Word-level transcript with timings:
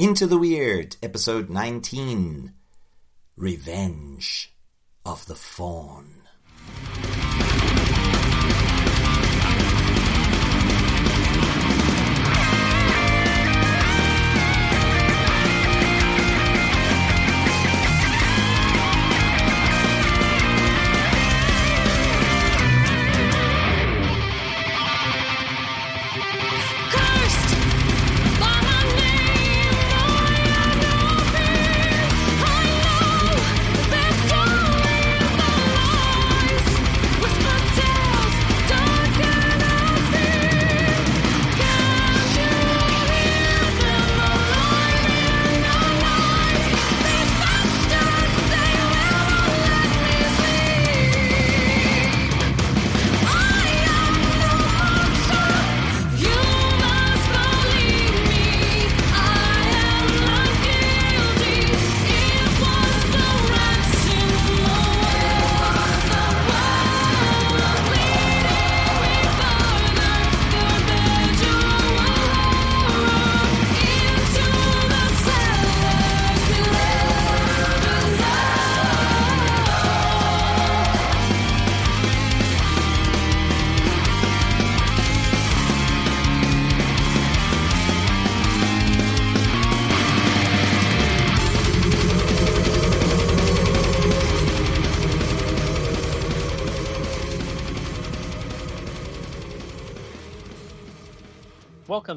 Into 0.00 0.26
the 0.26 0.38
Weird, 0.38 0.96
episode 1.02 1.50
19 1.50 2.54
Revenge 3.36 4.50
of 5.04 5.26
the 5.26 5.34
Fawn. 5.34 6.19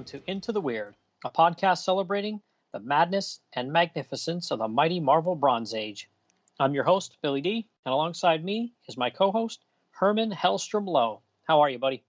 Welcome 0.04 0.20
to 0.20 0.30
Into 0.30 0.52
the 0.52 0.60
Weird, 0.60 0.96
a 1.24 1.30
podcast 1.30 1.86
celebrating 1.86 2.42
the 2.74 2.82
madness 2.82 3.40
and 3.54 3.72
magnificence 3.72 4.52
of 4.52 4.60
the 4.60 4.68
mighty 4.68 5.00
Marvel 5.00 5.34
Bronze 5.34 5.74
Age. 5.74 6.10
I'm 6.60 6.74
your 6.74 6.84
host, 6.84 7.16
Billy 7.22 7.40
D, 7.40 7.70
and 7.86 7.94
alongside 7.94 8.44
me 8.44 8.74
is 8.90 8.98
my 8.98 9.12
co 9.12 9.32
host, 9.32 9.64
Herman 9.92 10.32
Hellstrom 10.34 10.88
Lowe. 10.88 11.22
How 11.48 11.62
are 11.62 11.70
you, 11.70 11.80
buddy? 11.80 12.04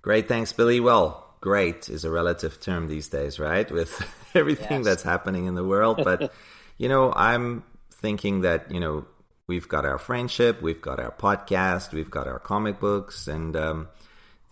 Great, 0.00 0.26
thanks, 0.26 0.52
Billy. 0.52 0.80
Well, 0.80 1.24
great 1.40 1.88
is 1.88 2.04
a 2.04 2.10
relative 2.10 2.60
term 2.60 2.88
these 2.88 3.08
days, 3.08 3.38
right? 3.38 3.70
With 3.70 4.04
everything 4.34 4.78
Yes. 4.78 4.84
that's 4.84 5.02
happening 5.04 5.46
in 5.46 5.54
the 5.54 5.64
world. 5.64 6.00
But, 6.02 6.32
you 6.76 6.88
know, 6.88 7.12
I'm 7.14 7.62
thinking 7.92 8.40
that, 8.40 8.72
you 8.72 8.80
know, 8.80 9.06
we've 9.46 9.68
got 9.68 9.84
our 9.84 9.98
friendship, 9.98 10.60
we've 10.60 10.82
got 10.82 10.98
our 10.98 11.12
podcast, 11.12 11.92
we've 11.92 12.10
got 12.10 12.26
our 12.26 12.40
comic 12.40 12.80
books, 12.80 13.28
and 13.28 13.54
um, 13.54 13.88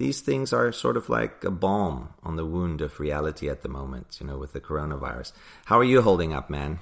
these 0.00 0.22
things 0.22 0.50
are 0.50 0.72
sort 0.72 0.97
of 0.97 1.11
like 1.11 1.44
a 1.44 1.50
balm 1.50 2.09
on 2.22 2.37
the 2.37 2.47
wound 2.47 2.81
of 2.81 2.99
reality 2.99 3.50
at 3.50 3.61
the 3.61 3.69
moment, 3.69 4.16
you 4.19 4.27
know, 4.27 4.38
with 4.38 4.55
the 4.55 4.61
coronavirus. 4.61 5.33
How 5.66 5.78
are 5.78 5.84
you 5.84 6.00
holding 6.00 6.33
up, 6.33 6.49
man? 6.49 6.78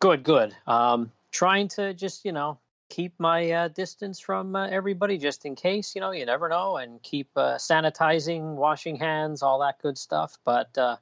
Good, 0.00 0.24
good. 0.24 0.52
Um, 0.66 1.12
trying 1.30 1.68
to 1.68 1.94
just, 1.94 2.24
you 2.24 2.32
know, 2.32 2.58
keep 2.88 3.14
my 3.20 3.52
uh, 3.52 3.68
distance 3.68 4.18
from 4.18 4.56
uh, 4.56 4.66
everybody 4.66 5.18
just 5.18 5.46
in 5.46 5.54
case, 5.54 5.94
you 5.94 6.00
know, 6.00 6.10
you 6.10 6.26
never 6.26 6.48
know, 6.48 6.78
and 6.78 7.00
keep 7.00 7.28
uh, 7.36 7.54
sanitizing, 7.54 8.56
washing 8.56 8.96
hands, 8.96 9.44
all 9.44 9.60
that 9.60 9.80
good 9.80 9.96
stuff. 9.96 10.36
But, 10.44 10.76
uh, 10.76 10.96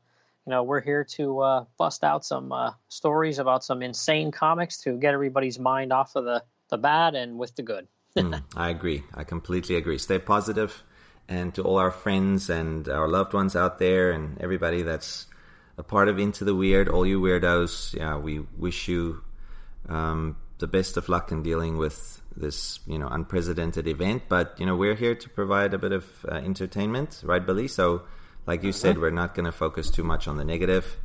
you 0.46 0.50
know, 0.50 0.62
we're 0.62 0.82
here 0.82 1.04
to 1.16 1.40
uh, 1.40 1.64
bust 1.78 2.04
out 2.04 2.26
some 2.26 2.52
uh, 2.52 2.72
stories 2.88 3.38
about 3.38 3.64
some 3.64 3.80
insane 3.80 4.30
comics 4.30 4.82
to 4.82 4.98
get 4.98 5.14
everybody's 5.14 5.58
mind 5.58 5.90
off 5.90 6.16
of 6.16 6.26
the, 6.26 6.44
the 6.68 6.76
bad 6.76 7.14
and 7.14 7.38
with 7.38 7.56
the 7.56 7.62
good. 7.62 7.88
Mm, 8.18 8.42
I 8.56 8.70
agree. 8.70 9.04
I 9.14 9.22
completely 9.22 9.76
agree. 9.76 9.96
Stay 9.96 10.18
positive, 10.18 10.82
and 11.28 11.54
to 11.54 11.62
all 11.62 11.78
our 11.78 11.90
friends 11.90 12.48
and 12.48 12.88
our 12.88 13.08
loved 13.08 13.34
ones 13.34 13.54
out 13.54 13.78
there, 13.78 14.10
and 14.10 14.40
everybody 14.40 14.82
that's 14.82 15.26
a 15.76 15.82
part 15.82 16.08
of 16.08 16.18
Into 16.18 16.44
the 16.44 16.54
Weird, 16.54 16.88
all 16.88 17.06
you 17.06 17.20
weirdos, 17.20 17.94
yeah, 17.94 18.16
we 18.16 18.40
wish 18.56 18.88
you 18.88 19.22
um, 19.88 20.36
the 20.58 20.66
best 20.66 20.96
of 20.96 21.08
luck 21.08 21.30
in 21.30 21.42
dealing 21.42 21.76
with 21.76 22.20
this, 22.36 22.80
you 22.86 22.98
know, 22.98 23.08
unprecedented 23.08 23.86
event. 23.86 24.24
But 24.28 24.56
you 24.58 24.66
know, 24.66 24.76
we're 24.76 24.94
here 24.94 25.14
to 25.14 25.28
provide 25.28 25.74
a 25.74 25.78
bit 25.78 25.92
of 25.92 26.04
uh, 26.26 26.36
entertainment, 26.36 27.22
right, 27.24 27.44
Billy? 27.44 27.68
So, 27.68 28.02
like 28.46 28.62
you 28.62 28.72
said, 28.72 28.98
we're 28.98 29.10
not 29.10 29.34
going 29.34 29.46
to 29.46 29.52
focus 29.52 29.90
too 29.90 30.02
much 30.02 30.26
on 30.26 30.36
the 30.36 30.44
negative, 30.44 30.96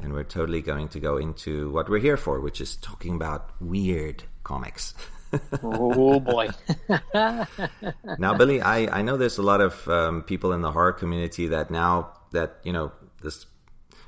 and 0.00 0.12
we're 0.12 0.24
totally 0.24 0.60
going 0.60 0.88
to 0.88 1.00
go 1.00 1.16
into 1.16 1.70
what 1.70 1.88
we're 1.88 1.98
here 1.98 2.16
for, 2.16 2.40
which 2.40 2.60
is 2.60 2.76
talking 2.76 3.14
about 3.16 3.50
weird 3.60 4.24
comics. 4.44 4.94
oh, 5.62 6.20
boy. 6.20 6.48
now, 7.14 8.34
Billy, 8.36 8.60
I, 8.60 8.98
I 8.98 9.02
know 9.02 9.16
there's 9.16 9.38
a 9.38 9.42
lot 9.42 9.60
of 9.60 9.88
um, 9.88 10.22
people 10.22 10.52
in 10.52 10.60
the 10.60 10.72
horror 10.72 10.92
community 10.92 11.48
that 11.48 11.70
now 11.70 12.12
that, 12.32 12.58
you 12.64 12.72
know, 12.72 12.92
this 13.22 13.46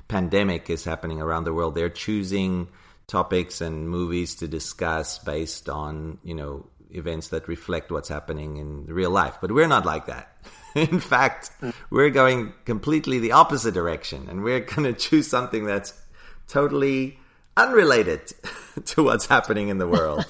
pandemic 0.07 0.69
is 0.69 0.83
happening 0.83 1.21
around 1.21 1.45
the 1.45 1.53
world, 1.53 1.75
they're 1.75 1.89
choosing 1.89 2.67
topics 3.07 3.61
and 3.61 3.89
movies 3.89 4.35
to 4.35 4.47
discuss 4.47 5.19
based 5.19 5.69
on, 5.69 6.17
you 6.23 6.33
know, 6.33 6.65
events 6.91 7.29
that 7.29 7.47
reflect 7.47 7.91
what's 7.91 8.09
happening 8.09 8.57
in 8.57 8.85
real 8.85 9.11
life. 9.11 9.37
But 9.41 9.51
we're 9.51 9.67
not 9.67 9.85
like 9.85 10.07
that. 10.07 10.31
In 10.75 10.99
fact, 10.99 11.51
we're 11.89 12.09
going 12.09 12.53
completely 12.65 13.19
the 13.19 13.33
opposite 13.33 13.73
direction 13.73 14.27
and 14.29 14.43
we're 14.43 14.59
going 14.75 14.83
to 14.83 14.93
choose 14.93 15.27
something 15.27 15.65
that's 15.65 15.93
totally 16.47 17.19
unrelated 17.57 18.33
to 18.85 19.03
what's 19.03 19.25
happening 19.25 19.69
in 19.69 19.77
the 19.77 19.87
world. 19.87 20.25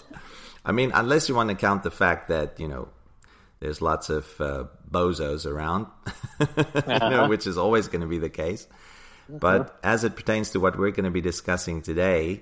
I 0.66 0.72
mean, 0.72 0.92
unless 0.94 1.30
you 1.30 1.36
want 1.36 1.50
to 1.50 1.56
count 1.56 1.84
the 1.84 1.92
fact 1.92 2.30
that, 2.30 2.60
you 2.60 2.68
know, 2.68 2.90
there's 3.60 3.82
lots 3.82 4.10
of 4.10 4.26
uh, 4.42 4.66
bozos 4.90 5.46
around, 5.46 5.88
you 6.40 7.10
know, 7.10 7.28
which 7.30 7.48
is 7.48 7.58
always 7.58 7.88
going 7.88 8.02
to 8.02 8.08
be 8.08 8.18
the 8.18 8.30
case. 8.30 8.68
But 9.30 9.80
as 9.84 10.04
it 10.04 10.16
pertains 10.16 10.52
to 10.52 10.60
what 10.60 10.78
we're 10.78 10.92
going 10.92 11.06
to 11.06 11.12
be 11.12 11.22
discussing 11.22 11.82
today, 11.82 12.42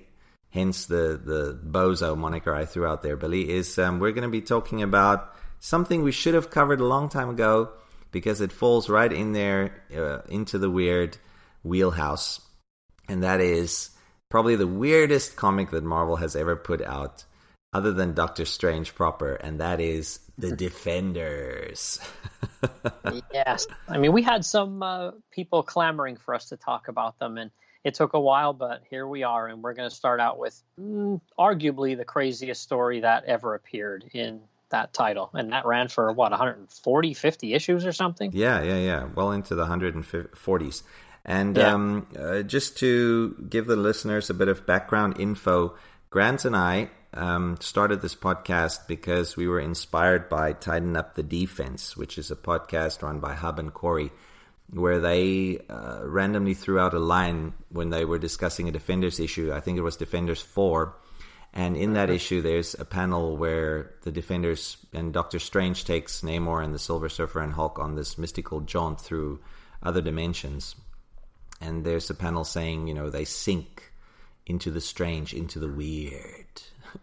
hence 0.50 0.86
the, 0.86 1.20
the 1.24 1.60
bozo 1.66 2.18
moniker 2.18 2.54
I 2.54 2.66
threw 2.66 2.86
out 2.86 3.02
there, 3.02 3.16
Billy, 3.16 3.50
is 3.50 3.78
um, 3.80 4.00
we're 4.00 4.12
going 4.12 4.24
to 4.24 4.30
be 4.30 4.42
talking 4.42 4.82
about 4.82 5.34
something 5.60 6.02
we 6.04 6.12
should 6.12 6.34
have 6.34 6.50
covered 6.50 6.80
a 6.80 6.86
long 6.86 7.10
time 7.10 7.30
ago 7.30 7.72
because 8.12 8.42
it 8.42 8.52
falls 8.52 8.90
right 8.90 9.12
in 9.12 9.32
there 9.34 9.82
uh, 9.96 10.20
into 10.30 10.58
the 10.58 10.70
weird 10.70 11.18
wheelhouse. 11.64 12.42
And 13.08 13.24
that 13.24 13.42
is 13.42 13.90
probably 14.30 14.56
the 14.56 14.68
weirdest 14.68 15.36
comic 15.36 15.72
that 15.72 15.84
Marvel 15.84 16.18
has 16.18 16.36
ever 16.36 16.56
put 16.56 16.82
out, 16.82 17.24
other 17.74 17.92
than 17.94 18.14
Doctor 18.14 18.46
Strange 18.46 18.96
proper, 18.96 19.34
and 19.36 19.60
that 19.60 19.80
is 19.82 20.20
The 20.38 20.56
Defenders. 20.56 22.00
yes. 23.34 23.68
I 23.88 23.98
mean, 23.98 24.14
we 24.14 24.22
had 24.22 24.46
some 24.46 24.84
uh, 24.84 25.12
people 25.32 25.64
clamoring 25.64 26.18
for 26.18 26.34
us 26.34 26.50
to 26.50 26.58
talk 26.58 26.88
about 26.88 27.20
them, 27.20 27.38
and 27.38 27.52
it 27.84 27.96
took 27.96 28.14
a 28.14 28.20
while, 28.20 28.54
but 28.54 28.84
here 28.90 29.06
we 29.08 29.24
are, 29.24 29.48
and 29.48 29.62
we're 29.62 29.74
going 29.74 29.90
to 29.90 29.96
start 29.96 30.20
out 30.20 30.40
with 30.40 30.62
mm, 30.80 31.20
arguably 31.38 31.98
the 31.98 32.06
craziest 32.06 32.62
story 32.62 33.02
that 33.02 33.26
ever 33.26 33.56
appeared 33.56 34.06
in 34.14 34.42
that 34.70 34.94
title. 34.94 35.30
And 35.34 35.52
that 35.52 35.66
ran 35.66 35.88
for, 35.90 36.12
what, 36.14 36.32
140, 36.32 37.14
50 37.14 37.54
issues 37.54 37.86
or 37.86 37.92
something? 37.92 38.32
Yeah, 38.34 38.64
yeah, 38.64 38.78
yeah. 38.78 39.08
Well 39.14 39.32
into 39.32 39.54
the 39.56 39.66
140s. 39.66 40.84
And 41.26 41.56
Yeah. 41.58 41.74
um, 41.74 42.08
uh, 42.18 42.42
just 42.42 42.78
to 42.80 43.36
give 43.50 43.66
the 43.68 43.76
listeners 43.76 44.30
a 44.30 44.34
bit 44.34 44.48
of 44.48 44.66
background 44.66 45.20
info, 45.20 45.76
Grant 46.10 46.46
and 46.46 46.56
I 46.56 46.90
um, 47.14 47.58
started 47.60 48.02
this 48.02 48.16
podcast 48.16 48.88
because 48.88 49.38
we 49.38 49.48
were 49.48 49.60
inspired 49.60 50.30
by 50.30 50.54
Tighten 50.54 50.96
Up 50.96 51.16
the 51.16 51.24
Defense, 51.24 51.96
which 51.96 52.18
is 52.18 52.32
a 52.32 52.36
podcast 52.36 53.02
run 53.02 53.20
by 53.20 53.34
Hub 53.34 53.60
and 53.60 53.74
Corey, 53.74 54.12
where 54.72 55.00
they 55.00 55.60
uh, 55.70 56.00
randomly 56.04 56.54
threw 56.54 56.80
out 56.80 56.94
a 56.94 57.00
line 57.00 57.54
when 57.70 57.90
they 57.90 58.06
were 58.06 58.20
discussing 58.20 58.68
a 58.68 58.72
Defenders 58.72 59.20
issue. 59.20 59.54
I 59.54 59.60
think 59.60 59.78
it 59.78 59.82
was 59.82 59.98
Defenders 59.98 60.42
4. 60.42 60.96
And 61.56 61.78
in 61.78 61.94
that 61.94 62.10
issue, 62.10 62.42
there's 62.42 62.74
a 62.74 62.86
panel 62.86 63.38
where 63.38 63.94
the 64.02 64.12
Defenders 64.12 64.78
and 64.92 65.14
Doctor 65.14 65.38
Strange 65.38 65.86
takes 65.86 66.22
Namor 66.22 66.64
and 66.64 66.74
the 66.74 66.80
Silver 66.80 67.10
Surfer 67.10 67.42
and 67.42 67.54
Hulk 67.54 67.78
on 67.78 67.96
this 67.96 68.18
mystical 68.18 68.62
jaunt 68.62 69.00
through 69.00 69.40
other 69.84 70.02
dimensions. 70.02 70.76
and 71.62 71.86
there's 71.86 72.10
a 72.10 72.16
panel 72.16 72.44
saying, 72.44 72.88
you 72.88 72.94
know, 72.94 73.10
they 73.10 73.24
sink 73.26 73.94
into 74.46 74.72
the 74.72 74.82
strange, 74.82 75.34
into 75.34 75.60
the 75.60 75.68
weird, 75.68 76.43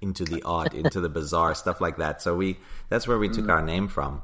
into 0.01 0.25
the 0.25 0.43
odd, 0.43 0.75
into 0.75 1.01
the 1.01 1.09
bizarre, 1.09 1.55
stuff 1.55 1.81
like 1.81 1.97
that. 1.99 2.23
So 2.23 2.37
we 2.37 2.59
that's 2.89 3.07
where 3.09 3.19
we 3.19 3.29
took 3.29 3.49
our 3.49 3.63
name 3.63 3.89
from. 3.89 4.23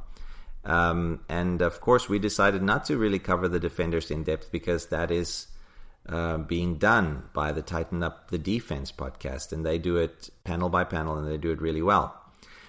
Um, 0.64 1.20
and 1.28 1.62
of 1.62 1.80
course, 1.80 2.08
we 2.08 2.18
decided 2.18 2.62
not 2.62 2.84
to 2.86 2.96
really 2.96 3.20
cover 3.20 3.48
the 3.48 3.60
defenders 3.60 4.10
in 4.10 4.24
depth 4.24 4.50
because 4.50 4.86
that 4.86 5.10
is 5.10 5.46
uh, 6.08 6.38
being 6.38 6.76
done 6.76 7.24
by 7.32 7.52
the 7.52 7.62
Tighten 7.62 8.02
Up 8.02 8.30
the 8.30 8.38
Defense 8.38 8.92
podcast, 8.92 9.52
and 9.52 9.64
they 9.64 9.78
do 9.78 9.96
it 9.96 10.30
panel 10.44 10.68
by 10.68 10.84
panel, 10.84 11.16
and 11.16 11.28
they 11.28 11.36
do 11.36 11.52
it 11.52 11.60
really 11.60 11.82
well. 11.82 12.20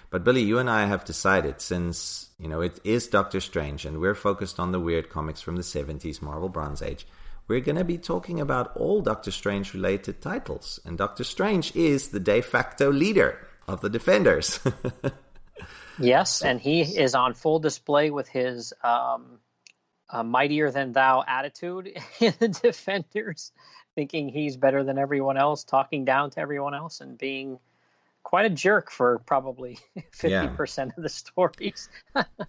But 0.10 0.24
Billy, 0.24 0.42
you 0.42 0.58
and 0.58 0.70
I 0.70 0.86
have 0.86 1.06
decided 1.06 1.60
since 1.60 2.30
you 2.40 2.48
know 2.48 2.62
it 2.62 2.80
is 2.84 3.08
Doctor 3.08 3.40
Strange, 3.40 3.86
and 3.86 4.00
we're 4.00 4.16
focused 4.16 4.60
on 4.60 4.72
the 4.72 4.80
weird 4.80 5.10
comics 5.10 5.42
from 5.42 5.56
the 5.56 5.64
'70s, 5.64 6.22
Marvel 6.22 6.50
Bronze 6.50 6.82
Age. 6.82 7.06
We're 7.48 7.62
going 7.62 7.78
to 7.78 7.86
be 7.86 7.98
talking 7.98 8.40
about 8.42 8.76
all 8.76 9.02
Doctor 9.02 9.32
Strange 9.32 9.74
related 9.74 10.22
titles, 10.22 10.80
and 10.86 10.98
Doctor 10.98 11.24
Strange 11.24 11.76
is 11.76 12.10
the 12.10 12.20
de 12.20 12.42
facto 12.42 12.92
leader 12.92 13.40
of 13.68 13.82
the 13.82 13.90
Defenders. 13.90 14.60
Yes, 16.00 16.44
and 16.44 16.62
he 16.62 16.82
is 16.82 17.16
on 17.16 17.34
full 17.34 17.58
display 17.58 18.12
with 18.12 18.28
his 18.28 18.72
um, 18.84 19.40
uh, 20.08 20.22
mightier 20.22 20.70
than 20.70 20.94
thou 20.94 21.24
attitude 21.28 21.88
in 22.20 22.34
the 22.38 22.50
defenders, 22.50 23.52
thinking 23.96 24.30
he's 24.30 24.58
better 24.58 24.84
than 24.84 25.00
everyone 25.00 25.38
else, 25.38 25.64
talking 25.64 26.06
down 26.06 26.30
to 26.32 26.40
everyone 26.40 26.76
else, 26.76 27.02
and 27.02 27.18
being 27.18 27.58
quite 28.22 28.46
a 28.46 28.50
jerk 28.52 28.92
for 28.92 29.18
probably 29.26 29.80
fifty 30.12 30.30
Yeah. 30.30 30.50
percent 30.50 30.94
of 30.98 31.02
the 31.02 31.10
stories. 31.10 31.90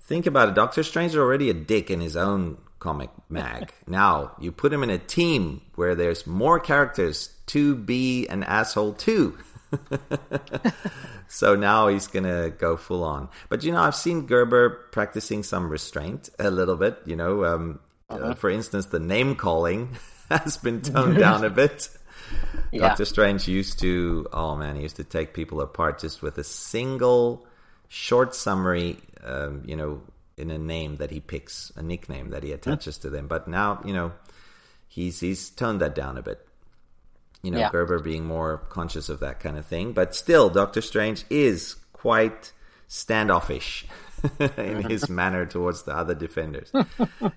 Think 0.03 0.27
about 0.27 0.51
it. 0.51 0.55
Doctor 0.55 0.83
Strange 0.83 1.13
is 1.13 1.17
already 1.17 1.49
a 1.49 1.55
dick 1.55 1.91
in 1.91 2.01
his 2.03 2.17
own 2.19 2.59
comic 2.79 3.11
mag. 3.29 3.73
now 3.87 4.33
you 4.39 4.53
put 4.53 4.73
him 4.73 4.83
in 4.83 4.91
a 4.91 4.99
team 4.99 5.61
where 5.75 5.95
there's 5.95 6.27
more 6.27 6.61
characters 6.61 7.31
to 7.47 7.75
be 7.75 8.27
an 8.29 8.43
asshole 8.45 8.93
too. 8.93 9.37
so 11.29 11.55
now 11.55 11.89
he's 11.89 12.07
gonna 12.07 12.51
go 12.51 12.77
full 12.77 13.05
on. 13.05 13.29
But 13.49 13.65
you 13.65 13.73
know, 13.73 13.81
I've 13.81 13.95
seen 13.95 14.27
Gerber 14.27 14.71
practicing 14.93 15.43
some 15.43 15.69
restraint 15.69 16.31
a 16.39 16.51
little 16.51 16.77
bit. 16.77 16.99
You 17.05 17.17
know, 17.17 17.45
um, 17.45 17.81
uh, 18.09 18.35
for 18.35 18.51
instance, 18.51 18.87
the 18.87 19.01
name 19.01 19.35
calling 19.35 19.97
has 20.31 20.57
been 20.57 20.81
toned 20.81 21.19
down 21.19 21.45
a 21.45 21.51
bit. 21.51 21.89
Yeah. 22.73 22.89
Doctor 22.89 23.05
Strange 23.05 23.49
used 23.49 23.79
to, 23.81 24.27
oh 24.33 24.57
man, 24.57 24.77
he 24.77 24.83
used 24.83 24.97
to 24.97 25.05
take 25.05 25.33
people 25.33 25.61
apart 25.61 25.99
just 26.01 26.23
with 26.23 26.37
a 26.39 26.45
single 26.45 27.47
short 27.89 28.35
summary, 28.35 28.99
um, 29.25 29.63
you 29.65 29.77
know, 29.77 30.03
in 30.39 30.51
a 30.51 30.59
name 30.59 30.97
that 30.97 31.11
he 31.11 31.21
picks, 31.21 31.73
a 31.77 31.83
nickname 31.83 32.31
that 32.31 32.43
he 32.43 32.53
attaches 32.53 32.99
to 32.99 33.11
them. 33.11 33.27
But 33.27 33.49
now, 33.49 33.81
you 33.85 33.93
know, 33.93 34.13
he's 34.87 35.21
he's 35.21 35.51
toned 35.51 35.81
that 35.81 35.95
down 35.95 36.17
a 36.17 36.23
bit. 36.23 36.47
You 37.43 37.51
know, 37.51 37.59
Yeah. 37.59 37.71
Gerber 37.71 38.01
being 38.01 38.25
more 38.25 38.59
conscious 38.69 39.09
of 39.09 39.21
that 39.21 39.41
kind 39.41 39.59
of 39.59 39.67
thing. 39.67 39.93
But 39.93 40.15
still, 40.15 40.49
Doctor 40.49 40.81
Strange 40.81 41.25
is 41.31 41.77
quite 41.93 42.53
standoffish 42.89 43.87
in 44.57 44.83
his 44.89 45.09
manner 45.21 45.47
towards 45.47 45.83
the 45.83 45.97
other 45.97 46.15
defenders. 46.15 46.73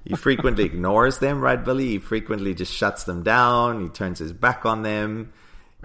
he 0.03 0.15
frequently 0.15 0.63
ignores 0.63 1.19
them, 1.19 1.42
right, 1.42 1.63
Billy? 1.63 1.89
He 1.89 2.00
frequently 2.00 2.56
just 2.56 2.74
shuts 2.74 3.03
them 3.03 3.24
down. 3.24 3.83
He 3.83 3.89
turns 3.89 4.19
his 4.19 4.33
back 4.33 4.65
on 4.65 4.81
them. 4.81 5.33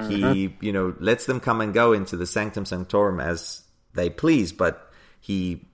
He, 0.09 0.21
mm-hmm. 0.21 0.65
you 0.65 0.73
know, 0.73 0.95
lets 0.99 1.25
them 1.25 1.41
come 1.41 1.63
and 1.63 1.73
go 1.73 1.93
into 1.93 2.17
the 2.19 2.27
sanctum 2.27 2.67
sanctorum 2.67 3.19
as 3.19 3.63
they 3.95 4.11
please, 4.11 4.53
but 4.53 4.93
he 5.21 5.66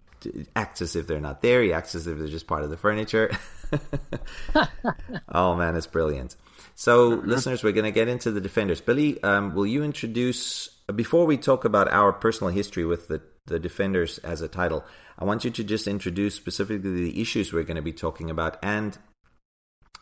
acts 0.56 0.82
as 0.82 0.96
if 0.96 1.06
they're 1.06 1.20
not 1.20 1.42
there. 1.42 1.62
He 1.62 1.72
acts 1.72 1.94
as 1.94 2.06
if 2.06 2.18
they're 2.18 2.28
just 2.28 2.46
part 2.46 2.64
of 2.64 2.70
the 2.70 2.76
furniture. 2.76 3.30
oh 5.28 5.54
man, 5.54 5.76
it's 5.76 5.86
brilliant. 5.86 6.36
So, 6.74 7.08
listeners, 7.08 7.62
we're 7.62 7.72
going 7.72 7.84
to 7.84 7.90
get 7.90 8.08
into 8.08 8.30
the 8.30 8.40
defenders. 8.40 8.80
Billy, 8.80 9.22
um, 9.22 9.54
will 9.54 9.66
you 9.66 9.84
introduce 9.84 10.68
before 10.94 11.26
we 11.26 11.36
talk 11.36 11.64
about 11.64 11.92
our 11.92 12.12
personal 12.12 12.52
history 12.52 12.84
with 12.84 13.08
the 13.08 13.22
the 13.46 13.58
defenders 13.58 14.18
as 14.18 14.40
a 14.40 14.48
title? 14.48 14.84
I 15.18 15.24
want 15.24 15.44
you 15.44 15.50
to 15.50 15.64
just 15.64 15.86
introduce 15.86 16.34
specifically 16.34 16.90
the 16.90 17.20
issues 17.20 17.52
we're 17.52 17.64
going 17.64 17.76
to 17.76 17.82
be 17.82 17.92
talking 17.92 18.30
about 18.30 18.58
and 18.62 18.96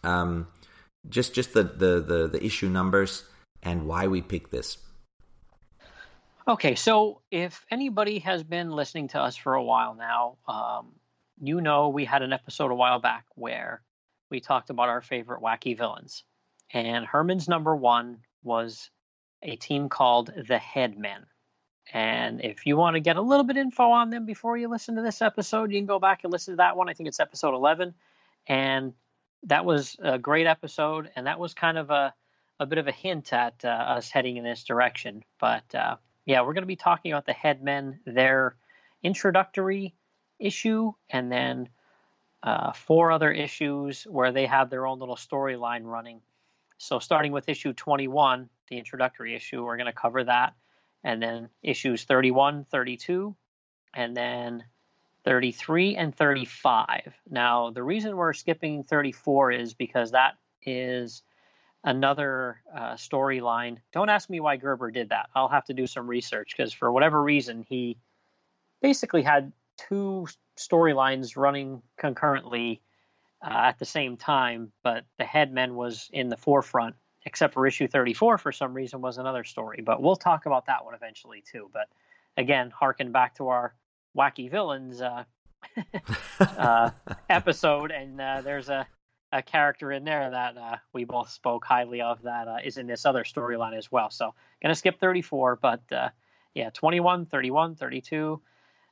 um, 0.05 0.49
just 1.08 1.34
just 1.34 1.52
the, 1.52 1.64
the, 1.64 2.00
the, 2.00 2.28
the 2.28 2.44
issue 2.44 2.69
numbers 2.69 3.25
and 3.62 3.87
why 3.87 4.06
we 4.06 4.22
picked 4.22 4.50
this. 4.50 4.78
Okay, 6.49 6.75
so 6.75 7.21
if 7.31 7.65
anybody 7.71 8.21
has 8.21 8.43
been 8.43 8.71
listening 8.71 9.09
to 9.09 9.21
us 9.21 9.37
for 9.37 9.55
a 9.55 9.63
while 9.63 9.95
now, 9.95 10.39
um, 10.49 10.93
you 11.41 11.61
know 11.61 11.91
we 11.91 12.05
had 12.05 12.23
an 12.23 12.33
episode 12.33 12.71
a 12.71 12.75
while 12.75 12.99
back 12.99 13.27
where 13.35 13.83
we 14.31 14.41
talked 14.41 14.71
about 14.71 14.89
our 14.89 15.03
favorite 15.03 15.43
wacky 15.43 15.77
villains. 15.77 16.25
And 16.73 17.05
Herman's 17.05 17.49
number 17.49 17.75
one 17.75 18.19
was 18.43 18.91
a 19.43 19.57
team 19.57 19.89
called 19.89 20.33
the 20.49 20.59
Headmen. 20.59 21.27
And 21.93 22.45
if 22.45 22.67
you 22.67 22.77
want 22.77 22.95
to 22.95 23.01
get 23.01 23.17
a 23.17 23.23
little 23.23 23.45
bit 23.45 23.57
info 23.57 23.91
on 23.91 24.11
them 24.11 24.25
before 24.25 24.57
you 24.57 24.69
listen 24.69 24.97
to 24.97 25.03
this 25.03 25.23
episode, 25.23 25.73
you 25.73 25.79
can 25.79 25.87
go 25.87 25.99
back 25.99 26.21
and 26.23 26.33
listen 26.33 26.53
to 26.53 26.59
that 26.59 26.77
one. 26.77 26.89
I 26.89 26.95
think 26.95 27.09
it's 27.09 27.21
episode 27.21 27.55
11. 27.55 27.95
And 28.47 28.95
that 29.45 29.65
was 29.65 29.97
a 30.01 30.19
great 30.19 30.47
episode. 30.47 31.11
And 31.17 31.27
that 31.27 31.41
was 31.41 31.53
kind 31.53 31.79
of 31.79 31.91
a, 31.91 32.15
a 32.61 32.67
bit 32.67 32.79
of 32.79 32.87
a 32.87 32.93
hint 32.93 33.33
at 33.33 33.65
uh, 33.65 33.69
us 33.69 34.11
heading 34.11 34.37
in 34.37 34.45
this 34.45 34.63
direction. 34.63 35.25
But 35.41 35.75
uh, 35.75 35.97
yeah, 36.25 36.43
we're 36.43 36.52
going 36.52 36.62
to 36.62 36.67
be 36.67 36.76
talking 36.76 37.12
about 37.12 37.26
the 37.26 37.32
Headmen, 37.32 38.00
their 38.05 38.56
introductory 39.02 39.94
issue, 40.38 40.93
and 41.08 41.31
then 41.31 41.69
uh, 42.43 42.72
four 42.72 43.12
other 43.12 43.31
issues 43.31 44.05
where 44.05 44.32
they 44.32 44.46
have 44.46 44.70
their 44.70 44.87
own 44.87 44.99
little 44.99 45.17
storyline 45.17 45.84
running. 45.84 46.20
So, 46.78 46.99
starting 46.99 47.32
with 47.32 47.49
issue 47.49 47.72
21, 47.72 48.49
the 48.69 48.78
introductory 48.78 49.34
issue, 49.34 49.64
we're 49.64 49.76
going 49.76 49.87
to 49.87 49.93
cover 49.93 50.25
that. 50.25 50.55
And 51.05 51.22
then 51.22 51.49
issues 51.62 52.05
31, 52.05 52.67
32, 52.70 53.34
and 53.94 54.17
then 54.17 54.64
33 55.25 55.96
and 55.96 56.14
35. 56.14 57.14
Now, 57.28 57.70
the 57.70 57.82
reason 57.82 58.17
we're 58.17 58.32
skipping 58.32 58.84
34 58.84 59.52
is 59.52 59.75
because 59.75 60.12
that 60.12 60.34
is 60.62 61.22
another 61.85 62.61
uh, 62.75 62.94
storyline. 62.94 63.79
Don't 63.93 64.09
ask 64.09 64.29
me 64.29 64.41
why 64.41 64.56
Gerber 64.56 64.91
did 64.91 65.11
that. 65.11 65.31
I'll 65.35 65.49
have 65.49 65.65
to 65.67 65.75
do 65.75 65.87
some 65.87 66.06
research 66.06 66.55
because 66.56 66.73
for 66.73 66.93
whatever 66.93 67.23
reason, 67.23 67.65
he 67.69 67.97
basically 68.82 69.23
had 69.23 69.53
two 69.88 70.27
storylines 70.59 71.37
running 71.37 71.82
concurrently 71.99 72.82
uh, 73.43 73.49
at 73.50 73.79
the 73.79 73.85
same 73.85 74.17
time, 74.17 74.73
but 74.82 75.05
the 75.19 75.25
Headmen 75.25 75.75
was 75.75 76.11
in 76.12 76.29
the 76.29 76.37
forefront, 76.37 76.94
except 77.25 77.55
for 77.55 77.67
issue 77.67 77.88
34 77.88 78.38
for 78.38 78.53
some 78.53 78.75
reason 78.75 79.01
was 79.01 79.17
another 79.17 79.44
story. 79.44 79.82
But 79.84 80.03
we'll 80.03 80.17
talk 80.17 80.46
about 80.46 80.67
that 80.67 80.84
one 80.84 80.94
eventually 80.94 81.43
too. 81.51 81.70
But 81.72 81.89
again, 82.37 82.70
harken 82.70 83.13
back 83.13 83.37
to 83.37 83.49
our 83.49 83.75
wacky 84.17 84.51
villains 84.51 85.01
uh, 85.01 85.25
uh, 86.41 86.91
episode, 87.31 87.91
and 87.91 88.20
uh, 88.20 88.43
there's 88.43 88.69
a, 88.69 88.87
a 89.32 89.43
character 89.43 89.93
in 89.93 90.05
there 90.05 90.31
that 90.31 90.56
uh, 90.56 90.77
we 90.93 91.05
both 91.05 91.31
spoke 91.31 91.65
highly 91.65 92.01
of 92.01 92.22
that 92.22 92.49
uh, 92.49 92.56
is 92.65 92.77
in 92.77 92.87
this 92.87 93.06
other 93.06 93.25
storyline 93.25 93.77
as 93.77 93.91
well. 93.91 94.10
So 94.10 94.34
gonna 94.63 94.75
skip 94.75 94.99
34, 94.99 95.56
but 95.56 95.81
uh, 95.93 96.08
yeah, 96.55 96.70
21, 96.70 97.27
31, 97.27 97.77
32. 97.77 98.41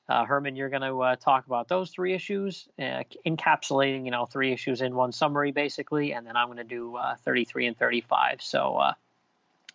Uh, 0.09 0.25
Herman, 0.25 0.57
you're 0.57 0.71
going 0.71 0.83
to 0.83 1.01
uh, 1.03 1.17
talk 1.17 1.47
about 1.47 1.69
those 1.69 1.91
three 1.91 2.15
issues, 2.15 2.67
uh, 2.79 3.03
encapsulating, 3.27 4.07
you 4.07 4.11
know, 4.11 4.25
three 4.25 4.53
issues 4.55 4.81
in 4.81 4.95
one 4.95 5.13
summary, 5.13 5.53
basically, 5.53 6.15
and 6.15 6.27
then 6.27 6.35
I'm 6.35 6.47
going 6.47 6.57
to 6.57 6.65
do 6.65 6.97
uh, 6.97 7.17
33 7.17 7.67
and 7.67 7.79
35. 7.79 8.41
So, 8.41 8.77
uh, 8.77 8.93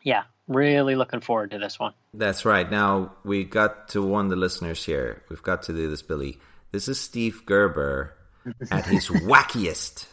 yeah, 0.02 0.24
really 0.48 0.96
looking 0.96 1.20
forward 1.20 1.52
to 1.52 1.60
this 1.60 1.80
one. 1.80 1.94
That's 2.16 2.46
right. 2.46 2.70
Now 2.70 3.14
we 3.24 3.44
got 3.44 3.90
to 3.90 4.02
warn 4.02 4.30
the 4.30 4.36
listeners 4.36 4.84
here. 4.84 5.22
We've 5.30 5.44
got 5.44 5.64
to 5.64 5.74
do 5.74 5.88
this, 5.88 6.02
Billy. 6.02 6.40
This 6.72 6.88
is 6.88 7.00
Steve 7.00 7.46
Gerber 7.46 8.16
at 8.72 8.88
his 8.88 9.08
wackiest. 9.10 10.08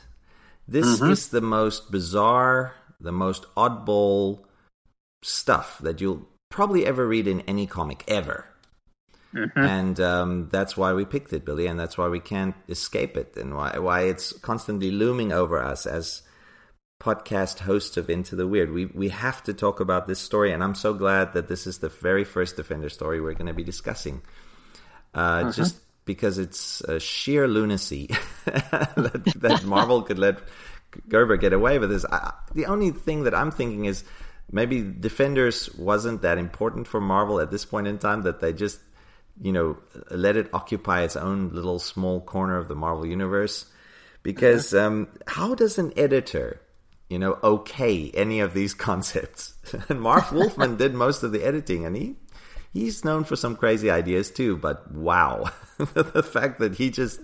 This 0.71 1.01
is 1.01 1.29
the 1.29 1.41
most 1.41 1.91
bizarre, 1.91 2.75
the 3.01 3.13
most 3.13 3.45
oddball 3.57 4.45
stuff 5.23 5.79
that 5.79 6.01
you'll 6.01 6.29
probably 6.49 6.87
ever 6.87 7.07
read 7.07 7.27
in 7.27 7.41
any 7.43 7.67
comic 7.67 8.05
ever. 8.07 8.47
And 9.57 10.01
um, 10.01 10.49
that's 10.51 10.77
why 10.77 10.93
we 10.93 11.05
picked 11.05 11.33
it, 11.33 11.45
Billy, 11.45 11.67
and 11.67 11.79
that's 11.79 11.97
why 11.99 12.09
we 12.09 12.21
can't 12.21 12.55
escape 12.69 13.17
it, 13.17 13.37
and 13.37 13.55
why 13.57 13.79
why 13.79 14.03
it's 14.03 14.33
constantly 14.33 14.91
looming 14.91 15.33
over 15.33 15.63
us 15.63 15.87
as 15.87 16.23
podcast 17.01 17.61
hosts 17.61 17.97
of 17.97 18.11
Into 18.11 18.37
the 18.37 18.47
Weird. 18.47 18.73
We 18.73 18.87
we 18.87 19.09
have 19.11 19.43
to 19.45 19.55
talk 19.55 19.81
about 19.81 20.07
this 20.07 20.19
story, 20.19 20.53
and 20.53 20.63
I'm 20.63 20.75
so 20.75 20.95
glad 20.95 21.33
that 21.35 21.49
this 21.49 21.67
is 21.67 21.79
the 21.79 21.89
very 21.89 22.25
first 22.25 22.57
Defender 22.57 22.89
story 22.89 23.21
we're 23.21 23.35
going 23.35 23.47
to 23.47 23.55
be 23.55 23.65
discussing. 23.65 24.23
Uh, 25.15 25.53
Just 25.53 25.81
because 26.05 26.39
it's 26.39 26.83
sheer 26.99 27.47
lunacy 27.47 28.09
that, 28.47 29.33
that 29.37 29.65
Marvel 29.65 30.03
could 30.03 30.19
let 30.19 30.39
Gerber 31.09 31.37
get 31.37 31.53
away 31.53 31.79
with 31.79 31.91
this. 31.91 32.05
I, 32.05 32.33
the 32.55 32.67
only 32.67 32.91
thing 32.91 33.25
that 33.25 33.35
I'm 33.35 33.51
thinking 33.51 33.85
is 33.85 34.05
maybe 34.51 34.83
Defenders 34.83 35.73
wasn't 35.75 36.23
that 36.23 36.39
important 36.39 36.87
for 36.87 37.01
Marvel 37.01 37.41
at 37.41 37.51
this 37.51 37.65
point 37.65 37.87
in 37.87 37.99
time 37.99 38.23
that 38.23 38.41
they 38.41 38.53
just 38.53 38.81
you 39.41 39.53
know 39.53 39.79
let 40.11 40.37
it 40.37 40.51
occupy 40.53 41.03
its 41.03 41.17
own 41.17 41.51
little 41.51 41.79
small 41.79 42.21
corner 42.21 42.57
of 42.57 42.69
the 42.69 42.75
Marvel 42.75 43.07
universe. 43.07 43.67
Because 44.23 44.75
um, 44.75 45.09
how 45.27 45.55
does 45.55 45.79
an 45.79 45.95
editor 45.97 46.61
you 47.11 47.19
know, 47.19 47.39
okay 47.43 48.11
any 48.15 48.41
of 48.41 48.55
these 48.55 48.73
concepts. 48.89 49.55
and 49.91 50.01
Marv 50.07 50.33
Wolfman 50.33 50.77
did 50.77 50.95
most 50.95 51.23
of 51.23 51.33
the 51.33 51.45
editing, 51.45 51.85
and 51.85 51.97
he 51.97 52.17
he's 52.73 53.05
known 53.05 53.25
for 53.25 53.37
some 53.37 53.57
crazy 53.57 53.91
ideas 53.91 54.31
too. 54.31 54.57
But 54.57 54.93
wow, 54.93 55.51
the 55.79 56.23
fact 56.23 56.59
that 56.61 56.75
he 56.77 56.91
just 56.91 57.21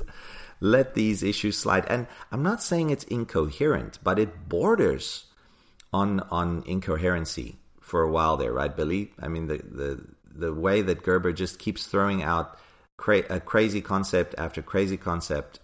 let 0.60 0.94
these 0.94 1.22
issues 1.22 1.58
slide, 1.58 1.84
and 1.88 2.06
I'm 2.32 2.42
not 2.42 2.62
saying 2.62 2.90
it's 2.90 3.04
incoherent, 3.04 3.98
but 4.02 4.18
it 4.18 4.48
borders 4.48 5.24
on 5.92 6.20
on 6.30 6.62
incoherency 6.66 7.56
for 7.80 8.02
a 8.02 8.10
while 8.10 8.36
there, 8.36 8.52
right, 8.52 8.74
Billy? 8.76 9.12
I 9.20 9.28
mean, 9.28 9.46
the 9.46 9.58
the 9.58 10.00
the 10.34 10.52
way 10.54 10.82
that 10.82 11.02
Gerber 11.02 11.32
just 11.32 11.58
keeps 11.58 11.86
throwing 11.86 12.22
out 12.22 12.58
cra- 12.98 13.24
a 13.30 13.40
crazy 13.40 13.80
concept 13.80 14.34
after 14.36 14.60
crazy 14.62 14.96
concept, 14.96 15.60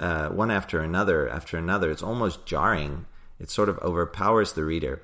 uh, 0.00 0.28
one 0.28 0.50
after 0.50 0.80
another 0.80 1.28
after 1.28 1.56
another, 1.56 1.90
it's 1.90 2.02
almost 2.02 2.46
jarring. 2.46 3.06
It 3.38 3.50
sort 3.50 3.68
of 3.68 3.78
overpowers 3.78 4.52
the 4.52 4.64
reader, 4.64 5.02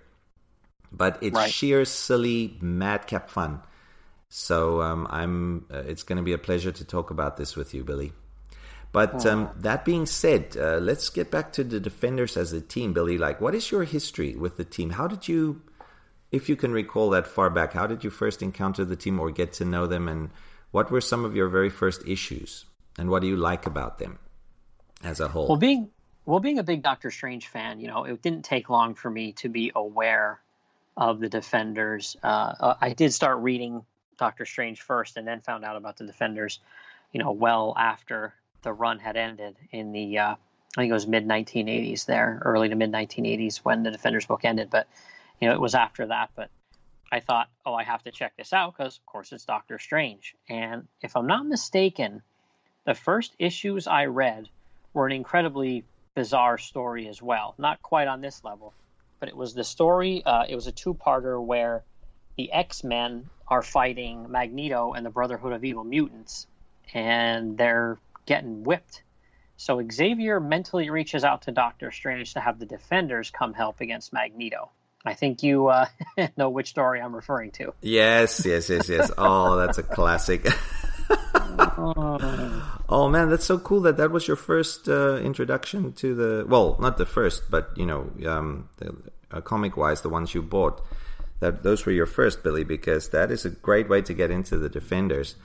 but 0.93 1.19
it's 1.21 1.35
Right. 1.37 1.51
sheer 1.51 1.85
silly 1.85 2.57
madcap 2.61 3.29
fun. 3.31 3.61
So 4.31 4.81
um, 4.81 5.07
I'm. 5.11 5.67
Uh, 5.71 5.79
it's 5.79 6.05
going 6.05 6.17
to 6.17 6.23
be 6.23 6.33
a 6.33 6.39
pleasure 6.39 6.73
to 6.73 6.85
talk 6.85 7.11
about 7.11 7.37
this 7.37 7.57
with 7.57 7.75
you, 7.75 7.85
Billy. 7.85 8.13
But 8.93 9.25
um, 9.27 9.51
that 9.57 9.85
being 9.85 10.07
said, 10.07 10.57
uh, 10.59 10.79
let's 10.79 11.11
get 11.11 11.31
back 11.31 11.53
to 11.53 11.65
the 11.65 11.79
defenders 11.79 12.37
as 12.37 12.53
a 12.53 12.61
team, 12.61 12.93
Billy. 12.93 13.19
Like, 13.19 13.41
what 13.41 13.55
is 13.55 13.71
your 13.71 13.85
history 13.85 14.35
with 14.35 14.57
the 14.57 14.65
team? 14.65 14.91
How 14.91 15.07
did 15.07 15.29
you, 15.29 15.63
if 16.33 16.49
you 16.49 16.57
can 16.57 16.73
recall 16.73 17.11
that 17.11 17.27
far 17.27 17.51
back, 17.51 17.73
how 17.73 17.87
did 17.87 18.03
you 18.03 18.11
first 18.11 18.43
encounter 18.43 18.85
the 18.85 18.97
team 18.97 19.21
or 19.21 19.31
get 19.31 19.53
to 19.55 19.65
know 19.65 19.87
them? 19.87 20.09
And 20.09 20.31
what 20.73 20.91
were 20.91 21.01
some 21.01 21.25
of 21.25 21.37
your 21.37 21.49
very 21.49 21.71
first 21.71 22.07
issues? 22.07 22.65
And 22.99 23.11
what 23.11 23.23
do 23.23 23.29
you 23.29 23.37
like 23.37 23.65
about 23.67 23.99
them 23.99 24.19
as 25.05 25.21
a 25.21 25.29
whole? 25.29 25.49
Well, 25.49 25.57
being 25.57 25.91
well, 26.27 26.41
being 26.41 26.59
a 26.59 26.65
big 26.65 26.83
Doctor 26.83 27.11
Strange 27.11 27.47
fan, 27.47 27.81
you 27.81 27.87
know, 27.87 28.05
it 28.05 28.23
didn't 28.23 28.45
take 28.45 28.69
long 28.69 28.95
for 28.95 29.11
me 29.11 29.33
to 29.35 29.49
be 29.49 29.71
aware 29.75 30.41
of 30.97 31.21
the 31.21 31.29
Defenders. 31.29 32.17
Uh, 32.23 32.55
uh, 32.61 32.75
I 32.81 32.93
did 32.93 33.13
start 33.13 33.39
reading 33.39 33.85
Doctor 34.21 34.47
Strange 34.47 34.81
first, 34.83 35.17
and 35.17 35.27
then 35.27 35.41
found 35.41 35.65
out 35.65 35.77
about 35.77 35.97
the 35.97 36.05
Defenders, 36.05 36.61
you 37.13 37.21
know, 37.21 37.33
well 37.33 37.75
after 37.77 38.35
the 38.63 38.73
run 38.73 38.99
had 39.01 39.17
ended 39.17 39.57
in 39.73 39.91
the 39.91 40.19
uh, 40.19 40.35
I 40.77 40.81
think 40.81 40.91
it 40.91 40.95
was 40.95 41.09
mid 41.09 41.27
1980s 41.27 42.07
there, 42.07 42.41
early 42.45 42.69
to 42.69 42.77
mid 42.77 42.93
1980s 42.93 43.59
when 43.59 43.83
the 43.83 43.91
Defenders 43.91 44.27
book 44.27 44.45
ended. 44.45 44.71
But 44.71 44.87
you 45.41 45.49
know, 45.49 45.55
it 45.55 45.61
was 45.61 45.75
after 45.75 46.07
that. 46.07 46.31
But 46.37 46.51
I 47.11 47.21
thought, 47.21 47.49
oh, 47.67 47.75
I 47.75 47.83
have 47.83 48.05
to 48.05 48.13
check 48.13 48.37
this 48.37 48.53
out 48.53 48.77
because, 48.77 48.99
of 48.99 49.07
course, 49.07 49.33
it's 49.33 49.45
Doctor 49.45 49.79
Strange. 49.79 50.37
And 50.49 50.87
if 51.01 51.17
I'm 51.17 51.27
not 51.27 51.47
mistaken, 51.47 52.23
the 52.85 52.95
first 52.95 53.35
issues 53.39 53.89
I 53.89 54.05
read 54.05 54.49
were 54.93 55.07
an 55.07 55.13
incredibly 55.13 55.85
bizarre 56.15 56.59
story 56.59 57.09
as 57.09 57.21
well. 57.21 57.55
Not 57.59 57.83
quite 57.83 58.07
on 58.07 58.21
this 58.21 58.45
level, 58.45 58.75
but 59.19 59.29
it 59.29 59.37
was 59.37 59.55
the 59.55 59.65
story. 59.65 60.23
Uh, 60.25 60.45
it 60.49 60.55
was 60.55 60.67
a 60.67 60.73
two-parter 60.73 61.43
where 61.43 61.83
the 62.37 62.53
X-Men 62.53 63.29
are 63.51 63.63
fighting 63.63 64.31
Magneto 64.31 64.93
and 64.93 65.05
the 65.05 65.11
Brotherhood 65.11 65.53
of 65.53 65.65
Evil 65.65 65.85
Mutants, 65.85 66.47
and 66.95 67.59
they're 67.59 67.99
getting 68.25 68.63
whipped. 68.63 69.03
So 69.57 69.83
Xavier 69.91 70.41
mentally 70.41 70.89
reaches 70.89 71.25
out 71.25 71.43
to 71.43 71.53
Doctor 71.53 71.91
Strange 71.91 72.35
to 72.35 72.41
have 72.41 72.59
the 72.59 72.67
Defenders 72.67 73.31
come 73.31 73.53
help 73.53 73.81
against 73.81 74.13
Magneto. 74.13 74.71
I 75.05 75.15
think 75.15 75.43
you 75.43 75.69
uh, 75.69 75.87
know 76.37 76.51
which 76.51 76.69
story 76.69 77.01
I'm 77.01 77.15
referring 77.15 77.51
to. 77.53 77.75
yes, 77.81 78.45
yes, 78.47 78.71
yes, 78.71 78.89
yes. 78.89 79.11
Oh, 79.19 79.57
that's 79.57 79.79
a 79.79 79.83
classic. 79.83 80.47
oh 82.89 83.09
man, 83.11 83.31
that's 83.31 83.45
so 83.45 83.59
cool 83.59 83.81
that 83.83 83.97
that 83.97 84.11
was 84.11 84.29
your 84.29 84.37
first 84.37 84.89
uh, 84.89 85.17
introduction 85.17 85.93
to 85.95 86.15
the. 86.15 86.47
Well, 86.47 86.77
not 86.81 86.99
the 86.99 87.07
first, 87.07 87.51
but 87.51 87.71
you 87.77 87.87
know, 87.87 88.11
um, 88.27 88.69
the, 88.77 88.95
uh, 89.31 89.41
comic-wise, 89.41 90.03
the 90.03 90.09
ones 90.09 90.35
you 90.35 90.43
bought. 90.43 90.83
That 91.41 91.63
those 91.63 91.87
were 91.87 91.93
your 91.93 92.07
first, 92.07 92.43
Billy, 92.43 92.65
because 92.65 93.11
that 93.11 93.31
is 93.31 93.45
a 93.45 93.51
great 93.51 93.89
way 93.89 94.03
to 94.03 94.15
get 94.15 94.31
into 94.31 94.59
the 94.59 94.69
Defenders. 94.69 95.37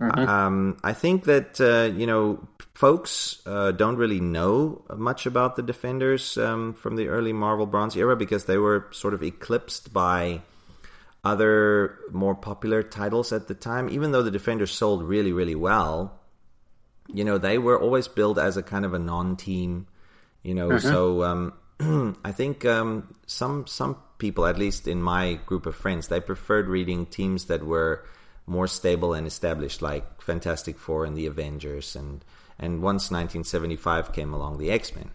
Um, 0.00 0.78
I 0.84 0.92
think 0.92 1.24
that 1.24 1.60
uh, 1.60 1.92
you 1.96 2.06
know 2.06 2.46
folks 2.74 3.42
uh, 3.46 3.72
don't 3.72 3.96
really 3.96 4.20
know 4.20 4.84
much 4.96 5.26
about 5.26 5.56
the 5.56 5.62
Defenders 5.62 6.38
um, 6.38 6.74
from 6.74 6.96
the 6.96 7.08
early 7.08 7.32
Marvel 7.32 7.66
Bronze 7.66 7.96
era 7.96 8.16
because 8.16 8.44
they 8.44 8.58
were 8.58 8.86
sort 8.92 9.12
of 9.12 9.22
eclipsed 9.22 9.92
by 9.92 10.40
other 11.24 11.98
more 12.12 12.36
popular 12.36 12.82
titles 12.82 13.32
at 13.32 13.48
the 13.48 13.54
time. 13.54 13.88
Even 13.90 14.12
though 14.12 14.22
the 14.22 14.30
Defenders 14.30 14.70
sold 14.70 15.02
really, 15.02 15.32
really 15.32 15.56
well, 15.56 16.20
you 17.08 17.24
know 17.24 17.36
they 17.36 17.58
were 17.58 17.80
always 17.80 18.06
billed 18.06 18.38
as 18.38 18.56
a 18.56 18.62
kind 18.62 18.84
of 18.84 18.94
a 18.94 18.98
non-team. 18.98 19.88
You 20.44 20.54
know, 20.54 20.78
so 20.78 21.24
um, 21.24 22.16
I 22.24 22.30
think 22.30 22.64
um, 22.64 23.16
some 23.26 23.66
some 23.66 23.96
people, 24.18 24.46
at 24.46 24.58
least 24.58 24.86
in 24.86 25.02
my 25.02 25.34
group 25.46 25.66
of 25.66 25.74
friends, 25.74 26.08
they 26.08 26.20
preferred 26.20 26.68
reading 26.68 27.06
teams 27.06 27.46
that 27.46 27.64
were 27.64 28.04
more 28.46 28.66
stable 28.66 29.14
and 29.14 29.26
established, 29.26 29.82
like 29.82 30.22
Fantastic 30.22 30.78
Four 30.78 31.04
and 31.04 31.16
the 31.16 31.26
Avengers, 31.26 31.94
and 31.96 32.24
and 32.58 32.82
once 32.82 33.10
1975 33.10 34.12
came 34.12 34.34
along, 34.34 34.58
the 34.58 34.70
X 34.70 34.94
Men. 34.94 35.10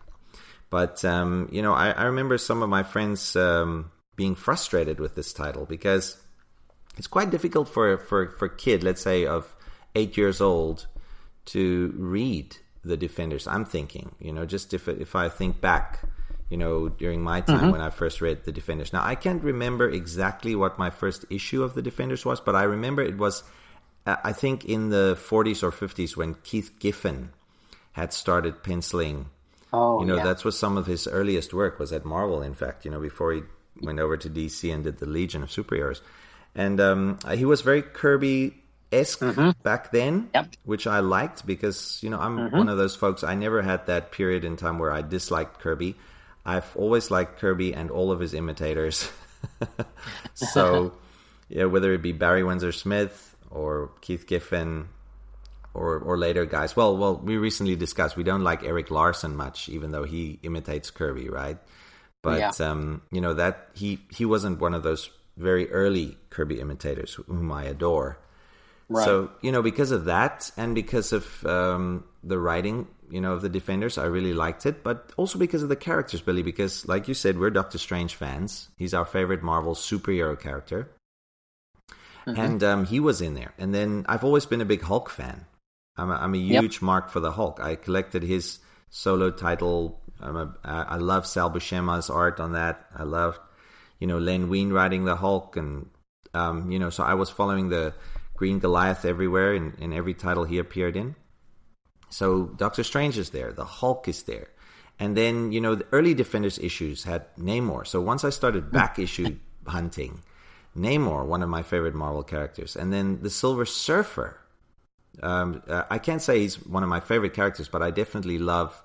But 0.69 1.03
um, 1.03 1.49
you 1.51 1.61
know, 1.61 1.73
I, 1.73 1.91
I 1.91 2.03
remember 2.05 2.37
some 2.37 2.63
of 2.63 2.69
my 2.69 2.83
friends 2.83 3.35
um, 3.35 3.91
being 4.15 4.35
frustrated 4.35 4.99
with 4.99 5.15
this 5.15 5.33
title 5.33 5.65
because 5.65 6.17
it's 6.97 7.07
quite 7.07 7.31
difficult 7.31 7.67
for 7.69 7.97
for 7.97 8.29
for 8.29 8.45
a 8.45 8.55
kid, 8.55 8.83
let's 8.83 9.01
say 9.01 9.25
of 9.25 9.55
eight 9.95 10.15
years 10.17 10.41
old, 10.41 10.87
to 11.45 11.93
read 11.97 12.57
the 12.83 12.97
Defenders. 12.97 13.47
I'm 13.47 13.65
thinking, 13.65 14.15
you 14.19 14.31
know, 14.31 14.45
just 14.45 14.73
if 14.73 14.87
if 14.87 15.15
I 15.15 15.29
think 15.29 15.61
back, 15.61 16.01
you 16.53 16.57
know, 16.61 16.89
during 17.01 17.19
my 17.25 17.41
time 17.41 17.71
when 17.73 17.81
I 17.81 17.89
first 17.89 18.21
read 18.21 18.37
the 18.45 18.51
Defenders. 18.53 18.93
Now 18.93 19.03
I 19.03 19.15
can't 19.15 19.41
remember 19.41 19.89
exactly 19.89 20.53
what 20.61 20.77
my 20.77 20.91
first 21.01 21.25
issue 21.33 21.63
of 21.65 21.73
the 21.73 21.81
Defenders 21.81 22.23
was, 22.29 22.39
but 22.47 22.53
I 22.55 22.63
remember 22.75 23.01
it 23.01 23.17
was, 23.17 23.41
uh, 24.05 24.17
I 24.23 24.33
think, 24.41 24.57
in 24.75 24.81
the 24.93 25.17
40s 25.29 25.63
or 25.65 25.71
50s 25.73 26.15
when 26.15 26.35
Keith 26.47 26.69
Giffen 26.83 27.33
had 27.93 28.13
started 28.13 28.61
penciling 28.61 29.19
Oh, 29.75 29.99
you 30.01 30.05
know 30.05 30.17
yeah. 30.17 30.23
that's 30.27 30.45
what 30.45 30.53
some 30.53 30.77
of 30.77 30.85
his 30.85 31.07
earliest 31.19 31.49
work 31.51 31.79
was 31.81 31.89
at 31.97 32.05
marvel 32.05 32.39
in 32.45 32.53
fact 32.53 32.85
you 32.85 32.91
know 32.93 33.01
before 33.01 33.33
he 33.33 33.41
went 33.81 33.97
over 33.99 34.15
to 34.17 34.29
dc 34.29 34.61
and 34.71 34.83
did 34.85 34.97
the 35.01 35.09
legion 35.09 35.41
of 35.41 35.49
superheroes 35.49 35.99
and 36.53 36.77
um, 36.79 37.17
he 37.33 37.45
was 37.45 37.61
very 37.65 37.81
kirby 37.81 38.53
esque 38.91 39.25
back 39.65 39.89
then 39.91 40.13
Mm-hmm. 40.29 40.35
Yep. 40.37 40.45
Mm-hmm. 40.45 40.69
which 40.69 40.85
i 40.85 40.99
liked 41.17 41.39
because 41.49 41.97
you 42.05 42.09
know 42.13 42.19
i'm 42.25 42.35
one 42.53 42.69
of 42.69 42.77
those 42.77 42.95
folks 42.95 43.23
i 43.23 43.33
never 43.33 43.63
had 43.65 43.87
that 43.89 44.11
period 44.13 44.45
in 44.45 44.57
time 44.57 44.77
where 44.77 44.93
i 44.93 45.01
disliked 45.01 45.57
kirby 45.59 45.95
i've 46.45 46.75
always 46.75 47.09
liked 47.11 47.39
kirby 47.39 47.73
and 47.73 47.89
all 47.91 48.11
of 48.11 48.19
his 48.19 48.33
imitators 48.33 49.09
so 50.33 50.93
yeah 51.49 51.65
whether 51.65 51.93
it 51.93 52.01
be 52.01 52.11
barry 52.11 52.43
windsor 52.43 52.71
smith 52.71 53.35
or 53.51 53.91
keith 54.01 54.27
giffen 54.27 54.87
or 55.73 55.97
or 55.97 56.17
later 56.17 56.45
guys. 56.45 56.75
Well, 56.75 56.97
well, 56.97 57.17
we 57.17 57.37
recently 57.37 57.75
discussed 57.75 58.15
we 58.15 58.23
don't 58.23 58.43
like 58.43 58.63
Erik 58.63 58.91
Larsen 58.91 59.35
much, 59.35 59.69
even 59.69 59.91
though 59.91 60.03
he 60.03 60.39
imitates 60.43 60.91
Kirby, 60.91 61.29
right? 61.29 61.57
But 62.21 62.39
Yeah. 62.39 62.51
um, 62.69 63.01
you 63.11 63.21
know 63.21 63.33
that 63.33 63.69
he 63.73 63.99
he 64.09 64.23
wasn't 64.25 64.59
one 64.59 64.73
of 64.75 64.83
those 64.83 65.09
very 65.35 65.71
early 65.71 66.17
Kirby 66.29 66.59
imitators 66.59 67.15
whom 67.27 67.51
I 67.51 67.63
adore. 67.65 68.19
Right. 68.93 69.05
So 69.05 69.31
you 69.41 69.51
know 69.51 69.61
because 69.61 69.91
of 69.91 70.05
that 70.05 70.51
and 70.57 70.73
because 70.75 71.11
of 71.13 71.45
um, 71.45 72.03
the 72.23 72.37
writing, 72.37 72.87
you 73.09 73.21
know, 73.21 73.33
of 73.33 73.41
the 73.41 73.49
Defenders, 73.49 73.97
I 73.97 74.05
really 74.05 74.33
liked 74.33 74.65
it. 74.65 74.83
But 74.83 75.11
also 75.17 75.37
because 75.39 75.63
of 75.63 75.69
the 75.69 75.75
characters, 75.75 76.21
Billy. 76.21 76.43
Because 76.43 76.87
like 76.87 77.07
you 77.07 77.13
said, 77.13 77.39
we're 77.39 77.49
Doctor 77.49 77.77
Strange 77.77 78.15
fans. 78.15 78.69
He's 78.77 78.93
our 78.93 79.05
favorite 79.05 79.43
Marvel 79.43 79.75
superhero 79.75 80.39
character. 80.39 80.89
And 82.25 82.63
um, 82.63 82.85
he 82.85 82.99
was 83.01 83.19
in 83.19 83.33
there. 83.33 83.53
And 83.57 83.73
then 83.75 84.05
I've 84.07 84.23
always 84.23 84.45
been 84.45 84.61
a 84.61 84.65
big 84.65 84.81
Hulk 84.81 85.09
fan. 85.09 85.45
I'm 85.97 86.09
a, 86.09 86.15
I'm 86.15 86.33
a 86.33 86.37
Yep. 86.37 86.61
huge 86.61 86.81
mark 86.81 87.09
for 87.09 87.19
the 87.19 87.31
Hulk. 87.33 87.59
I 87.59 87.75
collected 87.75 88.23
his 88.23 88.59
solo 88.89 89.29
title. 89.29 89.99
I'm 90.21 90.37
a, 90.37 90.55
I 90.63 90.81
I 90.83 90.95
love 90.97 91.27
Sal 91.27 91.49
Buscema's 91.49 92.09
art 92.09 92.39
on 92.39 92.53
that. 92.53 92.85
I 92.95 93.03
love, 93.03 93.39
you 93.99 94.07
know, 94.07 94.19
Len 94.19 94.47
Wein 94.49 94.71
writing 94.71 95.03
the 95.03 95.17
Hulk, 95.17 95.57
and 95.57 95.89
um, 96.33 96.71
you 96.71 96.79
know, 96.79 96.89
so 96.89 97.03
I 97.03 97.13
was 97.15 97.29
following 97.29 97.69
the 97.69 97.93
Green 98.43 98.59
Goliath 98.59 99.05
everywhere 99.05 99.53
in, 99.53 99.73
in 99.79 99.93
every 99.93 100.13
title 100.13 100.43
he 100.43 100.57
appeared 100.57 100.97
in. 100.97 101.15
So 102.09 102.47
Doctor 102.47 102.83
Strange 102.83 103.17
is 103.17 103.29
there, 103.29 103.53
the 103.53 103.63
Hulk 103.63 104.05
is 104.09 104.23
there, 104.23 104.49
and 104.99 105.15
then 105.15 105.53
you 105.53 105.61
know 105.61 105.75
the 105.75 105.87
early 105.93 106.13
Defenders 106.13 106.59
issues 106.59 107.05
had 107.05 107.33
Namor. 107.37 107.87
So 107.87 108.01
once 108.01 108.25
I 108.25 108.31
started 108.31 108.69
back 108.69 108.99
issue 108.99 109.37
hunting, 109.65 110.23
Namor, 110.77 111.25
one 111.25 111.41
of 111.41 111.47
my 111.47 111.63
favorite 111.63 111.95
Marvel 111.95 112.21
characters, 112.21 112.75
and 112.75 112.91
then 112.91 113.21
the 113.21 113.29
Silver 113.29 113.65
Surfer. 113.65 114.41
Um, 115.21 115.63
uh, 115.69 115.83
I 115.89 115.97
can't 115.97 116.21
say 116.21 116.39
he's 116.39 116.55
one 116.67 116.83
of 116.83 116.89
my 116.89 116.99
favorite 116.99 117.33
characters, 117.33 117.69
but 117.69 117.81
I 117.81 117.91
definitely 117.91 118.39
love 118.39 118.83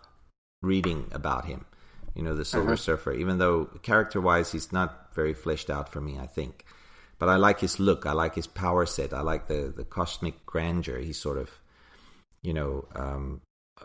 reading 0.63 1.11
about 1.11 1.47
him. 1.47 1.65
You 2.15 2.23
know, 2.23 2.37
the 2.37 2.45
Silver 2.45 2.77
Surfer, 2.77 3.13
even 3.13 3.39
though 3.39 3.65
character 3.83 4.21
wise 4.21 4.53
he's 4.53 4.71
not 4.71 5.13
very 5.17 5.35
fleshed 5.35 5.69
out 5.69 5.89
for 5.89 6.01
me, 6.01 6.17
I 6.17 6.29
think. 6.29 6.65
But 7.19 7.29
I 7.29 7.37
like 7.37 7.61
his 7.61 7.81
look. 7.81 8.07
I 8.07 8.13
like 8.13 8.35
his 8.35 8.47
power 8.47 8.87
set. 8.87 9.13
I 9.13 9.23
like 9.23 9.49
the, 9.49 9.73
the 9.77 9.85
cosmic 9.85 10.47
grandeur 10.47 10.99
he 10.99 11.13
sort 11.13 11.39
of, 11.39 11.51
you 12.43 12.55
know, 12.55 12.87
um, 12.95 13.41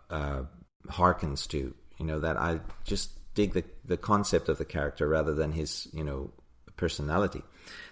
uh, 0.10 0.44
harkens 0.88 1.48
to. 1.50 1.74
You 1.98 2.06
know, 2.06 2.20
that 2.20 2.38
I 2.38 2.60
just 2.84 3.12
dig 3.34 3.54
the 3.54 3.64
the 3.86 3.98
concept 3.98 4.50
of 4.50 4.58
the 4.58 4.66
character 4.66 5.08
rather 5.08 5.34
than 5.34 5.52
his 5.52 5.88
you 5.94 6.04
know 6.04 6.32
personality. 6.76 7.42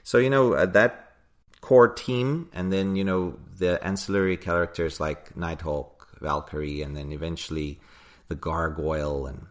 So 0.03 0.17
you 0.17 0.29
know 0.29 0.53
uh, 0.53 0.65
that 0.67 1.13
core 1.61 1.87
team, 1.87 2.49
and 2.53 2.71
then 2.71 2.95
you 2.95 3.03
know 3.03 3.37
the 3.57 3.83
ancillary 3.85 4.37
characters 4.37 4.99
like 4.99 5.35
Nighthawk, 5.35 6.19
Valkyrie, 6.19 6.81
and 6.81 6.95
then 6.95 7.11
eventually 7.11 7.79
the 8.27 8.35
Gargoyle 8.35 9.27
and 9.27 9.47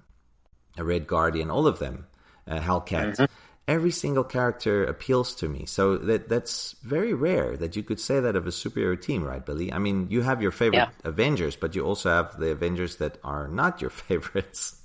a 0.76 0.84
Red 0.84 1.06
Guardian, 1.06 1.50
all 1.50 1.66
of 1.66 1.78
them, 1.78 2.06
uh, 2.46 2.58
Hellcat. 2.60 3.28
Every 3.68 3.92
single 3.92 4.24
character 4.24 4.84
appeals 4.84 5.34
to 5.36 5.48
me, 5.48 5.64
so 5.64 5.96
that 5.96 6.28
that's 6.28 6.74
very 6.82 7.14
rare 7.14 7.56
that 7.56 7.76
you 7.76 7.84
could 7.84 8.00
say 8.00 8.18
that 8.18 8.34
of 8.34 8.46
a 8.46 8.50
superhero 8.50 9.00
team, 9.00 9.22
right, 9.22 9.44
Billy? 9.46 9.72
I 9.72 9.78
mean, 9.78 10.08
you 10.10 10.22
have 10.22 10.42
your 10.42 10.50
favorite 10.50 10.78
Yeah. 10.78 10.90
Avengers, 11.04 11.54
but 11.54 11.76
you 11.76 11.84
also 11.86 12.10
have 12.10 12.36
the 12.40 12.50
Avengers 12.50 12.96
that 12.96 13.18
are 13.22 13.46
not 13.46 13.80
your 13.80 13.90
favorites. 14.08 14.76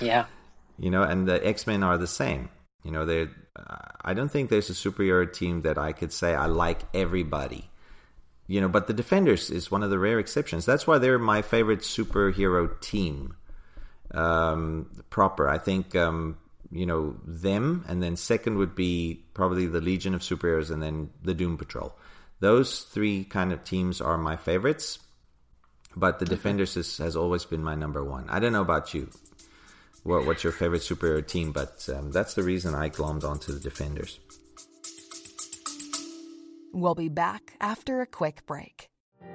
Yeah. 0.00 0.26
you 0.78 0.90
know 0.90 1.02
and 1.02 1.26
the 1.26 1.44
x-men 1.46 1.82
are 1.82 1.96
the 1.98 2.06
same. 2.06 2.50
You 2.84 2.90
know 2.92 3.06
they 3.06 3.28
i 4.04 4.14
don't 4.14 4.30
think 4.30 4.50
there's 4.50 4.70
a 4.70 4.74
superhero 4.74 5.26
team 5.32 5.62
that 5.62 5.78
i 5.78 5.90
could 5.92 6.12
say 6.12 6.34
i 6.34 6.46
like 6.46 6.80
everybody. 6.94 7.70
You 8.46 8.60
know 8.60 8.68
but 8.68 8.86
the 8.88 8.92
defenders 8.92 9.50
is 9.50 9.70
one 9.70 9.82
of 9.82 9.90
the 9.90 9.98
rare 9.98 10.18
exceptions. 10.18 10.66
That's 10.66 10.86
why 10.86 10.98
they're 10.98 11.18
my 11.18 11.40
favorite 11.42 11.80
superhero 11.80 12.78
team. 12.80 13.34
Um 14.12 14.90
proper. 15.10 15.48
I 15.48 15.58
think 15.58 15.96
um 15.96 16.36
you 16.70 16.86
know 16.86 17.16
them 17.24 17.84
and 17.88 18.02
then 18.02 18.16
second 18.16 18.58
would 18.58 18.74
be 18.74 19.24
probably 19.34 19.66
the 19.66 19.80
legion 19.80 20.14
of 20.14 20.20
superheroes 20.20 20.70
and 20.70 20.82
then 20.82 21.10
the 21.22 21.34
doom 21.34 21.56
patrol 21.56 21.94
those 22.40 22.82
three 22.82 23.24
kind 23.24 23.52
of 23.52 23.64
teams 23.64 24.00
are 24.00 24.18
my 24.18 24.36
favorites 24.36 24.98
but 25.96 26.18
the 26.18 26.26
defenders 26.26 26.76
is, 26.76 26.98
has 26.98 27.16
always 27.16 27.44
been 27.44 27.62
my 27.62 27.74
number 27.74 28.04
one 28.04 28.28
i 28.28 28.38
don't 28.38 28.52
know 28.52 28.62
about 28.62 28.92
you 28.92 29.08
what, 30.08 30.26
what's 30.26 30.44
your 30.44 30.52
favorite 30.52 30.82
superhero 30.82 31.24
team, 31.24 31.52
but 31.52 31.88
um, 31.94 32.10
that's 32.10 32.34
the 32.34 32.42
reason 32.42 32.74
I 32.74 32.88
glommed 32.88 33.24
onto 33.24 33.52
the 33.52 33.60
Defenders. 33.60 34.18
We'll 36.72 36.94
be 36.94 37.08
back 37.08 37.54
after 37.60 38.00
a 38.00 38.06
quick 38.06 38.46
break. 38.46 38.88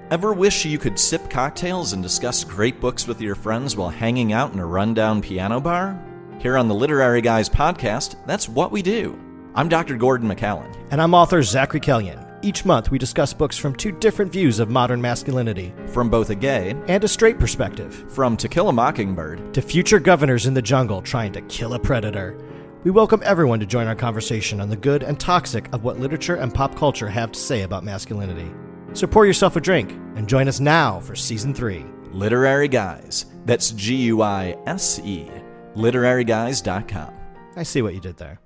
Ever 0.10 0.34
wish 0.34 0.66
you 0.66 0.78
could 0.78 1.00
sip 1.00 1.30
cocktails 1.30 1.94
and 1.94 2.02
discuss 2.02 2.44
great 2.44 2.80
books 2.80 3.08
with 3.08 3.22
your 3.22 3.36
friends 3.36 3.76
while 3.76 3.90
hanging 3.90 4.34
out 4.34 4.54
in 4.54 4.60
a 4.60 4.66
rundown 4.66 5.22
piano 5.22 5.60
bar? 5.60 6.13
Here 6.44 6.58
on 6.58 6.68
the 6.68 6.76
Literary 6.76 7.22
Guys 7.22 7.48
podcast, 7.48 8.18
that's 8.28 8.50
what 8.50 8.70
we 8.70 8.82
do. 8.82 9.18
I'm 9.56 9.70
Dr. 9.70 9.96
Gordon 9.96 10.28
McCallan. 10.28 10.76
And 10.92 11.02
I'm 11.02 11.14
author 11.14 11.42
Zachary 11.42 11.80
Kellyan. 11.80 12.38
Each 12.42 12.66
month, 12.66 12.92
we 12.92 12.98
discuss 12.98 13.32
books 13.32 13.58
from 13.58 13.74
two 13.74 13.94
different 13.94 14.30
views 14.30 14.60
of 14.60 14.70
modern 14.70 15.00
masculinity 15.02 15.74
From 15.88 16.10
both 16.10 16.32
a 16.32 16.36
gay, 16.36 16.76
and 16.90 17.02
a 17.02 17.08
straight 17.08 17.40
perspective 17.40 18.12
from 18.12 18.36
To 18.36 18.50
Kill 18.50 18.68
a 18.68 18.74
Mockingbird, 18.74 19.54
to 19.54 19.62
future 19.62 20.02
governors 20.02 20.46
in 20.46 20.54
the 20.54 20.62
jungle 20.62 21.02
trying 21.02 21.32
to 21.32 21.42
kill 21.44 21.76
a 21.76 21.80
predator. 21.80 22.38
We 22.84 22.92
welcome 22.92 23.22
everyone 23.24 23.62
to 23.62 23.66
join 23.66 23.88
our 23.88 23.96
conversation 23.96 24.60
on 24.60 24.70
the 24.70 24.76
good 24.76 25.02
and 25.02 25.18
toxic 25.18 25.74
of 25.74 25.86
what 25.86 25.98
literature 25.98 26.36
and 26.36 26.54
pop 26.54 26.76
culture 26.76 27.08
have 27.08 27.32
to 27.32 27.40
say 27.40 27.62
about 27.62 27.86
masculinity. 27.86 28.52
So 28.92 29.08
pour 29.08 29.26
yourself 29.26 29.56
a 29.56 29.62
drink 29.62 29.94
and 30.18 30.28
join 30.28 30.50
us 30.50 30.60
now 30.60 31.00
for 31.00 31.16
season 31.16 31.54
three. 31.54 31.86
Literary 32.12 32.68
Guys. 32.68 33.28
That's 33.46 33.72
G 33.72 33.96
U 33.96 34.22
I 34.22 34.58
S 34.66 35.00
E. 35.00 35.30
LiteraryGuys.com. 35.76 37.14
I 37.56 37.64
see 37.64 37.82
what 37.82 37.94
you 37.94 38.00
did 38.00 38.18
there. 38.18 38.40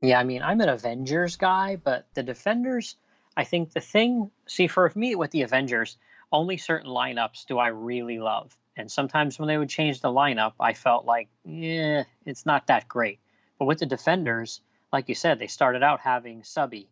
Yeah, 0.00 0.20
I 0.20 0.24
mean, 0.24 0.42
I'm 0.42 0.60
an 0.60 0.68
Avengers 0.68 1.36
guy, 1.36 1.76
but 1.76 2.06
the 2.14 2.22
Defenders, 2.22 2.96
I 3.36 3.44
think 3.44 3.72
the 3.72 3.80
thing, 3.80 4.30
see, 4.46 4.68
for 4.68 4.90
me 4.94 5.16
with 5.16 5.32
the 5.32 5.42
Avengers, 5.42 5.96
only 6.30 6.56
certain 6.56 6.90
lineups 6.90 7.46
do 7.46 7.58
I 7.58 7.68
really 7.68 8.18
love. 8.18 8.56
And 8.76 8.90
sometimes 8.90 9.38
when 9.38 9.48
they 9.48 9.58
would 9.58 9.68
change 9.68 10.00
the 10.00 10.08
lineup, 10.08 10.52
I 10.60 10.72
felt 10.72 11.04
like, 11.04 11.28
yeah, 11.44 12.04
it's 12.24 12.46
not 12.46 12.68
that 12.68 12.86
great. 12.86 13.18
But 13.58 13.64
with 13.64 13.80
the 13.80 13.86
Defenders, 13.86 14.60
like 14.92 15.08
you 15.08 15.16
said, 15.16 15.40
they 15.40 15.48
started 15.48 15.82
out 15.82 15.98
having 16.00 16.44
Subby, 16.44 16.88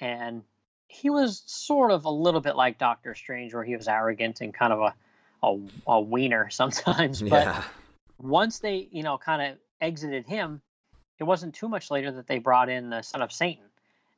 and 0.00 0.42
he 0.88 1.10
was 1.10 1.42
sort 1.46 1.90
of 1.90 2.06
a 2.06 2.10
little 2.10 2.40
bit 2.40 2.56
like 2.56 2.78
Doctor 2.78 3.14
Strange, 3.14 3.52
where 3.52 3.64
he 3.64 3.76
was 3.76 3.88
arrogant 3.88 4.40
and 4.40 4.54
kind 4.54 4.72
of 4.72 4.80
a 4.80 4.94
a, 5.42 5.58
a 5.86 6.00
wiener 6.00 6.48
sometimes. 6.50 7.20
But 7.20 7.44
Yeah. 7.46 7.64
once 8.18 8.60
they, 8.60 8.88
you 8.90 9.02
know, 9.02 9.18
kind 9.18 9.52
of 9.52 9.58
exited 9.80 10.26
him, 10.26 10.62
it 11.18 11.24
wasn't 11.24 11.54
too 11.54 11.68
much 11.68 11.90
later 11.90 12.10
that 12.12 12.26
they 12.26 12.38
brought 12.38 12.68
in 12.68 12.90
the 12.90 13.02
Son 13.02 13.22
of 13.22 13.32
Satan, 13.32 13.64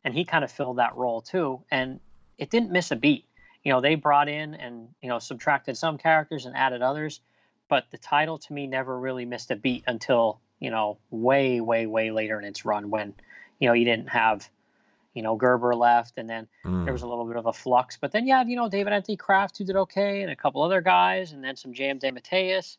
and 0.05 0.15
he 0.15 0.25
kind 0.25 0.45
of 0.45 0.51
filled 0.51 0.79
that 0.79 0.97
role 0.97 1.21
too. 1.21 1.63
And 1.71 2.01
it 2.39 2.51
didn't 2.51 2.71
miss 2.71 2.91
a 2.91 2.97
beat. 2.97 3.27
You 3.63 3.73
know, 3.73 3.81
they 3.81 3.95
brought 3.95 4.29
in 4.29 4.55
and 4.55 4.89
you 5.03 5.09
know 5.09 5.19
subtracted 5.19 5.77
some 5.77 5.99
characters 5.99 6.47
and 6.47 6.57
added 6.57 6.83
others, 6.83 7.21
but 7.69 7.87
the 7.91 7.99
title 7.99 8.39
to 8.39 8.53
me 8.53 8.67
never 8.67 8.99
really 8.99 9.25
missed 9.25 9.51
a 9.51 9.57
beat 9.57 9.85
until 9.87 10.41
you 10.61 10.71
know 10.71 10.99
way, 11.11 11.61
way, 11.61 11.87
way 11.87 12.11
later 12.11 12.39
in 12.39 12.45
its 12.45 12.65
run 12.65 12.91
when 12.91 13.15
you 13.59 13.69
know 13.69 13.75
you 13.75 13.85
didn't 13.85 14.09
have 14.09 14.49
you 15.15 15.23
know 15.23 15.37
Gerber 15.37 15.75
left, 15.75 16.19
and 16.19 16.29
then 16.29 16.49
Mm. 16.65 16.85
there 16.85 16.93
was 16.93 17.03
a 17.03 17.07
little 17.07 17.27
bit 17.27 17.37
of 17.37 17.47
a 17.47 17.53
flux. 17.53 17.97
But 17.97 18.11
then 18.13 18.27
you 18.27 18.35
have 18.35 18.49
you 18.49 18.57
know 18.57 18.69
David 18.69 18.93
Anthony 18.93 19.17
Kraft 19.17 19.59
who 19.59 19.65
did 19.65 19.77
okay, 19.77 20.23
and 20.23 20.31
a 20.31 20.37
couple 20.37 20.63
other 20.63 20.81
guys, 20.81 21.33
and 21.33 21.43
then 21.45 21.57
some 21.57 21.73
J.M. 21.73 21.99
DeMatteis. 21.99 22.77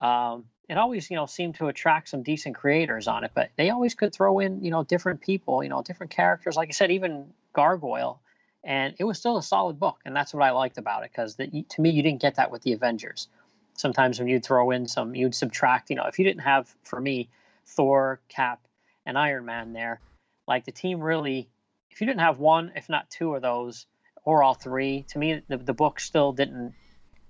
Um, 0.00 0.44
it 0.68 0.78
always 0.78 1.10
you 1.10 1.16
know 1.16 1.26
seemed 1.26 1.56
to 1.56 1.68
attract 1.68 2.08
some 2.08 2.22
decent 2.22 2.54
creators 2.56 3.08
on 3.08 3.24
it, 3.24 3.32
but 3.34 3.50
they 3.56 3.70
always 3.70 3.94
could 3.94 4.12
throw 4.12 4.38
in 4.38 4.62
you 4.64 4.70
know 4.70 4.84
different 4.84 5.20
people, 5.20 5.62
you 5.62 5.68
know 5.68 5.82
different 5.82 6.10
characters. 6.10 6.56
Like 6.56 6.68
I 6.68 6.72
said, 6.72 6.90
even 6.90 7.32
Gargoyle, 7.52 8.20
and 8.62 8.94
it 8.98 9.04
was 9.04 9.18
still 9.18 9.36
a 9.36 9.42
solid 9.42 9.78
book, 9.78 9.98
and 10.04 10.14
that's 10.16 10.32
what 10.34 10.42
I 10.42 10.50
liked 10.50 10.78
about 10.78 11.04
it 11.04 11.10
because 11.12 11.36
to 11.36 11.80
me 11.80 11.90
you 11.90 12.02
didn't 12.02 12.20
get 12.20 12.36
that 12.36 12.50
with 12.50 12.62
the 12.62 12.72
Avengers. 12.72 13.28
Sometimes 13.76 14.18
when 14.18 14.28
you'd 14.28 14.44
throw 14.44 14.70
in 14.70 14.86
some, 14.86 15.14
you'd 15.14 15.34
subtract. 15.34 15.90
You 15.90 15.96
know, 15.96 16.04
if 16.04 16.18
you 16.18 16.24
didn't 16.24 16.42
have 16.42 16.72
for 16.84 17.00
me 17.00 17.28
Thor, 17.66 18.20
Cap, 18.28 18.60
and 19.04 19.18
Iron 19.18 19.44
Man 19.44 19.72
there, 19.72 20.00
like 20.46 20.64
the 20.64 20.72
team 20.72 21.00
really, 21.00 21.48
if 21.94 22.00
you 22.00 22.06
didn't 22.08 22.20
have 22.20 22.40
one, 22.40 22.72
if 22.74 22.88
not 22.88 23.08
two 23.08 23.36
of 23.36 23.42
those, 23.42 23.86
or 24.24 24.42
all 24.42 24.54
three, 24.54 25.04
to 25.10 25.18
me 25.18 25.42
the, 25.48 25.56
the 25.56 25.72
book 25.72 26.00
still 26.00 26.32
didn't, 26.32 26.74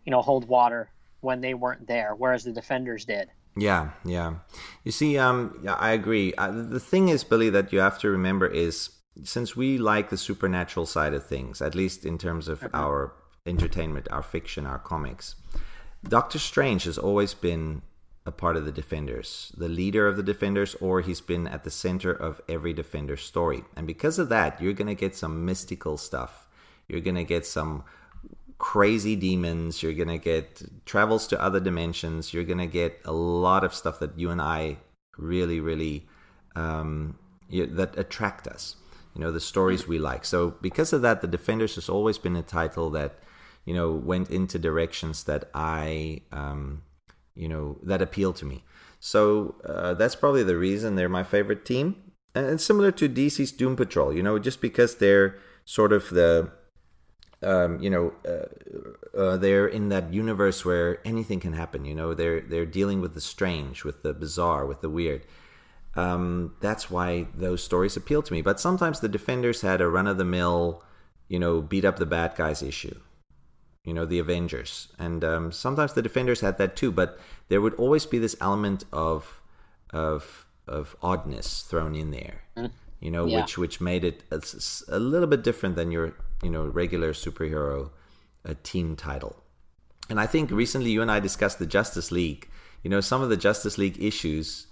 you 0.07 0.11
know, 0.11 0.23
hold 0.23 0.49
water 0.49 0.91
when 1.21 1.43
they 1.43 1.53
weren't 1.53 1.87
there, 1.87 2.15
whereas 2.17 2.45
the 2.45 2.53
Defenders 2.53 3.05
did. 3.05 3.29
Yeah, 3.57 3.91
yeah. 4.05 4.37
You 4.83 4.91
see, 4.91 5.19
um, 5.19 5.61
yeah, 5.63 5.75
I 5.75 5.91
agree. 5.91 6.33
Uh, 6.35 6.51
the 6.51 6.81
thing 6.81 7.09
is, 7.09 7.25
Billy, 7.25 7.51
that 7.51 7.73
you 7.73 7.79
have 7.79 7.99
to 8.01 8.09
remember 8.09 8.47
is 8.47 8.91
since 9.23 9.55
we 9.55 9.79
like 9.79 10.09
the 10.11 10.17
supernatural 10.17 10.87
side 10.87 11.15
of 11.15 11.25
things, 11.25 11.61
at 11.61 11.75
least 11.75 12.05
in 12.05 12.19
terms 12.19 12.49
of 12.49 12.67
our 12.73 13.13
entertainment, 13.47 14.09
our 14.11 14.23
fiction, 14.23 14.67
our 14.67 14.79
comics, 14.79 15.37
Doctor 16.09 16.39
Strange 16.39 16.85
has 16.85 16.99
always 16.99 17.35
been 17.35 17.83
a 18.27 18.33
part 18.33 18.57
of 18.57 18.65
the 18.65 18.73
Defenders, 18.73 19.53
the 19.57 19.69
leader 19.69 20.09
of 20.09 20.17
the 20.17 20.23
Defenders, 20.23 20.75
or 20.81 21.03
he's 21.03 21.21
been 21.21 21.47
at 21.47 21.65
the 21.65 21.71
center 21.71 22.11
of 22.11 22.41
every 22.49 22.73
Defender 22.73 23.17
story. 23.17 23.65
And 23.77 23.87
because 23.87 24.19
of 24.19 24.31
that, 24.31 24.61
you're 24.61 24.73
going 24.73 24.89
to 24.89 24.95
get 24.95 25.15
some 25.15 25.45
mystical 25.45 25.99
stuff. 25.99 26.47
You're 26.89 27.03
going 27.03 27.17
to 27.17 27.25
get 27.25 27.47
some 27.47 27.85
crazy 28.57 29.15
demons. 29.15 29.83
You're 29.83 29.93
going 29.93 30.09
to 30.09 30.19
get 30.19 30.63
travels 30.87 31.27
to 31.29 31.41
other 31.41 31.61
dimensions. 31.61 32.33
You're 32.33 32.45
going 32.45 32.59
to 32.59 32.67
get 32.67 33.01
a 33.05 33.13
lot 33.13 33.63
of 33.63 33.75
stuff 33.75 33.99
that 33.99 34.19
you 34.19 34.31
and 34.31 34.41
I 34.41 34.79
really, 35.19 35.61
really 35.61 36.07
um, 36.57 37.19
you, 37.49 37.67
that 37.67 37.99
attract 37.99 38.47
us. 38.47 38.77
You 39.15 39.21
know, 39.21 39.33
the 39.33 39.41
stories 39.41 39.87
we 39.87 39.99
like. 39.99 40.25
So 40.25 40.55
because 40.63 40.93
of 40.93 41.03
that, 41.03 41.21
the 41.21 41.29
Defenders 41.29 41.75
has 41.75 41.89
always 41.89 42.19
been 42.19 42.37
a 42.37 42.43
title 42.43 42.91
that 42.91 43.21
you 43.65 43.73
know 43.73 43.93
went 43.93 44.31
into 44.31 44.59
directions 44.59 45.25
that 45.25 45.49
I 45.55 46.23
um, 46.33 46.83
you 47.35 47.49
know 47.49 47.79
that 47.83 48.03
appeal 48.03 48.33
to 48.35 48.45
me. 48.45 48.65
So 49.01 49.57
uh, 49.65 49.95
that's 49.95 50.17
probably 50.17 50.43
the 50.43 50.57
reason 50.57 50.95
they're 50.95 51.09
my 51.09 51.25
favorite 51.25 51.65
team. 51.65 52.13
And 52.35 52.61
similar 52.61 52.91
to 52.93 53.09
DC's 53.09 53.53
Doom 53.53 53.77
Patrol, 53.77 54.13
you 54.13 54.23
know, 54.23 54.39
just 54.39 54.61
because 54.61 54.97
they're 54.97 55.37
sort 55.65 55.93
of 55.93 56.11
the 56.11 56.51
um, 57.45 57.79
you 57.81 57.91
know, 57.91 58.13
uh, 58.27 59.19
uh, 59.19 59.37
they're 59.37 59.67
in 59.67 59.91
that 59.91 60.13
universe 60.13 60.65
where 60.65 61.07
anything 61.07 61.41
can 61.41 61.53
happen. 61.53 61.85
You 61.85 61.95
know, 61.95 62.15
they're 62.15 62.41
they're 62.41 62.67
dealing 62.67 63.01
with 63.01 63.15
the 63.15 63.21
strange, 63.21 63.85
with 63.85 64.03
the 64.03 64.15
bizarre, 64.15 64.67
with 64.67 64.81
the 64.81 64.91
weird. 64.91 65.27
Um, 65.97 66.55
that's 66.61 66.91
why 66.91 67.29
those 67.35 67.63
stories 67.63 67.97
appeal 67.97 68.23
to 68.23 68.33
me. 68.33 68.43
But 68.43 68.59
sometimes 68.59 69.01
the 69.01 69.09
Defenders 69.09 69.61
had 69.61 69.81
a 69.81 69.89
run 69.89 70.07
of 70.07 70.19
the 70.19 70.25
mill, 70.25 70.83
you 71.29 71.39
know, 71.39 71.61
beat 71.61 71.85
up 71.85 71.99
the 71.99 72.07
bad 72.07 72.35
guys 72.35 72.63
issue. 72.63 72.99
You 73.85 73.93
know, 73.93 74.07
the 74.07 74.19
Avengers, 74.19 74.89
and 74.99 75.23
um, 75.25 75.53
sometimes 75.53 75.93
the 75.93 76.03
Defenders 76.03 76.41
had 76.41 76.57
that 76.59 76.75
too. 76.75 76.91
But 76.91 77.19
there 77.49 77.61
would 77.61 77.75
always 77.75 78.07
be 78.07 78.19
this 78.19 78.37
element 78.41 78.85
of 78.93 79.41
of 79.93 80.47
of 80.67 80.97
oddness 81.03 81.61
thrown 81.63 81.95
in 81.95 82.11
there 82.11 82.41
you 83.01 83.11
know, 83.11 83.27
Yeah. 83.27 83.43
which 83.43 83.59
which 83.59 83.81
made 83.83 84.03
it 84.03 84.23
a 84.89 84.99
little 84.99 85.29
bit 85.29 85.43
different 85.45 85.77
than 85.77 85.91
your 85.93 86.15
you 86.43 86.49
know 86.51 86.65
regular 86.65 87.13
superhero 87.13 87.91
uh, 88.49 88.55
team 88.63 88.97
title. 88.97 89.43
And 90.09 90.19
I 90.19 90.27
think 90.27 90.51
recently 90.51 90.91
you 90.91 91.03
and 91.03 91.11
I 91.11 91.21
discussed 91.21 91.59
the 91.59 91.67
Justice 91.67 92.11
League. 92.11 92.49
You 92.83 92.91
know, 92.91 93.01
some 93.03 93.21
of 93.23 93.29
the 93.29 93.37
Justice 93.37 93.77
League 93.79 94.03
issues, 94.03 94.67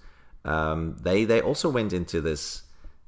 um, 0.47 0.97
they 1.03 1.27
they 1.27 1.41
also 1.43 1.69
went 1.69 1.93
into 1.93 2.21
this 2.23 2.63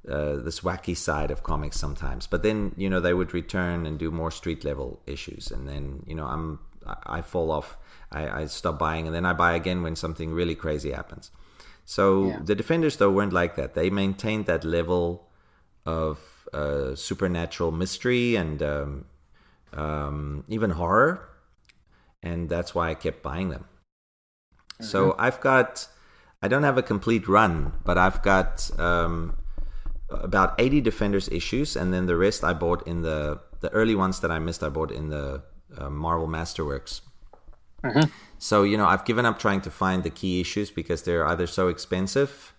uh, 0.09 0.37
this 0.37 0.61
wacky 0.61 0.97
side 0.97 1.31
of 1.31 1.43
comics 1.43 1.79
sometimes. 1.79 2.27
But 2.27 2.43
then 2.43 2.75
you 2.77 2.89
know 2.91 3.01
they 3.01 3.15
would 3.15 3.33
return 3.35 3.87
and 3.87 3.99
do 3.99 4.11
more 4.11 4.31
street 4.31 4.65
level 4.65 5.01
issues. 5.07 5.51
And 5.51 5.69
then 5.69 6.03
you 6.07 6.15
know 6.15 6.27
I'm 6.27 6.59
I, 7.07 7.23
fall 7.23 7.51
off. 7.51 7.77
I, 8.13 8.43
I 8.43 8.47
stop 8.47 8.79
buying, 8.79 9.07
and 9.07 9.15
then 9.15 9.25
I 9.25 9.33
buy 9.33 9.55
again 9.55 9.83
when 9.83 9.97
something 9.97 10.33
really 10.33 10.55
crazy 10.55 10.93
happens. 10.93 11.31
So 11.85 12.29
Yeah. 12.29 12.41
the 12.45 12.55
defenders 12.55 12.97
though 12.97 13.11
weren't 13.11 13.33
like 13.33 13.57
that. 13.57 13.75
They 13.75 13.91
maintained 13.91 14.47
that 14.47 14.65
level 14.65 15.29
of 15.87 16.19
uh, 16.53 16.95
supernatural 16.95 17.73
mystery 17.73 18.37
and 18.37 18.63
um, 18.63 19.05
um, 19.73 20.45
even 20.49 20.71
horror, 20.71 21.29
and 22.23 22.49
that's 22.49 22.75
why 22.75 22.91
I 22.91 22.95
kept 22.95 23.23
buying 23.23 23.49
them. 23.51 23.65
So 24.81 25.15
I've 25.19 25.41
got, 25.41 25.89
I 26.43 26.49
don't 26.49 26.65
have 26.65 26.77
a 26.77 26.83
complete 26.83 27.29
run, 27.29 27.73
but 27.85 27.97
I've 27.97 28.23
got 28.23 28.71
um, 28.79 29.37
about 30.23 30.55
80 30.59 30.81
Defenders 30.81 31.29
issues, 31.29 31.77
and 31.77 31.93
then 31.93 32.07
the 32.07 32.17
rest 32.17 32.45
I 32.45 32.53
bought 32.53 32.87
in 32.87 33.03
the 33.03 33.41
the 33.61 33.71
early 33.71 33.95
ones 33.95 34.21
that 34.21 34.31
I 34.31 34.39
missed. 34.39 34.63
I 34.63 34.69
bought 34.69 34.91
in 34.91 35.09
the 35.09 35.43
uh, 35.79 35.89
Marvel 35.91 36.29
Masterworks. 36.29 37.01
So 38.39 38.63
you 38.63 38.77
know, 38.77 38.87
I've 38.87 39.05
given 39.05 39.27
up 39.27 39.39
trying 39.39 39.61
to 39.63 39.71
find 39.71 40.03
the 40.03 40.11
key 40.11 40.41
issues 40.41 40.71
because 40.71 41.03
they're 41.03 41.27
either 41.27 41.47
so 41.47 41.69
expensive, 41.69 42.55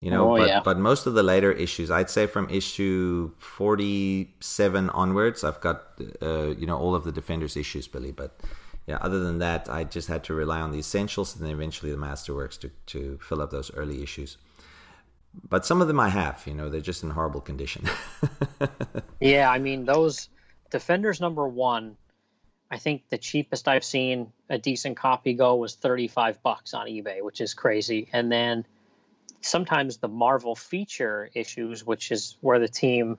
you 0.00 0.10
know. 0.10 0.34
Oh, 0.34 0.38
but 0.38 0.48
yeah. 0.48 0.60
but 0.64 0.78
most 0.78 1.06
of 1.06 1.14
the 1.14 1.22
later 1.22 1.52
issues, 1.52 1.90
I'd 1.90 2.10
say 2.10 2.26
from 2.26 2.48
issue 2.48 3.32
forty-seven 3.38 4.90
onwards, 4.90 5.44
I've 5.44 5.60
got 5.60 5.82
uh, 6.22 6.48
you 6.48 6.66
know 6.66 6.78
all 6.78 6.94
of 6.94 7.04
the 7.04 7.12
Defenders 7.12 7.56
issues, 7.56 7.88
Billy. 7.88 8.12
But 8.12 8.40
yeah, 8.86 8.98
other 9.00 9.20
than 9.20 9.38
that, 9.38 9.68
I 9.70 9.84
just 9.84 10.08
had 10.08 10.24
to 10.24 10.34
rely 10.34 10.60
on 10.60 10.72
the 10.72 10.78
essentials 10.78 11.34
and 11.34 11.44
then 11.44 11.52
eventually 11.52 11.92
the 11.92 11.98
Masterworks 11.98 12.58
to 12.60 12.70
to 12.86 13.18
fill 13.22 13.40
up 13.40 13.50
those 13.50 13.70
early 13.74 14.02
issues. 14.02 14.38
But 15.48 15.64
some 15.66 15.80
of 15.80 15.88
them 15.88 16.00
I 16.00 16.08
have, 16.08 16.42
you 16.46 16.54
know, 16.54 16.68
they're 16.68 16.80
just 16.80 17.02
in 17.02 17.10
horrible 17.10 17.40
condition. 17.40 17.88
Yeah, 19.20 19.48
I 19.48 19.60
mean 19.60 19.84
those 19.84 20.28
Defenders 20.72 21.20
number 21.20 21.46
one. 21.46 21.96
I 22.70 22.78
think 22.78 23.10
the 23.10 23.18
cheapest 23.18 23.68
I've 23.68 23.84
seen 23.84 24.32
a 24.48 24.56
decent 24.56 24.96
copy 24.96 25.34
go 25.34 25.56
was 25.56 25.74
thirty-five 25.74 26.42
bucks 26.42 26.72
on 26.72 26.86
eBay, 26.86 27.22
which 27.22 27.42
is 27.42 27.52
crazy. 27.52 28.08
And 28.12 28.32
then 28.32 28.64
sometimes 29.42 29.98
the 29.98 30.08
Marvel 30.08 30.56
feature 30.56 31.30
issues, 31.34 31.84
which 31.84 32.10
is 32.10 32.38
where 32.40 32.58
the 32.58 32.68
team 32.68 33.18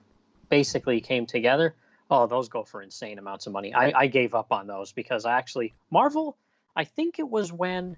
basically 0.50 1.00
came 1.00 1.26
together. 1.26 1.76
Oh, 2.10 2.26
those 2.26 2.48
go 2.48 2.64
for 2.64 2.82
insane 2.82 3.20
amounts 3.20 3.46
of 3.46 3.52
money. 3.52 3.72
I, 3.72 3.92
I 3.94 4.06
gave 4.08 4.34
up 4.34 4.50
on 4.50 4.66
those 4.66 4.90
because 4.90 5.24
I 5.24 5.38
actually 5.38 5.74
Marvel. 5.90 6.36
I 6.74 6.82
think 6.82 7.20
it 7.20 7.28
was 7.28 7.52
when 7.52 7.96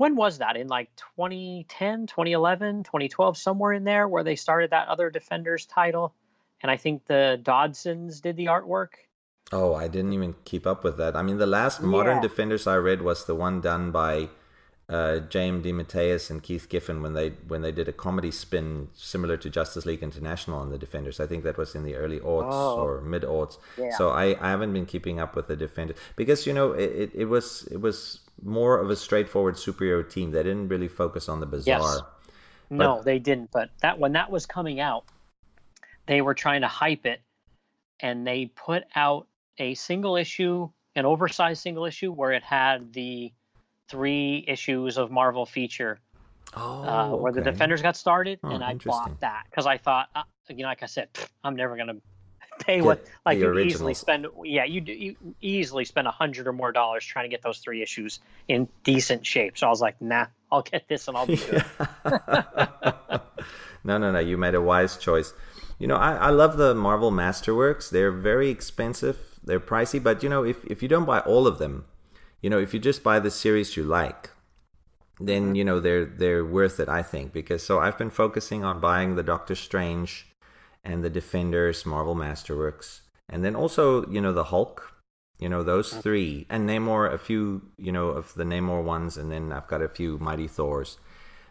when 0.00 0.16
was 0.16 0.38
that 0.38 0.56
in 0.56 0.66
like 0.68 0.88
2010 0.96 2.06
2011 2.06 2.82
2012 2.84 3.36
somewhere 3.36 3.72
in 3.72 3.84
there 3.84 4.08
where 4.08 4.24
they 4.24 4.36
started 4.36 4.70
that 4.70 4.88
other 4.88 5.10
defenders 5.10 5.66
title 5.66 6.14
and 6.62 6.70
i 6.70 6.76
think 6.76 7.04
the 7.06 7.38
dodsons 7.42 8.20
did 8.20 8.36
the 8.36 8.46
artwork 8.46 8.92
Oh, 9.52 9.74
I 9.74 9.88
didn't 9.88 10.12
even 10.12 10.36
keep 10.44 10.64
up 10.64 10.84
with 10.84 10.96
that. 10.98 11.16
I 11.16 11.22
mean, 11.22 11.38
the 11.38 11.52
last 11.58 11.82
modern 11.82 12.18
Yeah. 12.18 12.22
Defenders 12.28 12.68
I 12.68 12.76
read 12.76 13.02
was 13.02 13.24
the 13.24 13.34
one 13.34 13.60
done 13.60 13.90
by 13.90 14.28
uh, 14.88 15.18
James 15.34 15.64
DeMatteis 15.66 16.30
and 16.30 16.40
Keith 16.40 16.68
Giffen 16.68 17.02
when 17.02 17.14
they 17.14 17.30
when 17.48 17.60
they 17.62 17.72
did 17.72 17.88
a 17.88 17.92
comedy 17.92 18.30
spin 18.30 18.90
similar 18.94 19.36
to 19.38 19.50
Justice 19.50 19.84
League 19.86 20.04
International 20.04 20.56
on 20.60 20.70
the 20.70 20.78
Defenders. 20.78 21.18
I 21.18 21.26
think 21.26 21.42
that 21.42 21.56
was 21.58 21.74
in 21.74 21.82
the 21.82 21.96
early 21.96 22.20
aughts 22.20 22.52
Oh. 22.52 22.78
or 22.84 23.00
mid 23.00 23.22
aughts. 23.24 23.58
Yeah. 23.76 23.90
So 23.98 24.10
I, 24.10 24.24
I 24.40 24.50
haven't 24.54 24.72
been 24.72 24.86
keeping 24.86 25.18
up 25.18 25.34
with 25.34 25.48
the 25.48 25.56
Defenders 25.56 25.96
because 26.14 26.46
you 26.46 26.52
know 26.52 26.68
it, 26.84 26.90
it, 27.02 27.10
it 27.22 27.28
was 27.34 27.66
it 27.72 27.80
was 27.80 28.20
more 28.42 28.78
of 28.78 28.90
a 28.90 28.96
straightforward 28.96 29.54
superhero 29.54 30.08
team. 30.08 30.30
They 30.30 30.42
didn't 30.42 30.68
really 30.68 30.88
focus 30.88 31.28
on 31.28 31.40
the 31.40 31.46
bizarre. 31.46 31.80
Yes. 31.80 32.02
no 32.70 33.02
they 33.02 33.18
didn't 33.18 33.50
but 33.52 33.70
that 33.82 33.98
when 33.98 34.12
that 34.12 34.30
was 34.30 34.46
coming 34.46 34.78
out 34.78 35.04
they 36.06 36.20
were 36.22 36.34
trying 36.34 36.60
to 36.60 36.68
hype 36.68 37.04
it 37.04 37.20
and 37.98 38.24
they 38.24 38.46
put 38.46 38.84
out 38.94 39.26
a 39.58 39.74
single 39.74 40.16
issue 40.16 40.70
an 40.94 41.04
oversized 41.04 41.60
single 41.60 41.84
issue 41.84 42.12
where 42.12 42.32
it 42.32 42.44
had 42.44 42.92
the 42.92 43.32
three 43.88 44.44
issues 44.46 44.98
of 44.98 45.10
marvel 45.10 45.44
feature 45.44 45.98
Oh, 46.54 46.82
uh, 46.82 47.16
where 47.16 47.32
the 47.32 47.42
defenders 47.42 47.80
got 47.80 47.96
started, 47.96 48.40
Oh, 48.42 48.50
and 48.50 48.64
I 48.64 48.74
bought 48.74 49.20
that 49.20 49.44
because 49.48 49.66
I 49.66 49.78
thought, 49.78 50.08
uh, 50.16 50.24
you 50.48 50.62
know, 50.62 50.68
like 50.68 50.82
I 50.82 50.86
said, 50.86 51.12
"Pfft, 51.12 51.28
I'm 51.44 51.54
never 51.54 51.76
gonna 51.76 51.94
pay 52.60 52.80
what 52.80 53.04
like 53.26 53.38
you 53.38 53.58
easily 53.58 53.94
spend. 53.94 54.26
Yeah, 54.44 54.64
you 54.64 54.82
you 54.82 55.16
easily 55.40 55.84
spend 55.84 56.06
a 56.06 56.10
hundred 56.10 56.46
or 56.46 56.52
more 56.52 56.72
dollars 56.72 57.04
trying 57.04 57.24
to 57.24 57.28
get 57.28 57.42
those 57.42 57.58
three 57.58 57.82
issues 57.82 58.20
in 58.48 58.68
decent 58.84 59.26
shape. 59.26 59.58
So 59.58 59.66
I 59.66 59.70
was 59.70 59.80
like, 59.80 60.00
nah, 60.00 60.26
I'll 60.52 60.62
get 60.62 60.88
this 60.88 61.08
and 61.08 61.16
I'll 61.16 61.26
be 61.26 61.36
good. 61.36 61.64
no, 63.84 63.98
no, 63.98 64.12
no. 64.12 64.18
You 64.18 64.36
made 64.36 64.54
a 64.54 64.60
wise 64.60 64.96
choice. 64.96 65.32
You 65.78 65.86
know, 65.86 65.96
I, 65.96 66.14
I 66.14 66.30
love 66.30 66.56
the 66.56 66.74
Marvel 66.74 67.10
Masterworks. 67.10 67.90
They're 67.90 68.12
very 68.12 68.50
expensive. 68.50 69.38
They're 69.42 69.60
pricey, 69.60 70.02
but 70.02 70.22
you 70.22 70.28
know, 70.28 70.44
if 70.44 70.64
if 70.66 70.82
you 70.82 70.88
don't 70.88 71.06
buy 71.06 71.20
all 71.20 71.46
of 71.46 71.58
them, 71.58 71.86
you 72.42 72.50
know, 72.50 72.58
if 72.58 72.74
you 72.74 72.80
just 72.80 73.02
buy 73.02 73.18
the 73.18 73.30
series 73.30 73.76
you 73.76 73.84
like, 73.84 74.30
then 75.18 75.46
mm-hmm. 75.46 75.54
you 75.56 75.64
know 75.64 75.80
they're 75.80 76.04
they're 76.04 76.44
worth 76.44 76.78
it. 76.80 76.88
I 76.88 77.02
think 77.02 77.32
because 77.32 77.62
so 77.62 77.78
I've 77.78 77.96
been 77.96 78.10
focusing 78.10 78.64
on 78.64 78.80
buying 78.80 79.16
the 79.16 79.22
Doctor 79.22 79.54
Strange 79.54 80.29
and 80.84 81.04
the 81.04 81.10
Defenders 81.10 81.84
Marvel 81.84 82.14
Masterworks, 82.14 83.00
and 83.28 83.44
then 83.44 83.54
also 83.54 84.06
you 84.10 84.20
know 84.20 84.32
the 84.32 84.44
Hulk. 84.44 84.94
You 85.38 85.48
know 85.48 85.62
those 85.62 85.92
three, 85.94 86.46
and 86.50 86.68
Namor. 86.68 87.10
A 87.12 87.16
few, 87.16 87.62
you 87.78 87.92
know, 87.92 88.08
of 88.08 88.34
the 88.34 88.44
Namor 88.44 88.84
ones, 88.84 89.16
and 89.16 89.32
then 89.32 89.52
I've 89.52 89.68
got 89.68 89.80
a 89.80 89.88
few 89.88 90.18
Mighty 90.18 90.46
Thors. 90.46 90.98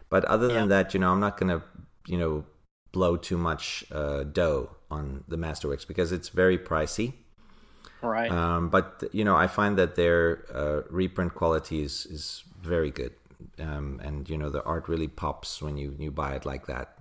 But 0.08 0.24
other 0.26 0.48
than 0.48 0.68
that, 0.68 0.94
you 0.94 1.00
know, 1.00 1.10
I'm 1.10 1.20
not 1.20 1.36
gonna, 1.36 1.62
you 2.06 2.18
know, 2.18 2.44
blow 2.92 3.16
too 3.16 3.36
much 3.38 3.84
uh, 3.92 4.24
dough 4.24 4.76
on 4.90 5.24
the 5.28 5.36
Masterworks 5.36 5.86
because 5.86 6.12
it's 6.12 6.28
very 6.28 6.58
pricey. 6.58 7.14
right? 8.10 8.30
Um, 8.30 8.70
but 8.70 9.04
you 9.12 9.24
know, 9.24 9.36
I 9.36 9.46
find 9.46 9.76
that 9.78 9.94
their 9.96 10.44
uh, 10.54 10.82
reprint 10.90 11.34
quality 11.34 11.82
is 11.82 12.06
is 12.06 12.44
very 12.62 12.90
good, 12.90 13.12
um, 13.58 14.00
and 14.02 14.28
you 14.28 14.38
know, 14.38 14.50
the 14.50 14.62
art 14.64 14.88
really 14.88 15.08
pops 15.08 15.60
when 15.60 15.76
you 15.76 15.94
you 15.98 16.10
buy 16.10 16.34
it 16.34 16.46
like 16.46 16.66
that. 16.66 16.99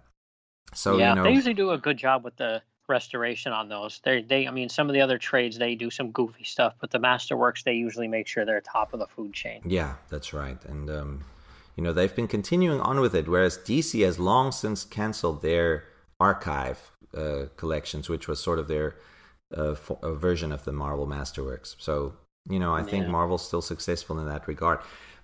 So 0.74 0.98
yeah, 0.98 1.10
you 1.10 1.16
know, 1.16 1.24
they 1.24 1.32
usually 1.32 1.54
do 1.54 1.72
a 1.72 1.78
good 1.78 1.98
job 1.98 2.24
with 2.24 2.36
the 2.38 2.62
restoration 2.90 3.54
on 3.54 3.70
those. 3.70 4.02
They, 4.04 4.22
they, 4.22 4.48
I 4.48 4.52
mean, 4.52 4.68
some 4.68 4.90
of 4.90 4.94
the 4.94 5.02
other 5.02 5.18
trades 5.18 5.58
they 5.58 5.76
do 5.76 5.90
some 5.90 6.12
goofy 6.12 6.44
stuff, 6.44 6.74
but 6.82 6.92
the 6.92 6.98
Masterworks 7.00 7.64
they 7.64 7.74
usually 7.74 8.08
make 8.08 8.28
sure 8.28 8.46
they're 8.46 8.60
top 8.60 8.94
of 8.94 9.00
the 9.00 9.08
food 9.08 9.32
chain. 9.34 9.62
Yeah, 9.64 9.96
that's 10.10 10.34
right. 10.34 10.58
And, 10.66 10.90
um, 10.90 11.26
you 11.76 11.84
know, 11.84 11.94
they've 11.94 12.14
been 12.14 12.28
continuing 12.28 12.82
on 12.82 13.00
with 13.00 13.16
it, 13.16 13.30
whereas 13.30 13.58
DC 13.58 14.04
has 14.04 14.20
long 14.20 14.52
since 14.52 14.84
canceled 14.84 15.42
their 15.42 15.86
archive 16.20 16.92
uh, 17.16 17.46
collections, 17.56 18.10
which 18.10 18.28
was 18.28 18.40
sort 18.40 18.60
of 18.60 18.68
their 18.68 18.96
uh, 19.56 19.76
fo- 19.76 20.00
uh, 20.02 20.14
version 20.14 20.52
of 20.52 20.66
the 20.66 20.74
Marvel 20.74 21.08
Masterworks. 21.08 21.76
So, 21.78 22.16
you 22.50 22.60
know, 22.60 22.74
I 22.74 22.84
think 22.84 23.08
Marvel's 23.08 23.46
still 23.46 23.62
successful 23.62 24.20
in 24.20 24.28
that 24.28 24.48
regard. 24.48 24.80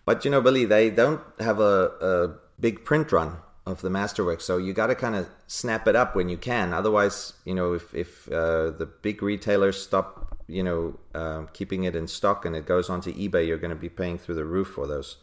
But, 0.05 0.23
you 0.23 0.31
know, 0.31 0.39
Billy, 0.39 0.65
they 0.65 0.91
don't 0.91 1.21
have 1.39 1.59
a, 1.59 1.89
a 1.99 2.35
big 2.59 2.85
print 2.85 3.11
run 3.11 3.37
of 3.65 3.81
the 3.81 3.89
Masterworks, 3.89 4.43
so 4.43 4.57
you 4.57 4.73
got 4.73 4.87
to 4.87 4.95
kind 4.95 5.15
of 5.15 5.27
snap 5.47 5.87
it 5.87 5.95
up 5.95 6.15
when 6.15 6.29
you 6.29 6.37
can. 6.37 6.73
Otherwise, 6.73 7.33
you 7.45 7.55
know, 7.55 7.73
if, 7.73 7.93
if 7.95 8.31
uh, 8.31 8.69
the 8.69 8.87
big 9.01 9.23
retailers 9.23 9.81
stop, 9.81 10.37
you 10.47 10.61
know, 10.61 10.99
uh, 11.15 11.43
keeping 11.53 11.83
it 11.83 11.95
in 11.95 12.07
stock 12.07 12.45
and 12.45 12.55
it 12.55 12.67
goes 12.67 12.89
onto 12.89 13.11
eBay, 13.13 13.47
you're 13.47 13.57
going 13.57 13.69
to 13.69 13.75
be 13.75 13.89
paying 13.89 14.19
through 14.19 14.35
the 14.35 14.45
roof 14.45 14.67
for 14.67 14.85
those 14.85 15.17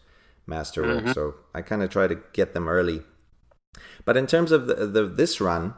Masterworks. 0.48 1.14
So 1.14 1.34
I 1.54 1.62
kind 1.62 1.82
of 1.82 1.90
try 1.90 2.08
to 2.08 2.18
get 2.32 2.52
them 2.52 2.68
early. 2.68 3.02
But 4.04 4.16
in 4.16 4.26
terms 4.26 4.50
of 4.50 4.66
the, 4.66 4.86
the 4.86 5.04
this 5.04 5.40
run, 5.40 5.74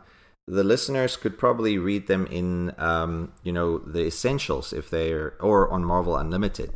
the 0.47 0.65
listeners 0.65 1.17
could 1.17 1.39
probably 1.39 1.79
read 1.79 2.07
them 2.07 2.27
in, 2.27 2.75
um, 2.79 3.33
you 3.43 3.53
know, 3.53 3.79
the 3.79 4.07
essentials 4.07 4.73
if 4.73 4.91
they're 4.91 5.35
or 5.41 5.71
on 5.71 5.85
Marvel 5.85 6.17
Unlimited 6.17 6.73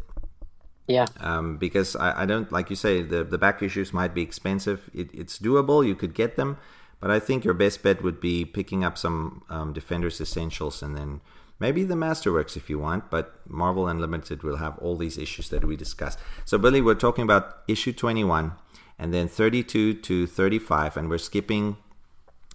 Yeah, 0.88 1.05
um, 1.20 1.59
because 1.59 1.96
I, 1.96 2.22
I 2.22 2.27
don't 2.27 2.51
like 2.51 2.70
you 2.70 2.77
say 2.77 3.03
the 3.03 3.22
the 3.22 3.37
back 3.37 3.62
issues 3.62 3.92
might 3.92 4.14
be 4.14 4.22
expensive. 4.22 4.88
It, 4.94 5.11
it's 5.12 5.38
doable. 5.38 5.87
You 5.87 5.94
could 5.94 6.14
get 6.14 6.37
them, 6.37 6.57
but 6.98 7.11
I 7.11 7.20
think 7.20 7.44
your 7.44 7.53
best 7.55 7.83
bet 7.83 8.03
would 8.03 8.20
be 8.20 8.46
picking 8.46 8.85
up 8.85 8.96
some 8.96 9.42
um, 9.51 9.74
Defenders 9.74 10.18
Essentials 10.18 10.83
and 10.83 10.96
then 10.96 11.20
maybe 11.61 11.85
the 11.85 11.94
Masterworks 11.94 12.57
if 12.57 12.70
you 12.70 12.79
want. 12.79 13.11
But 13.11 13.38
Marvel 13.46 13.87
Unlimited 13.87 14.42
will 14.42 14.57
have 14.57 14.79
all 14.79 14.96
these 14.96 15.18
issues 15.18 15.51
that 15.51 15.62
we 15.62 15.77
discussed. 15.77 16.18
So 16.46 16.57
Billy, 16.57 16.81
we're 16.81 16.94
talking 16.94 17.22
about 17.22 17.59
issue 17.68 17.92
twenty 17.92 18.24
one 18.24 18.53
and 18.98 19.12
then 19.12 19.29
thirty 19.29 19.62
two 19.62 19.92
to 19.92 20.27
thirty 20.27 20.59
five, 20.59 20.96
and 20.96 21.11
we're 21.11 21.18
skipping 21.18 21.77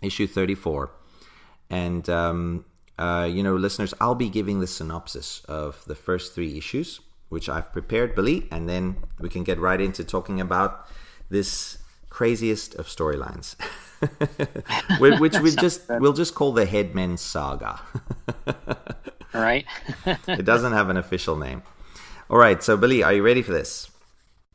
issue 0.01 0.25
thirty 0.25 0.55
four. 0.55 0.89
And 1.69 2.09
um, 2.09 2.65
uh, 2.97 3.29
you 3.31 3.43
know, 3.43 3.55
listeners, 3.55 3.93
I'll 4.01 4.15
be 4.15 4.29
giving 4.29 4.59
the 4.59 4.67
synopsis 4.67 5.43
of 5.47 5.83
the 5.85 5.95
first 5.95 6.33
three 6.33 6.57
issues, 6.57 6.99
which 7.29 7.49
I've 7.49 7.71
prepared, 7.71 8.15
Billy, 8.15 8.47
and 8.51 8.69
then 8.69 8.97
we 9.19 9.29
can 9.29 9.43
get 9.43 9.59
right 9.59 9.79
into 9.79 10.03
talking 10.03 10.39
about 10.39 10.87
this 11.29 11.79
craziest 12.09 12.75
of 12.75 12.87
storylines, 12.87 13.55
which 15.19 15.39
we 15.39 15.55
just 15.55 15.81
we'll 15.89 16.13
just 16.13 16.35
call 16.35 16.51
the 16.51 16.65
Headmen 16.65 17.17
Saga. 17.17 17.81
right. 19.33 19.65
it 20.05 20.45
doesn't 20.45 20.73
have 20.73 20.89
an 20.89 20.97
official 20.97 21.35
name. 21.35 21.63
All 22.29 22.37
right, 22.37 22.63
so 22.63 22.77
Billy, 22.77 23.03
are 23.03 23.13
you 23.13 23.23
ready 23.23 23.41
for 23.41 23.51
this? 23.51 23.89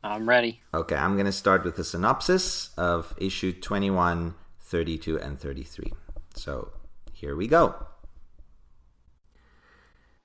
I'm 0.03 0.29
ready. 0.29 0.61
Okay, 0.73 0.95
I'm 0.95 1.15
going 1.15 1.25
to 1.25 1.31
start 1.31 1.65
with 1.65 1.75
the 1.75 1.83
synopsis 1.83 2.71
of 2.77 3.13
issue 3.17 3.51
21, 3.51 4.33
32, 4.61 5.19
and 5.19 5.37
33. 5.37 5.93
So 6.35 6.71
here 7.11 7.35
we 7.35 7.47
go. 7.47 7.88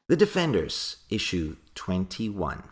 The 0.07 0.17
Defenders, 0.17 0.99
issue 1.09 1.57
21. 1.77 2.65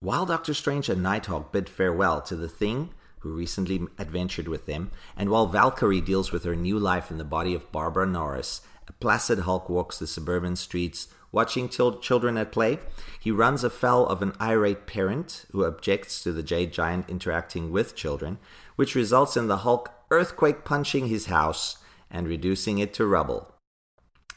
While 0.00 0.26
Doctor 0.26 0.52
Strange 0.52 0.88
and 0.88 1.00
Nighthawk 1.00 1.52
bid 1.52 1.68
farewell 1.68 2.20
to 2.22 2.34
the 2.34 2.48
Thing, 2.48 2.90
who 3.20 3.36
recently 3.36 3.86
adventured 3.98 4.48
with 4.48 4.66
them, 4.66 4.90
and 5.16 5.30
while 5.30 5.46
Valkyrie 5.46 6.00
deals 6.00 6.32
with 6.32 6.42
her 6.42 6.56
new 6.56 6.76
life 6.76 7.08
in 7.08 7.18
the 7.18 7.24
body 7.24 7.54
of 7.54 7.70
Barbara 7.70 8.04
Norris, 8.04 8.62
a 8.88 8.92
placid 8.94 9.38
Hulk 9.40 9.68
walks 9.68 10.00
the 10.00 10.08
suburban 10.08 10.56
streets 10.56 11.06
watching 11.30 11.68
chil- 11.68 12.00
children 12.00 12.36
at 12.36 12.50
play. 12.50 12.80
He 13.20 13.30
runs 13.30 13.62
afoul 13.62 14.04
of 14.08 14.20
an 14.20 14.32
irate 14.40 14.88
parent 14.88 15.46
who 15.52 15.64
objects 15.64 16.20
to 16.24 16.32
the 16.32 16.42
Jade 16.42 16.72
Giant 16.72 17.08
interacting 17.08 17.70
with 17.70 17.94
children, 17.94 18.38
which 18.74 18.96
results 18.96 19.36
in 19.36 19.46
the 19.46 19.58
Hulk 19.58 19.92
earthquake 20.10 20.64
punching 20.64 21.06
his 21.06 21.26
house 21.26 21.78
and 22.10 22.26
reducing 22.26 22.78
it 22.78 22.92
to 22.94 23.06
rubble. 23.06 23.55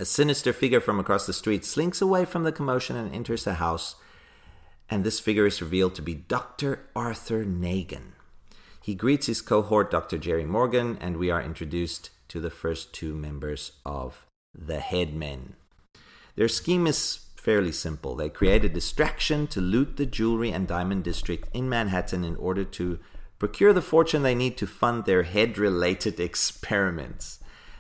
A 0.01 0.05
sinister 0.05 0.53
figure 0.53 0.79
from 0.79 0.97
across 0.97 1.25
the 1.25 1.33
street 1.33 1.65
slinks 1.65 2.01
away 2.01 2.23
from 2.23 2.43
the 2.43 2.53
commotion 2.53 2.95
and 2.95 3.13
enters 3.13 3.43
the 3.43 3.55
house, 3.55 3.95
and 4.89 5.03
this 5.03 5.19
figure 5.19 5.45
is 5.45 5.62
revealed 5.62 5.93
to 5.95 6.01
be 6.01 6.13
Dr. 6.13 6.88
Arthur 6.95 7.43
Nagan. 7.43 8.13
He 8.81 8.95
greets 8.95 9.27
his 9.27 9.41
cohort, 9.41 9.91
Dr. 9.91 10.17
Jerry 10.17 10.45
Morgan, 10.45 10.97
and 11.01 11.17
we 11.17 11.29
are 11.29 11.41
introduced 11.41 12.12
to 12.29 12.39
the 12.39 12.49
first 12.49 12.93
two 12.93 13.13
members 13.13 13.73
of 13.85 14.25
the 14.57 14.79
Headmen. 14.79 15.55
Their 16.38 16.47
scheme 16.47 16.88
is 16.88 17.25
fairly 17.35 17.73
simple. 17.73 18.15
They 18.15 18.29
create 18.29 18.63
a 18.63 18.69
distraction 18.69 19.47
to 19.47 19.59
loot 19.59 19.97
the 19.97 20.05
jewelry 20.05 20.51
and 20.51 20.65
diamond 20.65 21.03
district 21.03 21.49
in 21.53 21.67
Manhattan 21.67 22.23
in 22.23 22.38
order 22.38 22.63
to 22.63 22.99
procure 23.38 23.73
the 23.73 23.81
fortune 23.81 24.23
they 24.23 24.35
need 24.35 24.55
to 24.57 24.65
fund 24.65 25.03
their 25.03 25.23
head 25.23 25.57
related 25.57 26.19
experiments. 26.21 27.39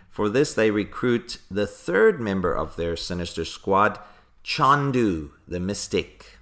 For 0.09 0.29
this, 0.29 0.53
they 0.53 0.71
recruit 0.71 1.37
the 1.49 1.67
third 1.67 2.19
member 2.19 2.53
of 2.53 2.75
their 2.75 2.97
sinister 2.97 3.45
squad, 3.45 3.99
Chondu, 4.43 5.31
the 5.47 5.59
Mystic. 5.59 6.39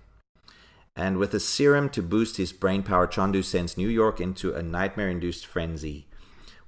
And 0.96 1.18
with 1.18 1.34
a 1.34 1.40
serum 1.40 1.90
to 1.90 2.02
boost 2.02 2.38
his 2.38 2.54
brain 2.54 2.82
power, 2.82 3.06
Chondu 3.06 3.44
sends 3.44 3.78
New 3.78 3.90
York 3.90 4.20
into 4.20 4.54
a 4.54 4.64
nightmare 4.64 5.10
induced 5.10 5.46
frenzy. 5.46 6.08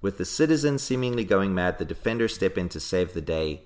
With 0.01 0.17
the 0.17 0.25
citizens 0.25 0.83
seemingly 0.83 1.23
going 1.23 1.53
mad, 1.53 1.77
the 1.77 1.85
defenders 1.85 2.35
step 2.35 2.57
in 2.57 2.69
to 2.69 2.79
save 2.79 3.13
the 3.13 3.21
day. 3.21 3.63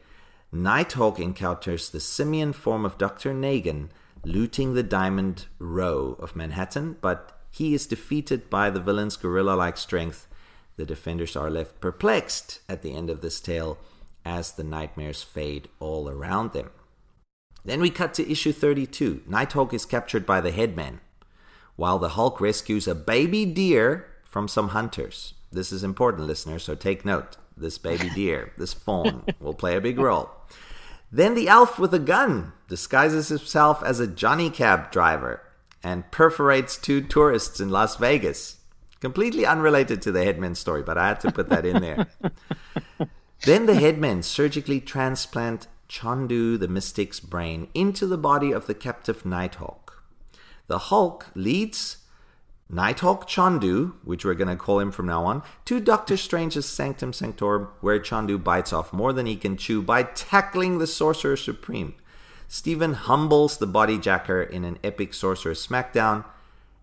Nighthawk 0.52 1.20
encounters 1.20 1.90
the 1.90 2.00
simian 2.00 2.54
form 2.54 2.86
of 2.86 2.98
Dr. 2.98 3.34
Nagan, 3.34 3.90
looting 4.24 4.74
the 4.74 4.84
Diamond 4.84 5.48
Row 5.60 6.16
of 6.20 6.36
Manhattan, 6.36 6.98
but 7.02 7.40
he 7.52 7.74
is 7.74 7.86
defeated 7.86 8.50
by 8.50 8.70
the 8.70 8.80
villain's 8.80 9.18
gorilla 9.18 9.56
like 9.56 9.78
strength. 9.78 10.28
The 10.76 10.86
defenders 10.86 11.36
are 11.36 11.50
left 11.50 11.80
perplexed 11.80 12.62
at 12.68 12.82
the 12.82 12.94
end 12.94 13.10
of 13.10 13.22
this 13.22 13.40
tale 13.40 13.78
as 14.26 14.52
the 14.52 14.64
nightmares 14.64 15.24
fade 15.24 15.68
all 15.80 16.10
around 16.10 16.54
them. 16.54 16.72
Then 17.66 17.80
we 17.80 17.90
cut 17.90 18.14
to 18.16 18.30
issue 18.30 18.52
32. 18.52 19.24
Nighthawk 19.28 19.74
is 19.74 19.86
captured 19.86 20.26
by 20.26 20.42
the 20.42 20.52
headman, 20.52 21.00
while 21.76 22.00
the 22.00 22.10
Hulk 22.10 22.42
rescues 22.42 22.88
a 22.88 22.96
baby 22.96 23.46
deer 23.46 24.08
from 24.24 24.48
some 24.48 24.70
hunters. 24.70 25.34
This 25.52 25.72
is 25.72 25.84
important, 25.84 26.28
listeners, 26.28 26.64
so 26.64 26.76
take 26.76 27.06
note. 27.06 27.38
This 27.56 27.78
baby 27.78 28.10
deer, 28.16 28.52
this 28.58 28.74
fawn, 28.74 29.24
will 29.40 29.54
play 29.54 29.76
a 29.76 29.82
big 29.82 30.00
role. 30.00 30.32
Then 31.12 31.36
the 31.36 31.48
elf 31.48 31.78
with 31.78 31.94
a 31.94 32.00
gun 32.00 32.54
disguises 32.68 33.30
himself 33.30 33.84
as 33.84 34.00
a 34.00 34.08
Johnny 34.08 34.50
Cab 34.50 34.92
driver 34.92 35.42
and 35.84 36.10
perforates 36.12 36.76
two 36.76 37.02
tourists 37.02 37.60
in 37.60 37.70
Las 37.70 37.98
Vegas. 37.98 38.58
Completely 39.04 39.46
unrelated 39.46 40.02
to 40.04 40.14
the 40.14 40.24
headman 40.24 40.56
story, 40.56 40.82
but 40.82 40.98
I 40.98 41.10
had 41.10 41.20
to 41.20 41.32
put 41.34 41.50
that 41.50 41.66
in 41.66 41.82
there. 41.82 42.08
then 43.42 43.66
the 43.66 43.76
headmen 43.76 44.24
surgically 44.24 44.80
transplant 44.80 45.68
Chondu 45.90 46.58
the 46.58 46.70
Mystic's 46.70 47.20
brain 47.20 47.68
into 47.74 48.08
the 48.08 48.18
body 48.18 48.54
of 48.54 48.66
the 48.66 48.74
captive 48.74 49.26
Nighthawk. 49.26 50.06
The 50.68 50.78
Hulk 50.88 51.28
leads 51.36 51.98
Nighthawk 52.70 53.28
Chondu, 53.28 53.96
which 54.06 54.24
we're 54.24 54.36
going 54.36 54.48
to 54.48 54.56
call 54.56 54.80
him 54.80 54.94
from 54.94 55.08
now 55.08 55.26
on, 55.26 55.44
to 55.66 55.82
Doctor 55.82 56.16
Strange's 56.16 56.66
Sanctum 56.66 57.12
Sanctorum, 57.12 57.68
where 57.82 58.00
Chondu 58.00 58.42
bites 58.42 58.72
off 58.72 58.94
more 58.94 59.12
than 59.12 59.26
he 59.26 59.36
can 59.36 59.58
chew 59.58 59.82
by 59.82 60.04
tackling 60.04 60.78
the 60.78 60.88
Sorcerer 60.88 61.36
Supreme. 61.36 61.96
Stephen 62.48 62.94
humbles 62.94 63.58
the 63.58 63.68
body 63.68 63.98
jacker 63.98 64.42
in 64.42 64.64
an 64.64 64.80
epic 64.82 65.14
Sorcerer 65.14 65.56
Smackdown, 65.56 66.24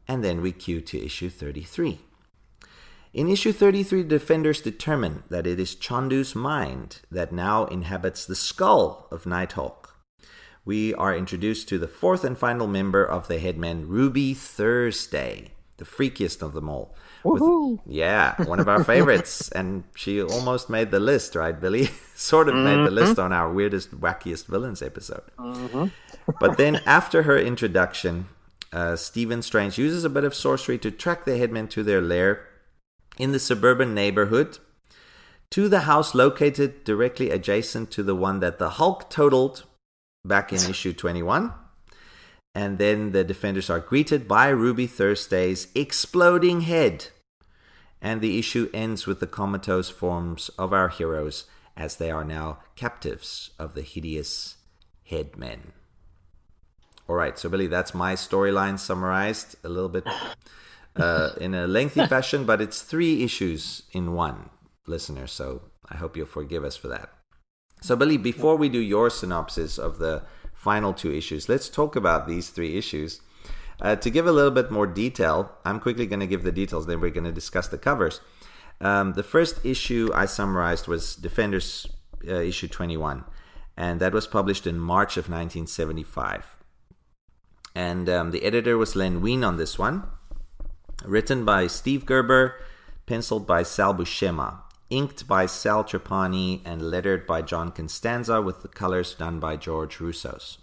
and 0.06 0.22
then 0.22 0.42
we 0.42 0.52
cue 0.52 0.82
to 0.82 1.02
issue 1.02 1.30
33. 1.30 2.00
In 3.12 3.28
issue 3.28 3.52
33, 3.52 4.02
the 4.02 4.08
defenders 4.08 4.60
determine 4.60 5.24
that 5.30 5.46
it 5.46 5.58
is 5.58 5.74
Chondu's 5.74 6.36
mind 6.36 7.00
that 7.10 7.32
now 7.32 7.64
inhabits 7.66 8.24
the 8.24 8.36
skull 8.36 9.08
of 9.10 9.26
Nighthawk. 9.26 9.96
We 10.64 10.94
are 10.94 11.16
introduced 11.16 11.68
to 11.70 11.78
the 11.78 11.88
fourth 11.88 12.22
and 12.22 12.38
final 12.38 12.68
member 12.68 13.04
of 13.04 13.26
the 13.26 13.40
Headmen, 13.40 13.88
Ruby 13.88 14.34
Thursday, 14.34 15.50
the 15.78 15.84
freakiest 15.84 16.40
of 16.40 16.52
them 16.52 16.68
all. 16.68 16.94
With- 17.24 17.80
yeah, 17.86 18.40
one 18.44 18.60
of 18.60 18.68
our 18.68 18.84
favorites. 18.84 19.48
and 19.56 19.82
she 19.96 20.22
almost 20.22 20.70
made 20.70 20.92
the 20.92 21.00
list, 21.00 21.34
right, 21.34 21.58
Billy? 21.58 21.86
sort 22.14 22.48
of 22.48 22.54
made 22.54 22.86
the 22.86 22.92
list 22.92 23.18
on 23.18 23.32
our 23.32 23.50
weirdest, 23.52 24.00
wackiest 24.00 24.46
villains 24.46 24.82
episode. 24.82 25.22
But 26.38 26.58
then 26.58 26.76
after 26.86 27.24
her 27.24 27.36
introduction, 27.36 28.28
uh, 28.72 28.94
Stephen 28.94 29.42
Strange 29.42 29.78
uses 29.78 30.04
a 30.04 30.10
bit 30.10 30.22
of 30.22 30.32
sorcery 30.32 30.78
to 30.78 30.92
track 30.92 31.24
the 31.24 31.36
headmen 31.36 31.66
to 31.68 31.82
their 31.82 32.00
lair 32.00 32.46
in 33.20 33.32
the 33.32 33.38
suburban 33.38 33.94
neighborhood 33.94 34.58
to 35.50 35.68
the 35.68 35.80
house 35.80 36.14
located 36.14 36.84
directly 36.84 37.30
adjacent 37.30 37.90
to 37.90 38.02
the 38.02 38.14
one 38.14 38.40
that 38.40 38.58
the 38.58 38.70
Hulk 38.70 39.10
totaled 39.10 39.64
back 40.24 40.52
in 40.52 40.58
issue 40.70 40.92
21. 40.92 41.52
And 42.54 42.78
then 42.78 43.12
the 43.12 43.24
defenders 43.24 43.70
are 43.70 43.80
greeted 43.80 44.26
by 44.26 44.48
Ruby 44.48 44.86
Thursday's 44.86 45.68
exploding 45.74 46.62
head. 46.62 47.08
And 48.00 48.20
the 48.20 48.38
issue 48.38 48.70
ends 48.72 49.06
with 49.06 49.20
the 49.20 49.26
comatose 49.26 49.90
forms 49.90 50.48
of 50.58 50.72
our 50.72 50.88
heroes 50.88 51.44
as 51.76 51.96
they 51.96 52.10
are 52.10 52.24
now 52.24 52.58
captives 52.76 53.50
of 53.58 53.74
the 53.74 53.82
hideous 53.82 54.56
headmen. 55.04 55.72
All 57.08 57.16
right, 57.16 57.38
so 57.38 57.48
Billy, 57.48 57.66
that's 57.66 57.92
my 57.92 58.14
storyline 58.14 58.78
summarized 58.78 59.56
a 59.64 59.68
little 59.68 59.88
bit 59.88 60.06
uh, 60.96 61.30
in 61.40 61.54
a 61.54 61.66
lengthy 61.66 62.06
fashion, 62.06 62.44
but 62.44 62.60
it's 62.60 62.82
three 62.82 63.22
issues 63.22 63.82
in 63.92 64.12
one, 64.12 64.50
listener. 64.86 65.26
So 65.26 65.62
I 65.88 65.96
hope 65.96 66.16
you'll 66.16 66.26
forgive 66.26 66.64
us 66.64 66.76
for 66.76 66.88
that. 66.88 67.10
So, 67.82 67.96
Billy, 67.96 68.18
before 68.18 68.56
we 68.56 68.68
do 68.68 68.78
your 68.78 69.08
synopsis 69.08 69.78
of 69.78 69.98
the 69.98 70.22
final 70.52 70.92
two 70.92 71.12
issues, 71.12 71.48
let's 71.48 71.70
talk 71.70 71.96
about 71.96 72.28
these 72.28 72.50
three 72.50 72.76
issues. 72.76 73.20
Uh, 73.80 73.96
to 73.96 74.10
give 74.10 74.26
a 74.26 74.32
little 74.32 74.50
bit 74.50 74.70
more 74.70 74.86
detail, 74.86 75.52
I'm 75.64 75.80
quickly 75.80 76.06
going 76.06 76.20
to 76.20 76.26
give 76.26 76.42
the 76.42 76.52
details, 76.52 76.86
then 76.86 77.00
we're 77.00 77.10
going 77.10 77.24
to 77.24 77.32
discuss 77.32 77.68
the 77.68 77.78
covers. 77.78 78.20
Um, 78.82 79.14
the 79.14 79.22
first 79.22 79.64
issue 79.64 80.10
I 80.14 80.26
summarized 80.26 80.86
was 80.86 81.16
Defenders 81.16 81.86
uh, 82.28 82.34
issue 82.34 82.68
21, 82.68 83.24
and 83.76 84.00
that 84.00 84.12
was 84.12 84.26
published 84.26 84.66
in 84.66 84.78
March 84.78 85.16
of 85.16 85.24
1975. 85.24 86.58
And 87.74 88.08
um, 88.10 88.30
the 88.30 88.42
editor 88.42 88.76
was 88.76 88.96
Len 88.96 89.22
Wein 89.22 89.42
on 89.42 89.56
this 89.56 89.78
one. 89.78 90.06
Written 91.04 91.44
by 91.44 91.66
Steve 91.66 92.04
Gerber, 92.04 92.60
penciled 93.06 93.46
by 93.46 93.62
Sal 93.62 93.94
Buscema, 93.94 94.60
inked 94.90 95.26
by 95.26 95.46
Sal 95.46 95.84
Trapani, 95.84 96.60
and 96.64 96.82
lettered 96.82 97.26
by 97.26 97.42
John 97.42 97.72
Costanza, 97.72 98.42
with 98.42 98.62
the 98.62 98.68
colors 98.68 99.14
done 99.14 99.40
by 99.40 99.56
George 99.56 99.98
Roussos. 99.98 100.58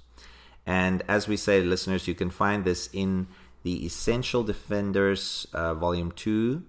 And 0.66 1.02
as 1.08 1.28
we 1.28 1.38
say, 1.38 1.62
listeners, 1.62 2.08
you 2.08 2.14
can 2.14 2.30
find 2.30 2.66
this 2.66 2.90
in 2.94 3.28
the 3.64 3.86
Essential 3.86 4.44
Defenders 4.44 5.48
uh, 5.54 5.74
Volume 5.74 6.12
2 6.12 6.64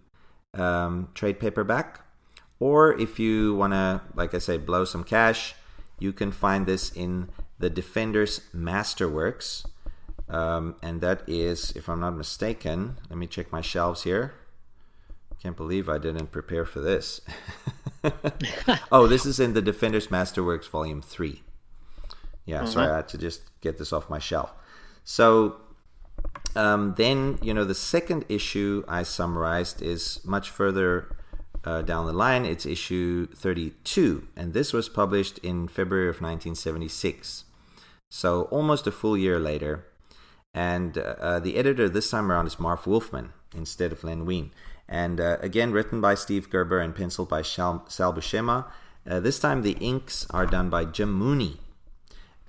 um, 0.54 1.08
trade 1.14 1.38
paperback. 1.38 2.00
Or 2.60 2.98
if 2.98 3.18
you 3.18 3.54
want 3.54 3.72
to, 3.72 4.00
like 4.14 4.34
I 4.34 4.38
say, 4.38 4.56
blow 4.56 4.84
some 4.84 5.04
cash, 5.04 5.54
you 5.98 6.12
can 6.12 6.32
find 6.32 6.66
this 6.66 6.90
in 6.90 7.28
the 7.58 7.70
Defenders 7.70 8.40
Masterworks. 8.54 9.64
Um, 10.28 10.76
and 10.82 11.00
that 11.00 11.22
is, 11.26 11.72
if 11.74 11.88
I'm 11.88 12.00
not 12.00 12.14
mistaken, 12.14 12.96
let 13.08 13.18
me 13.18 13.26
check 13.26 13.50
my 13.50 13.60
shelves 13.60 14.02
here. 14.02 14.34
Can't 15.42 15.56
believe 15.56 15.88
I 15.88 15.98
didn't 15.98 16.32
prepare 16.32 16.64
for 16.64 16.80
this. 16.80 17.20
oh, 18.92 19.06
this 19.06 19.24
is 19.24 19.40
in 19.40 19.54
the 19.54 19.62
Defenders 19.62 20.08
Masterworks 20.08 20.68
Volume 20.68 21.00
3. 21.00 21.42
Yeah, 22.44 22.64
sorry, 22.64 22.90
I 22.90 22.96
had 22.96 23.08
to 23.08 23.18
just 23.18 23.42
get 23.60 23.78
this 23.78 23.92
off 23.92 24.08
my 24.08 24.18
shelf. 24.18 24.52
So 25.04 25.56
um, 26.56 26.94
then, 26.96 27.38
you 27.42 27.54
know, 27.54 27.64
the 27.64 27.74
second 27.74 28.24
issue 28.28 28.84
I 28.88 29.02
summarized 29.02 29.82
is 29.82 30.20
much 30.24 30.50
further 30.50 31.14
uh, 31.64 31.82
down 31.82 32.06
the 32.06 32.12
line. 32.12 32.44
It's 32.44 32.66
issue 32.66 33.26
32, 33.28 34.28
and 34.36 34.54
this 34.54 34.72
was 34.72 34.88
published 34.88 35.38
in 35.38 35.68
February 35.68 36.08
of 36.08 36.16
1976. 36.16 37.44
So 38.10 38.42
almost 38.44 38.86
a 38.86 38.90
full 38.90 39.16
year 39.16 39.38
later. 39.38 39.84
And 40.54 40.98
uh, 40.98 41.40
the 41.40 41.56
editor 41.56 41.88
this 41.88 42.10
time 42.10 42.30
around 42.30 42.46
is 42.46 42.58
Marv 42.58 42.86
Wolfman 42.86 43.32
instead 43.54 43.92
of 43.92 44.02
Len 44.04 44.24
Wein. 44.26 44.50
And 44.88 45.20
uh, 45.20 45.36
again, 45.40 45.72
written 45.72 46.00
by 46.00 46.14
Steve 46.14 46.50
Gerber 46.50 46.80
and 46.80 46.94
penciled 46.94 47.28
by 47.28 47.42
Sal, 47.42 47.84
Sal 47.88 48.12
Buscema. 48.12 48.66
Uh, 49.08 49.20
this 49.20 49.38
time 49.38 49.62
the 49.62 49.76
inks 49.80 50.26
are 50.30 50.46
done 50.46 50.70
by 50.70 50.84
Jim 50.84 51.12
Mooney. 51.12 51.58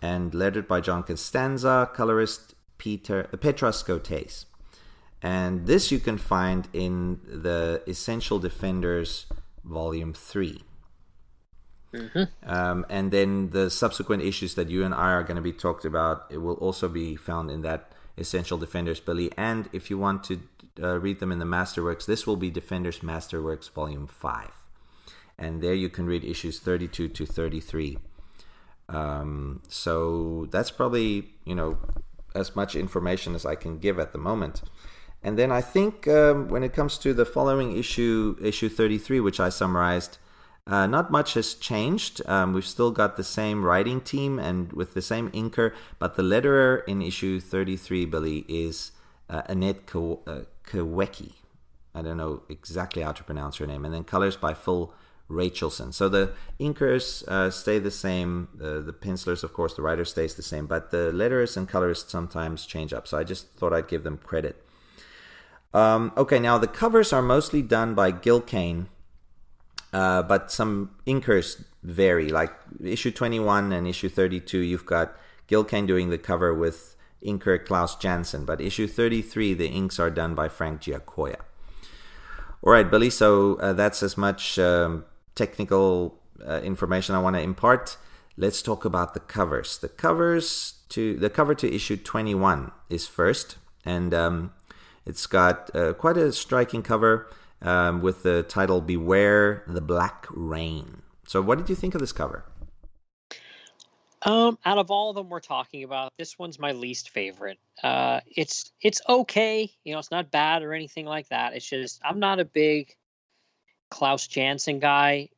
and 0.01 0.33
lettered 0.33 0.67
by 0.67 0.79
John 0.81 1.03
Costanza, 1.03 1.89
colorist 1.93 2.55
Peter 2.77 3.23
Petra 3.23 3.73
Scotes. 3.73 4.45
And 5.21 5.67
this 5.67 5.91
you 5.91 5.99
can 5.99 6.17
find 6.17 6.67
in 6.71 7.19
the 7.25 7.83
Essential 7.85 8.39
Defenders 8.39 9.25
Volume 9.65 10.13
3. 10.13 10.63
Um, 12.43 12.85
and 12.89 13.11
then 13.11 13.49
the 13.49 13.69
subsequent 13.69 14.23
issues 14.23 14.55
that 14.55 14.69
you 14.69 14.83
and 14.83 14.93
I 14.93 15.11
are 15.11 15.23
going 15.23 15.35
to 15.37 15.41
be 15.41 15.53
talked 15.53 15.85
about, 15.85 16.25
it 16.29 16.37
will 16.37 16.55
also 16.55 16.87
be 16.87 17.15
found 17.15 17.49
in 17.49 17.61
that 17.61 17.91
Essential 18.17 18.57
Defenders, 18.57 18.99
Billy. 18.99 19.31
And 19.37 19.69
if 19.71 19.89
you 19.89 19.97
want 19.97 20.23
to 20.25 20.41
uh, 20.81 20.99
read 20.99 21.19
them 21.19 21.31
in 21.31 21.39
the 21.39 21.45
Masterworks, 21.45 22.05
this 22.05 22.27
will 22.27 22.35
be 22.35 22.49
Defenders 22.49 22.99
Masterworks 22.99 23.69
Volume 23.71 24.07
5. 24.07 24.51
And 25.37 25.61
there 25.61 25.73
you 25.73 25.89
can 25.89 26.05
read 26.05 26.23
issues 26.23 26.59
32 26.59 27.07
to 27.07 27.25
33. 27.25 27.97
Um, 28.89 29.61
so 29.67 30.47
that's 30.51 30.71
probably, 30.71 31.29
you 31.45 31.55
know, 31.55 31.77
as 32.35 32.55
much 32.55 32.75
information 32.75 33.35
as 33.35 33.45
I 33.45 33.55
can 33.55 33.77
give 33.77 33.99
at 33.99 34.11
the 34.11 34.17
moment. 34.17 34.61
And 35.23 35.37
then 35.37 35.51
I 35.51 35.61
think 35.61 36.07
um, 36.07 36.47
when 36.47 36.63
it 36.63 36.73
comes 36.73 36.97
to 36.99 37.13
the 37.13 37.25
following 37.25 37.77
issue, 37.77 38.37
issue 38.41 38.69
33, 38.69 39.19
which 39.19 39.39
I 39.39 39.49
summarized, 39.49 40.17
uh, 40.69 40.85
not 40.85 41.09
much 41.09 41.33
has 41.33 41.55
changed. 41.55 42.21
Um, 42.27 42.53
we've 42.53 42.65
still 42.65 42.91
got 42.91 43.17
the 43.17 43.23
same 43.23 43.65
writing 43.65 44.01
team 44.01 44.37
and 44.37 44.71
with 44.71 44.93
the 44.93 45.01
same 45.01 45.31
inker, 45.31 45.73
but 45.97 46.15
the 46.15 46.21
letterer 46.23 46.83
in 46.87 47.01
issue 47.01 47.39
33, 47.39 48.05
Billy, 48.05 48.45
is 48.47 48.91
uh, 49.29 49.41
Annette 49.47 49.87
Kow- 49.87 50.19
uh, 50.27 50.41
Kawecki. 50.63 51.33
I 51.95 52.03
don't 52.03 52.17
know 52.17 52.43
exactly 52.49 53.01
how 53.01 53.13
to 53.13 53.23
pronounce 53.23 53.57
her 53.57 53.65
name. 53.65 53.83
And 53.83 53.93
then 53.93 54.03
colors 54.03 54.37
by 54.37 54.53
Phil 54.53 54.93
Rachelson. 55.27 55.91
So 55.91 56.07
the 56.07 56.33
inkers 56.59 57.27
uh, 57.27 57.49
stay 57.49 57.79
the 57.79 57.91
same. 57.91 58.49
Uh, 58.61 58.79
the 58.79 58.93
pencilers, 58.93 59.43
of 59.43 59.53
course, 59.53 59.75
the 59.75 59.81
writer 59.81 60.05
stays 60.05 60.35
the 60.35 60.43
same, 60.43 60.67
but 60.67 60.91
the 60.91 61.11
letterers 61.11 61.57
and 61.57 61.67
colorists 61.67 62.11
sometimes 62.11 62.67
change 62.67 62.93
up. 62.93 63.07
So 63.07 63.17
I 63.17 63.23
just 63.23 63.53
thought 63.53 63.73
I'd 63.73 63.87
give 63.87 64.03
them 64.03 64.17
credit. 64.17 64.63
Um, 65.73 66.11
okay, 66.15 66.39
now 66.39 66.57
the 66.57 66.67
covers 66.67 67.11
are 67.11 67.21
mostly 67.21 67.61
done 67.61 67.93
by 67.93 68.11
Gil 68.11 68.41
Kane, 68.41 68.87
uh, 69.93 70.23
but 70.23 70.51
some 70.51 70.91
inkers 71.07 71.63
vary. 71.83 72.29
Like 72.29 72.53
issue 72.83 73.11
21 73.11 73.71
and 73.71 73.87
issue 73.87 74.09
32, 74.09 74.59
you've 74.59 74.85
got 74.85 75.15
Gil 75.47 75.63
Kane 75.63 75.85
doing 75.85 76.09
the 76.09 76.17
cover 76.17 76.53
with 76.53 76.95
inker 77.25 77.63
Klaus 77.63 77.95
Janson, 77.95 78.45
but 78.45 78.61
issue 78.61 78.87
33, 78.87 79.53
the 79.53 79.67
inks 79.67 79.99
are 79.99 80.09
done 80.09 80.35
by 80.35 80.47
Frank 80.47 80.81
Giacoia. 80.81 81.37
All 82.61 82.73
right, 82.73 82.89
Billy, 82.89 83.09
so 83.09 83.55
uh, 83.55 83.73
that's 83.73 84.03
as 84.03 84.17
much 84.17 84.59
um, 84.59 85.05
technical 85.35 86.19
uh, 86.45 86.59
information 86.61 87.15
I 87.15 87.19
want 87.19 87.35
to 87.35 87.41
impart. 87.41 87.97
Let's 88.37 88.61
talk 88.61 88.85
about 88.85 89.13
the 89.13 89.19
covers. 89.19 89.77
The 89.77 89.89
covers 89.89 90.75
to 90.89 91.15
the 91.17 91.29
cover 91.29 91.55
to 91.55 91.73
issue 91.73 91.97
21 91.97 92.71
is 92.89 93.07
first, 93.07 93.57
and 93.85 94.13
um, 94.13 94.53
it's 95.05 95.25
got 95.25 95.73
uh, 95.75 95.93
quite 95.93 96.17
a 96.17 96.31
striking 96.31 96.83
cover 96.83 97.29
um, 97.61 98.01
with 98.01 98.23
the 98.23 98.43
title 98.43 98.81
"Beware 98.81 99.63
the 99.67 99.81
Black 99.81 100.25
Rain." 100.29 101.01
So, 101.27 101.41
what 101.41 101.57
did 101.57 101.69
you 101.69 101.75
think 101.75 101.93
of 101.93 102.01
this 102.01 102.11
cover? 102.11 102.45
Um, 104.21 104.57
out 104.65 104.77
of 104.77 104.91
all 104.91 105.11
of 105.11 105.15
them 105.15 105.29
we're 105.29 105.39
talking 105.39 105.83
about, 105.83 106.11
this 106.17 106.37
one's 106.37 106.59
my 106.59 106.73
least 106.73 107.11
favorite. 107.11 107.57
Uh, 107.81 108.19
it's 108.27 108.71
it's 108.81 109.01
okay, 109.07 109.71
you 109.83 109.93
know, 109.93 109.99
it's 109.99 110.11
not 110.11 110.31
bad 110.31 110.61
or 110.61 110.73
anything 110.73 111.05
like 111.05 111.29
that. 111.29 111.53
It's 111.53 111.69
just 111.69 112.01
I'm 112.03 112.19
not 112.19 112.39
a 112.39 112.45
big 112.45 112.95
Klaus 113.89 114.27
Janson 114.27 114.79
guy, 114.79 115.29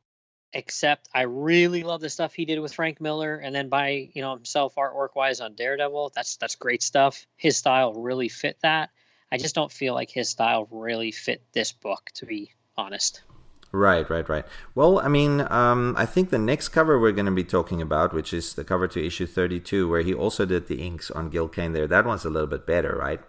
except 0.52 1.08
I 1.14 1.22
really 1.22 1.84
love 1.84 2.00
the 2.00 2.10
stuff 2.10 2.34
he 2.34 2.44
did 2.44 2.58
with 2.58 2.74
Frank 2.74 3.00
Miller, 3.00 3.36
and 3.36 3.54
then 3.54 3.68
by 3.68 4.10
you 4.14 4.22
know 4.22 4.34
himself 4.34 4.74
artwork 4.74 5.14
wise 5.14 5.40
on 5.40 5.54
Daredevil. 5.54 6.12
That's 6.14 6.36
that's 6.36 6.56
great 6.56 6.82
stuff. 6.82 7.26
His 7.36 7.56
style 7.56 7.94
really 7.94 8.28
fit 8.28 8.58
that. 8.62 8.90
I 9.32 9.38
just 9.38 9.54
don't 9.54 9.72
feel 9.72 9.94
like 9.94 10.10
his 10.10 10.28
style 10.28 10.68
really 10.70 11.10
fit 11.10 11.42
this 11.52 11.72
book, 11.72 12.10
to 12.16 12.26
be 12.26 12.52
honest. 12.76 13.22
Right, 13.72 14.08
right, 14.10 14.28
right. 14.28 14.44
Well, 14.74 14.98
I 14.98 15.08
mean, 15.08 15.46
um, 15.48 15.94
I 15.96 16.04
think 16.04 16.28
the 16.28 16.38
next 16.38 16.68
cover 16.68 17.00
we're 17.00 17.12
going 17.12 17.26
to 17.26 17.32
be 17.32 17.42
talking 17.42 17.80
about, 17.80 18.12
which 18.12 18.34
is 18.34 18.52
the 18.52 18.64
cover 18.64 18.86
to 18.88 19.04
issue 19.04 19.24
32, 19.24 19.88
where 19.88 20.02
he 20.02 20.12
also 20.12 20.44
did 20.44 20.68
the 20.68 20.82
inks 20.82 21.10
on 21.10 21.30
Gil 21.30 21.48
Kane 21.48 21.72
there, 21.72 21.86
that 21.86 22.04
one's 22.04 22.26
a 22.26 22.30
little 22.30 22.46
bit 22.46 22.66
better, 22.66 22.94
right? 22.94 23.20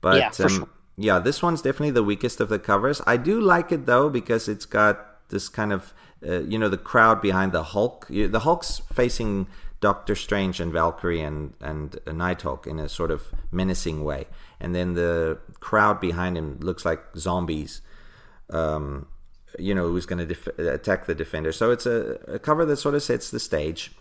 But 0.00 0.16
Yeah, 0.16 0.30
for 0.30 0.46
um, 0.46 0.48
sure. 0.48 0.68
yeah, 0.96 1.20
this 1.20 1.40
one's 1.40 1.62
definitely 1.62 1.92
the 1.92 2.02
weakest 2.02 2.40
of 2.40 2.48
the 2.48 2.58
covers. 2.58 3.00
I 3.06 3.16
do 3.16 3.40
like 3.40 3.70
it 3.70 3.86
though 3.86 4.10
because 4.10 4.48
it's 4.48 4.66
got 4.66 5.28
this 5.28 5.48
kind 5.48 5.72
of, 5.72 5.94
uh, 6.26 6.40
you 6.40 6.58
know, 6.58 6.68
the 6.68 6.76
crowd 6.76 7.22
behind 7.22 7.52
the 7.52 7.62
Hulk. 7.62 8.08
The 8.08 8.40
Hulk's 8.40 8.82
facing 8.92 9.46
Doctor 9.80 10.14
Strange 10.14 10.60
and 10.60 10.72
Valkyrie 10.72 11.20
and 11.20 11.54
and 11.60 11.98
uh, 12.06 12.12
Nighthawk 12.12 12.66
in 12.66 12.78
a 12.78 12.88
sort 12.88 13.10
of 13.10 13.28
menacing 13.50 14.04
way, 14.04 14.26
and 14.60 14.74
then 14.74 14.94
the 14.94 15.38
crowd 15.60 16.00
behind 16.00 16.36
him 16.36 16.58
looks 16.60 16.84
like 16.84 17.00
zombies. 17.16 17.80
Um, 18.50 19.06
you 19.58 19.74
know 19.74 19.88
who's 19.88 20.06
going 20.06 20.18
to 20.18 20.26
def- 20.26 20.58
attack 20.58 21.06
the 21.06 21.14
defender. 21.14 21.52
So 21.52 21.70
it's 21.70 21.86
a, 21.86 22.18
a 22.26 22.38
cover 22.38 22.64
that 22.64 22.76
sort 22.76 22.94
of 22.94 23.02
sets 23.02 23.30
the 23.30 23.40
stage. 23.40 23.92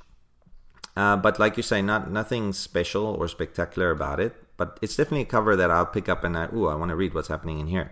Uh, 0.95 1.15
but 1.15 1.39
like 1.39 1.57
you 1.57 1.63
say, 1.63 1.81
not 1.81 2.09
nothing 2.09 2.53
special 2.53 3.05
or 3.05 3.27
spectacular 3.27 3.91
about 3.91 4.19
it. 4.19 4.35
But 4.57 4.79
it's 4.81 4.95
definitely 4.95 5.21
a 5.21 5.25
cover 5.25 5.55
that 5.55 5.69
I'll 5.69 5.85
pick 5.85 6.09
up 6.09 6.23
and 6.23 6.35
I, 6.35 6.47
ooh, 6.51 6.67
I 6.67 6.73
want 6.73 6.89
to 6.89 6.95
read 6.95 7.13
what's 7.13 7.27
happening 7.27 7.59
in 7.59 7.67
here. 7.67 7.91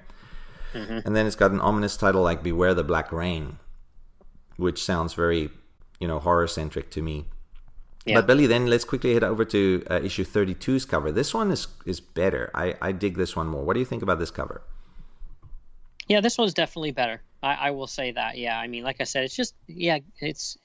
And 1.06 1.16
then 1.16 1.28
it's 1.28 1.36
got 1.36 1.52
an 1.52 1.62
ominous 1.62 1.96
title 1.96 2.24
like 2.24 2.44
"Beware 2.44 2.74
the 2.74 2.84
Black 2.84 3.12
Rain," 3.12 3.60
which 4.58 4.84
sounds 4.84 5.14
very, 5.14 5.52
you 6.00 6.08
know, 6.08 6.20
horror 6.20 6.48
centric 6.48 6.90
to 6.92 7.02
me. 7.02 7.28
Yeah. 8.06 8.16
But 8.16 8.28
Billy, 8.28 8.46
then 8.46 8.68
let's 8.68 8.86
quickly 8.86 9.14
head 9.14 9.24
over 9.24 9.44
to 9.46 9.84
uh, 9.90 10.00
issue 10.02 10.24
32's 10.24 10.86
cover. 10.86 11.12
This 11.12 11.34
one 11.34 11.52
is 11.52 11.68
is 11.86 12.00
better. 12.00 12.52
I, 12.54 12.76
I 12.80 12.92
dig 12.92 13.18
this 13.18 13.36
one 13.36 13.48
more. 13.48 13.64
What 13.64 13.74
do 13.74 13.80
you 13.80 13.86
think 13.86 14.04
about 14.04 14.20
this 14.20 14.32
cover? 14.32 14.62
Yeah, 16.08 16.22
this 16.22 16.38
one's 16.38 16.54
definitely 16.54 16.92
better. 16.92 17.22
I, 17.42 17.54
I 17.56 17.72
will 17.72 17.88
say 17.88 18.12
that. 18.12 18.38
Yeah, 18.38 18.60
I 18.60 18.68
mean, 18.68 18.84
like 18.84 18.98
I 19.00 19.06
said, 19.06 19.24
it's 19.24 19.36
just 19.36 19.56
yeah, 19.68 20.00
it's 20.20 20.58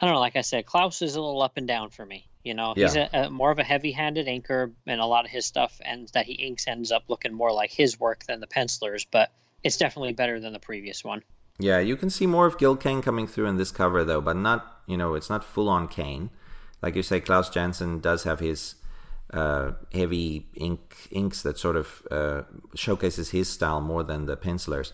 I 0.00 0.06
don't 0.06 0.14
know. 0.14 0.20
Like 0.20 0.36
I 0.36 0.40
said, 0.40 0.66
Klaus 0.66 1.00
is 1.00 1.14
a 1.14 1.20
little 1.20 1.42
up 1.42 1.56
and 1.56 1.68
down 1.68 1.90
for 1.90 2.04
me. 2.04 2.26
You 2.42 2.54
know, 2.54 2.74
he's 2.76 2.96
a, 2.96 3.08
a 3.12 3.30
more 3.30 3.50
of 3.50 3.58
a 3.58 3.64
heavy-handed 3.64 4.26
inker, 4.26 4.72
and 4.86 5.00
a 5.00 5.06
lot 5.06 5.24
of 5.24 5.30
his 5.30 5.46
stuff 5.46 5.80
and 5.84 6.08
that 6.08 6.26
he 6.26 6.34
inks 6.34 6.66
ends 6.68 6.92
up 6.92 7.04
looking 7.08 7.32
more 7.32 7.52
like 7.52 7.70
his 7.70 7.98
work 7.98 8.24
than 8.24 8.40
the 8.40 8.46
pencilers. 8.46 9.04
But 9.04 9.32
it's 9.62 9.76
definitely 9.76 10.12
better 10.12 10.38
than 10.40 10.52
the 10.52 10.60
previous 10.60 11.04
one. 11.04 11.22
Yeah, 11.58 11.78
you 11.78 11.96
can 11.96 12.10
see 12.10 12.26
more 12.26 12.46
of 12.46 12.58
Gil 12.58 12.76
Kane 12.76 13.00
coming 13.02 13.26
through 13.26 13.46
in 13.46 13.56
this 13.56 13.70
cover 13.70 14.04
though, 14.04 14.20
but 14.20 14.36
not 14.36 14.82
you 14.86 14.96
know 14.96 15.14
it's 15.14 15.30
not 15.30 15.44
full 15.44 15.68
on 15.68 15.88
Kane. 15.88 16.30
Like 16.82 16.94
you 16.94 17.02
say, 17.02 17.20
Klaus 17.20 17.48
Janson 17.48 18.00
does 18.00 18.24
have 18.24 18.40
his 18.40 18.74
uh, 19.32 19.72
heavy 19.92 20.46
ink 20.54 21.08
inks 21.10 21.42
that 21.42 21.58
sort 21.58 21.76
of 21.76 22.02
uh, 22.10 22.42
showcases 22.74 23.30
his 23.30 23.48
style 23.48 23.80
more 23.80 24.02
than 24.02 24.26
the 24.26 24.36
pencilers. 24.36 24.92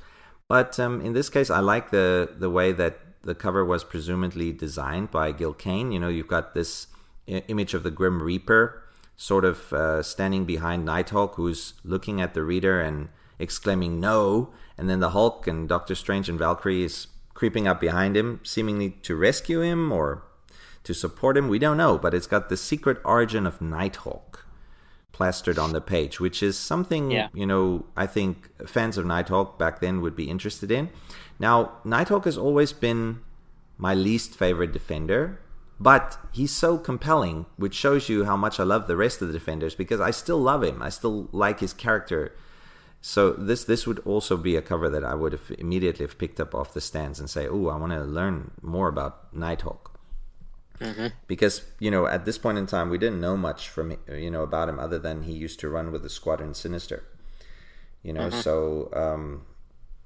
But 0.48 0.78
um, 0.78 1.00
in 1.00 1.12
this 1.12 1.28
case, 1.28 1.50
I 1.50 1.60
like 1.60 1.90
the 1.90 2.30
the 2.38 2.50
way 2.50 2.72
that 2.72 2.98
the 3.22 3.34
cover 3.34 3.64
was 3.64 3.84
presumably 3.84 4.52
designed 4.52 5.10
by 5.10 5.32
Gil 5.32 5.54
Kane. 5.54 5.92
You 5.92 5.98
know, 5.98 6.08
you've 6.08 6.28
got 6.28 6.54
this 6.54 6.88
image 7.26 7.74
of 7.74 7.82
the 7.82 7.90
Grim 7.90 8.22
Reaper 8.22 8.82
sort 9.16 9.44
of 9.44 9.72
uh, 9.72 10.02
standing 10.02 10.44
behind 10.44 10.84
Nighthawk, 10.84 11.34
who's 11.36 11.74
looking 11.84 12.20
at 12.20 12.34
the 12.34 12.42
reader 12.42 12.80
and 12.80 13.08
exclaiming 13.38 14.00
"No!" 14.00 14.52
And 14.78 14.88
then 14.88 15.00
the 15.00 15.10
Hulk 15.10 15.46
and 15.46 15.68
Doctor 15.68 15.94
Strange 15.94 16.28
and 16.28 16.38
Valkyrie 16.38 16.82
is 16.82 17.06
creeping 17.34 17.66
up 17.66 17.80
behind 17.80 18.16
him, 18.16 18.40
seemingly 18.42 18.90
to 19.02 19.16
rescue 19.16 19.60
him 19.60 19.92
or 19.92 20.22
to 20.84 20.94
support 20.94 21.36
him. 21.36 21.48
We 21.48 21.58
don't 21.58 21.76
know, 21.76 21.98
but 21.98 22.14
it's 22.14 22.26
got 22.26 22.48
the 22.48 22.56
secret 22.56 22.98
origin 23.04 23.46
of 23.46 23.60
Nighthawk 23.60 24.44
plastered 25.12 25.58
on 25.58 25.72
the 25.72 25.80
page, 25.80 26.18
which 26.20 26.42
is 26.42 26.58
something 26.58 27.10
Yeah. 27.10 27.28
you 27.34 27.46
know 27.46 27.84
I 27.96 28.06
think 28.06 28.48
fans 28.66 28.96
of 28.96 29.04
Nighthawk 29.04 29.58
back 29.58 29.80
then 29.80 30.00
would 30.00 30.16
be 30.16 30.28
interested 30.30 30.70
in. 30.70 30.88
Now, 31.38 31.72
Nighthawk 31.84 32.24
has 32.24 32.38
always 32.38 32.72
been 32.72 33.20
my 33.76 33.94
least 33.94 34.34
favorite 34.34 34.72
defender, 34.72 35.38
but 35.78 36.16
he's 36.32 36.52
so 36.52 36.78
compelling, 36.78 37.46
which 37.56 37.74
shows 37.74 38.08
you 38.08 38.24
how 38.24 38.36
much 38.36 38.58
I 38.58 38.62
love 38.64 38.86
the 38.86 38.96
rest 38.96 39.20
of 39.20 39.28
the 39.28 39.34
defenders 39.34 39.74
because 39.74 40.00
I 40.00 40.12
still 40.12 40.38
love 40.38 40.62
him. 40.62 40.80
I 40.80 40.88
still 40.88 41.28
like 41.32 41.60
his 41.60 41.72
character. 41.72 42.32
So 43.04 43.32
this 43.32 43.64
this 43.64 43.84
would 43.84 43.98
also 44.00 44.36
be 44.36 44.54
a 44.54 44.62
cover 44.62 44.88
that 44.88 45.04
I 45.04 45.14
would 45.14 45.32
have 45.32 45.50
immediately 45.58 46.04
have 46.04 46.18
picked 46.18 46.38
up 46.38 46.54
off 46.54 46.72
the 46.72 46.80
stands 46.80 47.18
and 47.18 47.28
say, 47.28 47.48
"Oh, 47.48 47.66
I 47.66 47.76
want 47.76 47.92
to 47.92 48.04
learn 48.04 48.52
more 48.62 48.88
about 48.88 49.34
Nighthawk." 49.34 49.98
Because 51.26 51.62
you 51.80 51.90
know, 51.90 52.06
at 52.06 52.24
this 52.24 52.38
point 52.38 52.58
in 52.58 52.66
time, 52.66 52.90
we 52.90 52.98
didn't 52.98 53.20
know 53.20 53.36
much 53.36 53.68
from 53.68 53.96
you 54.08 54.30
know 54.30 54.42
about 54.44 54.68
him 54.68 54.78
other 54.78 55.00
than 55.00 55.24
he 55.24 55.32
used 55.32 55.58
to 55.60 55.68
run 55.68 55.90
with 55.90 56.02
the 56.02 56.08
Squadron 56.08 56.54
Sinister. 56.54 57.04
You 58.04 58.12
know, 58.12 58.30
so 58.30 58.88
um, 58.94 59.46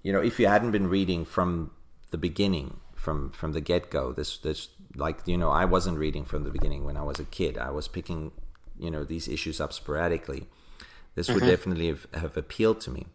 you 0.02 0.12
know, 0.12 0.20
if 0.20 0.40
you 0.40 0.46
hadn't 0.46 0.70
been 0.70 0.88
reading 0.88 1.26
from 1.26 1.72
the 2.12 2.18
beginning, 2.18 2.80
from 2.94 3.30
from 3.30 3.52
the 3.52 3.60
get 3.60 3.90
go, 3.90 4.12
this 4.12 4.38
this 4.38 4.68
like 4.94 5.20
you 5.26 5.36
know, 5.36 5.50
I 5.50 5.66
wasn't 5.66 5.98
reading 5.98 6.24
from 6.24 6.44
the 6.44 6.50
beginning 6.50 6.84
when 6.84 6.96
I 6.96 7.02
was 7.02 7.20
a 7.20 7.24
kid. 7.24 7.58
I 7.58 7.70
was 7.70 7.88
picking 7.88 8.32
you 8.78 8.90
know 8.90 9.04
these 9.04 9.28
issues 9.28 9.60
up 9.60 9.74
sporadically. 9.74 10.48
This 11.16 11.32
would 11.34 11.44
definitely 11.44 11.88
have, 11.88 12.08
have 12.14 12.36
appealed 12.36 12.80
to 12.82 12.92
me. 12.92 13.08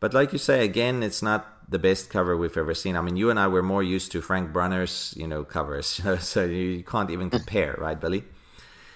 But 0.00 0.14
like 0.14 0.32
you 0.34 0.38
say, 0.38 0.64
again, 0.64 1.02
it's 1.02 1.22
not 1.22 1.70
the 1.70 1.78
best 1.78 2.10
cover 2.10 2.36
we've 2.36 2.56
ever 2.58 2.74
seen. 2.74 2.96
I 2.96 3.02
mean, 3.02 3.16
you 3.16 3.30
and 3.30 3.40
I 3.40 3.48
were 3.48 3.62
more 3.62 3.82
used 3.82 4.12
to 4.12 4.22
Frank 4.22 4.52
Brunner's, 4.52 5.14
you 5.16 5.28
know, 5.28 5.44
covers, 5.44 6.02
so 6.20 6.44
you 6.44 6.84
can't 6.84 7.10
even 7.10 7.30
compare, 7.30 7.76
right, 7.78 8.00
Billy? 8.00 8.24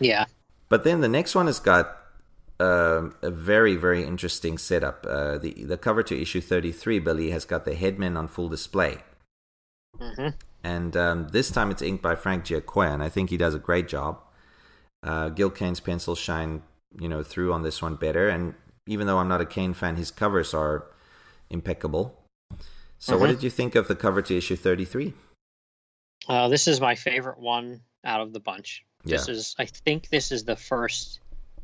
Yeah. 0.01 0.26
But 0.68 0.84
then 0.84 1.03
the 1.03 1.09
next 1.09 1.34
one 1.34 1.46
has 1.46 1.61
got 1.61 1.96
um 2.61 3.16
a 3.22 3.30
very, 3.30 3.76
very 3.76 4.05
interesting 4.05 4.59
setup. 4.59 5.07
Uh, 5.09 5.38
the 5.38 5.64
the 5.64 5.78
cover 5.78 6.03
to 6.05 6.20
issue 6.20 6.42
thirty 6.42 6.72
three, 6.72 6.98
Billy, 6.98 7.30
has 7.30 7.46
got 7.46 7.64
the 7.64 7.74
headman 7.74 8.16
on 8.18 8.28
full 8.28 8.48
display, 8.51 8.98
hmm 9.98 10.28
and 10.62 10.96
um, 10.96 11.28
this 11.28 11.51
time 11.51 11.70
it's 11.70 11.82
inked 11.82 12.03
by 12.03 12.14
Frank 12.14 12.44
Giacoia, 12.44 12.92
and 12.92 13.03
I 13.03 13.09
think 13.09 13.30
he 13.30 13.38
does 13.38 13.55
a 13.55 13.59
great 13.59 13.88
job. 13.88 14.20
Uh, 15.03 15.30
Gil 15.30 15.51
Kane's 15.51 15.80
pencils 15.80 16.18
shine, 16.18 16.62
you 16.99 17.09
know, 17.09 17.22
through 17.22 17.53
on 17.53 17.62
this 17.62 17.80
one 17.82 17.97
better, 17.97 18.28
and 18.28 18.55
even 18.86 19.07
though 19.07 19.18
I'm 19.18 19.28
not 19.28 19.41
a 19.41 19.47
Kane 19.47 19.74
fan, 19.74 19.97
his 19.97 20.11
covers 20.11 20.55
are 20.55 20.86
impeccable. 21.49 22.16
So, 22.99 23.16
what 23.16 23.28
Mhm. 23.28 23.34
did 23.34 23.43
you 23.43 23.51
think 23.51 23.74
of 23.74 23.88
the 23.88 23.97
cover 23.97 24.22
to 24.22 24.36
issue 24.36 24.57
thirty 24.57 24.84
three? 24.84 25.14
Uh, 26.28 26.49
this 26.49 26.68
is 26.68 26.80
my 26.80 26.95
favorite 26.95 27.38
one 27.38 27.82
out 28.05 28.20
of 28.20 28.32
the 28.32 28.41
bunch. 28.41 28.84
This 29.05 29.28
is, 29.28 29.55
I 29.59 29.64
think, 29.64 30.11
this 30.11 30.30
is 30.30 30.45
the 30.45 30.57
first 30.57 31.20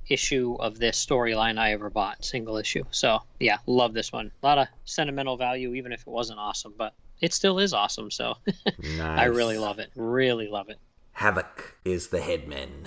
issue 0.09 0.57
of 0.61 0.79
this 0.79 1.05
storyline 1.05 1.59
I 1.59 1.72
ever 1.72 1.91
bought, 1.91 2.24
single 2.24 2.57
issue. 2.57 2.85
So 2.91 3.20
yeah, 3.41 3.59
love 3.66 3.93
this 3.93 4.12
one. 4.12 4.33
A 4.43 4.47
lot 4.47 4.59
of 4.59 4.68
sentimental 4.85 5.37
value, 5.37 5.74
even 5.74 5.93
if 5.93 6.01
it 6.01 6.07
wasn't 6.07 6.39
awesome, 6.39 6.74
but 6.79 6.95
it 7.20 7.35
still 7.35 7.59
is 7.59 7.74
awesome. 7.74 8.11
So 8.11 8.37
I 9.01 9.24
really 9.24 9.59
love 9.59 9.79
it. 9.79 9.91
Really 9.95 10.49
love 10.49 10.70
it. 10.70 10.79
Havoc 11.12 11.77
is 11.85 12.09
the 12.09 12.20
headman. 12.20 12.85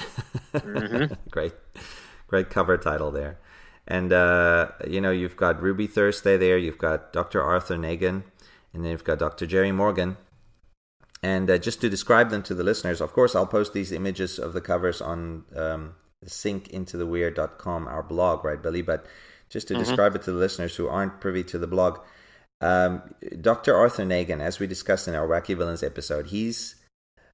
Mhm. 0.54 1.16
great, 1.30 1.54
great 2.30 2.50
cover 2.50 2.78
title 2.78 3.12
there. 3.12 3.40
And 3.88 4.14
uh, 4.14 4.70
you 4.88 5.02
know, 5.02 5.12
you've 5.12 5.36
got 5.36 5.62
Ruby 5.62 5.88
Thursday 5.88 6.38
there. 6.38 6.58
You've 6.58 6.78
got 6.78 7.12
Dr. 7.12 7.42
Arthur 7.42 7.76
Nagan, 7.76 8.24
and 8.74 8.86
then 8.86 8.92
you've 8.92 9.04
got 9.04 9.20
Dr. 9.20 9.46
Jerry 9.48 9.72
Morgan. 9.72 10.18
And 11.22 11.50
uh, 11.50 11.58
just 11.58 11.82
to 11.82 11.90
describe 11.90 12.30
them 12.30 12.44
to 12.44 12.54
the 12.54 12.64
listeners, 12.64 13.02
of 13.02 13.12
course, 13.12 13.36
I'll 13.36 13.48
post 13.48 13.74
these 13.74 13.92
images 13.92 14.40
of 14.40 14.54
the 14.54 14.62
covers 14.62 15.02
on 15.02 15.44
um, 15.56 15.96
sinkintotheweird.com, 16.26 17.88
our 17.88 18.04
blog, 18.04 18.46
right, 18.46 18.62
Billy? 18.62 18.82
But 18.82 19.06
just 19.50 19.68
to 19.68 19.74
describe 19.74 20.16
it 20.16 20.22
to 20.24 20.32
the 20.32 20.38
listeners 20.38 20.76
who 20.78 20.88
aren't 20.88 21.20
privy 21.20 21.44
to 21.46 21.58
the 21.58 21.68
blog, 21.68 22.00
um, 22.62 23.16
Dr. 23.42 23.76
Arthur 23.76 24.06
Nagan, 24.06 24.40
as 24.40 24.60
we 24.60 24.68
discussed 24.68 25.08
in 25.08 25.16
our 25.16 25.28
Wacky 25.28 25.58
Villains 25.58 25.84
episode, 25.84 26.28
he's 26.28 26.76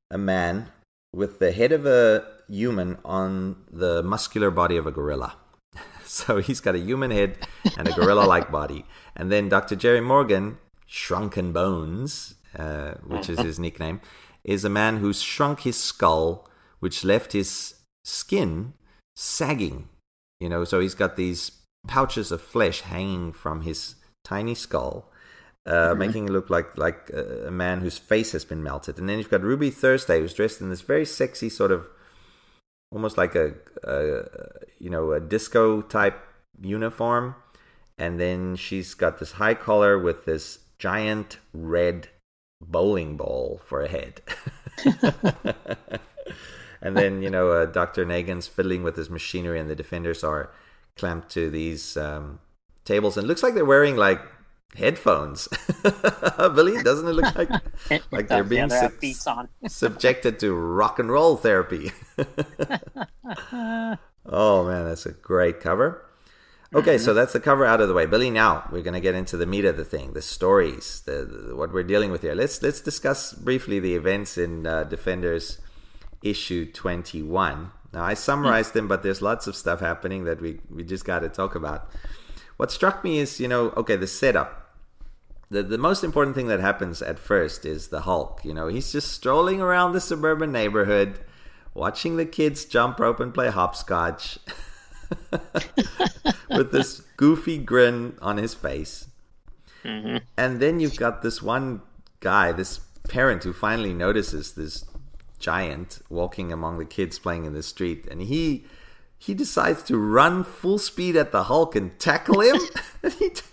a 0.09 0.17
man 0.17 0.69
with 1.13 1.39
the 1.39 1.51
head 1.51 1.71
of 1.71 1.85
a 1.85 2.25
human 2.49 2.97
on 3.03 3.63
the 3.71 4.03
muscular 4.03 4.51
body 4.51 4.77
of 4.77 4.87
a 4.87 4.91
gorilla. 4.91 5.37
So 6.07 6.37
he's 6.37 6.61
got 6.61 6.75
a 6.75 6.79
human 6.79 7.09
head 7.11 7.35
and 7.77 7.87
a 7.89 7.91
gorilla 7.91 8.21
like 8.21 8.49
body. 8.49 8.85
And 9.17 9.31
then 9.31 9.49
Dr. 9.49 9.75
Jerry 9.75 9.99
Morgan, 9.99 10.59
Shrunken 10.85 11.51
Bones, 11.51 12.35
uh, 12.57 12.93
which 13.05 13.27
is 13.27 13.39
his 13.39 13.59
nickname, 13.59 13.99
is 14.43 14.63
a 14.63 14.69
man 14.69 14.97
who's 14.97 15.21
shrunk 15.21 15.61
his 15.61 15.75
skull, 15.75 16.47
which 16.79 17.03
left 17.03 17.33
his 17.33 17.73
skin 18.05 18.73
sagging. 19.15 19.89
You 20.39 20.47
know, 20.47 20.63
so 20.63 20.79
he's 20.79 20.93
got 20.93 21.17
these 21.17 21.51
pouches 21.87 22.31
of 22.31 22.41
flesh 22.41 22.81
hanging 22.81 23.33
from 23.33 23.61
his 23.61 23.95
tiny 24.23 24.55
skull, 24.55 25.11
uh, 25.65 25.95
making 25.95 26.27
it 26.27 26.31
look 26.31 26.49
like 26.49 26.77
like 26.77 27.09
a 27.13 27.51
man 27.51 27.81
whose 27.81 27.97
face 27.97 28.31
has 28.33 28.45
been 28.45 28.63
melted. 28.63 28.99
And 28.99 29.09
then 29.09 29.17
you've 29.17 29.29
got 29.29 29.41
Ruby 29.41 29.71
Thursday, 29.71 30.19
who's 30.19 30.33
dressed 30.33 30.61
in 30.61 30.69
this 30.69 30.81
very 30.81 31.05
sexy 31.05 31.49
sort 31.49 31.71
of, 31.71 31.87
almost 32.95 33.17
like 33.17 33.35
a, 33.35 33.53
a 33.83 34.23
you 34.79 34.89
know 34.89 35.11
a 35.11 35.19
disco 35.19 35.81
type 35.81 36.17
uniform, 36.61 37.35
and 37.99 38.19
then 38.19 38.55
she's 38.55 38.93
got 38.93 39.19
this 39.19 39.33
high 39.33 39.53
collar 39.53 39.99
with 39.99 40.25
this 40.25 40.59
giant 40.79 41.37
red 41.53 42.07
bowling 42.61 43.17
ball 43.17 43.61
for 43.65 43.81
a 43.81 43.89
head. 43.89 44.21
and 46.81 46.95
then 46.97 47.21
you 47.21 47.29
know 47.29 47.51
uh, 47.51 47.65
Dr. 47.65 48.05
Nagan's 48.05 48.47
fiddling 48.47 48.81
with 48.81 48.95
his 48.95 49.09
machinery, 49.09 49.59
and 49.59 49.69
the 49.69 49.75
defenders 49.75 50.23
are 50.23 50.49
clamped 50.95 51.29
to 51.31 51.49
these 51.49 51.97
um, 51.97 52.39
tables, 52.85 53.17
and 53.17 53.27
looks 53.27 53.43
like 53.43 53.53
they're 53.53 53.65
wearing 53.65 53.97
like 53.97 54.21
headphones. 54.75 55.47
Billy, 56.37 56.81
doesn't 56.83 57.07
it 57.07 57.13
look 57.13 57.35
like 57.35 57.49
like 58.11 58.27
they're 58.27 58.43
Yeah, 58.43 58.43
being 58.43 58.67
they 58.67 58.75
have 58.75 58.93
sub- 58.93 58.93
on. 59.27 59.49
subjected 59.67 60.39
to 60.39 60.53
rock 60.53 60.99
and 60.99 61.11
roll 61.11 61.37
therapy? 61.37 61.91
oh 64.25 64.65
man, 64.65 64.85
that's 64.85 65.05
a 65.05 65.11
great 65.11 65.59
cover. 65.59 66.01
Okay, 66.73 66.97
so 66.97 67.13
that's 67.13 67.31
the 67.31 67.39
cover 67.39 67.65
out 67.65 67.79
of 67.79 67.87
the 67.87 67.93
way, 67.93 68.05
Billy. 68.05 68.29
Now 68.29 68.67
we're 68.71 68.81
going 68.81 68.95
to 68.95 68.99
get 68.99 69.15
into 69.15 69.37
the 69.37 69.45
meat 69.45 69.63
of 69.65 69.77
the 69.77 69.85
thing, 69.85 70.13
the 70.13 70.21
stories, 70.21 71.01
the, 71.05 71.23
the 71.47 71.55
what 71.55 71.71
we're 71.71 71.83
dealing 71.83 72.11
with 72.11 72.21
here. 72.21 72.35
Let's 72.35 72.61
let's 72.61 72.81
discuss 72.81 73.33
briefly 73.33 73.79
the 73.79 73.95
events 73.95 74.37
in 74.37 74.65
uh, 74.67 74.83
Defenders 74.83 75.59
issue 76.21 76.69
twenty 76.71 77.21
one. 77.21 77.71
Now 77.93 78.03
I 78.03 78.13
summarized 78.13 78.73
them, 78.73 78.89
but 78.89 79.03
there's 79.03 79.21
lots 79.21 79.47
of 79.47 79.55
stuff 79.55 79.79
happening 79.79 80.25
that 80.25 80.41
we 80.41 80.59
we 80.69 80.83
just 80.83 81.05
got 81.05 81.19
to 81.19 81.29
talk 81.29 81.55
about. 81.55 81.89
What 82.57 82.71
struck 82.71 83.03
me 83.03 83.19
is, 83.19 83.39
you 83.39 83.47
know, 83.47 83.69
okay, 83.77 83.95
the 83.95 84.07
setup. 84.07 84.61
The, 85.49 85.61
the 85.61 85.77
most 85.77 86.03
important 86.03 86.35
thing 86.35 86.47
that 86.47 86.59
happens 86.59 87.01
at 87.01 87.19
first 87.19 87.65
is 87.65 87.89
the 87.89 88.01
Hulk. 88.01 88.43
You 88.43 88.53
know, 88.53 88.67
he's 88.67 88.91
just 88.91 89.11
strolling 89.11 89.61
around 89.61 89.93
the 89.93 90.01
suburban 90.01 90.51
neighborhood, 90.51 91.19
watching 91.73 92.17
the 92.17 92.25
kids 92.25 92.65
jump 92.65 92.99
rope 92.99 93.19
and 93.19 93.33
play 93.33 93.49
hopscotch 93.49 94.39
with 96.49 96.71
this 96.71 97.01
goofy 97.17 97.57
grin 97.57 98.17
on 98.21 98.37
his 98.37 98.53
face. 98.53 99.07
Mm-hmm. 99.83 100.17
And 100.37 100.59
then 100.59 100.79
you've 100.79 100.97
got 100.97 101.21
this 101.21 101.41
one 101.41 101.81
guy, 102.21 102.51
this 102.51 102.79
parent 103.07 103.43
who 103.43 103.53
finally 103.53 103.93
notices 103.93 104.53
this 104.53 104.83
giant 105.37 105.99
walking 106.09 106.51
among 106.51 106.79
the 106.79 106.85
kids 106.85 107.19
playing 107.19 107.45
in 107.45 107.53
the 107.53 107.61
street, 107.61 108.07
and 108.09 108.21
he 108.21 108.65
he 109.17 109.33
decides 109.33 109.83
to 109.83 109.97
run 109.97 110.43
full 110.43 110.77
speed 110.77 111.15
at 111.15 111.31
the 111.31 111.43
Hulk 111.43 111.75
and 111.75 111.97
tackle 111.99 112.41
him. 112.41 112.57
and 113.03 113.13
he 113.19 113.29
t- 113.29 113.43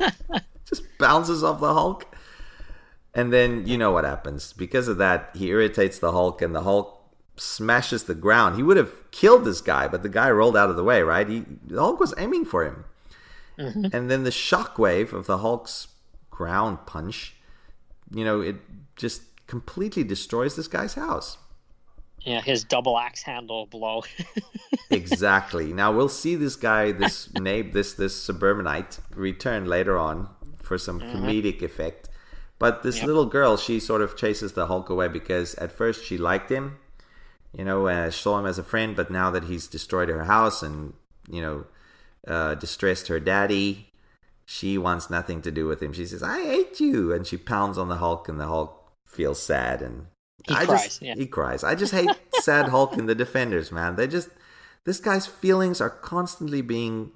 just 0.65 0.83
bounces 0.99 1.43
off 1.43 1.61
the 1.61 1.73
Hulk. 1.73 2.15
And 3.15 3.33
then 3.33 3.67
you 3.67 3.77
know 3.77 3.91
what 3.91 4.05
happens. 4.05 4.53
Because 4.53 4.89
of 4.89 4.99
that, 4.99 5.31
he 5.35 5.49
irritates 5.49 5.99
the 5.99 6.13
Hulk, 6.13 6.41
and 6.41 6.55
the 6.55 6.63
Hulk 6.63 6.99
smashes 7.37 8.05
the 8.05 8.15
ground. 8.15 8.57
He 8.57 8.63
would 8.63 8.77
have 8.77 9.11
killed 9.11 9.45
this 9.45 9.61
guy, 9.61 9.89
but 9.89 10.03
the 10.03 10.09
guy 10.09 10.31
rolled 10.31 10.57
out 10.57 10.71
of 10.71 10.77
the 10.77 10.85
way, 10.85 11.03
right? 11.03 11.29
He, 11.29 11.45
the 11.67 11.81
Hulk 11.81 12.01
was 12.01 12.15
aiming 12.17 12.47
for 12.47 12.65
him. 12.65 12.85
Mm-hmm. 13.59 13.87
And 13.93 14.11
then 14.11 14.25
the 14.25 14.31
shockwave 14.31 15.13
of 15.13 15.27
the 15.27 15.39
Hulk's 15.39 15.89
ground 16.31 16.87
punch, 16.87 17.35
you 18.11 18.25
know, 18.25 18.41
it 18.41 18.57
just 18.97 19.23
completely 19.47 20.05
destroys 20.05 20.57
this 20.57 20.69
guy's 20.69 20.95
house. 20.95 21.37
Yeah, 22.25 22.41
his 22.41 22.65
double 22.65 22.99
axe 22.99 23.23
handle 23.23 23.67
blow. 23.67 24.05
exactly. 24.91 25.73
Now 25.73 25.93
we'll 25.93 26.09
see 26.09 26.37
this 26.37 26.57
guy, 26.57 26.93
this 26.93 27.33
Nabe, 27.35 27.73
this 27.73 27.95
this 27.95 28.15
suburbanite, 28.15 29.01
return 29.15 29.67
later 29.67 29.99
on 29.99 30.29
for 30.63 30.79
some 30.79 31.01
comedic 31.01 31.63
effect. 31.63 32.09
But 32.59 32.83
this 32.85 32.99
Yep. 32.99 33.07
little 33.07 33.27
girl, 33.27 33.57
she 33.57 33.81
sort 33.81 34.03
of 34.03 34.17
chases 34.17 34.53
the 34.53 34.67
Hulk 34.67 34.89
away 34.89 35.09
because 35.09 35.57
at 35.57 35.73
first 35.73 36.05
she 36.05 36.17
liked 36.17 36.49
him, 36.49 36.79
you 37.53 37.65
know, 37.65 37.89
uh, 37.89 38.11
saw 38.13 38.39
him 38.39 38.47
as 38.47 38.57
a 38.59 38.63
friend. 38.63 38.95
But 38.95 39.11
now 39.11 39.31
that 39.33 39.45
he's 39.45 39.67
destroyed 39.67 40.09
her 40.09 40.25
house 40.25 40.63
and 40.63 40.95
you 41.29 41.43
know 41.43 41.67
uh, 42.27 42.55
distressed 42.55 43.09
her 43.09 43.19
daddy, 43.19 43.93
she 44.47 44.79
wants 44.79 45.11
nothing 45.11 45.43
to 45.43 45.51
do 45.51 45.67
with 45.67 45.83
him. 45.83 45.93
She 45.93 46.07
says, 46.07 46.23
"I 46.23 46.41
hate 46.45 46.79
you," 46.79 47.13
and 47.13 47.27
she 47.27 47.37
pounds 47.37 47.79
on 47.79 47.89
the 47.89 47.97
Hulk, 47.97 48.29
and 48.29 48.39
the 48.39 48.47
Hulk 48.47 48.93
feels 49.05 49.43
sad 49.43 49.83
and 49.83 50.07
He 50.49 50.55
I 50.55 50.65
cries, 50.67 50.85
Just, 50.85 51.03
yeah. 51.03 51.15
He 51.15 51.27
cries. 51.27 51.63
I 51.65 51.75
just 51.75 51.93
hate 51.93 52.11
sad 52.41 52.69
Hulk 52.69 52.97
and 52.97 53.09
the 53.09 53.15
Defenders, 53.15 53.71
man. 53.73 53.97
They 53.97 54.07
just 54.07 54.29
this 54.85 54.99
guy's 55.01 55.27
feelings 55.27 55.81
are 55.81 55.91
constantly 55.91 56.63
being 56.63 57.13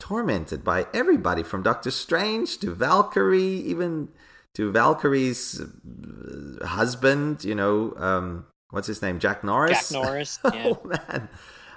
tormented 0.00 0.64
by 0.64 0.86
everybody 0.92 1.42
from 1.42 1.62
Doctor 1.62 1.90
Strange 1.90 2.58
to 2.58 2.74
Valkyrie, 2.74 3.42
even 3.42 4.08
to 4.54 4.70
Valkyrie's 4.70 5.60
uh, 5.60 6.66
husband. 6.66 7.44
You 7.44 7.54
know, 7.54 7.94
um, 7.96 8.46
what's 8.70 8.86
his 8.86 9.02
name? 9.02 9.18
Jack 9.18 9.42
Norris. 9.44 9.90
Jack 9.90 10.02
Norris. 10.02 10.38
Yeah. 10.54 10.64
oh 10.72 10.80
man, 10.84 11.28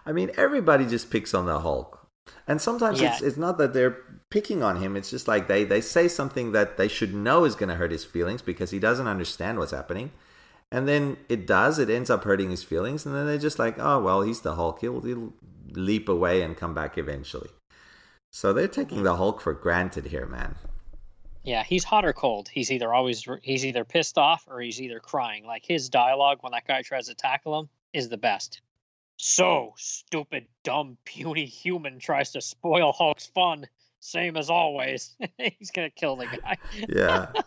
I 0.06 0.12
mean, 0.12 0.32
everybody 0.38 0.86
just 0.86 1.10
picks 1.10 1.34
on 1.34 1.46
the 1.46 1.60
Hulk, 1.62 2.08
and 2.48 2.62
sometimes 2.62 3.02
Yeah. 3.02 3.14
it's 3.14 3.22
it's 3.22 3.38
not 3.38 3.58
that 3.58 3.74
they're 3.74 3.98
picking 4.30 4.62
on 4.62 4.82
him. 4.82 4.96
It's 4.98 5.10
just 5.10 5.28
like 5.28 5.48
they 5.48 5.64
they 5.64 5.82
say 5.82 6.08
something 6.08 6.52
that 6.52 6.78
they 6.78 6.88
should 6.88 7.14
know 7.14 7.46
is 7.46 7.56
going 7.56 7.70
to 7.70 7.76
hurt 7.76 7.92
his 7.92 8.04
feelings 8.06 8.42
because 8.42 8.72
he 8.72 8.80
doesn't 8.80 9.08
understand 9.08 9.58
what's 9.58 9.72
happening. 9.72 10.12
And 10.72 10.88
then 10.88 11.18
it 11.30 11.48
does. 11.48 11.80
It 11.80 11.90
ends 11.90 12.10
up 12.10 12.24
hurting 12.24 12.50
his 12.50 12.64
feelings, 12.64 13.06
and 13.06 13.16
then 13.16 13.26
they're 13.26 13.38
just 13.38 13.60
like, 13.60 13.80
"Oh 13.80 14.02
well, 14.02 14.22
he's 14.22 14.42
the 14.42 14.56
Hulk. 14.56 14.82
He'll, 14.82 15.02
he'll 15.02 15.34
leap 15.72 16.10
away 16.10 16.42
and 16.42 16.58
come 16.58 16.74
back 16.74 16.98
eventually." 16.98 17.50
So 18.32 18.52
they're 18.54 18.68
taking 18.68 19.04
the 19.04 19.16
Hulk 19.16 19.40
for 19.42 19.54
granted 19.54 20.08
here, 20.08 20.26
man. 20.26 20.56
Yeah, 21.44 21.64
he's 21.64 21.86
hot 21.86 22.04
or 22.04 22.12
cold. 22.12 22.50
He's 22.50 22.72
either 22.72 22.94
always 22.94 23.26
he's 23.42 23.66
either 23.66 23.86
pissed 23.86 24.18
off 24.18 24.46
or 24.50 24.60
he's 24.60 24.82
either 24.82 25.00
crying. 25.00 25.46
Like 25.46 25.66
his 25.66 25.88
dialogue 25.88 26.40
when 26.42 26.52
that 26.52 26.68
guy 26.68 26.82
tries 26.82 27.08
to 27.08 27.16
tackle 27.16 27.58
him 27.58 27.70
is 27.94 28.10
the 28.10 28.18
best. 28.18 28.62
So 29.16 29.74
stupid, 29.78 30.46
dumb, 30.64 30.98
puny 31.06 31.46
human 31.46 32.00
tries 32.00 32.32
to 32.34 32.42
spoil 32.42 32.92
Hulk's 32.92 33.28
fun. 33.28 33.66
Same 34.08 34.38
as 34.38 34.50
always. 34.50 35.16
He's 35.38 35.72
gonna 35.72 35.90
kill 35.90 36.16
the 36.16 36.26
guy. 36.28 36.58
yeah. 36.90 37.28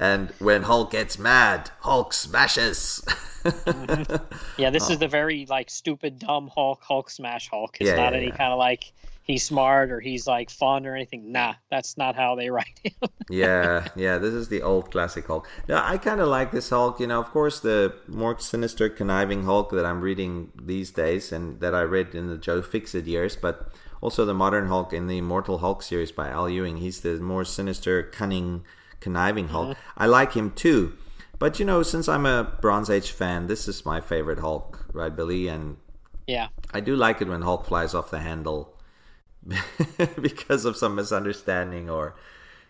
And 0.00 0.30
when 0.40 0.62
Hulk 0.64 0.90
gets 0.90 1.18
mad, 1.18 1.70
Hulk 1.80 2.12
smashes. 2.12 3.02
Mm-hmm. 3.44 4.16
Yeah, 4.60 4.70
this 4.70 4.88
Oh. 4.88 4.92
is 4.94 4.98
the 4.98 5.08
very 5.08 5.46
like 5.48 5.70
stupid, 5.70 6.18
dumb 6.18 6.50
Hulk, 6.54 6.82
Hulk 6.82 7.08
smash 7.10 7.48
Hulk. 7.48 7.76
It's 7.80 7.88
Yeah, 7.90 7.96
not 7.96 8.12
yeah, 8.12 8.18
any 8.18 8.26
yeah. 8.28 8.36
kind 8.36 8.52
of 8.52 8.58
like 8.58 8.92
he's 9.22 9.44
smart 9.44 9.90
or 9.90 10.00
he's 10.00 10.26
like 10.26 10.50
fun 10.50 10.86
or 10.86 10.94
anything. 10.94 11.32
Nah, 11.32 11.54
that's 11.70 11.96
not 11.96 12.14
how 12.16 12.34
they 12.34 12.50
write 12.50 12.78
him. 12.82 12.92
yeah, 13.30 13.86
yeah, 13.96 14.18
this 14.18 14.34
is 14.34 14.48
the 14.48 14.62
old 14.62 14.90
classic 14.90 15.26
Hulk. 15.26 15.48
Yeah, 15.68 15.80
I 15.82 15.96
kind 15.98 16.20
of 16.20 16.28
like 16.28 16.50
this 16.50 16.70
Hulk. 16.70 16.98
You 17.00 17.06
know, 17.06 17.20
of 17.20 17.30
course, 17.30 17.60
the 17.60 17.94
more 18.08 18.38
sinister, 18.38 18.88
conniving 18.88 19.44
Hulk 19.44 19.70
that 19.70 19.86
I'm 19.86 20.00
reading 20.00 20.50
these 20.60 20.90
days 20.90 21.32
and 21.32 21.60
that 21.60 21.74
I 21.74 21.82
read 21.82 22.14
in 22.14 22.26
the 22.28 22.36
Joe 22.36 22.60
Fixit 22.60 23.06
years, 23.06 23.36
but 23.36 23.68
also 24.06 24.24
the 24.24 24.32
modern 24.32 24.68
Hulk 24.68 24.92
in 24.92 25.08
the 25.08 25.18
Immortal 25.18 25.58
Hulk 25.58 25.82
series 25.82 26.12
by 26.12 26.28
Al 26.28 26.48
Ewing. 26.48 26.76
He's 26.76 27.00
the 27.00 27.18
more 27.18 27.44
sinister, 27.44 28.04
cunning, 28.04 28.64
conniving 29.00 29.48
Hulk. 29.48 29.76
I 29.96 30.06
like 30.06 30.34
him 30.34 30.52
too. 30.52 30.96
But, 31.40 31.58
you 31.58 31.66
know, 31.66 31.82
since 31.82 32.08
I'm 32.08 32.24
a 32.24 32.44
Bronze 32.44 32.88
Age 32.88 33.10
fan, 33.10 33.48
this 33.48 33.66
is 33.66 33.84
my 33.84 34.00
favorite 34.00 34.38
Hulk, 34.38 34.86
right, 34.92 35.14
Billy? 35.14 35.48
And 35.48 35.78
yeah, 36.28 36.50
I 36.72 36.78
do 36.78 36.94
like 36.94 37.20
it 37.20 37.26
when 37.26 37.42
Hulk 37.42 37.66
flies 37.66 37.94
off 37.94 38.12
the 38.12 38.20
handle 38.20 38.78
because 40.20 40.64
of 40.64 40.76
some 40.76 40.94
misunderstanding 40.94 41.90
or, 41.90 42.14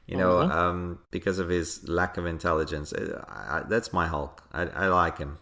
you 0.07 0.17
know, 0.17 0.41
um, 0.41 1.01
because 1.11 1.39
of 1.39 1.51
his 1.51 1.87
lack 1.87 2.17
of 2.17 2.25
intelligence. 2.25 2.95
Uh, 2.95 3.23
I, 3.29 3.59
I, 3.59 3.63
that's 3.69 3.93
my 3.93 4.07
Hulk. 4.07 4.43
I, 4.55 4.63
I 4.69 4.87
like 4.87 5.19
him. 5.19 5.37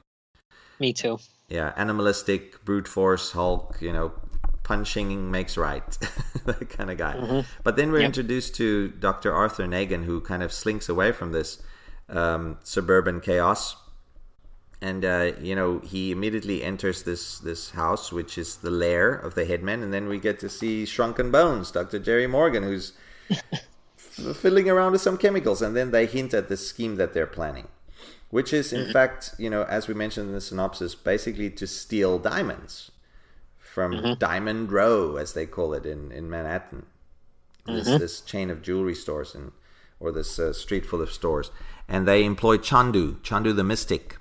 me 0.81 0.93
too. 0.93 1.21
Yeah, 1.49 1.73
animalistic, 1.77 2.65
brute 2.65 2.89
force 2.89 3.31
Hulk, 3.31 3.77
you 3.81 3.93
know, 3.93 4.13
punching 4.65 5.31
makes 5.31 5.57
right. 5.57 5.87
that 6.47 6.69
kind 6.71 6.91
of 6.91 6.99
guy. 6.99 7.45
But 7.63 7.77
then 7.77 7.93
we're 7.93 8.01
Yep. 8.01 8.07
introduced 8.07 8.55
to 8.57 8.89
Dr. 8.89 9.33
Arthur 9.33 9.67
Nagan, 9.67 10.05
who 10.05 10.21
kind 10.21 10.43
of 10.43 10.53
slinks 10.53 10.89
away 10.89 11.13
from 11.13 11.31
this 11.33 11.63
um, 12.09 12.59
suburban 12.65 13.21
chaos. 13.21 13.77
And 14.83 15.03
uh, 15.05 15.33
you 15.41 15.55
know 15.55 15.79
he 15.79 16.11
immediately 16.11 16.63
enters 16.63 17.05
this 17.05 17.39
this 17.39 17.71
house, 17.71 18.13
which 18.13 18.37
is 18.37 18.57
the 18.57 18.71
lair 18.71 19.15
of 19.15 19.35
the 19.35 19.47
headman, 19.47 19.83
and 19.83 19.95
then 19.95 20.09
we 20.09 20.19
get 20.19 20.39
to 20.41 20.49
see 20.51 20.85
Shrunken 20.85 21.31
Bones, 21.31 21.71
Doctor 21.71 21.99
Jerry 21.99 22.27
Morgan, 22.27 22.63
who's 22.65 22.93
f- 23.31 23.43
fiddling 24.37 24.69
around 24.69 24.93
with 24.93 25.01
some 25.01 25.17
chemicals, 25.17 25.63
and 25.63 25.75
then 25.75 25.91
they 25.91 26.05
hint 26.05 26.35
at 26.35 26.49
the 26.51 26.57
scheme 26.59 26.97
that 26.97 27.15
they're 27.15 27.27
planning, 27.27 27.69
which 28.29 28.53
is 28.53 28.75
in 28.75 28.93
fact, 28.93 29.35
you 29.39 29.49
know, 29.49 29.63
as 29.65 29.89
we 29.89 29.95
mentioned 29.95 30.29
in 30.29 30.35
the 30.35 30.41
synopsis, 30.43 30.95
basically 30.95 31.49
to 31.51 31.67
steal 31.67 32.19
diamonds 32.19 32.91
from 33.75 34.17
Diamond 34.19 34.71
Row, 34.71 35.17
as 35.17 35.33
they 35.33 35.47
call 35.47 35.75
it 35.75 35.85
in 35.85 36.13
in 36.13 36.31
Manhattan. 36.31 36.87
This, 37.67 37.87
this 37.87 38.21
chain 38.21 38.51
of 38.51 38.63
jewelry 38.63 38.95
stores 38.95 39.35
and 39.35 39.53
or 39.99 40.13
this 40.13 40.39
uh, 40.39 40.53
street 40.53 40.85
full 40.85 41.01
of 41.01 41.11
stores 41.11 41.51
and 41.89 42.07
they 42.07 42.25
employ 42.25 42.57
chondu 42.59 43.21
chondu 43.23 43.55
the 43.55 43.65
mystic. 43.65 44.19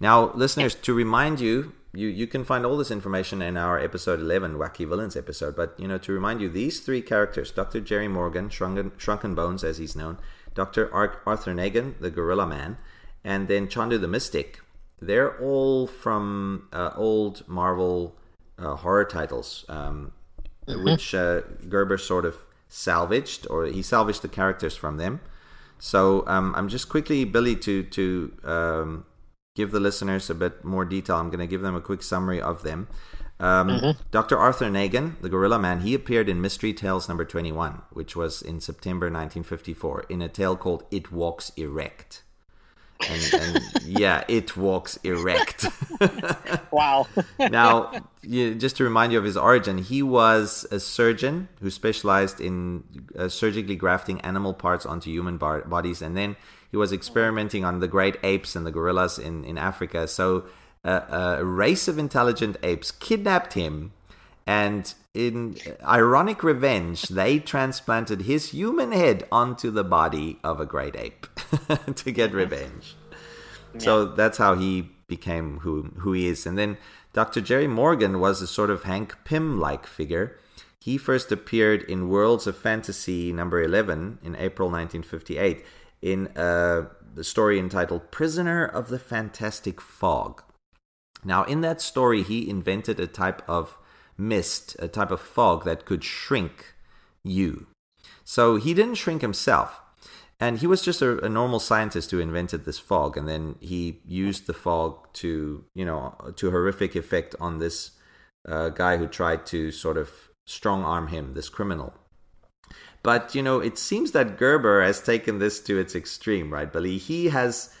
Now 0.00 0.32
listeners 0.34 0.74
to 0.74 0.92
remind 0.92 1.40
you 1.40 1.72
you 1.92 2.08
you 2.08 2.26
can 2.26 2.44
find 2.44 2.64
all 2.64 2.76
this 2.76 2.90
information 2.90 3.42
in 3.42 3.56
our 3.56 3.78
episode 3.78 4.20
11 4.20 4.54
wacky 4.56 4.86
villains 4.88 5.16
episode 5.16 5.56
but 5.56 5.74
you 5.78 5.88
know 5.88 5.98
to 5.98 6.12
remind 6.12 6.40
you 6.40 6.48
these 6.48 6.78
three 6.80 7.02
characters 7.02 7.50
dr 7.50 7.80
jerry 7.80 8.06
morgan 8.06 8.48
shrunken, 8.48 8.92
shrunken 8.96 9.34
bones 9.34 9.64
as 9.64 9.78
he's 9.78 9.96
known 9.96 10.16
dr 10.54 10.92
Ar- 10.94 11.20
arthur 11.26 11.52
nagan 11.52 11.94
the 11.98 12.08
gorilla 12.08 12.46
man 12.46 12.78
and 13.24 13.48
then 13.48 13.66
chondu 13.66 14.00
the 14.00 14.06
mystic 14.06 14.60
they're 15.02 15.36
all 15.40 15.88
from 15.88 16.68
uh, 16.72 16.92
old 16.94 17.42
marvel 17.48 18.14
uh, 18.60 18.76
horror 18.76 19.04
titles 19.04 19.64
um, 19.68 20.12
which 20.66 21.14
uh, 21.14 21.40
Gerber 21.68 21.98
sort 21.98 22.24
of 22.24 22.36
salvaged, 22.68 23.46
or 23.50 23.66
he 23.66 23.82
salvaged 23.82 24.22
the 24.22 24.28
characters 24.28 24.76
from 24.76 24.96
them. 24.96 25.20
So 25.78 26.24
um, 26.26 26.54
I'm 26.56 26.68
just 26.68 26.88
quickly, 26.88 27.24
Billy, 27.24 27.56
to 27.56 27.82
to 27.82 28.32
um, 28.44 29.06
give 29.56 29.70
the 29.72 29.80
listeners 29.80 30.30
a 30.30 30.34
bit 30.34 30.64
more 30.64 30.84
detail. 30.84 31.16
I'm 31.16 31.30
going 31.30 31.40
to 31.40 31.46
give 31.46 31.62
them 31.62 31.74
a 31.74 31.80
quick 31.80 32.02
summary 32.02 32.40
of 32.40 32.62
them. 32.62 32.88
Um, 33.40 33.96
Dr. 34.10 34.36
Arthur 34.36 34.66
Nagan, 34.66 35.18
the 35.22 35.30
Gorilla 35.30 35.58
Man, 35.58 35.80
he 35.80 35.94
appeared 35.94 36.28
in 36.28 36.42
Mystery 36.42 36.74
Tales 36.74 37.08
number 37.08 37.24
21, 37.24 37.80
which 37.90 38.14
was 38.14 38.42
in 38.42 38.60
September 38.60 39.06
1954, 39.06 40.04
in 40.10 40.20
a 40.20 40.28
tale 40.28 40.56
called 40.56 40.84
It 40.90 41.10
Walks 41.10 41.50
Erect. 41.56 42.22
And, 43.08 43.34
and 43.34 43.82
yeah, 43.84 44.24
it 44.28 44.56
walks 44.56 44.96
erect. 45.04 45.66
Wow. 46.70 47.08
now, 47.38 47.92
you, 48.22 48.54
just 48.54 48.76
to 48.76 48.84
remind 48.84 49.12
you 49.12 49.18
of 49.18 49.24
his 49.24 49.36
origin, 49.36 49.78
he 49.78 50.02
was 50.02 50.64
a 50.70 50.78
surgeon 50.78 51.48
who 51.60 51.68
specialized 51.68 52.40
in 52.40 52.84
uh, 53.18 53.28
surgically 53.28 53.76
grafting 53.76 54.20
animal 54.20 54.54
parts 54.54 54.86
onto 54.86 55.10
human 55.10 55.36
bar- 55.36 55.62
bodies, 55.62 56.00
and 56.00 56.16
then 56.16 56.36
he 56.70 56.76
was 56.76 56.92
experimenting 56.92 57.64
on 57.64 57.80
the 57.80 57.88
great 57.88 58.16
apes 58.22 58.54
and 58.54 58.64
the 58.64 58.70
gorillas 58.70 59.18
in, 59.18 59.44
in 59.44 59.58
Africa. 59.58 60.06
So, 60.06 60.44
uh, 60.84 61.36
a 61.38 61.44
race 61.44 61.88
of 61.88 61.98
intelligent 61.98 62.56
apes 62.62 62.90
kidnapped 62.90 63.54
him, 63.54 63.92
and 64.46 64.94
in 65.14 65.56
ironic 65.82 66.42
revenge, 66.42 67.02
they 67.02 67.38
transplanted 67.38 68.22
his 68.22 68.50
human 68.50 68.92
head 68.92 69.26
onto 69.32 69.70
the 69.70 69.84
body 69.84 70.38
of 70.44 70.60
a 70.60 70.66
great 70.66 70.96
ape 70.96 71.26
to 71.96 72.12
get 72.12 72.32
revenge. 72.32 72.96
So 73.78 74.04
that's 74.04 74.38
how 74.38 74.54
he 74.54 74.90
became 75.06 75.60
who 75.60 75.92
who 75.98 76.12
he 76.12 76.26
is. 76.28 76.46
And 76.46 76.56
then 76.56 76.76
Dr. 77.12 77.40
Jerry 77.40 77.66
Morgan 77.66 78.20
was 78.20 78.40
a 78.40 78.46
sort 78.46 78.70
of 78.70 78.84
Hank 78.84 79.16
Pym 79.24 79.58
like 79.58 79.86
figure. 79.86 80.38
He 80.80 80.96
first 80.96 81.30
appeared 81.30 81.82
in 81.82 82.08
Worlds 82.08 82.46
of 82.46 82.56
Fantasy 82.56 83.32
number 83.32 83.62
11 83.62 84.18
in 84.22 84.34
April 84.36 84.70
1958 84.70 85.64
in 86.00 86.30
a 86.36 86.86
the 87.12 87.24
story 87.24 87.58
entitled 87.58 88.10
Prisoner 88.12 88.64
of 88.64 88.88
the 88.88 88.98
Fantastic 88.98 89.80
Fog. 89.80 90.42
Now, 91.24 91.44
in 91.44 91.60
that 91.60 91.80
story, 91.80 92.22
he 92.22 92.48
invented 92.48 93.00
a 93.00 93.06
type 93.06 93.42
of 93.48 93.76
mist, 94.20 94.76
a 94.78 94.88
type 94.88 95.10
of 95.10 95.20
fog 95.20 95.64
that 95.64 95.84
could 95.84 96.04
shrink 96.04 96.74
you. 97.24 97.66
So 98.24 98.56
he 98.56 98.74
didn't 98.74 98.94
shrink 98.94 99.22
himself. 99.22 99.80
And 100.38 100.58
he 100.58 100.66
was 100.66 100.80
just 100.80 101.02
a, 101.02 101.22
a 101.24 101.28
normal 101.28 101.60
scientist 101.60 102.10
who 102.10 102.18
invented 102.18 102.64
this 102.64 102.78
fog, 102.78 103.16
and 103.16 103.28
then 103.28 103.56
he 103.60 104.00
used 104.06 104.46
the 104.46 104.54
fog 104.54 105.12
to, 105.14 105.64
you 105.74 105.84
know, 105.84 106.14
to 106.36 106.50
horrific 106.50 106.96
effect 106.96 107.34
on 107.38 107.58
this 107.58 107.90
uh, 108.48 108.70
guy 108.70 108.96
who 108.96 109.06
tried 109.06 109.44
to 109.46 109.70
sort 109.70 109.98
of 109.98 110.30
strong 110.46 110.82
arm 110.82 111.08
him, 111.08 111.34
this 111.34 111.50
criminal. 111.50 111.92
But 113.02 113.34
you 113.34 113.42
know, 113.42 113.60
it 113.60 113.78
seems 113.78 114.12
that 114.12 114.38
Gerber 114.38 114.82
has 114.82 115.00
taken 115.00 115.38
this 115.38 115.60
to 115.60 115.78
its 115.78 115.94
extreme, 115.94 116.52
right, 116.52 116.72
Billy? 116.72 116.98
He 116.98 117.26
has 117.26 117.74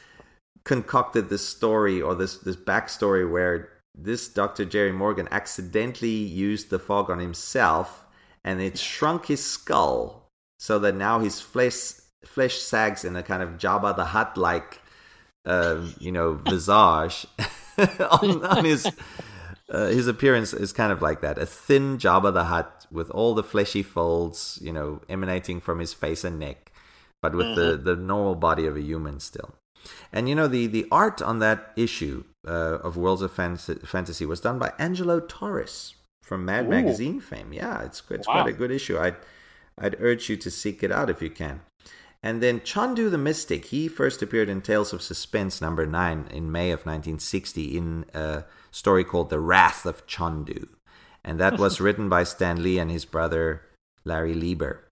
concocted 0.64 1.28
this 1.28 1.46
story 1.46 2.00
or 2.00 2.14
this 2.14 2.36
this 2.36 2.56
backstory 2.56 3.30
where 3.30 3.70
this 4.04 4.28
Dr. 4.28 4.64
Jerry 4.64 4.92
Morgan 4.92 5.28
accidentally 5.30 6.10
used 6.10 6.70
the 6.70 6.78
fog 6.78 7.10
on 7.10 7.18
himself, 7.18 8.06
and 8.44 8.60
it 8.60 8.78
shrunk 8.78 9.26
his 9.26 9.44
skull 9.44 10.30
so 10.58 10.78
that 10.78 10.94
now 10.94 11.20
his 11.20 11.40
flesh 11.40 11.92
flesh 12.24 12.56
sags 12.58 13.04
in 13.04 13.16
a 13.16 13.22
kind 13.22 13.42
of 13.42 13.50
Jabba 13.50 13.96
the 13.96 14.04
Hutt 14.06 14.36
like, 14.36 14.80
um, 15.46 15.94
you 15.98 16.12
know, 16.12 16.34
visage 16.34 17.26
on, 17.78 18.44
on 18.44 18.64
his. 18.64 18.86
Uh, 19.68 19.86
his 19.86 20.08
appearance 20.08 20.52
is 20.52 20.72
kind 20.72 20.90
of 20.90 21.00
like 21.00 21.20
that 21.20 21.38
a 21.38 21.46
thin 21.46 21.96
Jabba 21.96 22.34
the 22.34 22.42
Hutt 22.42 22.88
with 22.90 23.08
all 23.10 23.36
the 23.36 23.44
fleshy 23.44 23.84
folds, 23.84 24.58
you 24.60 24.72
know, 24.72 25.00
emanating 25.08 25.60
from 25.60 25.78
his 25.78 25.94
face 25.94 26.24
and 26.24 26.40
neck, 26.40 26.72
but 27.22 27.36
with 27.36 27.54
the, 27.54 27.76
the 27.76 27.94
normal 27.94 28.34
body 28.34 28.66
of 28.66 28.76
a 28.76 28.82
human 28.82 29.20
still. 29.20 29.54
And 30.12 30.28
you 30.28 30.34
know, 30.34 30.48
the, 30.48 30.66
the 30.66 30.86
art 30.90 31.22
on 31.22 31.38
that 31.38 31.72
issue 31.76 32.24
uh, 32.46 32.78
of 32.82 32.96
Worlds 32.96 33.22
of 33.22 33.32
Fantasy 33.32 34.26
was 34.26 34.40
done 34.40 34.58
by 34.58 34.72
Angelo 34.78 35.20
Torres 35.20 35.94
from 36.22 36.44
Mad 36.44 36.66
Ooh. 36.66 36.70
Magazine 36.70 37.20
fame. 37.20 37.52
Yeah, 37.52 37.82
it's, 37.82 38.02
it's 38.10 38.26
Wow. 38.26 38.42
quite 38.42 38.54
a 38.54 38.56
good 38.56 38.70
issue. 38.70 38.98
I'd, 38.98 39.16
I'd 39.78 39.96
urge 40.00 40.28
you 40.28 40.36
to 40.38 40.50
seek 40.50 40.82
it 40.82 40.92
out 40.92 41.10
if 41.10 41.20
you 41.20 41.30
can. 41.30 41.60
And 42.22 42.42
then 42.42 42.60
Chondu 42.60 43.10
the 43.10 43.16
Mystic, 43.18 43.66
he 43.66 43.88
first 43.88 44.20
appeared 44.20 44.50
in 44.50 44.60
Tales 44.60 44.92
of 44.92 45.00
Suspense 45.00 45.60
number 45.62 45.86
9 45.86 46.28
in 46.30 46.52
May 46.52 46.70
of 46.70 46.80
1960 46.80 47.76
in 47.78 48.04
a 48.12 48.44
story 48.70 49.04
called 49.04 49.30
The 49.30 49.40
Wrath 49.40 49.86
of 49.86 50.06
Chondu. 50.06 50.68
And 51.24 51.40
that 51.40 51.58
was 51.58 51.80
written 51.80 52.08
by 52.10 52.24
Stan 52.24 52.62
Lee 52.62 52.78
and 52.78 52.90
his 52.90 53.04
brother 53.06 53.62
Larry 54.04 54.34
Lieber. 54.34 54.86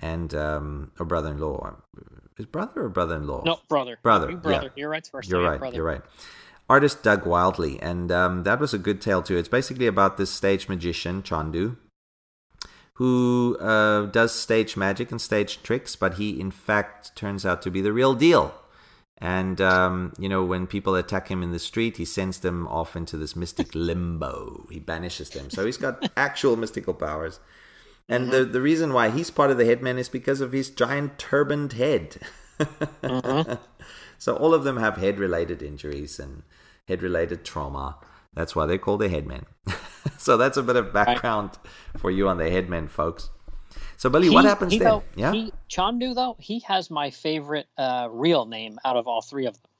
And, 0.00 0.34
um, 0.34 0.92
or 0.98 1.06
brother 1.06 1.30
in 1.30 1.38
law. 1.38 1.76
His 2.36 2.46
brother 2.46 2.84
or 2.84 2.88
brother 2.88 3.16
in 3.16 3.26
law? 3.26 3.42
No, 3.44 3.58
brother. 3.68 3.98
Brother, 4.02 4.36
brother. 4.36 4.66
yeah. 4.66 4.70
You're 4.76 4.90
right 4.90 5.06
first. 5.06 5.28
You're 5.28 5.42
right. 5.42 5.58
Brother. 5.58 5.76
You're 5.76 5.84
right. 5.84 6.02
Artist 6.68 7.02
Doug 7.02 7.24
Wildey, 7.24 7.78
and 7.80 8.12
um, 8.12 8.42
that 8.42 8.60
was 8.60 8.74
a 8.74 8.78
good 8.78 9.00
tale 9.00 9.22
too. 9.22 9.36
It's 9.36 9.48
basically 9.48 9.86
about 9.86 10.16
this 10.18 10.30
stage 10.30 10.68
magician 10.68 11.22
Chondu, 11.22 11.76
who 12.94 13.56
uh, 13.58 14.06
does 14.06 14.34
stage 14.34 14.76
magic 14.76 15.10
and 15.10 15.20
stage 15.20 15.62
tricks, 15.62 15.96
but 15.96 16.14
he 16.14 16.38
in 16.38 16.50
fact 16.50 17.16
turns 17.16 17.46
out 17.46 17.62
to 17.62 17.70
be 17.70 17.80
the 17.80 17.92
real 17.92 18.14
deal. 18.14 18.54
And 19.16 19.60
um, 19.60 20.12
you 20.18 20.28
know, 20.28 20.44
when 20.44 20.66
people 20.66 20.94
attack 20.94 21.28
him 21.28 21.42
in 21.42 21.52
the 21.52 21.58
street, 21.58 21.96
he 21.96 22.04
sends 22.04 22.40
them 22.40 22.68
off 22.68 22.94
into 22.94 23.16
this 23.16 23.34
mystic 23.34 23.68
limbo. 23.74 24.66
He 24.70 24.78
banishes 24.78 25.30
them. 25.30 25.50
So 25.50 25.64
he's 25.64 25.78
got 25.78 26.10
actual 26.16 26.56
mystical 26.56 26.94
powers. 26.94 27.40
And 28.10 28.30
the, 28.30 28.44
the 28.44 28.62
reason 28.62 28.94
why 28.94 29.10
he's 29.10 29.30
part 29.30 29.50
of 29.50 29.58
the 29.58 29.66
Headmen 29.66 29.98
is 29.98 30.08
because 30.08 30.40
of 30.40 30.52
his 30.52 30.70
giant 30.70 31.18
turbaned 31.18 31.74
head. 31.74 32.16
So 34.18 34.36
all 34.36 34.52
of 34.52 34.64
them 34.64 34.76
have 34.78 34.96
head 34.96 35.18
related 35.18 35.62
injuries 35.62 36.18
and 36.18 36.42
head 36.88 37.02
related 37.02 37.44
trauma. 37.44 37.96
That's 38.34 38.56
why 38.56 38.66
they're 38.66 38.78
called 38.78 39.00
the 39.00 39.08
Headmen. 39.08 39.46
so 40.18 40.36
that's 40.36 40.56
a 40.56 40.62
bit 40.62 40.76
of 40.76 40.92
background 40.92 41.50
for 41.96 42.10
you 42.10 42.28
on 42.28 42.38
the 42.38 42.50
Headmen, 42.50 42.88
folks. 42.88 43.30
So, 43.96 44.08
Billy, 44.10 44.30
what 44.30 44.44
happens 44.44 44.72
he, 44.72 44.78
then? 44.78 44.88
though, 44.88 45.02
yeah? 45.16 45.32
He, 45.32 45.52
Chondu, 45.68 46.14
though, 46.14 46.36
he 46.38 46.60
has 46.60 46.90
my 46.90 47.10
favorite 47.10 47.66
uh, 47.76 48.08
real 48.10 48.46
name 48.46 48.78
out 48.84 48.96
of 48.96 49.06
all 49.08 49.22
three 49.22 49.46
of 49.46 49.54
them. 49.54 49.70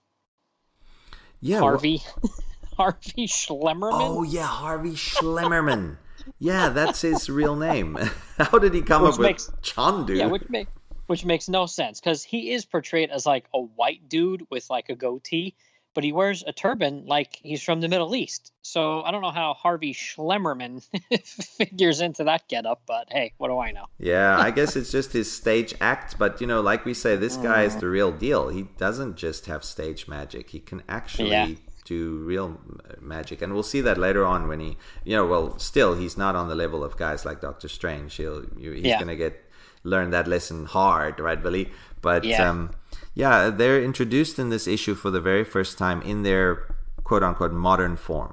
yeah. 1.41 1.61
Harvey. 1.61 2.03
Harvey 2.77 3.27
Schlemmerman. 3.27 3.91
Oh, 3.93 4.23
yeah, 4.23 4.47
Harvey 4.47 4.93
Schlemmerman. 4.93 5.97
yeah, 6.39 6.69
that's 6.69 7.01
his 7.01 7.29
real 7.29 7.57
name. 7.57 7.99
How 8.39 8.59
did 8.59 8.73
he 8.75 8.83
come 8.83 9.03
Which 9.03 9.15
up 9.15 9.19
with 9.19 9.27
makes- 9.27 9.51
Chondu? 9.63 10.17
Yeah, 10.17 10.27
which 10.27 10.49
make 10.49 10.69
which 11.07 11.25
makes 11.25 11.49
no 11.49 11.65
sense 11.67 12.01
because 12.01 12.23
he 12.23 12.53
is 12.53 12.67
portrayed 12.67 13.11
as 13.11 13.25
like 13.25 13.47
a 13.55 13.61
white 13.61 14.09
dude 14.11 14.47
with 14.51 14.69
like 14.69 14.91
a 14.91 14.95
goatee, 14.95 15.55
but 15.99 16.05
he 16.05 16.13
wears 16.13 16.45
a 16.47 16.53
turban 16.53 17.05
like 17.07 17.41
he's 17.43 17.61
from 17.61 17.81
the 17.81 17.89
Middle 17.89 18.15
East. 18.15 18.53
So 18.63 19.03
I 19.03 19.11
don't 19.11 19.21
know 19.21 19.33
how 19.33 19.53
Harvey 19.55 19.93
Schlemmerman 19.93 20.81
figures 21.59 22.01
into 22.01 22.23
that 22.23 22.47
getup, 22.47 22.83
but 22.87 23.09
hey, 23.11 23.33
what 23.39 23.49
do 23.49 23.59
I 23.59 23.73
know? 23.73 23.87
Yeah, 23.99 24.39
I 24.39 24.53
guess 24.53 24.77
it's 24.81 24.93
just 24.93 25.13
his 25.13 25.29
stage 25.33 25.75
act, 25.81 26.17
but 26.17 26.41
you 26.41 26.47
know, 26.47 26.61
like 26.61 26.85
we 26.85 26.95
say, 26.95 27.17
this 27.17 27.37
guy 27.37 27.65
is 27.65 27.75
the 27.77 27.89
real 27.89 28.13
deal. 28.13 28.49
He 28.49 28.63
doesn't 28.79 29.17
just 29.17 29.47
have 29.47 29.65
stage 29.65 30.07
magic; 30.07 30.51
he 30.51 30.61
can 30.61 30.85
actually 30.89 31.31
Yeah. 31.31 31.55
do 31.85 32.19
real 32.19 32.61
uh, 32.89 32.93
magic, 33.01 33.43
and 33.43 33.53
we'll 33.53 33.65
see 33.75 33.81
that 33.81 33.99
later 33.99 34.25
on 34.25 34.47
when 34.47 34.61
he, 34.61 34.77
you 35.05 35.17
know, 35.17 35.27
well, 35.27 35.59
still 35.59 35.97
he's 35.97 36.17
not 36.17 36.37
on 36.37 36.47
the 36.49 36.55
level 36.55 36.85
of 36.85 36.97
guys 36.97 37.25
like 37.25 37.41
Doctor 37.41 37.67
Strange. 37.67 38.15
He'll, 38.15 38.45
he's 38.57 38.85
Yeah. 38.85 39.01
gonna 39.01 39.17
get 39.17 39.35
learn 39.83 40.11
that 40.11 40.29
lesson 40.29 40.65
hard, 40.67 41.19
right, 41.19 41.43
Billy? 41.43 41.73
But 42.03 42.23
Yeah. 42.25 42.49
um, 42.49 42.71
yeah, 43.19 43.51
they're 43.51 43.83
introduced 43.83 44.39
in 44.39 44.49
this 44.49 44.69
issue 44.69 44.95
for 44.95 45.11
the 45.11 45.21
very 45.21 45.43
first 45.43 45.77
time 45.77 46.01
in 46.03 46.23
their 46.23 46.73
quote 47.03 47.25
unquote 47.25 47.53
modern 47.53 47.97
form. 47.97 48.33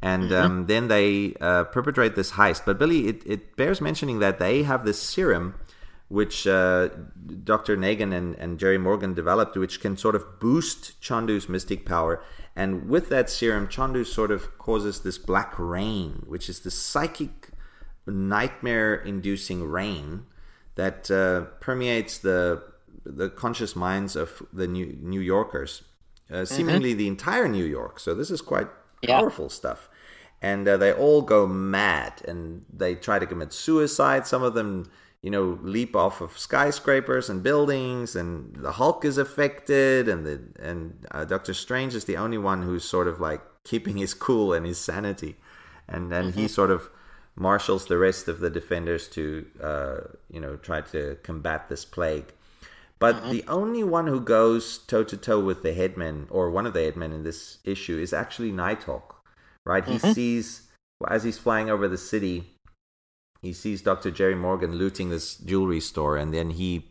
And 0.00 0.32
um, 0.32 0.66
then 0.66 0.86
they 0.86 1.34
uh, 1.40 1.64
perpetrate 1.64 2.14
this 2.14 2.32
heist. 2.32 2.62
But 2.64 2.78
Billy, 2.78 3.08
it, 3.08 3.22
it 3.26 3.56
bears 3.56 3.80
mentioning 3.80 4.20
that 4.20 4.38
they 4.38 4.62
have 4.62 4.84
this 4.84 5.02
serum, 5.02 5.56
which 6.06 6.46
uh, 6.46 6.90
Dr. 7.42 7.76
Nagan 7.76 8.14
and, 8.14 8.36
and 8.36 8.56
Jerry 8.56 8.78
Morgan 8.78 9.14
developed, 9.14 9.56
which 9.56 9.80
can 9.80 9.96
sort 9.96 10.14
of 10.14 10.38
boost 10.38 11.00
Chondu's 11.00 11.48
mystic 11.48 11.84
power. 11.84 12.22
And 12.54 12.88
with 12.88 13.08
that 13.08 13.28
serum, 13.28 13.66
Chondu 13.66 14.06
sort 14.06 14.30
of 14.30 14.58
causes 14.58 15.00
this 15.00 15.18
black 15.18 15.58
rain, 15.58 16.22
which 16.28 16.48
is 16.48 16.60
the 16.60 16.70
psychic 16.70 17.48
nightmare 18.06 18.94
inducing 18.94 19.68
rain 19.68 20.26
that 20.76 21.10
uh, 21.10 21.46
permeates 21.58 22.18
the 22.18 22.62
the 23.04 23.28
conscious 23.28 23.76
minds 23.76 24.16
of 24.16 24.42
the 24.52 24.66
New, 24.66 24.96
New 25.00 25.20
Yorkers, 25.20 25.82
uh, 26.30 26.44
seemingly 26.44 26.94
the 26.94 27.06
entire 27.08 27.48
New 27.48 27.64
York. 27.64 28.00
So 28.00 28.14
this 28.14 28.30
is 28.30 28.40
quite 28.40 28.68
Yeah. 29.02 29.18
powerful 29.18 29.48
stuff. 29.50 29.88
And 30.40 30.66
uh, 30.68 30.76
they 30.76 30.92
all 30.92 31.22
go 31.22 31.46
mad 31.46 32.22
and 32.28 32.64
they 32.72 32.94
try 32.94 33.18
to 33.18 33.26
commit 33.26 33.52
suicide. 33.52 34.26
Some 34.26 34.42
of 34.42 34.54
them, 34.54 34.90
you 35.22 35.30
know, 35.30 35.58
leap 35.62 35.96
off 35.96 36.20
of 36.20 36.38
skyscrapers 36.38 37.30
and 37.30 37.42
buildings. 37.42 38.14
And 38.16 38.54
the 38.56 38.72
Hulk 38.72 39.04
is 39.04 39.16
affected, 39.16 40.08
and 40.08 40.26
the 40.26 40.40
and 40.58 41.06
uh, 41.12 41.24
Doctor 41.24 41.54
Strange 41.54 41.94
is 41.94 42.04
the 42.04 42.16
only 42.18 42.36
one 42.38 42.62
who's 42.62 42.84
sort 42.84 43.08
of 43.08 43.20
like 43.20 43.40
keeping 43.64 43.96
his 43.96 44.12
cool 44.12 44.52
and 44.52 44.66
his 44.66 44.78
sanity. 44.78 45.36
And 45.88 46.10
then 46.12 46.32
he 46.32 46.46
sort 46.48 46.70
of 46.70 46.90
marshals 47.36 47.86
the 47.86 47.96
rest 47.98 48.28
of 48.28 48.40
the 48.40 48.50
defenders 48.50 49.08
to, 49.08 49.46
uh, 49.62 49.96
you 50.30 50.40
know, 50.40 50.56
try 50.56 50.80
to 50.82 51.16
combat 51.22 51.68
this 51.68 51.84
plague. 51.84 52.32
But 52.98 53.16
uh-huh. 53.16 53.32
the 53.32 53.44
only 53.48 53.82
one 53.82 54.06
who 54.06 54.20
goes 54.20 54.78
toe 54.78 55.04
to 55.04 55.16
toe 55.16 55.40
with 55.40 55.62
the 55.62 55.74
headman, 55.74 56.26
or 56.30 56.50
one 56.50 56.66
of 56.66 56.74
the 56.74 56.82
headmen 56.84 57.12
in 57.12 57.22
this 57.22 57.58
issue, 57.64 57.98
is 57.98 58.12
actually 58.12 58.52
Nighthawk. 58.52 59.22
Right? 59.66 59.84
He 59.84 59.96
mm-hmm. 59.96 60.12
sees, 60.12 60.68
as 61.08 61.24
he's 61.24 61.38
flying 61.38 61.70
over 61.70 61.88
the 61.88 61.98
city, 61.98 62.44
he 63.42 63.52
sees 63.52 63.82
Dr. 63.82 64.10
Jerry 64.10 64.34
Morgan 64.34 64.76
looting 64.76 65.10
this 65.10 65.36
jewelry 65.36 65.80
store, 65.80 66.16
and 66.16 66.32
then 66.32 66.50
he 66.50 66.86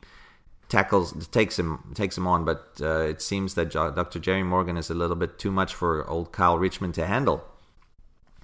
tackles, 0.70 1.28
takes 1.28 1.58
him, 1.58 1.94
takes 1.94 2.18
him 2.18 2.28
on. 2.28 2.46
But 2.46 2.80
uh, 2.82 3.02
it 3.02 3.22
seems 3.22 3.54
that 3.56 3.72
Dr. 3.72 4.20
Jerry 4.20 4.44
Morgan 4.44 4.78
is 4.78 4.90
a 4.90 4.96
little 4.96 5.16
bit 5.16 5.40
too 5.40 5.52
much 5.52 5.74
for 5.74 6.08
old 6.10 6.32
Kyle 6.32 6.58
Richmond 6.58 6.96
to 6.96 7.06
handle. 7.06 7.44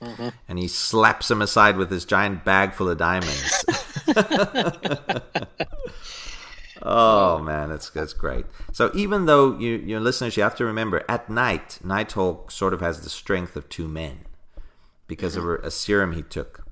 Mm-hmm. 0.02 0.30
And 0.48 0.58
he 0.60 0.68
slaps 0.68 1.30
him 1.30 1.42
aside 1.42 1.76
with 1.76 1.92
his 1.92 2.06
giant 2.06 2.46
bag 2.46 2.74
full 2.74 2.90
of 2.90 2.98
diamonds. 2.98 3.66
Oh 6.82 7.40
man, 7.40 7.70
that's 7.70 7.90
that's 7.90 8.14
great. 8.14 8.46
So 8.72 8.92
even 8.94 9.26
though 9.26 9.58
you 9.58 9.72
your 9.78 10.00
listeners, 10.00 10.38
you 10.38 10.44
have 10.44 10.56
to 10.58 10.66
remember 10.66 11.04
at 11.10 11.30
night, 11.30 11.80
Nighthawk 11.84 12.52
sort 12.52 12.74
of 12.74 12.82
has 12.82 13.02
the 13.02 13.10
strength 13.10 13.56
of 13.56 13.68
two 13.70 13.88
men 13.88 14.20
because 15.08 15.36
of 15.36 15.44
a, 15.46 15.56
a 15.58 15.72
serum 15.72 16.14
he 16.14 16.22
took, 16.22 16.66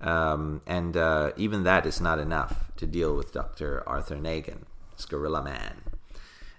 um, 0.00 0.60
and 0.66 0.96
uh, 0.96 1.32
even 1.36 1.62
that 1.64 1.86
is 1.86 2.00
not 2.00 2.18
enough 2.18 2.70
to 2.76 2.86
deal 2.86 3.14
with 3.16 3.32
Doctor 3.32 3.82
Arthur 3.88 4.16
Nagan, 4.16 4.64
this 4.94 5.06
Gorilla 5.06 5.42
Man. 5.42 5.82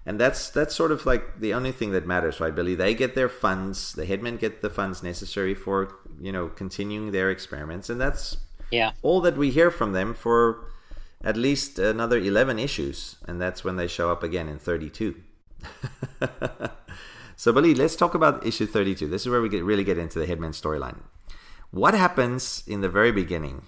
And 0.05 0.19
that's 0.19 0.49
that's 0.49 0.73
sort 0.73 0.91
of 0.91 1.05
like 1.05 1.39
the 1.41 1.53
only 1.53 1.73
thing 1.73 1.91
that 1.91 2.07
matters, 2.07 2.39
right, 2.39 2.55
Billy? 2.55 2.75
They 2.75 2.95
get 2.95 3.13
their 3.13 3.27
funds. 3.29 3.91
The 3.93 4.05
headmen 4.05 4.37
get 4.37 4.61
the 4.61 4.69
funds 4.69 5.03
necessary 5.03 5.53
for 5.53 5.93
you 6.19 6.31
know 6.31 6.47
continuing 6.47 7.11
their 7.11 7.29
experiments, 7.29 7.89
and 7.89 7.99
that's 7.99 8.37
Yeah. 8.71 8.91
all 9.01 9.19
that 9.21 9.37
we 9.37 9.51
hear 9.51 9.69
from 9.69 9.91
them 9.91 10.13
for 10.13 10.65
at 11.23 11.37
least 11.37 11.79
another 11.79 12.17
11 12.17 12.59
issues 12.59 13.17
and 13.27 13.41
that's 13.41 13.63
when 13.63 13.75
they 13.75 13.87
show 13.87 14.11
up 14.11 14.23
again 14.23 14.47
in 14.47 14.59
32 14.59 15.15
so 17.35 17.51
Billy, 17.51 17.73
let's 17.73 17.95
talk 17.95 18.13
about 18.13 18.45
issue 18.45 18.67
32 18.67 19.07
this 19.07 19.21
is 19.23 19.29
where 19.29 19.41
we 19.41 19.49
get 19.49 19.63
really 19.63 19.83
get 19.83 19.97
into 19.97 20.19
the 20.19 20.27
headman 20.27 20.51
storyline. 20.51 20.99
What 21.71 21.93
happens 21.93 22.63
in 22.65 22.81
the 22.81 22.89
very 22.89 23.11
beginning 23.11 23.63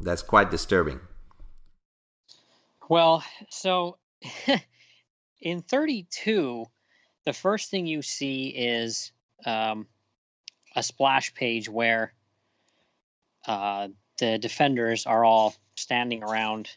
that's 0.00 0.22
quite 0.22 0.50
disturbing? 0.50 1.00
Well, 2.88 3.24
so 3.50 3.96
in 5.40 5.62
32, 5.62 6.66
the 7.24 7.32
first 7.32 7.70
thing 7.70 7.86
you 7.86 8.02
see 8.02 8.48
is 8.48 9.12
um, 9.44 9.86
a 10.76 10.82
splash 10.82 11.34
page 11.34 11.68
where 11.68 12.12
uh, 13.46 13.88
the 14.18 14.38
defenders 14.38 15.06
are 15.06 15.24
all 15.24 15.54
standing 15.76 16.22
around. 16.22 16.68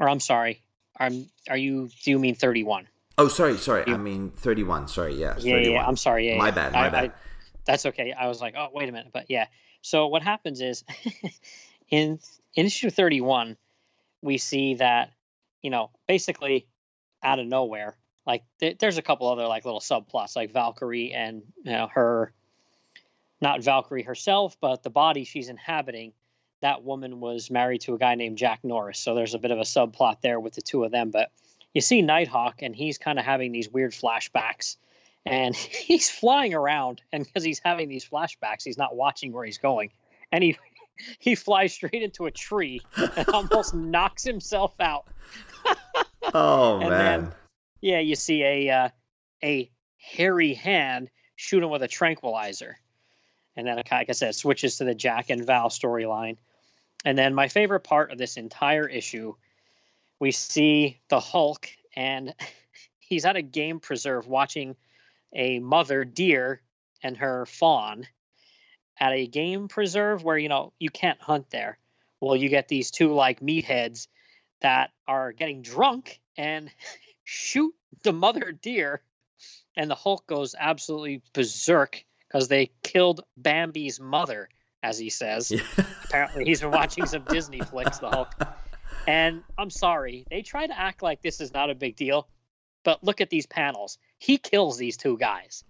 Or 0.00 0.08
I'm 0.08 0.20
sorry, 0.20 0.62
I'm. 0.98 1.28
Are 1.48 1.56
you? 1.56 1.90
Do 2.04 2.10
you 2.10 2.18
mean 2.18 2.34
31? 2.34 2.88
oh 3.20 3.26
sorry 3.26 3.56
sorry 3.58 3.82
i 3.88 3.96
mean 3.96 4.30
31 4.30 4.86
sorry 4.86 5.12
yes 5.16 5.42
Yeah, 5.44 5.54
31. 5.56 5.72
yeah. 5.74 5.86
I'm 5.88 5.96
sorry. 5.96 6.28
Yeah, 6.30 6.38
my 6.38 6.46
yeah. 6.46 6.50
bad 6.54 6.72
my 6.72 6.86
I- 6.86 6.88
bad 6.88 7.04
I- 7.06 7.12
that's 7.66 7.84
okay. 7.86 8.12
I 8.12 8.28
was 8.28 8.40
like, 8.40 8.54
oh, 8.56 8.68
wait 8.72 8.88
a 8.88 8.92
minute, 8.92 9.10
but 9.12 9.26
yeah. 9.28 9.46
So 9.82 10.06
what 10.06 10.22
happens 10.22 10.60
is, 10.62 10.84
in 11.90 12.18
in 12.54 12.66
issue 12.66 12.90
thirty 12.90 13.20
one, 13.20 13.56
we 14.22 14.38
see 14.38 14.74
that 14.74 15.10
you 15.62 15.70
know 15.70 15.90
basically 16.06 16.66
out 17.22 17.38
of 17.40 17.46
nowhere, 17.46 17.96
like 18.26 18.44
th- 18.60 18.78
there's 18.78 18.98
a 18.98 19.02
couple 19.02 19.28
other 19.28 19.46
like 19.46 19.64
little 19.64 19.80
subplots, 19.80 20.36
like 20.36 20.52
Valkyrie 20.52 21.12
and 21.12 21.42
you 21.64 21.72
know 21.72 21.88
her, 21.92 22.32
not 23.40 23.62
Valkyrie 23.62 24.02
herself, 24.04 24.56
but 24.60 24.82
the 24.82 24.90
body 24.90 25.24
she's 25.24 25.48
inhabiting. 25.48 26.12
That 26.60 26.82
woman 26.82 27.20
was 27.20 27.50
married 27.50 27.82
to 27.82 27.94
a 27.94 27.98
guy 27.98 28.14
named 28.16 28.36
Jack 28.38 28.60
Norris, 28.64 28.98
so 28.98 29.14
there's 29.14 29.34
a 29.34 29.38
bit 29.38 29.50
of 29.52 29.58
a 29.58 29.62
subplot 29.62 30.20
there 30.22 30.40
with 30.40 30.54
the 30.54 30.62
two 30.62 30.82
of 30.84 30.90
them. 30.90 31.10
But 31.10 31.30
you 31.72 31.80
see 31.80 32.02
Nighthawk, 32.02 32.62
and 32.62 32.74
he's 32.74 32.98
kind 32.98 33.18
of 33.18 33.24
having 33.24 33.52
these 33.52 33.68
weird 33.68 33.92
flashbacks. 33.92 34.76
And 35.26 35.54
he's 35.56 36.10
flying 36.10 36.54
around 36.54 37.02
and 37.12 37.24
because 37.24 37.44
he's 37.44 37.60
having 37.64 37.88
these 37.88 38.04
flashbacks 38.08 38.64
he's 38.64 38.78
not 38.78 38.96
watching 38.96 39.32
where 39.32 39.44
he's 39.44 39.58
going. 39.58 39.90
And 40.32 40.42
he 40.42 40.56
he 41.18 41.34
flies 41.34 41.74
straight 41.74 42.02
into 42.02 42.26
a 42.26 42.30
tree 42.30 42.80
and 42.96 43.28
almost 43.32 43.74
knocks 43.74 44.24
himself 44.24 44.74
out. 44.80 45.06
Oh 46.34 46.80
And 46.80 46.90
man. 46.90 47.20
then- 47.22 47.32
yeah 47.80 48.00
you 48.00 48.16
see 48.16 48.42
a 48.42 48.70
uh, 48.70 48.88
a 49.44 49.70
hairy 49.98 50.54
hand 50.54 51.10
shoot 51.36 51.62
him 51.62 51.70
with 51.70 51.82
a 51.82 51.88
tranquilizer. 51.88 52.76
And 53.56 53.66
then 53.66 53.76
like 53.76 53.92
i 53.92 54.12
said 54.12 54.30
it 54.30 54.34
switches 54.34 54.78
to 54.78 54.84
the 54.84 54.94
jack 54.94 55.30
and 55.30 55.44
val 55.46 55.68
storyline 55.68 56.36
and 57.04 57.16
then 57.16 57.34
my 57.34 57.48
favorite 57.48 57.80
part 57.80 58.10
of 58.10 58.18
this 58.18 58.36
entire 58.36 58.88
issue 58.88 59.34
we 60.20 60.30
see 60.30 61.00
the 61.08 61.20
hulk 61.20 61.68
and 61.94 62.34
he's 62.98 63.24
at 63.24 63.36
a 63.36 63.42
game 63.42 63.80
preserve 63.80 64.26
watching 64.26 64.76
a 65.34 65.58
mother 65.58 66.04
deer 66.04 66.60
and 67.02 67.16
her 67.16 67.46
fawn 67.46 68.06
at 68.98 69.12
a 69.12 69.26
game 69.26 69.68
preserve 69.68 70.24
where 70.24 70.38
you 70.38 70.48
know 70.48 70.72
you 70.78 70.90
can't 70.90 71.20
hunt 71.20 71.50
there. 71.50 71.78
Well 72.20 72.36
you 72.36 72.48
get 72.48 72.68
these 72.68 72.90
two 72.90 73.12
like 73.12 73.40
meatheads 73.40 74.08
that 74.60 74.90
are 75.06 75.32
getting 75.32 75.62
drunk 75.62 76.20
and 76.36 76.70
shoot 77.24 77.74
the 78.02 78.12
mother 78.12 78.52
deer. 78.52 79.02
And 79.76 79.88
the 79.88 79.94
hulk 79.94 80.26
goes 80.26 80.56
absolutely 80.58 81.22
berserk 81.32 82.04
because 82.26 82.48
they 82.48 82.72
killed 82.82 83.22
bambi's 83.36 84.00
mother 84.00 84.48
as 84.82 84.98
he 84.98 85.10
says. 85.10 85.52
Apparently, 86.04 86.44
he's 86.44 86.60
been 86.60 86.70
watching 86.70 87.06
some 87.06 87.24
Disney 87.28 87.60
flicks, 87.60 87.98
the 87.98 88.08
Hulk. 88.08 88.32
And 89.06 89.42
I'm 89.56 89.70
sorry, 89.70 90.26
they 90.30 90.42
try 90.42 90.66
to 90.66 90.78
act 90.78 91.02
like 91.02 91.22
this 91.22 91.40
is 91.40 91.52
not 91.54 91.70
a 91.70 91.74
big 91.74 91.96
deal, 91.96 92.28
but 92.84 93.02
look 93.02 93.20
at 93.20 93.30
these 93.30 93.46
panels. 93.46 93.98
He 94.18 94.36
kills 94.36 94.76
these 94.76 94.96
two 94.96 95.16
guys. 95.16 95.64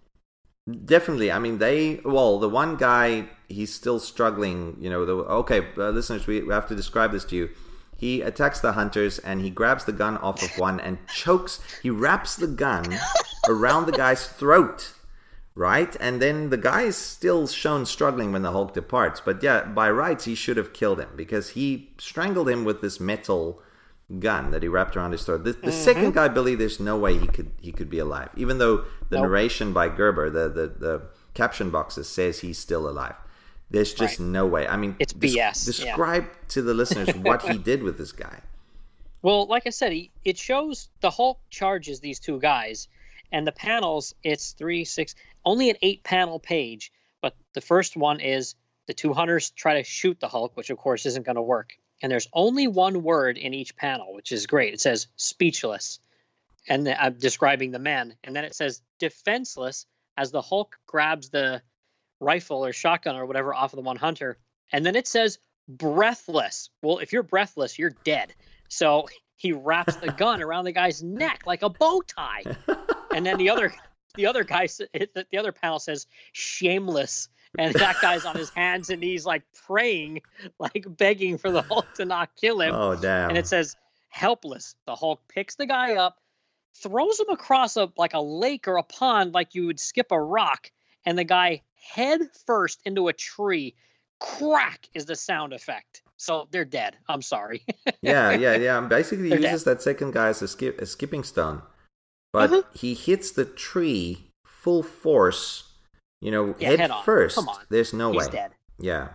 Definitely. 0.84 1.32
I 1.32 1.38
mean, 1.38 1.58
they. 1.58 2.00
Well, 2.04 2.38
the 2.38 2.48
one 2.48 2.76
guy, 2.76 3.28
he's 3.48 3.72
still 3.72 3.98
struggling. 3.98 4.76
You 4.80 4.90
know. 4.90 5.06
The 5.06 5.14
okay, 5.14 5.66
uh, 5.78 5.90
listeners, 5.90 6.26
we, 6.26 6.42
we 6.42 6.52
have 6.52 6.68
to 6.68 6.74
describe 6.74 7.12
this 7.12 7.24
to 7.26 7.36
you. 7.36 7.50
He 7.96 8.22
attacks 8.22 8.60
the 8.60 8.72
hunters 8.72 9.18
and 9.18 9.40
he 9.40 9.50
grabs 9.50 9.84
the 9.84 9.92
gun 9.92 10.18
off 10.18 10.42
of 10.42 10.56
one 10.58 10.78
and 10.78 10.98
chokes. 11.08 11.60
He 11.82 11.90
wraps 11.90 12.36
the 12.36 12.46
gun 12.46 12.96
around 13.48 13.86
the 13.86 13.92
guy's 13.92 14.26
throat, 14.26 14.92
right? 15.58 15.96
And 15.98 16.22
then 16.22 16.50
the 16.50 16.56
guy 16.56 16.82
is 16.82 16.96
still 16.96 17.48
shown 17.48 17.84
struggling 17.84 18.30
when 18.30 18.42
the 18.42 18.52
Hulk 18.52 18.74
departs. 18.74 19.20
But 19.20 19.42
yeah, 19.42 19.64
by 19.64 19.90
rights, 19.90 20.24
he 20.24 20.36
should 20.36 20.56
have 20.56 20.72
killed 20.72 21.00
him 21.00 21.08
because 21.16 21.50
he 21.50 21.90
strangled 21.98 22.48
him 22.48 22.64
with 22.64 22.80
this 22.80 23.00
metal 23.00 23.60
gun 24.20 24.52
that 24.52 24.62
he 24.62 24.68
wrapped 24.68 24.96
around 24.96 25.10
his 25.10 25.24
throat. 25.24 25.42
The, 25.42 25.52
the 25.52 25.58
mm-hmm. 25.58 25.70
second 25.70 26.14
guy, 26.14 26.28
Billy, 26.28 26.54
there's 26.54 26.78
no 26.78 26.96
way 26.96 27.18
he 27.18 27.26
could 27.26 27.50
he 27.60 27.72
could 27.72 27.90
be 27.90 27.98
alive, 27.98 28.30
even 28.36 28.58
though 28.58 28.84
the 29.10 29.16
Nope. 29.16 29.22
narration 29.22 29.72
by 29.72 29.88
Gerber, 29.88 30.30
the, 30.30 30.48
the 30.48 30.68
the 30.68 31.02
caption 31.34 31.70
boxes 31.70 32.08
says 32.08 32.38
he's 32.38 32.58
still 32.58 32.88
alive. 32.88 33.16
There's 33.68 33.92
just 33.92 34.20
Right. 34.20 34.28
no 34.28 34.46
way. 34.46 34.66
I 34.68 34.76
mean, 34.76 34.94
It's 35.00 35.12
des- 35.12 35.26
BS, 35.26 35.34
yeah. 35.34 35.50
Describe 35.50 36.24
to 36.50 36.62
the 36.62 36.72
listeners 36.72 37.14
what 37.28 37.42
he 37.42 37.58
did 37.58 37.82
with 37.82 37.98
this 37.98 38.12
guy. 38.12 38.40
Well, 39.22 39.46
like 39.46 39.66
I 39.66 39.70
said, 39.70 39.92
he, 39.92 40.10
it 40.24 40.38
shows 40.38 40.88
the 41.00 41.10
Hulk 41.10 41.38
charges 41.50 41.98
these 41.98 42.20
two 42.20 42.38
guys, 42.38 42.86
and 43.32 43.46
the 43.46 43.52
panels, 43.52 44.14
it's 44.22 44.52
three, 44.52 44.84
six, 44.84 45.14
only 45.44 45.70
an 45.70 45.76
eight 45.82 46.02
panel 46.02 46.38
page. 46.38 46.92
But 47.20 47.34
the 47.54 47.60
first 47.60 47.96
one 47.96 48.20
is 48.20 48.54
the 48.86 48.94
two 48.94 49.12
hunters 49.12 49.50
try 49.50 49.74
to 49.74 49.84
shoot 49.84 50.18
the 50.20 50.28
Hulk, 50.28 50.56
which 50.56 50.70
of 50.70 50.78
course 50.78 51.06
isn't 51.06 51.26
going 51.26 51.36
to 51.36 51.42
work. 51.42 51.74
And 52.02 52.10
there's 52.10 52.28
only 52.32 52.68
one 52.68 53.02
word 53.02 53.38
in 53.38 53.54
each 53.54 53.76
panel, 53.76 54.14
which 54.14 54.32
is 54.32 54.46
great. 54.46 54.72
It 54.72 54.80
says 54.80 55.08
speechless. 55.16 56.00
And 56.68 56.86
then 56.86 56.96
I'm 56.98 57.14
describing 57.14 57.70
the 57.70 57.78
men. 57.78 58.14
And 58.22 58.34
then 58.36 58.44
it 58.44 58.54
says 58.54 58.82
defenseless 58.98 59.86
as 60.16 60.30
the 60.30 60.42
Hulk 60.42 60.78
grabs 60.86 61.30
the 61.30 61.62
rifle 62.20 62.64
or 62.64 62.72
shotgun 62.72 63.16
or 63.16 63.26
whatever 63.26 63.54
off 63.54 63.72
of 63.72 63.76
the 63.76 63.82
one 63.82 63.96
hunter. 63.96 64.38
And 64.72 64.84
then 64.84 64.96
it 64.96 65.06
says 65.06 65.38
breathless. 65.68 66.70
Well, 66.82 66.98
if 66.98 67.12
you're 67.12 67.22
breathless, 67.22 67.78
you're 67.78 67.94
dead. 68.04 68.34
So 68.68 69.08
he 69.36 69.52
wraps 69.52 69.96
the 69.96 70.12
gun 70.16 70.42
around 70.42 70.64
the 70.64 70.72
guy's 70.72 71.02
neck 71.02 71.42
like 71.46 71.62
a 71.62 71.68
bow 71.68 72.02
tie. 72.02 72.44
And 73.18 73.26
then 73.26 73.36
the 73.36 73.50
other 73.50 73.74
the 74.14 74.26
other 74.26 74.44
guy 74.44 74.68
the 74.68 75.26
the 75.30 75.38
other 75.38 75.50
panel 75.50 75.80
says 75.80 76.06
shameless 76.32 77.28
and 77.58 77.74
that 77.74 77.96
guy's 78.00 78.24
on 78.24 78.36
his 78.36 78.50
hands 78.50 78.90
and 78.90 79.00
knees 79.00 79.26
like 79.26 79.42
praying 79.66 80.22
like 80.60 80.86
begging 80.86 81.36
for 81.36 81.50
the 81.50 81.62
Hulk 81.62 81.92
to 81.94 82.04
not 82.04 82.30
kill 82.40 82.60
him 82.60 82.72
Oh 82.72 82.94
damn! 82.94 83.30
and 83.30 83.36
it 83.36 83.48
says 83.48 83.74
helpless. 84.08 84.76
The 84.86 84.94
Hulk 84.94 85.20
picks 85.28 85.56
the 85.56 85.66
guy 85.66 85.96
up, 85.96 86.18
throws 86.80 87.18
him 87.18 87.30
across 87.30 87.76
a 87.76 87.90
like 87.96 88.14
a 88.14 88.20
lake 88.20 88.68
or 88.68 88.76
a 88.76 88.84
pond 88.84 89.34
like 89.34 89.56
you 89.56 89.66
would 89.66 89.80
skip 89.80 90.12
a 90.12 90.20
rock, 90.20 90.70
and 91.04 91.18
the 91.18 91.24
guy 91.24 91.62
head 91.74 92.20
first 92.46 92.80
into 92.84 93.08
a 93.08 93.12
tree. 93.12 93.74
Crack 94.20 94.88
is 94.94 95.06
the 95.06 95.16
sound 95.16 95.52
effect. 95.52 96.02
So 96.16 96.48
they're 96.50 96.64
dead. 96.64 96.96
I'm 97.08 97.22
sorry. 97.22 97.64
yeah, 98.02 98.30
yeah, 98.32 98.56
yeah. 98.56 98.80
Basically, 98.80 99.28
They're 99.28 99.40
uses 99.40 99.64
that 99.64 99.82
second 99.82 100.12
guy 100.12 100.28
as 100.28 100.42
a, 100.42 100.48
skip, 100.48 100.80
a 100.80 100.86
skipping 100.86 101.22
stone, 101.22 101.62
but 102.32 102.50
Mhm. 102.50 102.76
he 102.76 102.94
hits 102.94 103.30
the 103.32 103.44
tree 103.44 104.30
full 104.44 104.82
force. 104.82 105.64
You 106.20 106.30
know, 106.32 106.54
Yeah, 106.58 106.70
head, 106.70 106.80
head 106.80 106.92
first. 107.04 107.36
Come 107.36 107.48
on. 107.48 107.64
There's 107.68 107.92
no 107.92 108.12
He's 108.12 108.26
way. 108.26 108.32
dead. 108.32 108.52
Yeah, 108.78 109.14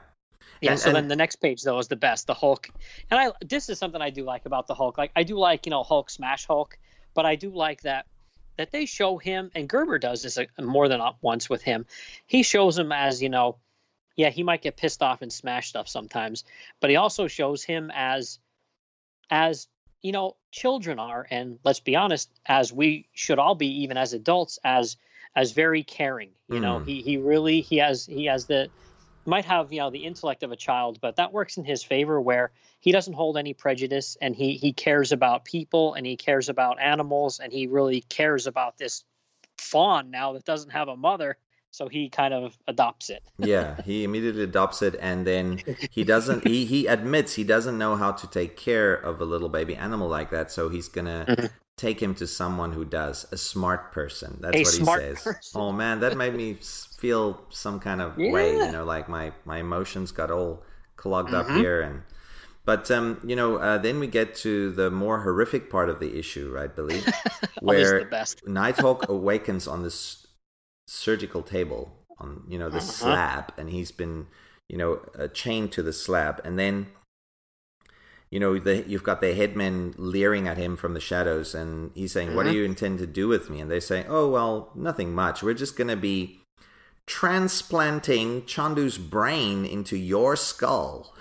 Yeah. 0.62 0.72
And- 0.72 0.80
so 0.80 0.94
then 0.94 1.08
the 1.10 1.16
next 1.16 1.38
page 1.38 1.62
though 1.64 1.78
is 1.80 1.88
the 1.90 1.96
best. 1.98 2.28
The 2.28 2.34
Hulk, 2.34 2.70
and 3.12 3.20
I 3.20 3.32
this 3.46 3.68
is 3.70 3.78
something 3.78 4.02
I 4.02 4.10
do 4.10 4.24
like 4.24 4.46
about 4.46 4.68
the 4.68 4.76
Hulk. 4.76 4.98
Like 4.98 5.12
I 5.16 5.24
do 5.24 5.38
like 5.38 5.66
you 5.66 5.70
know 5.72 5.84
Hulk 5.84 6.10
smash 6.10 6.46
Hulk, 6.46 6.78
but 7.14 7.26
I 7.26 7.36
do 7.36 7.50
like 7.50 7.82
that 7.82 8.06
that 8.56 8.72
they 8.72 8.86
show 8.86 9.18
him 9.18 9.52
and 9.56 9.68
Gerber 9.68 9.98
does 10.00 10.22
this 10.22 10.38
uh, 10.38 10.46
more 10.62 10.88
than 10.88 11.02
once 11.22 11.50
with 11.50 11.62
him. 11.64 11.86
He 12.28 12.44
shows 12.44 12.78
him 12.78 12.92
as 12.92 13.22
you 13.22 13.28
know, 13.30 13.58
yeah, 14.16 14.30
he 14.30 14.44
might 14.44 14.62
get 14.62 14.78
pissed 14.78 15.02
off 15.02 15.22
and 15.22 15.34
smash 15.34 15.70
stuff 15.70 15.88
sometimes, 15.90 16.44
but 16.80 16.90
he 16.92 16.96
also 16.96 17.28
shows 17.28 17.64
him 17.64 17.92
as 17.94 18.40
as 19.30 19.68
you 20.04 20.12
know 20.12 20.36
children 20.52 21.00
are, 21.00 21.26
and 21.32 21.58
let's 21.64 21.80
be 21.80 21.96
honest, 21.96 22.30
as 22.46 22.72
we 22.72 23.08
should 23.14 23.40
all 23.40 23.56
be, 23.56 23.84
even 23.84 23.98
as 23.98 24.14
adults, 24.14 24.60
as 24.64 24.98
as 25.36 25.52
very 25.54 25.84
caring. 25.84 26.30
You 26.48 26.60
know, 26.60 26.80
Mm. 26.80 26.86
he 26.86 27.02
he 27.02 27.18
really 27.18 27.62
he 27.62 27.78
has 27.78 28.06
he 28.06 28.26
has 28.26 28.46
the 28.46 28.70
might 29.26 29.46
have 29.46 29.72
you 29.72 29.80
know 29.80 29.90
the 29.90 30.04
intellect 30.04 30.44
of 30.44 30.52
a 30.52 30.56
child 30.56 31.00
but 31.02 31.16
that 31.16 31.32
works 31.32 31.58
in 31.58 31.64
his 31.64 31.82
favor 31.82 32.20
where 32.20 32.52
he 32.82 32.92
doesn't 32.92 33.14
hold 33.14 33.38
any 33.38 33.54
prejudice 33.54 34.18
and 34.22 34.36
he 34.36 34.58
he 34.58 34.74
cares 34.74 35.14
about 35.14 35.46
people 35.46 35.94
and 35.94 36.06
he 36.06 36.18
cares 36.18 36.50
about 36.50 36.80
animals 36.82 37.40
and 37.40 37.54
he 37.54 37.68
really 37.68 38.02
cares 38.02 38.48
about 38.48 38.78
this 38.78 39.06
fawn 39.58 40.12
now 40.12 40.34
that 40.34 40.44
doesn't 40.44 40.72
have 40.72 40.90
a 40.90 40.98
mother 40.98 41.38
so 41.74 41.90
he 41.90 42.08
kind 42.10 42.34
of 42.34 42.58
adopts 42.68 43.10
it 43.10 43.24
yeah. 43.38 43.82
He 43.84 44.04
immediately 44.06 44.44
adopts 44.44 44.82
it, 44.82 44.96
and 45.02 45.28
then 45.28 45.62
he 45.92 46.04
doesn't. 46.06 46.48
He 46.48 46.66
he 46.66 46.88
admits 46.88 47.34
he 47.34 47.44
doesn't 47.44 47.78
know 47.78 47.96
how 47.98 48.12
to 48.14 48.28
take 48.28 48.56
care 48.56 48.94
of 48.94 49.20
a 49.20 49.26
little 49.26 49.50
baby 49.50 49.76
animal 49.76 50.08
like 50.08 50.30
that, 50.32 50.52
so 50.52 50.70
he's 50.70 50.88
gonna. 50.88 51.26
Mm-hmm. 51.28 51.46
Take 51.76 52.00
him 52.02 52.14
to 52.22 52.28
someone 52.28 52.72
who 52.72 52.86
does 52.86 53.26
a 53.32 53.38
smart 53.38 53.92
person. 53.92 54.38
That's 54.40 54.56
A 54.56 54.64
what 54.64 54.78
he 54.78 54.86
says. 54.86 55.24
person. 55.24 55.52
Oh 55.56 55.72
man, 55.72 56.00
that 56.02 56.16
made 56.16 56.36
me 56.36 56.54
feel 57.02 57.42
some 57.50 57.80
kind 57.80 58.00
of 58.00 58.16
way. 58.16 58.54
You 58.64 58.72
know, 58.72 58.86
like 58.86 59.10
my 59.10 59.34
my 59.44 59.58
emotions 59.58 60.12
got 60.12 60.30
all 60.30 60.62
clogged 60.98 61.34
up 61.34 61.48
Mm-hmm. 61.48 61.58
here, 61.58 61.82
and 61.82 62.04
but 62.64 62.90
um, 62.92 63.20
you 63.26 63.36
know, 63.36 63.58
uh, 63.58 63.80
then 63.80 64.00
we 64.00 64.08
get 64.08 64.36
to 64.46 64.72
the 64.72 64.92
more 64.92 65.22
horrific 65.22 65.70
part 65.72 65.90
of 65.90 66.00
the 66.00 66.18
issue, 66.18 66.52
right, 66.54 66.74
Billy? 66.76 67.02
Where 67.60 68.00
the 68.00 68.06
best. 68.06 68.48
Nighthawk 68.48 69.10
awakens 69.10 69.68
on 69.68 69.84
this 69.84 70.23
surgical 70.88 71.42
table 71.42 71.92
on 72.20 72.44
you 72.48 72.58
know 72.58 72.70
the 72.70 72.78
Uh-huh. 72.78 72.86
slab, 72.86 73.54
and 73.58 73.70
he's 73.70 73.92
been 73.92 74.28
you 74.70 74.78
know 74.78 75.02
uh, 75.18 75.28
chained 75.28 75.72
to 75.74 75.84
the 75.84 75.94
slab, 75.94 76.42
and 76.44 76.58
then 76.60 76.88
you 78.32 78.40
know 78.40 78.58
the, 78.60 78.84
you've 78.88 79.04
got 79.04 79.22
the 79.22 79.34
headmen 79.34 79.94
leering 79.98 80.48
at 80.48 80.58
him 80.58 80.76
from 80.76 80.94
the 80.94 81.00
shadows, 81.00 81.54
and 81.56 81.92
he's 81.96 82.12
saying, 82.12 82.34
"What 82.36 82.44
do 82.44 82.50
Mm-hmm. 82.50 82.58
you 82.58 82.64
intend 82.66 83.00
to 83.00 83.08
do 83.08 83.28
with 83.28 83.50
me?" 83.50 83.60
And 83.62 83.70
they 83.72 83.80
say, 83.80 84.06
"Oh 84.08 84.30
well, 84.30 84.72
nothing 84.76 85.14
much. 85.14 85.44
We're 85.44 85.54
just 85.54 85.76
gonna 85.78 85.96
be." 85.98 86.40
Transplanting 87.06 88.44
Chondu's 88.44 88.98
brain 88.98 89.66
into 89.66 89.98
your 89.98 90.36
skull. 90.38 91.14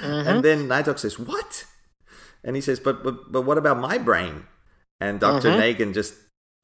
Mm-hmm. 0.00 0.28
And 0.28 0.44
then 0.44 0.68
Nighthawk 0.68 0.98
says, 0.98 1.18
What? 1.18 1.64
And 2.44 2.54
he 2.54 2.60
says, 2.62 2.78
But 2.80 3.02
but 3.02 3.32
but 3.32 3.42
what 3.42 3.56
about 3.58 3.78
my 3.78 3.96
brain? 3.96 4.46
And 5.00 5.18
doctor 5.18 5.50
Mhm. 5.50 5.58
Nagan 5.76 5.94
just 5.94 6.14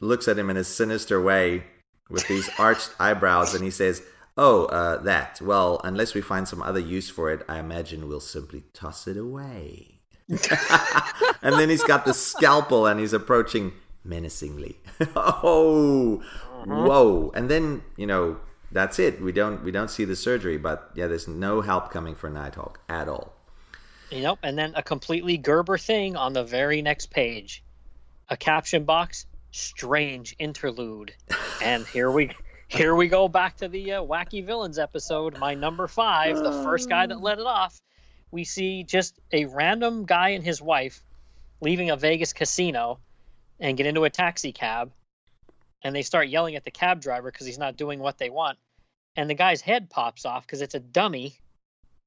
looks 0.00 0.28
at 0.28 0.38
him 0.38 0.50
in 0.50 0.56
a 0.56 0.64
sinister 0.64 1.20
way 1.20 1.64
with 2.08 2.26
these 2.28 2.48
arched 2.58 2.90
eyebrows 2.98 3.54
and 3.54 3.64
he 3.64 3.70
says, 3.70 4.02
Oh, 4.38 4.66
uh, 4.66 4.98
that. 4.98 5.40
Well, 5.40 5.80
unless 5.82 6.14
we 6.14 6.20
find 6.20 6.46
some 6.46 6.60
other 6.60 6.80
use 6.80 7.08
for 7.08 7.30
it, 7.30 7.42
I 7.48 7.58
imagine 7.58 8.06
we'll 8.06 8.20
simply 8.20 8.64
toss 8.74 9.08
it 9.08 9.16
away. 9.16 10.00
and 10.28 11.54
then 11.54 11.70
he's 11.70 11.84
got 11.84 12.04
the 12.04 12.12
scalpel 12.12 12.86
and 12.86 13.00
he's 13.00 13.12
approaching 13.12 13.72
menacingly. 14.04 14.76
oh, 15.16 16.22
whoa! 16.66 17.30
And 17.34 17.48
then 17.48 17.82
you 17.96 18.06
know 18.06 18.38
that's 18.72 18.98
it. 18.98 19.20
We 19.22 19.32
don't 19.32 19.62
we 19.62 19.70
don't 19.70 19.90
see 19.90 20.04
the 20.04 20.16
surgery, 20.16 20.58
but 20.58 20.90
yeah, 20.94 21.06
there's 21.06 21.28
no 21.28 21.60
help 21.60 21.90
coming 21.90 22.14
for 22.14 22.28
Nighthawk 22.28 22.80
at 22.88 23.08
all. 23.08 23.34
You 24.10 24.22
know, 24.22 24.38
and 24.42 24.58
then 24.58 24.72
a 24.74 24.82
completely 24.82 25.36
Gerber 25.36 25.78
thing 25.78 26.16
on 26.16 26.32
the 26.32 26.44
very 26.44 26.82
next 26.82 27.10
page. 27.10 27.62
A 28.28 28.36
caption 28.36 28.84
box, 28.84 29.26
strange 29.50 30.34
interlude. 30.38 31.14
And 31.62 31.86
here 31.86 32.10
we 32.10 32.30
here 32.68 32.94
we 32.94 33.08
go 33.08 33.28
back 33.28 33.58
to 33.58 33.68
the 33.68 33.92
uh, 33.92 34.02
wacky 34.02 34.44
villains 34.44 34.78
episode, 34.78 35.38
my 35.38 35.54
number 35.54 35.86
5, 35.86 36.38
the 36.38 36.52
first 36.64 36.88
guy 36.88 37.06
that 37.06 37.20
let 37.20 37.38
it 37.38 37.46
off. 37.46 37.80
We 38.30 38.44
see 38.44 38.82
just 38.82 39.18
a 39.32 39.44
random 39.44 40.04
guy 40.04 40.30
and 40.30 40.44
his 40.44 40.60
wife 40.60 41.02
leaving 41.60 41.90
a 41.90 41.96
Vegas 41.96 42.32
casino 42.32 42.98
and 43.60 43.76
get 43.76 43.86
into 43.86 44.04
a 44.04 44.10
taxi 44.10 44.52
cab 44.52 44.92
and 45.82 45.94
they 45.94 46.02
start 46.02 46.28
yelling 46.28 46.56
at 46.56 46.64
the 46.64 46.70
cab 46.70 47.00
driver 47.00 47.30
cuz 47.30 47.46
he's 47.46 47.58
not 47.58 47.76
doing 47.76 48.00
what 48.00 48.18
they 48.18 48.30
want. 48.30 48.58
And 49.14 49.30
the 49.30 49.34
guy's 49.34 49.60
head 49.60 49.88
pops 49.88 50.26
off 50.26 50.46
cuz 50.46 50.60
it's 50.60 50.74
a 50.74 50.80
dummy. 50.80 51.38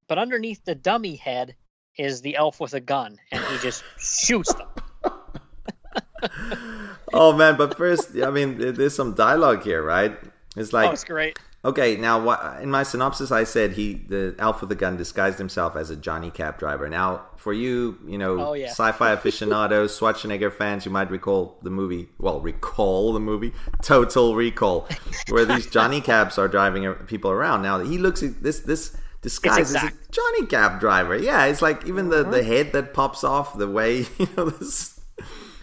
But 0.08 0.18
underneath 0.18 0.66
the 0.66 0.76
dummy 0.76 1.16
head 1.16 1.56
is 1.96 2.22
the 2.22 2.36
elf 2.36 2.60
with 2.60 2.74
a 2.74 2.80
gun, 2.80 3.20
and 3.32 3.44
he 3.46 3.58
just 3.60 3.84
shoots 3.98 4.54
them. 4.54 4.68
Oh 7.14 7.34
man! 7.34 7.58
But 7.58 7.76
first, 7.76 8.16
I 8.18 8.30
mean, 8.30 8.58
there's 8.58 8.96
some 8.96 9.16
dialogue 9.16 9.64
here, 9.64 9.82
right? 9.82 10.18
It's 10.56 10.74
like 10.74 10.90
oh, 10.90 10.94
it's 10.94 11.04
great. 11.04 11.40
Okay, 11.64 11.98
now 11.98 12.24
what, 12.24 12.62
in 12.62 12.72
my 12.72 12.84
synopsis, 12.84 13.34
I 13.34 13.44
said 13.44 13.74
he, 13.74 13.96
the 13.96 14.34
Alpha 14.40 14.66
the 14.66 14.76
gun, 14.76 14.96
disguised 14.96 15.38
himself 15.38 15.76
as 15.76 15.90
a 15.90 15.96
Johnny 15.98 16.32
cab 16.32 16.58
driver. 16.58 16.88
Now, 16.88 17.26
for 17.36 17.52
you, 17.52 17.98
you 18.08 18.18
know, 18.18 18.40
Oh, 18.40 18.54
yeah. 18.54 18.70
sci-fi 18.70 19.12
aficionados, 19.18 20.00
Schwarzenegger 20.00 20.54
fans, 20.54 20.86
you 20.86 20.92
might 20.92 21.12
recall 21.12 21.58
the 21.62 21.70
movie. 21.70 22.08
Well, 22.18 22.40
recall 22.40 23.12
the 23.12 23.20
movie 23.20 23.52
Total 23.82 24.36
Recall, 24.36 24.88
where 25.28 25.44
these 25.44 25.68
Johnny 25.72 26.00
cabs 26.00 26.38
are 26.38 26.48
driving 26.48 26.94
people 27.08 27.32
around. 27.32 27.62
Now, 27.62 27.80
he 27.80 27.98
looks 27.98 28.22
this 28.22 28.62
this 28.62 28.96
disguised 29.22 29.76
as 29.76 29.84
a. 29.84 29.92
Johnny 30.12 30.46
Cab 30.46 30.80
driver. 30.80 31.18
Yeah, 31.18 31.46
it's 31.46 31.62
like 31.62 31.86
even 31.86 32.08
the, 32.08 32.24
the 32.24 32.38
mm-hmm. 32.38 32.48
head 32.48 32.72
that 32.72 32.94
pops 32.94 33.26
off, 33.26 33.58
the 33.58 33.68
way 33.68 34.06
you 34.18 34.30
know 34.38 34.50
this 34.50 34.99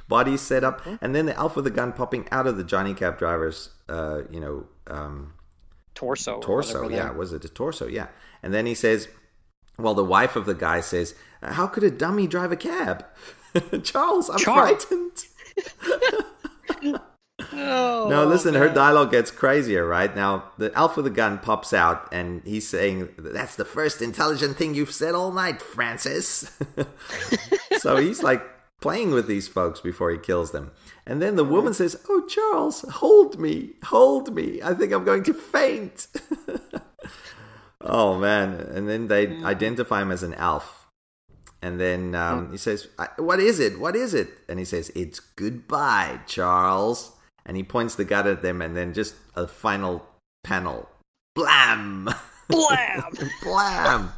body's 0.08 0.40
set 0.40 0.64
up, 0.64 0.82
and 1.00 1.14
then 1.14 1.26
the 1.26 1.36
elf 1.36 1.56
with 1.56 1.64
the 1.64 1.70
gun 1.70 1.92
popping 1.92 2.26
out 2.30 2.46
of 2.46 2.56
the 2.56 2.64
Johnny 2.64 2.94
Cab 2.94 3.18
driver's, 3.18 3.70
uh, 3.88 4.22
you 4.30 4.40
know, 4.40 4.66
um, 4.86 5.32
torso. 5.94 6.40
torso. 6.40 6.88
Yeah, 6.88 7.10
was 7.10 7.32
it 7.32 7.44
a 7.44 7.48
torso? 7.48 7.86
Yeah, 7.86 8.08
and 8.42 8.52
then 8.54 8.66
he 8.66 8.74
says, 8.74 9.08
"Well, 9.78 9.94
the 9.94 10.04
wife 10.04 10.36
of 10.36 10.46
the 10.46 10.54
guy 10.54 10.80
says, 10.80 11.14
how 11.42 11.66
could 11.66 11.84
a 11.84 11.90
dummy 11.90 12.26
drive 12.26 12.52
a 12.52 12.56
cab?" 12.56 13.04
Charles, 13.82 14.28
I'm 14.30 14.38
Charles. 14.38 14.84
frightened. 14.84 15.24
Oh, 17.52 18.08
No, 18.08 18.24
listen, 18.24 18.54
her 18.54 18.68
dialogue 18.68 19.10
gets 19.10 19.30
crazier, 19.30 19.86
right? 19.86 20.14
Now, 20.14 20.50
the 20.58 20.72
elf 20.74 20.96
with 20.96 21.04
the 21.04 21.10
gun 21.10 21.38
pops 21.38 21.72
out 21.72 22.08
and 22.12 22.42
he's 22.44 22.66
saying, 22.68 23.08
That's 23.18 23.56
the 23.56 23.64
first 23.64 24.02
intelligent 24.02 24.56
thing 24.56 24.74
you've 24.74 24.92
said 24.92 25.14
all 25.14 25.30
night, 25.32 25.60
Francis. 25.62 26.50
so 27.78 27.96
he's 27.96 28.22
like 28.22 28.42
playing 28.86 29.10
with 29.10 29.26
these 29.26 29.48
folks 29.48 29.80
before 29.80 30.12
he 30.12 30.18
kills 30.18 30.52
them. 30.52 30.70
And 31.06 31.20
then 31.20 31.34
the 31.34 31.44
woman 31.44 31.74
says, 31.74 32.00
Oh, 32.08 32.24
Charles, 32.28 32.82
hold 32.82 33.36
me, 33.38 33.70
hold 33.84 34.32
me. 34.32 34.60
I 34.62 34.74
think 34.74 34.92
I'm 34.92 35.04
going 35.04 35.24
to 35.24 35.34
faint. 35.34 36.06
oh, 37.80 38.16
man. 38.16 38.54
And 38.54 38.88
then 38.88 39.08
they 39.08 39.42
identify 39.42 40.02
him 40.02 40.12
as 40.12 40.22
an 40.22 40.34
elf. 40.34 40.88
And 41.60 41.80
then 41.80 42.14
um, 42.14 42.52
he 42.52 42.58
says, 42.58 42.86
What 43.16 43.40
is 43.40 43.58
it? 43.58 43.80
What 43.80 43.96
is 43.96 44.14
it? 44.14 44.28
And 44.48 44.60
he 44.60 44.64
says, 44.64 44.92
It's 44.94 45.18
goodbye, 45.18 46.20
Charles. 46.28 47.10
And 47.44 47.56
he 47.56 47.64
points 47.64 47.96
the 47.96 48.04
gun 48.04 48.28
at 48.28 48.42
them, 48.42 48.62
and 48.62 48.76
then 48.76 48.94
just 48.94 49.16
a 49.34 49.48
final 49.48 50.06
panel. 50.44 50.88
Blam! 51.34 52.08
Blam! 52.48 53.02
Blam! 53.42 54.12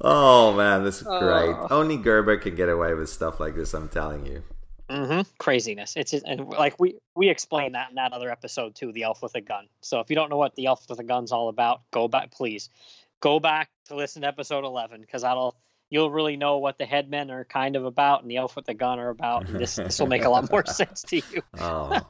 Oh 0.00 0.54
man, 0.54 0.84
this 0.84 0.96
is 0.96 1.02
great. 1.02 1.54
Oh. 1.54 1.68
Only 1.70 1.96
Gerber 1.96 2.36
can 2.38 2.54
get 2.54 2.68
away 2.68 2.94
with 2.94 3.08
stuff 3.08 3.38
like 3.40 3.54
this, 3.54 3.74
I'm 3.74 3.88
telling 3.88 4.26
you. 4.26 4.42
hmm 4.88 5.20
Craziness. 5.38 5.94
It's 5.96 6.10
just, 6.12 6.24
and 6.26 6.48
like 6.48 6.78
we 6.78 6.96
we 7.14 7.28
explained 7.28 7.74
that 7.74 7.90
in 7.90 7.96
that 7.96 8.12
other 8.12 8.30
episode 8.30 8.74
too, 8.74 8.92
the 8.92 9.02
elf 9.02 9.22
with 9.22 9.34
a 9.34 9.40
gun. 9.40 9.66
So 9.82 10.00
if 10.00 10.08
you 10.08 10.16
don't 10.16 10.30
know 10.30 10.38
what 10.38 10.54
the 10.54 10.66
elf 10.66 10.88
with 10.88 10.98
a 11.00 11.04
gun's 11.04 11.32
all 11.32 11.48
about, 11.48 11.82
go 11.90 12.08
back, 12.08 12.30
please, 12.30 12.70
go 13.20 13.40
back 13.40 13.68
to 13.86 13.94
listen 13.94 14.22
to 14.22 14.28
episode 14.28 14.64
eleven 14.64 15.00
because 15.00 15.22
that'll 15.22 15.56
you'll 15.90 16.10
really 16.10 16.36
know 16.36 16.58
what 16.58 16.78
the 16.78 16.86
headmen 16.86 17.30
are 17.30 17.44
kind 17.44 17.76
of 17.76 17.84
about 17.84 18.22
and 18.22 18.30
the 18.30 18.36
elf 18.36 18.56
with 18.56 18.64
the 18.64 18.74
gun 18.74 18.98
are 18.98 19.10
about. 19.10 19.48
And 19.48 19.58
this 19.58 19.76
this 19.76 19.98
will 19.98 20.06
make 20.06 20.24
a 20.24 20.30
lot 20.30 20.50
more 20.50 20.64
sense 20.66 21.02
to 21.02 21.16
you. 21.16 21.42
Oh, 21.58 22.00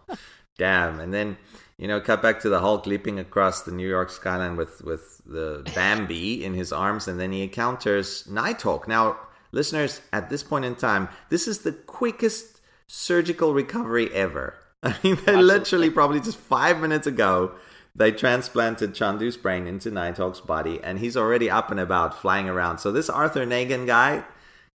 damn! 0.59 1.01
And 1.01 1.12
then 1.12 1.36
you 1.81 1.89
know, 1.89 1.99
cut 1.99 2.20
back 2.20 2.41
to 2.41 2.51
the 2.51 2.61
Hulk 2.61 2.85
leaping 2.85 3.18
across 3.18 3.62
the 3.62 3.72
New 3.72 3.89
York 3.89 4.11
skyline 4.11 4.55
with 4.55 4.85
with 4.85 5.22
the 5.24 5.62
Bambi 5.74 6.45
in 6.45 6.53
his 6.53 6.72
arms, 6.72 7.09
and 7.09 7.18
then 7.18 7.33
he 7.33 7.43
encounters 7.43 8.28
Nighthawk. 8.28 8.87
Now, 8.87 9.16
listeners, 9.51 10.03
at 10.12 10.28
this 10.28 10.43
point 10.43 10.66
in 10.66 10.74
time, 10.74 11.09
this 11.31 11.49
is 11.49 11.61
the 11.61 11.72
quickest 11.72 12.61
surgical 12.87 13.55
recovery 13.55 14.12
ever. 14.12 14.59
I 14.83 14.95
mean, 15.03 15.16
they 15.24 15.37
literally 15.37 15.89
probably 15.89 16.20
just 16.20 16.37
five 16.37 16.81
minutes 16.81 17.07
ago. 17.07 17.53
They 17.95 18.12
transplanted 18.12 18.93
Chondu's 18.93 19.39
brain 19.39 19.66
into 19.66 19.91
Nighthawk's 19.91 20.41
body, 20.41 20.81
and 20.85 20.99
he's 20.99 21.16
already 21.16 21.49
up 21.49 21.70
and 21.70 21.81
about, 21.81 22.20
flying 22.20 22.49
around. 22.49 22.78
So 22.78 22.93
this 22.93 23.09
Arthur 23.09 23.47
Nagan 23.47 23.87
guy, 23.87 24.24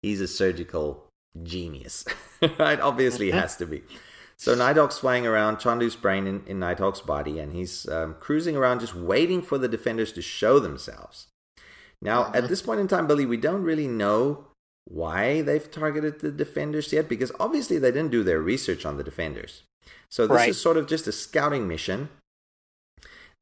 he's 0.04 0.22
a 0.22 0.28
surgical 0.28 1.08
genius, 1.42 2.06
right? 2.60 2.80
Obviously, 2.80 3.26
he 3.26 3.32
has 3.32 3.58
to 3.58 3.66
be. 3.66 3.82
So 4.42 4.56
Nighthawk's 4.56 4.98
flying 4.98 5.28
around, 5.28 5.58
Chondu's 5.58 5.96
brain 5.96 6.26
in, 6.26 6.44
in 6.48 6.58
Nighthawk's 6.58 7.02
body, 7.02 7.38
and 7.38 7.54
he's 7.54 7.88
um, 7.88 8.16
cruising 8.20 8.56
around 8.56 8.80
just 8.80 8.96
waiting 8.96 9.40
for 9.44 9.60
the 9.60 9.68
defenders 9.68 10.12
to 10.14 10.24
show 10.24 10.58
themselves. 10.58 11.28
Now, 12.02 12.32
at 12.34 12.50
this 12.50 12.64
point 12.64 12.80
in 12.80 12.88
time, 12.88 13.06
Billy, 13.06 13.28
we 13.28 13.38
don't 13.38 13.62
really 13.62 13.88
know 13.88 14.48
why 14.86 15.44
they've 15.44 15.70
targeted 15.70 16.22
the 16.22 16.32
defenders 16.32 16.92
yet, 16.92 17.08
because 17.08 17.32
obviously 17.40 17.78
they 17.78 17.92
didn't 17.92 18.10
do 18.10 18.24
their 18.24 18.42
research 18.42 18.84
on 18.84 18.98
the 18.98 19.04
defenders. 19.04 19.62
So 20.10 20.26
this 20.26 20.38
Right. 20.38 20.50
is 20.50 20.60
sort 20.60 20.78
of 20.78 20.88
just 20.88 21.06
a 21.06 21.12
scouting 21.12 21.68
mission. 21.68 22.10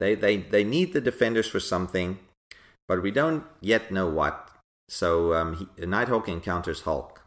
They, 0.02 0.16
they, 0.16 0.36
they 0.36 0.66
need 0.66 0.92
the 0.92 1.00
defenders 1.00 1.48
for 1.48 1.62
something, 1.62 2.20
but 2.90 3.02
we 3.02 3.12
don't 3.12 3.46
yet 3.62 3.90
know 3.90 4.10
what. 4.10 4.50
So 4.90 5.34
um, 5.34 5.70
he, 5.78 5.86
Nighthawk 5.86 6.28
encounters 6.28 6.82
Hulk. 6.82 7.19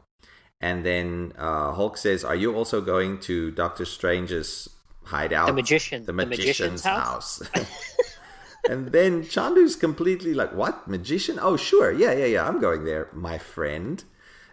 And 0.63 0.87
then 0.87 1.33
uh, 1.37 1.73
Hulk 1.73 1.97
says, 1.99 2.25
Are 2.25 2.37
you 2.37 2.55
also 2.55 2.81
going 2.81 3.19
to 3.21 3.51
Doctor 3.51 3.85
Strange's 3.85 4.71
hideout? 5.05 5.47
The 5.49 5.53
magician- 5.53 6.03
The 6.03 6.13
the 6.13 6.27
magician's, 6.27 6.49
magician's 6.49 6.85
house. 6.85 7.43
and 8.71 8.93
then 8.93 9.25
Chondu's 9.25 9.75
completely 9.75 10.35
like, 10.35 10.55
What? 10.55 10.87
Magician? 10.87 11.39
Oh, 11.43 11.57
sure. 11.57 11.91
Yeah, 11.93 12.13
yeah, 12.13 12.27
yeah. 12.27 12.49
I'm 12.49 12.61
going 12.61 12.85
there, 12.85 13.09
my 13.13 13.39
friend. 13.39 14.03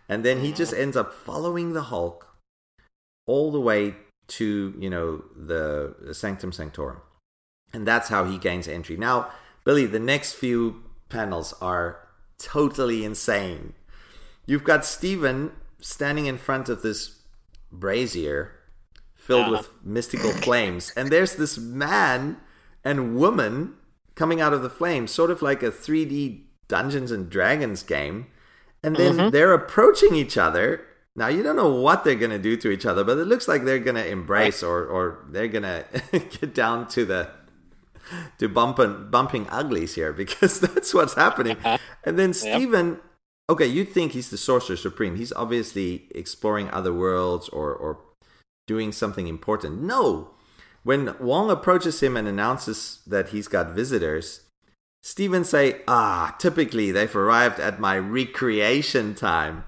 And 0.10 0.26
then 0.26 0.41
he 0.41 0.51
just 0.51 0.74
ends 0.74 0.97
up 0.97 1.14
following 1.14 1.74
the 1.74 1.84
Hulk 1.84 2.26
all 3.28 3.51
the 3.51 3.62
way 3.62 3.93
to, 4.30 4.74
you 4.80 4.89
know, 4.89 5.24
the 5.36 5.95
Sanctum 6.12 6.51
Sanctorum. 6.51 7.01
And 7.72 7.88
that's 7.88 8.10
how 8.10 8.26
he 8.26 8.39
gains 8.39 8.68
entry. 8.68 8.97
Now, 8.97 9.30
Billy, 9.64 9.86
the 9.86 9.99
next 9.99 10.34
few 10.34 10.84
panels 11.10 11.53
are 11.62 11.99
totally 12.39 13.05
insane. 13.05 13.74
You've 14.47 14.64
got 14.64 14.84
Stephen 14.84 15.51
standing 15.80 16.26
in 16.26 16.38
front 16.38 16.70
of 16.70 16.82
this 16.82 17.20
brazier 17.72 18.52
filled 19.16 19.48
Yeah. 19.48 19.52
with 19.52 19.70
mystical 19.84 20.32
flames, 20.32 20.92
and 20.96 21.10
there's 21.10 21.36
this 21.36 21.58
man 21.58 22.38
and 22.84 23.16
woman 23.16 23.76
coming 24.16 24.42
out 24.42 24.54
of 24.54 24.62
the 24.62 24.70
flames, 24.70 25.12
sort 25.12 25.32
of 25.32 25.42
like 25.42 25.64
a 25.64 25.72
3D 25.72 26.46
Dungeons 26.68 27.12
and 27.12 27.30
Dragons 27.30 27.84
game. 27.84 28.28
And 28.84 28.96
then 28.96 29.18
mm-hmm. 29.18 29.30
they're 29.30 29.54
approaching 29.54 30.16
each 30.16 30.38
other. 30.38 30.86
Now 31.16 31.28
you 31.28 31.44
don't 31.44 31.56
know 31.56 31.74
what 31.74 32.04
they're 32.04 32.16
gonna 32.16 32.40
do 32.40 32.56
to 32.58 32.70
each 32.70 32.86
other, 32.86 33.04
but 33.04 33.18
it 33.18 33.26
looks 33.26 33.48
like 33.48 33.66
they're 33.66 33.80
gonna 33.80 34.06
embrace 34.06 34.64
or 34.64 34.86
or 34.86 35.26
they're 35.30 35.50
gonna 35.50 35.84
get 36.12 36.54
down 36.54 36.88
to 36.90 37.04
the 37.04 37.30
to 38.38 38.48
bumping 38.48 39.10
bumping 39.10 39.48
uglies 39.50 39.96
here 39.96 40.14
because 40.14 40.60
that's 40.66 40.94
what's 40.94 41.16
happening. 41.16 41.58
Uh-huh. 41.58 41.78
And 42.06 42.18
then 42.18 42.34
Stephen, 42.34 43.00
okay, 43.50 43.66
you'd 43.66 43.89
think 43.89 44.12
he's 44.12 44.30
the 44.30 44.38
sorcerer 44.38 44.78
supreme? 44.78 45.16
He's 45.16 45.34
obviously 45.34 46.08
exploring 46.14 46.70
other 46.70 46.93
worlds 46.93 47.50
or 47.50 47.74
or 47.74 48.00
doing 48.68 48.91
something 48.91 49.28
important. 49.28 49.82
No, 49.82 50.30
when 50.84 51.16
Wong 51.20 51.50
approaches 51.50 52.02
him 52.02 52.16
and 52.16 52.28
announces 52.28 53.02
that 53.08 53.30
he's 53.30 53.47
got 53.47 53.72
visitors, 53.72 54.41
Stephen 55.02 55.43
say, 55.43 55.82
"Ah, 55.88 56.36
typically 56.39 56.91
they've 56.91 57.16
arrived 57.16 57.60
at 57.60 57.80
my 57.80 57.97
recreation 57.97 59.16
time." 59.16 59.64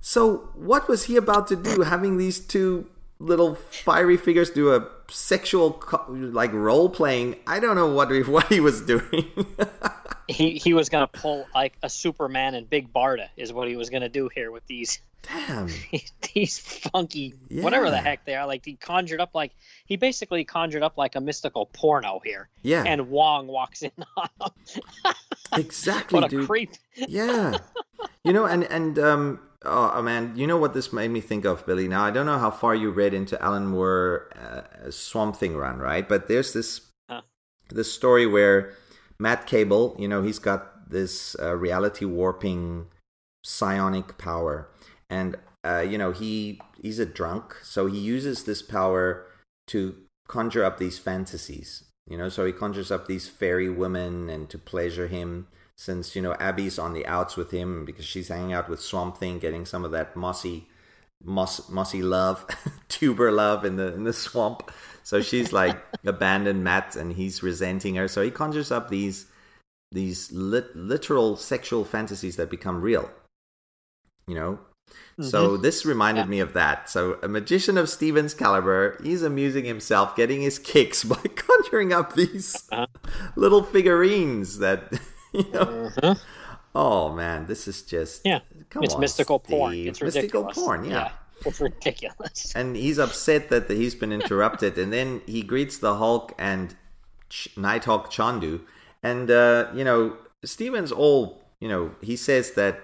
So 0.00 0.50
what 0.54 0.88
was 0.88 1.04
he 1.04 1.16
about 1.16 1.46
to 1.48 1.56
do? 1.56 1.82
Having 1.82 2.18
these 2.18 2.40
two 2.40 2.86
little 3.18 3.54
fiery 3.54 4.16
figures 4.16 4.50
do 4.50 4.74
a 4.74 4.88
sexual 5.08 5.82
like 6.08 6.52
role 6.52 6.90
playing? 6.90 7.36
I 7.46 7.60
don't 7.60 7.76
know 7.76 7.92
what 7.92 8.10
what 8.28 8.48
he 8.48 8.60
was 8.60 8.82
doing. 8.82 9.30
He 10.28 10.52
he 10.58 10.72
was 10.72 10.88
gonna 10.88 11.06
pull 11.08 11.46
like 11.54 11.76
a 11.82 11.88
Superman 11.88 12.54
and 12.54 12.68
Big 12.68 12.92
Barda 12.92 13.28
is 13.36 13.52
what 13.52 13.68
he 13.68 13.76
was 13.76 13.90
gonna 13.90 14.08
do 14.08 14.28
here 14.34 14.50
with 14.50 14.66
these 14.66 15.00
Damn. 15.22 15.68
these 16.34 16.58
funky 16.58 17.34
whatever 17.50 17.90
the 17.90 17.98
heck 17.98 18.24
they 18.24 18.34
are. 18.34 18.46
Like 18.46 18.64
he 18.64 18.74
conjured 18.74 19.20
up 19.20 19.30
like 19.34 19.52
he 19.86 19.96
basically 19.96 20.44
conjured 20.44 20.82
up 20.82 20.96
like 20.96 21.14
a 21.14 21.20
mystical 21.20 21.66
porno 21.66 22.20
here. 22.24 22.48
Yeah. 22.62 22.84
And 22.86 23.08
Wong 23.10 23.46
walks 23.46 23.82
in 23.82 23.92
on 24.16 24.28
him. 24.66 25.14
Exactly, 25.54 26.20
what 26.20 26.26
a 26.26 26.28
dude. 26.28 26.46
creep. 26.46 26.70
yeah 26.96 27.58
you 28.24 28.32
know 28.32 28.44
and 28.46 28.64
and 28.64 28.98
um 28.98 29.40
oh 29.64 30.02
man 30.02 30.32
you 30.36 30.46
know 30.46 30.56
what 30.56 30.74
this 30.74 30.92
made 30.92 31.10
me 31.10 31.20
think 31.20 31.44
of 31.44 31.64
billy 31.66 31.86
now 31.88 32.04
i 32.04 32.10
don't 32.10 32.26
know 32.26 32.38
how 32.38 32.50
far 32.50 32.74
you 32.74 32.90
read 32.90 33.14
into 33.14 33.40
alan 33.42 33.66
moore 33.66 34.28
uh, 34.36 34.90
swamp 34.90 35.36
thing 35.36 35.56
run 35.56 35.78
right 35.78 36.08
but 36.08 36.28
there's 36.28 36.52
this 36.52 36.82
Huh. 37.08 37.22
Matt 39.22 39.46
Cable, 39.46 39.94
you 40.00 40.08
know, 40.08 40.22
he's 40.22 40.40
got 40.40 40.90
this 40.90 41.36
uh, 41.40 41.54
reality 41.54 42.04
warping 42.04 42.86
psionic 43.44 44.18
power, 44.18 44.68
and 45.08 45.36
uh, 45.64 45.78
you 45.78 45.96
know 45.96 46.10
he 46.10 46.60
he's 46.82 46.98
a 46.98 47.06
drunk, 47.06 47.54
so 47.62 47.86
he 47.86 47.98
uses 47.98 48.42
this 48.42 48.62
power 48.62 49.24
to 49.68 49.94
conjure 50.26 50.64
up 50.64 50.78
these 50.78 50.98
fantasies. 50.98 51.84
You 52.08 52.18
know, 52.18 52.28
so 52.28 52.44
he 52.44 52.52
conjures 52.52 52.90
up 52.90 53.06
these 53.06 53.28
fairy 53.28 53.70
women 53.70 54.28
and 54.28 54.50
to 54.50 54.58
pleasure 54.58 55.06
him. 55.06 55.46
Since 55.76 56.16
you 56.16 56.22
know 56.22 56.34
Abby's 56.40 56.78
on 56.80 56.92
the 56.92 57.06
outs 57.06 57.36
with 57.36 57.52
him 57.52 57.84
because 57.84 58.04
she's 58.04 58.26
hanging 58.26 58.52
out 58.52 58.68
with 58.68 58.80
Swamp 58.80 59.18
Thing, 59.18 59.38
getting 59.38 59.64
some 59.64 59.84
of 59.84 59.92
that 59.92 60.16
mossy, 60.16 60.66
moss, 61.22 61.68
mossy 61.68 62.02
love, 62.02 62.44
tuber 62.88 63.30
love 63.30 63.64
in 63.64 63.76
the 63.76 63.94
in 63.94 64.02
the 64.02 64.12
swamp. 64.12 64.68
So 65.02 65.20
she's 65.20 65.52
like 65.52 65.82
abandoned 66.04 66.64
Matt 66.64 66.96
and 66.96 67.12
he's 67.12 67.42
resenting 67.42 67.96
her. 67.96 68.08
So 68.08 68.22
he 68.22 68.30
conjures 68.30 68.70
up 68.70 68.88
these 68.88 69.26
these 69.90 70.32
lit- 70.32 70.74
literal 70.74 71.36
sexual 71.36 71.84
fantasies 71.84 72.36
that 72.36 72.50
become 72.50 72.80
real. 72.80 73.10
You 74.26 74.34
know? 74.34 74.58
Mm-hmm. 74.88 75.24
So 75.24 75.56
this 75.56 75.84
reminded 75.84 76.22
yeah. 76.22 76.30
me 76.30 76.40
of 76.40 76.54
that. 76.54 76.88
So 76.88 77.18
a 77.22 77.28
magician 77.28 77.76
of 77.76 77.88
Steven's 77.88 78.34
caliber, 78.34 78.98
he's 79.02 79.22
amusing 79.22 79.64
himself 79.64 80.16
getting 80.16 80.40
his 80.40 80.58
kicks 80.58 81.04
by 81.04 81.16
conjuring 81.16 81.92
up 81.92 82.14
these 82.14 82.64
uh-huh. 82.70 82.86
little 83.36 83.62
figurines 83.62 84.58
that 84.58 84.92
you 85.32 85.46
know 85.52 85.90
uh-huh. 86.02 86.14
Oh 86.74 87.12
man, 87.12 87.46
this 87.46 87.68
is 87.68 87.82
just 87.82 88.22
yeah. 88.24 88.40
Come 88.70 88.82
it's 88.82 88.94
on, 88.94 89.00
mystical 89.00 89.42
Steve. 89.44 89.58
porn. 89.58 89.74
It's 89.74 90.00
ridiculous. 90.00 90.46
mystical 90.46 90.64
porn. 90.64 90.84
Yeah. 90.84 91.12
It's 91.46 91.60
ridiculous. 91.70 92.52
and 92.54 92.76
he's 92.76 92.98
upset 92.98 93.48
that 93.50 93.70
he's 93.70 93.94
been 93.94 94.12
interrupted. 94.12 94.78
And 94.78 94.92
then 94.92 95.22
he 95.26 95.42
greets 95.42 95.78
the 95.78 95.96
hulk 95.96 96.34
and 96.38 96.74
Ch- 97.30 97.48
nighthawk 97.56 98.12
chondu 98.12 98.60
and 99.02 99.30
uh, 99.30 99.68
you 99.74 99.84
know 99.84 100.16
steven's 100.44 100.92
all 100.92 101.42
you 101.62 101.68
know 101.68 101.94
he 102.02 102.14
says 102.14 102.52
that 102.52 102.80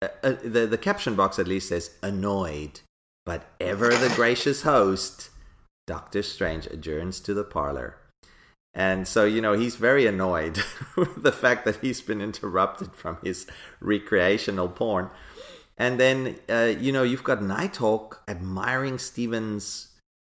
uh, 0.00 0.08
uh, 0.22 0.34
the, 0.44 0.64
the 0.64 0.78
caption 0.78 1.16
box 1.16 1.40
at 1.40 1.48
least 1.48 1.70
says 1.70 1.90
annoyed 2.00 2.80
but 3.26 3.46
ever 3.60 3.88
the 3.88 4.12
gracious 4.14 4.62
host 4.62 5.30
doctor 5.88 6.22
strange 6.22 6.66
adjourns 6.66 7.18
to 7.18 7.34
the 7.34 7.42
parlor. 7.42 7.96
And 8.72 9.08
so 9.08 9.24
you 9.24 9.40
know 9.40 9.54
he's 9.54 9.74
very 9.74 10.06
annoyed 10.06 10.62
with 10.96 11.24
the 11.24 11.32
fact 11.32 11.64
that 11.64 11.80
he's 11.80 12.00
been 12.00 12.20
interrupted 12.20 12.94
from 12.94 13.18
his 13.24 13.46
recreational 13.80 14.68
porn 14.68 15.10
and 15.80 15.98
then, 15.98 16.36
uh, 16.46 16.74
you 16.78 16.92
know, 16.92 17.02
you've 17.02 17.24
got 17.24 17.42
Nighthawk 17.42 18.22
admiring 18.28 18.98
Steven's, 18.98 19.88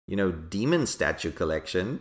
you 0.06 0.16
know, 0.16 0.32
demon 0.32 0.86
statue 0.86 1.32
collection. 1.32 2.00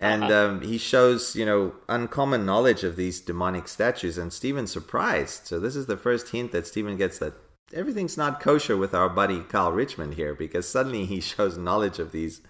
And 0.00 0.24
um, 0.24 0.60
he 0.60 0.76
shows, 0.76 1.34
you 1.34 1.46
know, 1.46 1.72
uncommon 1.88 2.44
knowledge 2.44 2.84
of 2.84 2.96
these 2.96 3.22
demonic 3.22 3.68
statues. 3.68 4.18
And 4.18 4.34
Steven's 4.34 4.70
surprised. 4.70 5.46
So 5.46 5.58
this 5.58 5.74
is 5.74 5.86
the 5.86 5.96
first 5.96 6.28
hint 6.28 6.52
that 6.52 6.66
Steven 6.66 6.98
gets 6.98 7.18
that 7.20 7.32
everything's 7.72 8.18
not 8.18 8.38
kosher 8.38 8.76
with 8.76 8.92
our 8.92 9.08
buddy 9.08 9.40
Carl 9.40 9.72
Richmond 9.72 10.14
here 10.14 10.34
because 10.34 10.68
suddenly 10.68 11.06
he 11.06 11.20
shows 11.22 11.56
knowledge 11.56 11.98
of 11.98 12.12
these 12.12 12.42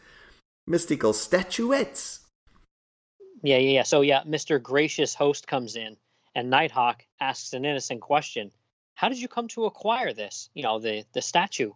mystical 0.67 1.13
statuettes. 1.13 2.27
Yeah, 3.45 3.59
yeah, 3.59 3.71
yeah. 3.71 3.83
So 3.85 4.01
yeah, 4.01 4.25
Mr. 4.25 4.61
Gracious 4.61 5.15
Host 5.15 5.47
comes 5.47 5.77
in, 5.77 5.97
and 6.35 6.51
Nighthawk 6.51 7.05
asks 7.21 7.53
an 7.53 7.65
innocent 7.65 8.01
question: 8.01 8.51
"How 8.99 9.09
did 9.09 9.21
you 9.21 9.29
come 9.29 9.47
to 9.49 9.67
acquire 9.67 10.13
this? 10.13 10.51
You 10.55 10.65
know, 10.65 10.81
the 10.81 11.05
the 11.13 11.23
statue?" 11.23 11.71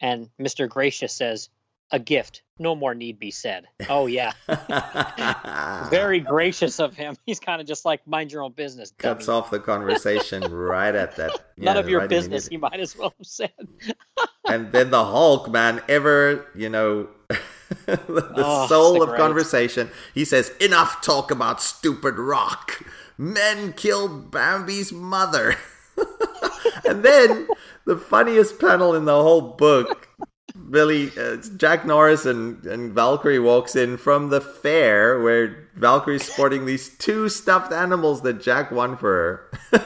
And 0.00 0.28
Mr. 0.40 0.68
Gracious 0.68 1.12
says, 1.12 1.48
"A 1.92 2.00
gift. 2.00 2.42
No 2.58 2.74
more 2.74 2.94
need 2.96 3.20
be 3.20 3.30
said." 3.30 3.66
Oh 3.88 4.06
yeah, 4.06 4.32
very 5.90 6.18
gracious 6.20 6.80
of 6.80 6.94
him. 6.94 7.16
He's 7.26 7.38
kind 7.38 7.60
of 7.60 7.66
just 7.66 7.84
like, 7.84 8.04
"Mind 8.06 8.32
your 8.32 8.42
own 8.42 8.52
business." 8.52 8.92
Cuts 8.98 9.28
off 9.28 9.50
the 9.50 9.60
conversation 9.60 10.42
right 10.52 10.94
at 10.94 11.14
that. 11.16 11.52
None 11.56 11.76
of 11.76 11.88
your 11.88 12.00
right 12.00 12.08
business. 12.08 12.48
You 12.50 12.58
might 12.58 12.80
as 12.80 12.96
well 12.96 13.14
have 13.18 13.26
said. 13.26 13.52
and 14.48 14.72
then 14.72 14.90
the 14.90 15.04
Hulk, 15.04 15.50
man, 15.50 15.80
ever, 15.88 16.46
you 16.56 16.68
know, 16.68 17.08
the 17.86 18.32
Oh, 18.36 18.66
soul 18.66 19.00
of 19.02 19.10
great. 19.10 19.18
conversation. 19.20 19.90
He 20.12 20.24
says, 20.24 20.50
Enough 20.60 21.02
talk 21.02 21.30
about 21.30 21.62
stupid 21.62 22.18
rock. 22.18 22.82
Men 23.16 23.72
killed 23.74 24.30
Bambi's 24.32 24.92
mother. 24.92 25.56
And 26.84 27.04
then 27.04 27.48
the 27.84 27.96
funniest 27.96 28.58
panel 28.58 28.94
in 28.94 29.04
the 29.04 29.22
whole 29.22 29.40
book. 29.40 30.08
Billy, 30.70 31.10
uh, 31.18 31.36
Jack 31.56 31.84
Norris 31.84 32.24
and, 32.24 32.64
and 32.64 32.92
Valkyrie 32.92 33.40
walks 33.40 33.74
in 33.74 33.96
from 33.96 34.30
the 34.30 34.40
fair 34.40 35.20
where 35.20 35.68
Valkyrie's 35.74 36.24
sporting 36.24 36.64
these 36.64 36.96
two 36.96 37.28
stuffed 37.28 37.72
animals 37.72 38.22
that 38.22 38.40
Jack 38.40 38.70
won 38.70 38.96
for 38.96 39.50
her. 39.72 39.78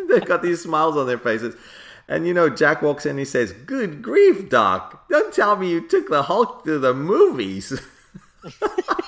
They've 0.08 0.24
got 0.24 0.42
these 0.42 0.62
smiles 0.62 0.96
on 0.96 1.06
their 1.06 1.18
faces. 1.18 1.56
And 2.06 2.26
you 2.26 2.34
know, 2.34 2.48
Jack 2.48 2.82
walks 2.82 3.06
in 3.06 3.10
and 3.10 3.18
he 3.18 3.24
says, 3.24 3.52
Good 3.52 4.02
grief, 4.02 4.48
Doc. 4.48 5.08
Don't 5.08 5.32
tell 5.32 5.56
me 5.56 5.70
you 5.70 5.86
took 5.86 6.08
the 6.08 6.24
Hulk 6.24 6.64
to 6.64 6.78
the 6.78 6.94
movies. 6.94 7.80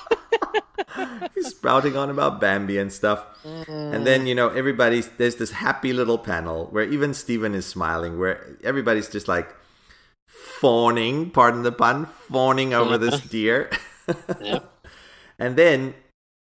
He's 1.35 1.47
sprouting 1.47 1.97
on 1.97 2.09
about 2.09 2.39
Bambi 2.39 2.77
and 2.77 2.91
stuff. 2.91 3.25
And 3.67 4.05
then, 4.05 4.27
you 4.27 4.35
know, 4.35 4.49
everybody's 4.49 5.09
there's 5.17 5.35
this 5.35 5.51
happy 5.51 5.93
little 5.93 6.17
panel 6.17 6.67
where 6.71 6.83
even 6.83 7.13
Steven 7.13 7.55
is 7.55 7.65
smiling, 7.65 8.19
where 8.19 8.57
everybody's 8.63 9.09
just 9.09 9.27
like 9.27 9.53
fawning, 10.27 11.29
pardon 11.31 11.63
the 11.63 11.71
pun, 11.71 12.05
fawning 12.05 12.73
over 12.73 12.97
this 12.97 13.19
deer. 13.35 13.69
Yeah. 14.39 14.59
And 15.39 15.55
then 15.55 15.95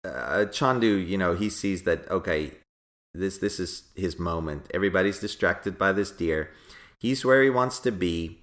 uh, 0.05 0.45
Chondu, 0.51 1.03
you 1.03 1.17
know, 1.17 1.33
he 1.33 1.49
sees 1.49 1.81
that 1.81 2.07
okay, 2.11 2.51
this 3.15 3.39
this 3.39 3.59
is 3.59 3.89
his 3.95 4.19
moment. 4.19 4.67
Everybody's 4.71 5.17
distracted 5.17 5.79
by 5.79 5.93
this 5.93 6.11
deer. 6.11 6.51
He's 6.99 7.25
where 7.25 7.41
he 7.41 7.49
wants 7.49 7.79
to 7.79 7.91
be. 7.91 8.39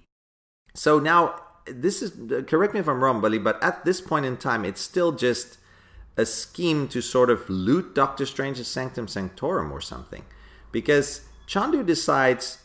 So 0.75 0.99
now 0.99 1.39
this 1.65 2.01
is 2.01 2.11
correct 2.47 2.73
me 2.73 2.81
if 2.81 2.89
I'm 2.89 3.01
wrong, 3.01 3.21
Bully, 3.21 3.39
but 3.39 3.63
at 3.63 3.85
this 3.85 4.01
point 4.01 4.25
in 4.25 4.35
time, 4.35 4.65
it's 4.65 4.81
still 4.81 5.13
just 5.13 5.57
a 6.17 6.25
scheme 6.25 6.87
to 6.89 7.01
sort 7.01 7.29
of 7.29 7.49
loot 7.49 7.95
Doctor 7.95 8.25
Strange's 8.25 8.67
Sanctum 8.67 9.07
Sanctorum 9.07 9.71
or 9.71 9.81
something, 9.81 10.23
because 10.71 11.21
Chondu 11.47 11.85
decides 11.85 12.59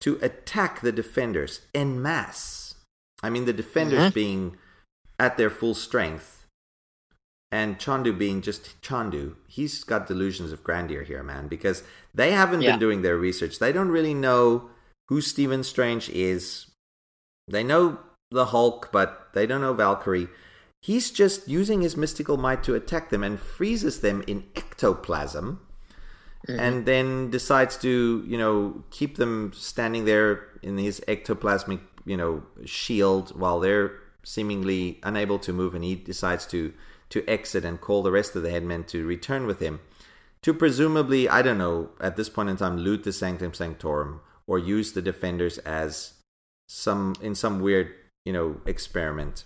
to 0.00 0.18
attack 0.22 0.80
the 0.80 0.92
defenders 0.92 1.60
en 1.74 2.00
masse. 2.00 2.74
I 3.22 3.30
mean, 3.30 3.44
the 3.44 3.52
defenders 3.52 4.00
mm-hmm. 4.00 4.14
being 4.14 4.56
at 5.18 5.36
their 5.36 5.50
full 5.50 5.74
strength, 5.74 6.46
and 7.52 7.78
Chondu 7.78 8.16
being 8.16 8.40
just 8.40 8.80
Chondu. 8.82 9.36
He's 9.46 9.84
got 9.84 10.06
delusions 10.06 10.52
of 10.52 10.64
grandeur 10.64 11.02
here, 11.02 11.22
man, 11.22 11.48
because 11.48 11.82
they 12.14 12.32
haven't 12.32 12.62
Yeah. 12.62 12.72
been 12.72 12.80
doing 12.80 13.02
their 13.02 13.16
research. 13.16 13.58
They 13.58 13.72
don't 13.72 13.90
really 13.90 14.14
know 14.14 14.70
who 15.08 15.20
Stephen 15.20 15.62
Strange 15.62 16.08
is. 16.08 16.66
They 17.46 17.62
know 17.62 17.98
the 18.30 18.46
Hulk, 18.46 18.90
but 18.90 19.28
they 19.34 19.46
don't 19.46 19.60
know 19.60 19.74
Valkyrie. 19.74 20.28
He's 20.82 21.10
just 21.10 21.48
using 21.48 21.80
his 21.80 21.96
mystical 21.96 22.36
might 22.36 22.62
to 22.64 22.74
attack 22.74 23.10
them 23.10 23.22
and 23.22 23.38
freezes 23.38 24.00
them 24.00 24.22
in 24.26 24.44
ectoplasm 24.56 25.60
mm-hmm. 26.48 26.60
and 26.60 26.84
then 26.86 27.30
decides 27.30 27.76
to, 27.78 28.24
you 28.26 28.36
know, 28.36 28.82
keep 28.90 29.16
them 29.16 29.52
standing 29.54 30.04
there 30.04 30.48
in 30.60 30.76
his 30.78 31.00
ectoplasmic, 31.06 31.80
you 32.04 32.16
know, 32.16 32.42
shield 32.64 33.38
while 33.38 33.60
they're 33.60 33.92
seemingly 34.24 34.98
unable 35.04 35.38
to 35.38 35.52
move 35.52 35.74
and 35.74 35.84
he 35.84 35.94
decides 35.94 36.46
to 36.46 36.72
to 37.10 37.28
exit 37.28 37.64
and 37.64 37.80
call 37.80 38.02
the 38.02 38.10
rest 38.10 38.34
of 38.34 38.42
the 38.42 38.50
headmen 38.50 38.82
to 38.84 39.04
return 39.06 39.46
with 39.46 39.60
him 39.60 39.80
to 40.42 40.52
presumably, 40.52 41.28
I 41.28 41.40
don't 41.42 41.58
know, 41.58 41.90
at 42.00 42.16
this 42.16 42.28
point 42.28 42.48
in 42.48 42.56
time, 42.56 42.76
loot 42.76 43.04
the 43.04 43.12
Sanctum 43.12 43.54
Sanctorum 43.54 44.20
or 44.46 44.58
use 44.58 44.92
the 44.92 45.02
defenders 45.02 45.58
as 45.58 46.14
some 46.68 47.14
in 47.20 47.34
some 47.34 47.60
weird, 47.60 47.94
you 48.24 48.32
know, 48.32 48.60
experiment. 48.66 49.44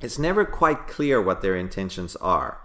It's 0.00 0.18
never 0.18 0.44
quite 0.44 0.86
clear 0.86 1.20
what 1.20 1.40
their 1.40 1.56
intentions 1.56 2.16
are, 2.16 2.60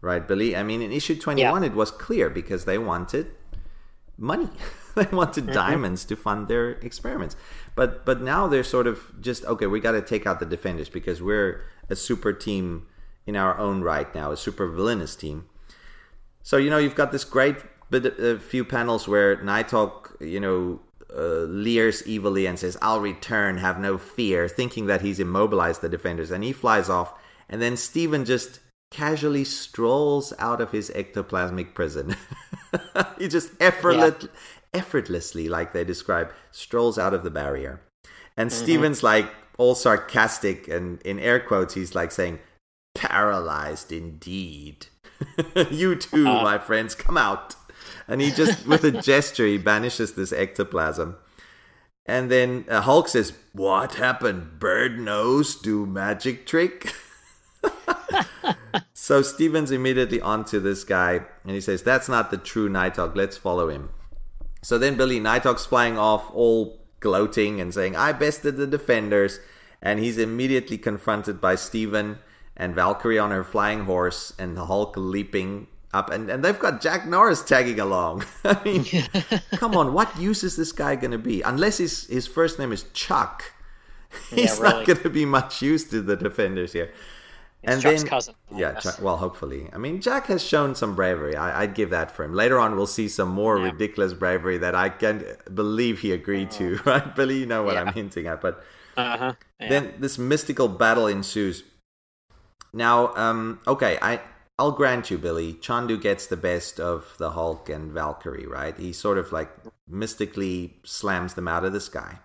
right, 0.00 0.26
Billy? 0.26 0.54
I 0.54 0.62
mean, 0.62 0.82
in 0.82 0.92
issue 0.92 1.16
twenty-one, 1.16 1.64
it 1.64 1.74
was 1.74 1.90
clear 1.90 2.28
because 2.28 2.64
they 2.64 2.78
wanted 2.78 3.28
money. 4.18 4.50
they 4.94 5.06
wanted 5.12 5.44
mm-hmm. 5.44 5.52
diamonds 5.54 6.04
to 6.06 6.16
fund 6.16 6.48
their 6.48 6.72
experiments. 6.72 7.36
But 7.74 8.04
but 8.04 8.20
now 8.20 8.46
they're 8.46 8.64
sort 8.64 8.86
of 8.86 9.20
just 9.20 9.44
okay. 9.44 9.66
We 9.66 9.80
got 9.80 9.92
to 9.92 10.02
take 10.02 10.26
out 10.26 10.40
the 10.40 10.46
defenders 10.46 10.88
because 10.88 11.22
we're 11.22 11.62
a 11.88 11.96
super 11.96 12.32
team 12.32 12.86
in 13.26 13.36
our 13.36 13.58
own 13.58 13.82
right 13.82 14.12
now, 14.14 14.30
a 14.30 14.36
super 14.36 14.68
villainous 14.68 15.16
team. 15.16 15.46
So 16.42 16.56
you 16.56 16.70
know 16.70 16.78
you've 16.78 16.94
got 16.94 17.12
this 17.12 17.24
great 17.24 17.56
bit, 17.90 18.18
a 18.18 18.38
few 18.38 18.64
panels 18.64 19.08
where 19.08 19.42
Nighthawk, 19.42 20.16
you 20.20 20.40
know, 20.40 20.80
uh, 21.16 21.44
leers 21.44 22.02
evilly 22.06 22.46
and 22.46 22.58
says, 22.58 22.76
"I'll 22.82 23.00
return, 23.00 23.58
have 23.58 23.78
no 23.78 23.98
fear," 23.98 24.48
thinking 24.48 24.86
that 24.86 25.00
he's 25.00 25.18
immobilized 25.18 25.80
the 25.80 25.88
defenders, 25.88 26.30
and 26.30 26.44
he 26.44 26.52
flies 26.52 26.88
off. 26.88 27.14
And 27.48 27.62
then 27.62 27.76
Steven 27.76 28.24
just 28.24 28.60
casually 28.90 29.44
strolls 29.44 30.32
out 30.38 30.60
of 30.60 30.72
his 30.72 30.90
ectoplasmic 30.90 31.74
prison. 31.74 32.16
he 33.18 33.28
just 33.28 33.50
effortless, 33.60 34.26
effortlessly, 34.72 35.48
like 35.48 35.72
they 35.72 35.84
describe, 35.84 36.32
strolls 36.50 36.98
out 36.98 37.14
of 37.14 37.22
the 37.24 37.30
barrier. 37.30 37.80
And 38.36 38.52
Steven's 38.52 39.02
like 39.02 39.30
all 39.58 39.74
sarcastic 39.74 40.68
and 40.68 41.00
in 41.02 41.18
air 41.18 41.40
quotes, 41.40 41.74
he's 41.74 41.94
like 41.94 42.12
saying, 42.12 42.38
"Paralyzed 42.94 43.92
indeed." 43.92 44.86
you 45.70 45.96
too, 45.96 46.24
my 46.24 46.58
friends, 46.58 46.94
come 46.94 47.16
out. 47.16 47.54
And 48.08 48.20
he 48.20 48.30
just, 48.30 48.66
with 48.66 48.84
a 48.84 48.90
gesture, 48.90 49.46
he 49.46 49.58
banishes 49.58 50.14
this 50.14 50.32
ectoplasm. 50.32 51.16
And 52.06 52.30
then 52.30 52.64
uh, 52.68 52.82
Hulk 52.82 53.08
says, 53.08 53.32
What 53.52 53.94
happened? 53.94 54.58
Bird 54.60 54.98
nose 54.98 55.56
do 55.56 55.86
magic 55.86 56.46
trick? 56.46 56.94
so 58.94 59.22
Steven's 59.22 59.72
immediately 59.72 60.20
onto 60.20 60.60
this 60.60 60.84
guy 60.84 61.22
and 61.44 61.52
he 61.52 61.60
says, 61.60 61.82
That's 61.82 62.08
not 62.08 62.30
the 62.30 62.38
true 62.38 62.68
Nighthawk. 62.68 63.16
Let's 63.16 63.36
follow 63.36 63.68
him. 63.68 63.90
So 64.62 64.78
then 64.78 64.96
Billy 64.96 65.20
Nighthawk's 65.20 65.66
flying 65.66 65.98
off, 65.98 66.30
all 66.32 66.80
gloating 67.00 67.60
and 67.60 67.74
saying, 67.74 67.96
I 67.96 68.12
bested 68.12 68.56
the 68.56 68.66
defenders. 68.66 69.40
And 69.82 70.00
he's 70.00 70.18
immediately 70.18 70.78
confronted 70.78 71.40
by 71.40 71.54
Steven 71.54 72.18
and 72.56 72.74
Valkyrie 72.74 73.18
on 73.18 73.30
her 73.30 73.44
flying 73.44 73.84
horse 73.84 74.32
and 74.38 74.56
Hulk 74.56 74.94
leaping 74.96 75.66
up. 75.96 76.10
And, 76.10 76.30
and 76.30 76.44
they've 76.44 76.58
got 76.58 76.80
Jack 76.80 77.06
Norris 77.06 77.42
tagging 77.42 77.80
along. 77.80 78.24
I 78.44 78.62
mean, 78.64 78.84
come 79.52 79.76
on, 79.76 79.92
what 79.92 80.16
use 80.18 80.44
is 80.44 80.56
this 80.56 80.72
guy 80.72 80.94
going 80.96 81.10
to 81.12 81.18
be? 81.18 81.42
Unless 81.42 81.78
his, 81.78 82.06
his 82.06 82.26
first 82.26 82.58
name 82.58 82.72
is 82.72 82.84
Chuck. 82.92 83.52
He's 84.30 84.58
Yeah, 84.58 84.62
not 84.68 84.86
going 84.86 85.00
to 85.00 85.10
be 85.10 85.24
much 85.24 85.62
use 85.62 85.84
to 85.90 86.00
the 86.02 86.16
defenders 86.16 86.72
here. 86.72 86.92
It's 87.62 87.72
and 87.72 87.82
Chuck's 87.82 88.02
then 88.02 88.08
cousin. 88.10 88.34
Yeah. 88.54 88.74
Chuck, 88.74 89.00
well, 89.00 89.16
hopefully. 89.16 89.68
I 89.72 89.78
mean, 89.78 90.00
Jack 90.00 90.26
has 90.26 90.44
shown 90.44 90.74
some 90.74 90.94
bravery. 90.94 91.34
I, 91.34 91.62
I'd 91.62 91.74
give 91.74 91.90
that 91.90 92.10
for 92.12 92.22
him. 92.24 92.32
Later 92.34 92.60
on, 92.60 92.76
we'll 92.76 92.86
see 92.86 93.08
some 93.08 93.28
more 93.30 93.58
Yeah. 93.58 93.64
ridiculous 93.72 94.12
bravery 94.12 94.58
that 94.58 94.74
I 94.74 94.88
can't 94.90 95.24
believe 95.54 96.00
he 96.00 96.12
agreed 96.12 96.50
to. 96.52 96.78
I 96.86 97.00
believe 97.00 97.40
you 97.40 97.46
know 97.46 97.62
what 97.64 97.76
I'm 97.76 97.92
hinting 97.92 98.26
at, 98.28 98.40
but. 98.40 98.62
Uh-huh. 98.96 99.34
Yeah. 99.60 99.68
Then 99.68 99.94
this 99.98 100.16
mystical 100.16 100.68
battle 100.68 101.06
ensues. 101.06 101.64
Now, 102.72 103.14
um, 103.14 103.60
okay, 103.66 103.98
I 104.00 104.20
I'll 104.58 104.72
grant 104.72 105.10
you, 105.10 105.18
Billy. 105.18 105.54
Chondu 105.54 106.00
gets 106.00 106.26
the 106.26 106.36
best 106.36 106.80
of 106.80 107.14
the 107.18 107.30
Hulk 107.32 107.68
and 107.68 107.92
Valkyrie, 107.92 108.46
right? 108.46 108.76
He 108.78 108.92
sort 108.92 109.18
of 109.18 109.30
like 109.32 109.50
mystically 109.88 110.76
slams 110.84 111.34
them 111.34 111.46
out 111.48 111.64
of 111.64 111.72
the 111.72 111.80
sky. 111.80 112.18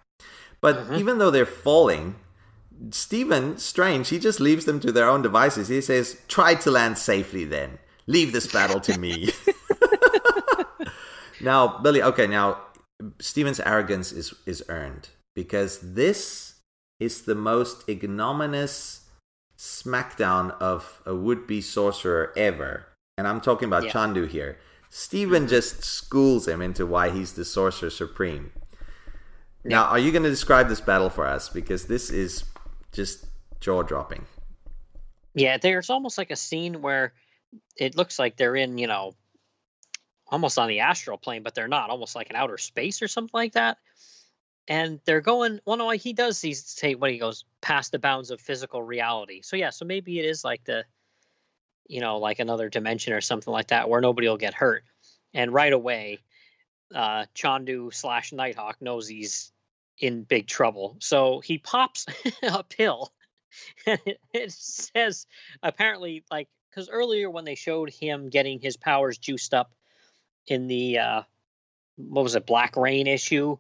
But 0.62 0.78
Mm-hmm. 0.78 0.96
even 0.96 1.18
though 1.18 1.32
they're 1.32 1.46
falling, 1.46 2.16
Stephen 2.92 3.58
Strange 3.58 4.10
he 4.10 4.18
just 4.20 4.40
leaves 4.40 4.66
them 4.66 4.80
to 4.80 4.92
their 4.92 5.10
own 5.10 5.22
devices. 5.22 5.68
He 5.68 5.82
says, 5.82 6.18
"Try 6.28 6.56
to 6.56 6.72
land 6.72 6.98
safely, 6.98 7.46
then. 7.46 7.80
Leave 8.08 8.32
this 8.32 8.48
battle 8.48 8.80
to 8.82 8.98
me." 8.98 9.30
now, 11.42 11.80
Billy. 11.80 12.02
Okay, 12.02 12.28
now 12.28 12.58
Stephen's 13.20 13.60
arrogance 13.60 14.12
is 14.12 14.34
is 14.46 14.64
earned 14.70 15.10
because 15.36 15.80
this 15.82 16.56
is 17.00 17.24
the 17.24 17.36
most 17.36 17.88
ignominious 17.90 19.01
smackdown 19.62 20.50
of 20.60 21.04
a 21.06 21.14
would-be 21.14 21.62
sorcerer 21.62 22.34
ever, 22.36 22.88
and 23.16 23.28
I'm 23.28 23.40
talking 23.40 23.68
about 23.68 23.84
Yeah. 23.84 23.92
Chondu 23.92 24.28
here. 24.28 24.58
Stephen 24.90 25.44
mm-hmm. 25.44 25.50
just 25.50 25.84
schools 25.84 26.48
him 26.48 26.64
into 26.64 26.84
why 26.88 27.12
he's 27.12 27.34
the 27.34 27.46
sorcerer 27.46 27.92
supreme. 27.92 28.52
Now, 29.64 29.84
are 29.84 30.00
you 30.00 30.12
going 30.12 30.24
to 30.24 30.32
describe 30.32 30.68
this 30.68 30.82
battle 30.82 31.12
for 31.12 31.28
us? 31.28 31.48
Because 31.48 31.86
this 31.86 32.10
is 32.10 32.44
just 32.92 33.26
jaw-dropping. 33.60 34.26
Yeah, 35.36 35.58
there's 35.58 35.92
almost 35.92 36.18
like 36.18 36.32
a 36.32 36.36
scene 36.36 36.82
where 36.82 37.14
it 37.78 37.96
looks 37.96 38.18
like 38.18 38.38
they're 38.38 38.56
in, 38.56 38.80
you 38.80 38.88
know, 38.88 39.14
almost 40.28 40.58
on 40.58 40.70
the 40.70 40.80
astral 40.80 41.20
plane, 41.20 41.44
but 41.44 41.54
they're 41.54 41.68
not, 41.68 41.92
almost 41.92 42.16
like 42.16 42.32
an 42.32 42.36
outer 42.36 42.58
space 42.58 43.04
or 43.04 43.08
something 43.08 43.30
like 43.32 43.54
that. 43.54 43.78
And 44.72 45.02
they're 45.04 45.20
going, 45.20 45.60
well, 45.66 45.76
no, 45.76 45.90
he 45.90 46.14
does 46.14 46.40
these 46.40 46.64
say 46.64 46.96
when 46.96 47.12
he 47.12 47.18
goes 47.18 47.44
past 47.60 47.92
the 47.92 48.00
bounds 48.00 48.32
of 48.32 48.40
physical 48.40 48.82
reality. 48.82 49.42
So 49.42 49.58
yeah, 49.58 49.70
so 49.70 49.84
maybe 49.84 50.18
it 50.18 50.24
is 50.24 50.46
like 50.46 50.64
the, 50.64 50.86
you 51.88 52.00
know, 52.00 52.20
like 52.20 52.40
another 52.40 52.70
dimension 52.70 53.12
or 53.12 53.20
something 53.20 53.52
like 53.52 53.68
that 53.68 53.90
where 53.90 54.00
nobody 54.00 54.30
will 54.30 54.38
get 54.38 54.54
hurt. 54.54 54.86
And 55.34 55.54
right 55.54 55.74
away, 55.74 56.20
uh, 56.96 57.26
Chondu 57.36 57.94
slash 57.94 58.32
Nighthawk 58.32 58.82
knows 58.82 59.10
he's 59.10 59.52
in 59.98 60.24
big 60.24 60.48
trouble. 60.48 60.96
So 61.02 61.42
he 61.42 61.58
pops 61.58 62.06
a 62.42 62.64
pill 62.64 63.12
and 63.86 64.00
it, 64.06 64.22
it 64.34 64.54
says 64.54 65.28
apparently 65.62 66.24
like 66.32 66.48
because 66.70 66.88
earlier 66.88 67.30
when 67.30 67.44
they 67.44 67.56
showed 67.56 67.90
him 67.90 68.30
getting 68.30 68.62
his 68.62 68.78
powers 68.78 69.18
juiced 69.18 69.54
up 69.54 69.74
in 70.48 70.68
the 70.68 71.00
uh 71.00 71.22
what 71.98 72.24
was 72.24 72.36
it 72.36 72.46
black 72.46 72.78
rain 72.78 73.08
issue 73.08 73.58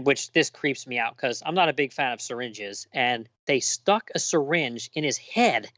which 0.00 0.32
this 0.32 0.50
creeps 0.50 0.86
me 0.86 0.98
out 0.98 1.14
because 1.14 1.42
i'm 1.44 1.54
not 1.54 1.68
a 1.68 1.74
big 1.74 1.92
fan 1.92 2.12
of 2.12 2.20
syringes 2.20 2.86
and 2.92 3.28
they 3.46 3.60
stuck 3.60 4.10
a 4.14 4.18
syringe 4.18 4.90
in 4.94 5.04
his 5.04 5.18
head 5.18 5.70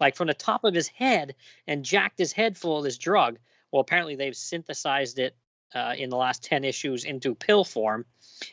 like 0.00 0.16
from 0.16 0.26
the 0.26 0.34
top 0.34 0.64
of 0.64 0.74
his 0.74 0.88
head 0.88 1.34
and 1.66 1.84
jacked 1.84 2.18
his 2.18 2.32
head 2.32 2.56
full 2.56 2.78
of 2.78 2.84
this 2.84 2.98
drug. 2.98 3.38
Well 3.70 3.80
apparently 3.80 4.16
they've 4.16 4.36
synthesized 4.36 5.18
it 5.18 5.36
uh, 5.74 5.94
in 5.96 6.10
the 6.10 6.16
last 6.16 6.44
10 6.44 6.64
issues 6.64 7.04
into 7.04 7.34
pill 7.34 7.64
form. 7.64 8.04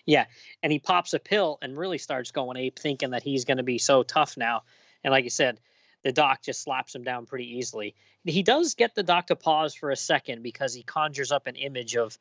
Yeah 0.06 0.26
and 0.62 0.72
he 0.72 0.80
pops 0.80 1.14
a 1.14 1.20
pill 1.20 1.58
and 1.62 1.78
really 1.78 1.98
starts 1.98 2.32
going 2.32 2.58
ape 2.58 2.80
thinking 2.80 3.12
that 3.12 3.24
he's 3.24 3.46
going 3.46 3.58
to 3.58 3.64
be 3.64 3.78
so 3.78 4.04
tough 4.04 4.38
now. 4.38 4.64
And 5.04 5.12
like 5.12 5.24
you 5.24 5.30
said 5.30 5.60
the 6.04 6.12
doc 6.12 6.42
just 6.42 6.64
slaps 6.64 6.96
him 6.96 7.04
down 7.04 7.26
pretty 7.26 7.58
easily. 7.58 7.96
He 8.24 8.44
does 8.44 8.74
get 8.74 8.96
the 8.96 9.04
doc 9.04 9.28
to 9.28 9.36
pause 9.36 9.76
for 9.76 9.92
a 9.92 9.96
second 9.96 10.42
because 10.42 10.74
he 10.74 10.84
conjures 10.84 11.32
up 11.32 11.48
an 11.48 11.56
image 11.56 11.96
of 11.96 12.18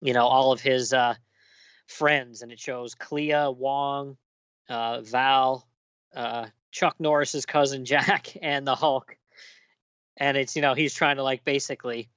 you 0.00 0.12
know 0.12 0.26
all 0.26 0.52
of 0.52 0.60
his 0.60 0.92
uh 0.92 1.14
friends 1.86 2.42
and 2.42 2.52
it 2.52 2.58
shows 2.58 2.94
clea 2.94 3.48
wong 3.48 4.16
uh 4.68 5.00
val 5.00 5.66
uh 6.14 6.46
chuck 6.76 6.96
norris's 6.98 7.46
cousin 7.46 7.84
jack 7.92 8.36
and 8.42 8.66
the 8.66 8.74
hulk. 8.74 9.16
And 10.18 10.36
it's 10.36 10.56
you 10.56 10.62
know 10.62 10.74
he's 10.74 10.94
trying 10.94 11.16
to 11.16 11.22
like 11.22 11.44
basically 11.44 12.08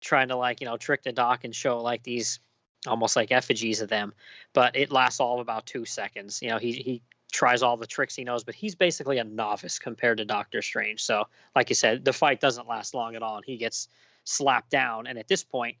trying 0.00 0.28
to 0.28 0.36
like 0.36 0.60
you 0.60 0.66
know 0.66 0.76
trick 0.76 1.02
the 1.02 1.12
doc 1.12 1.44
and 1.44 1.54
show 1.54 1.80
like 1.80 2.02
these 2.02 2.40
almost 2.86 3.16
like 3.16 3.32
effigies 3.32 3.80
of 3.80 3.88
them. 3.88 4.12
But 4.52 4.76
it 4.76 4.90
lasts 4.90 5.20
all 5.20 5.40
about 5.40 5.66
two 5.66 5.84
seconds. 5.84 6.40
You 6.42 6.50
know 6.50 6.58
he 6.58 6.72
he 6.72 7.02
tries 7.32 7.62
all 7.62 7.76
the 7.76 7.86
tricks 7.86 8.16
he 8.16 8.24
knows 8.24 8.42
but 8.42 8.56
he's 8.56 8.74
basically 8.74 9.18
a 9.18 9.24
novice 9.24 9.78
compared 9.78 10.18
to 10.18 10.24
doctor 10.24 10.62
strange. 10.62 11.02
So 11.02 11.24
like 11.54 11.68
you 11.68 11.76
said 11.76 12.04
the 12.04 12.12
fight 12.12 12.40
doesn't 12.40 12.68
last 12.68 12.92
long 12.94 13.14
at 13.14 13.22
all 13.22 13.36
and 13.36 13.44
he 13.44 13.56
gets 13.56 13.88
slapped 14.24 14.70
down. 14.70 15.06
And 15.06 15.18
at 15.18 15.28
this 15.28 15.44
point 15.44 15.76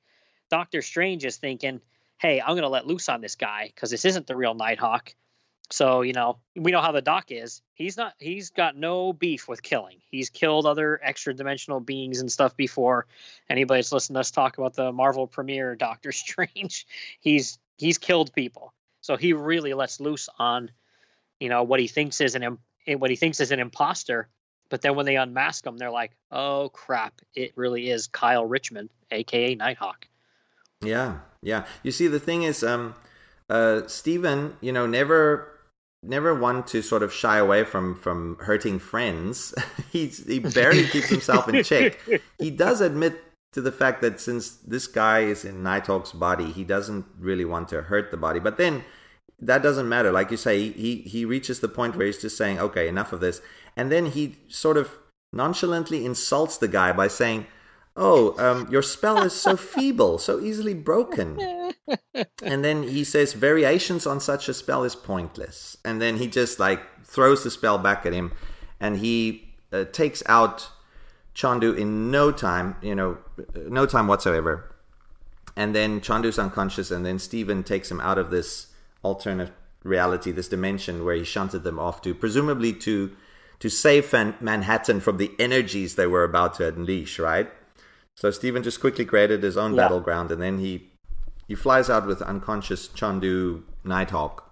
doctor 0.48 0.82
strange 0.82 1.24
is 1.24 1.36
thinking 1.36 1.80
hey 2.20 2.40
i'm 2.40 2.50
going 2.50 2.62
to 2.62 2.68
let 2.68 2.86
loose 2.86 3.08
on 3.08 3.20
this 3.20 3.34
guy 3.34 3.66
because 3.74 3.90
this 3.90 4.04
isn't 4.04 4.26
the 4.26 4.36
real 4.36 4.54
nighthawk. 4.54 5.14
So 5.72 6.02
you 6.02 6.12
know 6.12 6.38
we 6.56 6.72
know 6.72 6.80
how 6.80 6.92
the 6.92 7.00
doc 7.00 7.30
is. 7.30 7.62
He's 7.74 7.96
not 7.96 8.14
he's 8.18 8.50
got 8.50 8.76
no 8.76 9.12
beef 9.12 9.48
with 9.48 9.62
killing. 9.62 9.98
He's 10.10 10.28
killed 10.28 10.66
other 10.66 11.00
extra 11.02 11.32
dimensional 11.32 11.80
beings 11.80 12.20
and 12.20 12.30
stuff 12.30 12.56
before. 12.56 13.06
Anybody 13.48 13.78
that's 13.78 13.92
listened 13.92 14.16
to 14.16 14.20
us 14.20 14.30
talk 14.30 14.58
about 14.58 14.74
the 14.74 14.92
marvel 14.92 15.26
premiere 15.26 15.76
doctor 15.88 16.12
strange 16.12 16.86
he's 17.20 17.58
he's 17.78 17.98
killed 17.98 18.32
people. 18.32 18.74
So 19.00 19.16
he 19.16 19.32
really 19.32 19.74
lets 19.74 20.00
loose 20.00 20.28
on 20.38 20.70
you 21.38 21.48
know 21.48 21.62
what 21.62 21.80
he 21.80 21.86
thinks 21.86 22.20
is 22.20 22.34
an 22.34 22.58
eh, 22.86 22.94
what 22.94 23.10
he 23.10 23.16
thinks 23.16 23.40
is 23.40 23.52
an 23.52 23.60
imposter. 23.60 24.28
But 24.70 24.82
then 24.82 24.94
when 24.94 25.06
they 25.06 25.16
unmask 25.16 25.64
him 25.64 25.78
they're 25.78 25.90
like 25.90 26.16
oh 26.32 26.68
crap 26.70 27.20
it 27.34 27.52
really 27.54 27.90
is 27.90 28.08
kyle 28.08 28.44
richmond 28.44 28.90
aka 29.12 29.54
nighthawk 29.54 30.06
Yeah, 30.82 31.18
yeah. 31.42 31.66
You 31.82 31.90
see, 31.92 32.06
the 32.06 32.20
thing 32.20 32.42
is, 32.42 32.62
um, 32.62 32.94
uh, 33.48 33.86
Stephen, 33.86 34.56
you 34.60 34.72
know, 34.72 34.86
never, 34.86 35.48
never 36.02 36.34
one 36.34 36.62
to 36.64 36.82
sort 36.82 37.02
of 37.02 37.12
shy 37.12 37.38
away 37.38 37.64
from 37.64 37.94
from 37.94 38.36
hurting 38.40 38.78
friends. 38.78 39.54
He's 39.92 40.24
he 40.26 40.38
barely 40.38 40.86
keeps 40.86 41.08
himself 41.08 41.48
in 41.48 41.62
check. 41.62 41.98
He 42.38 42.50
does 42.50 42.80
admit 42.80 43.20
to 43.52 43.60
the 43.60 43.72
fact 43.72 44.00
that 44.02 44.20
since 44.20 44.50
this 44.56 44.86
guy 44.86 45.20
is 45.20 45.44
in 45.44 45.62
Nighthawk's 45.62 46.12
body, 46.12 46.52
he 46.52 46.64
doesn't 46.64 47.04
really 47.18 47.44
want 47.44 47.68
to 47.70 47.82
hurt 47.82 48.10
the 48.10 48.16
body. 48.16 48.38
But 48.38 48.56
then 48.56 48.84
that 49.40 49.62
doesn't 49.62 49.88
matter. 49.88 50.12
Like 50.12 50.30
you 50.30 50.36
say, 50.36 50.70
he 50.70 50.96
he 50.98 51.24
reaches 51.24 51.60
the 51.60 51.68
point 51.68 51.96
where 51.96 52.06
he's 52.06 52.20
just 52.20 52.36
saying, 52.38 52.58
"Okay, 52.58 52.88
enough 52.88 53.12
of 53.12 53.20
this," 53.20 53.42
and 53.76 53.92
then 53.92 54.06
he 54.06 54.38
sort 54.48 54.76
of 54.76 54.90
nonchalantly 55.32 56.06
insults 56.06 56.56
the 56.56 56.68
guy 56.68 56.92
by 56.92 57.08
saying. 57.08 57.46
Oh, 57.96 58.34
um, 58.38 58.70
your 58.70 58.82
spell 58.82 59.18
is 59.22 59.32
so 59.32 59.56
feeble, 59.56 60.18
so 60.18 60.40
easily 60.40 60.74
broken. 60.74 61.38
And 62.42 62.64
then 62.64 62.84
he 62.84 63.02
says, 63.02 63.32
variations 63.32 64.06
on 64.06 64.20
such 64.20 64.48
a 64.48 64.54
spell 64.54 64.84
is 64.84 64.94
pointless. 64.94 65.76
And 65.84 66.00
then 66.00 66.18
he 66.18 66.28
just 66.28 66.60
like 66.60 66.80
throws 67.04 67.42
the 67.42 67.50
spell 67.50 67.78
back 67.78 68.06
at 68.06 68.12
him 68.12 68.32
and 68.80 68.98
he 68.98 69.54
uh, 69.72 69.84
takes 69.84 70.22
out 70.26 70.70
Chondu 71.34 71.76
in 71.76 72.10
no 72.10 72.32
time, 72.32 72.76
you 72.82 72.94
know, 72.94 73.18
no 73.68 73.86
time 73.86 74.06
whatsoever. 74.06 74.74
And 75.56 75.74
then 75.74 76.00
Chondu's 76.00 76.38
unconscious, 76.38 76.90
and 76.90 77.04
then 77.04 77.18
Stephen 77.18 77.62
takes 77.62 77.90
him 77.90 78.00
out 78.00 78.18
of 78.18 78.30
this 78.30 78.68
alternate 79.02 79.52
reality, 79.82 80.30
this 80.30 80.48
dimension 80.48 81.04
where 81.04 81.14
he 81.14 81.24
shunted 81.24 81.64
them 81.64 81.78
off 81.78 82.02
to, 82.02 82.14
presumably 82.14 82.72
to 82.72 83.14
to 83.58 83.68
save 83.68 84.10
Manhattan 84.40 85.00
from 85.00 85.18
the 85.18 85.32
energies 85.38 85.94
they 85.94 86.06
were 86.06 86.24
about 86.24 86.54
to 86.54 86.68
unleash, 86.68 87.18
right? 87.18 87.52
So 88.16 88.30
Stephen 88.30 88.62
just 88.62 88.80
quickly 88.80 89.04
created 89.04 89.42
his 89.42 89.56
own 89.56 89.74
Yeah. 89.74 89.82
battleground, 89.84 90.30
and 90.30 90.40
then 90.42 90.58
he 90.58 90.86
he 91.48 91.56
flies 91.56 91.90
out 91.90 92.06
with 92.06 92.22
unconscious 92.22 92.86
Chondu 92.88 93.62
Nighthawk, 93.82 94.44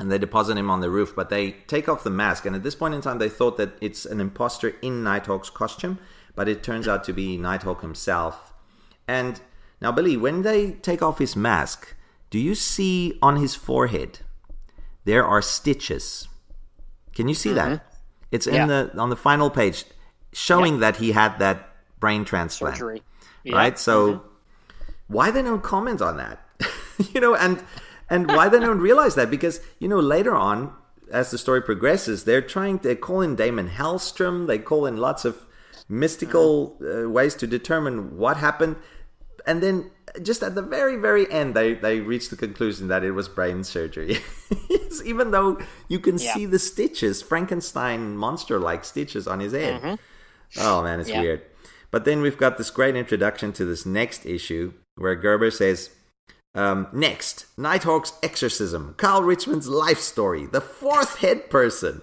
and 0.00 0.10
they 0.10 0.16
deposit 0.16 0.56
him 0.56 0.70
on 0.70 0.80
the 0.80 0.88
roof. 0.88 1.14
But 1.14 1.28
they 1.28 1.52
take 1.66 1.86
off 1.88 2.02
the 2.02 2.08
mask, 2.10 2.46
and 2.46 2.56
at 2.56 2.62
this 2.62 2.74
point 2.74 2.94
in 2.94 3.02
time, 3.02 3.18
they 3.18 3.28
thought 3.28 3.58
that 3.58 3.76
it's 3.80 4.06
an 4.06 4.20
imposter 4.20 4.74
in 4.80 5.02
Nighthawk's 5.04 5.50
costume, 5.50 5.98
but 6.34 6.48
it 6.48 6.62
turns 6.62 6.88
out 6.88 7.04
to 7.04 7.12
be 7.12 7.36
Nighthawk 7.36 7.82
himself. 7.82 8.54
And 9.06 9.40
now, 9.82 9.92
Billy, 9.92 10.16
when 10.16 10.42
they 10.42 10.72
take 10.72 11.02
off 11.02 11.18
his 11.18 11.36
mask, 11.36 11.94
do 12.30 12.38
you 12.38 12.54
see 12.54 13.18
on 13.20 13.36
his 13.36 13.54
forehead 13.54 14.20
there 15.04 15.26
are 15.26 15.42
stitches? 15.42 16.26
Can 17.14 17.28
you 17.28 17.34
see 17.34 17.52
that? 17.52 17.68
Mm-hmm. 17.68 17.96
It's 18.30 18.46
in 18.46 18.54
Yeah. 18.54 18.66
the 18.66 18.98
on 18.98 19.10
the 19.10 19.16
final 19.16 19.50
page, 19.50 19.84
showing 20.32 20.78
that 20.80 20.96
he 20.96 21.12
had 21.12 21.38
that 21.38 21.73
brain 22.04 22.22
transplant 22.32 22.76
surgery 22.76 23.00
Yeah. 23.44 23.56
right? 23.60 23.76
So 23.88 23.96
why 25.16 25.26
they 25.34 25.42
don't 25.48 25.62
comment 25.74 26.00
on 26.08 26.14
that, 26.22 26.36
you 27.12 27.20
know, 27.24 27.34
and 27.44 27.54
and 28.14 28.22
why 28.36 28.46
they 28.52 28.60
don't 28.66 28.82
realize 28.90 29.14
that 29.20 29.28
because 29.36 29.56
you 29.82 29.88
know 29.92 30.00
later 30.16 30.34
on 30.50 30.58
as 31.20 31.26
the 31.30 31.38
story 31.38 31.62
progresses, 31.70 32.24
they're 32.24 32.48
trying 32.56 32.78
to 32.86 32.90
call 33.06 33.20
in 33.26 33.32
Damon 33.36 33.68
Hellstrom, 33.78 34.46
they 34.50 34.58
call 34.70 34.82
in 34.90 34.96
lots 35.08 35.24
of 35.30 35.34
mystical 35.88 36.76
uh, 36.80 37.08
ways 37.16 37.34
to 37.36 37.46
determine 37.46 37.96
what 38.22 38.36
happened, 38.48 38.74
and 39.46 39.62
then 39.62 39.90
just 40.22 40.42
at 40.42 40.54
the 40.54 40.62
very, 40.76 40.96
very 40.96 41.24
end, 41.40 41.54
they 41.54 41.68
they 41.86 42.00
reached 42.12 42.30
the 42.30 42.36
conclusion 42.46 42.88
that 42.88 43.02
it 43.04 43.12
was 43.12 43.28
brain 43.28 43.64
surgery. 43.64 44.16
Even 45.12 45.30
though 45.34 45.50
you 45.92 45.98
can 46.06 46.16
Yeah. 46.18 46.32
see 46.34 46.46
the 46.46 46.58
stitches, 46.58 47.20
Frankenstein 47.22 48.16
monster-like 48.16 48.82
stitches 48.84 49.24
on 49.32 49.38
his 49.40 49.52
head. 49.52 49.98
Oh 50.66 50.82
man, 50.86 51.00
it's 51.00 51.10
Mm-hmm. 51.10 51.16
Yeah. 51.20 51.20
weird. 51.22 51.42
But 51.94 52.04
then 52.04 52.22
we've 52.22 52.36
got 52.36 52.58
this 52.58 52.70
great 52.72 52.96
introduction 52.96 53.52
to 53.52 53.64
this 53.64 53.86
next 53.86 54.26
issue 54.26 54.72
where 54.96 55.14
Gerber 55.14 55.52
says, 55.52 55.90
um, 56.52 56.88
next, 56.92 57.46
Nighthawk's 57.56 58.14
exorcism, 58.20 58.94
Carl 58.96 59.22
Richmond's 59.22 59.68
life 59.68 60.00
story, 60.00 60.44
the 60.44 60.60
fourth 60.60 61.18
head 61.18 61.48
person. 61.50 62.02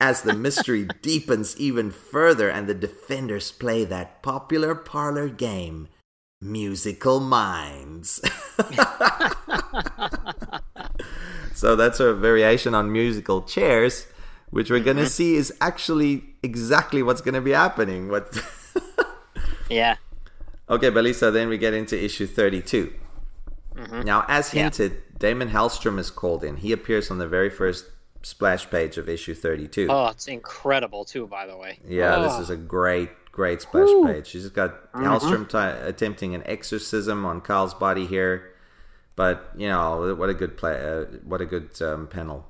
As 0.00 0.22
the 0.22 0.32
mystery 0.34 0.88
deepens 1.02 1.56
even 1.56 1.92
further 1.92 2.50
and 2.50 2.66
the 2.66 2.74
defenders 2.74 3.52
play 3.52 3.84
that 3.84 4.24
popular 4.24 4.74
parlor 4.74 5.28
game, 5.28 5.86
Musical 6.40 7.20
Minds. 7.20 8.20
so 11.54 11.76
that's 11.76 12.00
a 12.00 12.12
variation 12.12 12.74
on 12.74 12.90
musical 12.90 13.42
chairs, 13.42 14.08
which 14.50 14.68
we're 14.68 14.80
going 14.80 14.96
to 14.96 15.08
see 15.08 15.36
is 15.36 15.54
actually 15.60 16.24
exactly 16.42 17.04
what's 17.04 17.20
going 17.20 17.34
to 17.34 17.40
be 17.40 17.52
happening. 17.52 18.08
What? 18.08 18.36
Yeah. 19.68 19.96
Okay, 20.68 20.90
Belisa, 20.90 21.32
then 21.32 21.48
we 21.48 21.58
get 21.58 21.74
into 21.74 22.02
issue 22.02 22.26
32. 22.26 22.92
Now, 24.04 24.24
as 24.28 24.52
Yeah. 24.52 24.64
hinted, 24.64 25.18
Damon 25.18 25.50
Hellstrom 25.50 25.98
is 25.98 26.10
called 26.10 26.44
in. 26.44 26.56
He 26.56 26.72
appears 26.72 27.10
on 27.10 27.18
the 27.18 27.28
very 27.28 27.48
first 27.48 27.86
splash 28.22 28.68
page 28.68 28.98
of 28.98 29.08
issue 29.08 29.34
32. 29.34 29.86
Oh, 29.88 30.08
it's 30.08 30.26
incredible 30.26 31.04
too. 31.04 31.26
By 31.26 31.46
the 31.46 31.56
way. 31.56 31.78
yeah, 31.86 32.16
oh. 32.16 32.22
this 32.22 32.38
is 32.38 32.50
a 32.50 32.56
great, 32.56 33.10
great 33.30 33.62
splash 33.62 33.88
page. 34.04 34.26
She's 34.26 34.48
got 34.48 34.92
Hellstrom 34.92 35.48
ti 35.48 35.86
attempting 35.86 36.34
an 36.34 36.42
exorcism 36.44 37.24
on 37.24 37.40
Carl's 37.40 37.74
body 37.74 38.06
here. 38.06 38.52
But, 39.16 39.50
you 39.56 39.68
know, 39.68 40.14
what 40.14 40.28
a 40.28 40.34
good 40.34 40.56
play, 40.56 40.74
uh, 40.80 41.04
what 41.24 41.40
a 41.40 41.46
good 41.46 41.70
um, 41.82 42.06
panel. 42.06 42.46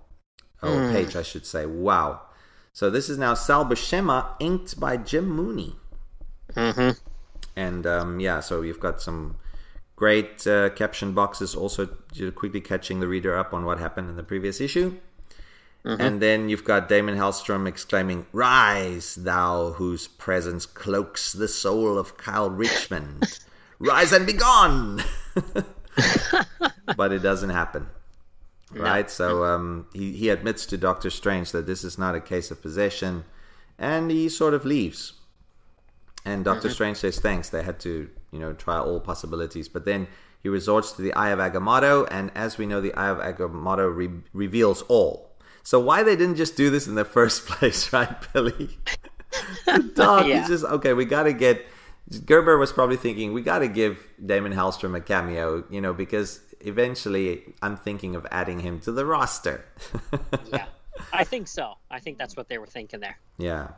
Oh, 0.62 0.90
page, 0.93 1.15
I 1.16 1.23
should 1.23 1.47
say. 1.47 1.65
Wow. 1.66 2.23
So 2.73 2.90
this 2.90 3.09
is 3.09 3.16
now 3.16 3.35
Sal 3.35 3.65
Buscema, 3.65 4.35
inked 4.40 4.78
by 4.78 4.97
Jim 4.97 5.31
Mooney. 5.31 5.77
Mm-hmm. 6.55 6.90
And 7.59 7.86
um, 7.89 8.20
yeah, 8.20 8.39
so 8.39 8.62
you've 8.62 8.78
got 8.78 9.02
some 9.02 9.36
great 9.97 10.47
uh, 10.47 10.70
caption 10.70 11.12
boxes, 11.12 11.56
also 11.56 11.86
quickly 12.36 12.60
catching 12.60 13.01
the 13.01 13.09
reader 13.09 13.36
up 13.36 13.52
on 13.52 13.64
what 13.64 13.80
happened 13.80 14.09
in 14.09 14.14
the 14.14 14.22
previous 14.22 14.60
issue. 14.60 14.97
And 15.85 16.20
then 16.20 16.48
you've 16.48 16.64
got 16.64 16.89
Damon 16.89 17.16
Hellstrom 17.16 17.66
exclaiming, 17.66 18.26
Rise, 18.32 19.14
thou 19.14 19.72
whose 19.72 20.06
presence 20.06 20.66
cloaks 20.66 21.32
the 21.32 21.48
soul 21.48 21.98
of 21.98 22.16
Kyle 22.18 22.51
Richmond. 22.51 23.40
Rise 23.78 24.12
and 24.12 24.26
be 24.26 24.35
gone! 24.35 25.02
but 26.97 27.12
it 27.12 27.20
doesn't 27.20 27.51
happen. 27.51 27.86
Right? 28.70 29.10
So 29.10 29.44
um, 29.44 29.86
he, 29.94 30.12
he 30.12 30.28
admits 30.28 30.66
to 30.66 30.76
Doctor 30.76 31.10
Strange 31.10 31.52
that 31.52 31.66
this 31.66 31.82
is 31.82 31.97
not 31.97 32.14
a 32.14 32.20
case 32.20 32.51
of 32.51 32.60
possession, 32.60 33.24
and 33.78 34.10
he 34.10 34.28
sort 34.28 34.52
of 34.55 34.64
leaves. 34.64 35.14
And 36.29 36.45
Doctor 36.45 36.69
mm-hmm. 36.69 36.75
Strange 36.75 36.97
says 36.99 37.19
thanks. 37.19 37.49
They 37.49 37.63
had 37.63 37.81
to, 37.81 38.11
you 38.33 38.39
know, 38.39 38.53
try 38.53 38.79
all 38.79 39.01
possibilities. 39.01 39.67
But 39.67 39.87
then 39.87 40.09
he 40.43 40.51
resorts 40.51 40.93
to 40.93 41.03
the 41.03 41.15
Eye 41.15 41.31
of 41.31 41.39
Agamotto, 41.39 42.07
and 42.11 42.31
as 42.35 42.59
we 42.59 42.67
know, 42.67 42.83
the 42.83 42.93
Eye 42.93 43.09
of 43.09 43.17
Agamotto 43.19 43.95
re- 43.95 44.21
reveals 44.35 44.83
all. 44.83 45.31
So 45.63 45.81
why 45.81 46.03
they 46.03 46.17
didn't 46.17 46.37
just 46.37 46.55
do 46.55 46.69
this 46.69 46.87
in 46.87 46.97
the 46.97 47.05
first 47.19 47.47
place, 47.47 47.93
right, 47.95 48.15
Billy? 48.35 48.79
the 49.67 49.91
dog 49.95 50.27
Yeah. 50.27 50.43
is 50.43 50.49
just 50.49 50.65
okay. 50.65 50.93
We 50.93 51.07
got 51.07 51.23
to 51.23 51.33
get. 51.33 51.65
Gerber 52.25 52.57
was 52.57 52.73
probably 52.73 52.97
thinking 52.97 53.33
we 53.33 53.43
got 53.43 53.59
to 53.61 53.69
give 53.69 53.99
Damon 54.25 54.53
Hellstrom 54.53 54.97
a 54.97 55.01
cameo, 55.01 55.65
you 55.71 55.81
know, 55.81 55.93
because 55.93 56.41
eventually 56.61 57.55
I'm 57.61 57.77
thinking 57.77 58.15
of 58.17 58.27
adding 58.31 58.61
him 58.61 58.81
to 58.81 58.93
the 58.93 59.05
roster. 59.05 59.65
Yeah. 60.47 60.67
I 61.13 61.25
think 61.25 61.49
so. 61.49 61.75
I 61.91 62.01
think 62.01 62.17
that's 62.17 62.35
what 62.35 62.49
they 62.49 62.57
were 62.57 62.67
thinking 62.67 63.01
there. 63.01 63.19
Yeah. 63.37 63.69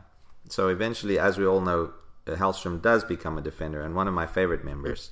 So 0.48 0.68
eventually, 0.68 1.18
as 1.18 1.38
we 1.38 1.46
all 1.46 1.60
know, 1.60 1.92
Hellstrom 2.36 2.80
does 2.80 3.04
become 3.04 3.38
a 3.38 3.42
defender 3.42 3.80
and 3.80 3.94
one 3.94 4.08
of 4.08 4.14
my 4.14 4.26
favorite 4.26 4.64
members. 4.64 5.10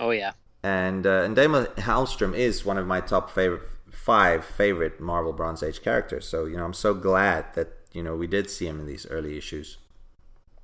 Oh 0.00 0.10
yeah. 0.10 0.32
And 0.62 1.06
uh, 1.06 1.22
and 1.22 1.36
Damon 1.36 1.66
Hellstrom 1.76 2.34
is 2.34 2.64
one 2.64 2.78
of 2.78 2.86
my 2.86 3.00
top 3.00 3.30
favorite 3.30 3.62
five 3.90 4.44
favorite 4.44 5.00
Marvel 5.00 5.32
Bronze 5.32 5.62
Age 5.62 5.82
characters. 5.82 6.26
So 6.26 6.44
you 6.46 6.56
know, 6.56 6.64
I'm 6.64 6.74
so 6.74 6.94
glad 6.94 7.54
that 7.54 7.68
you 7.92 8.02
know 8.02 8.16
we 8.16 8.26
did 8.26 8.50
see 8.50 8.66
him 8.66 8.80
in 8.80 8.86
these 8.86 9.06
early 9.06 9.36
issues. 9.36 9.78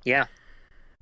Yeah. 0.03 0.25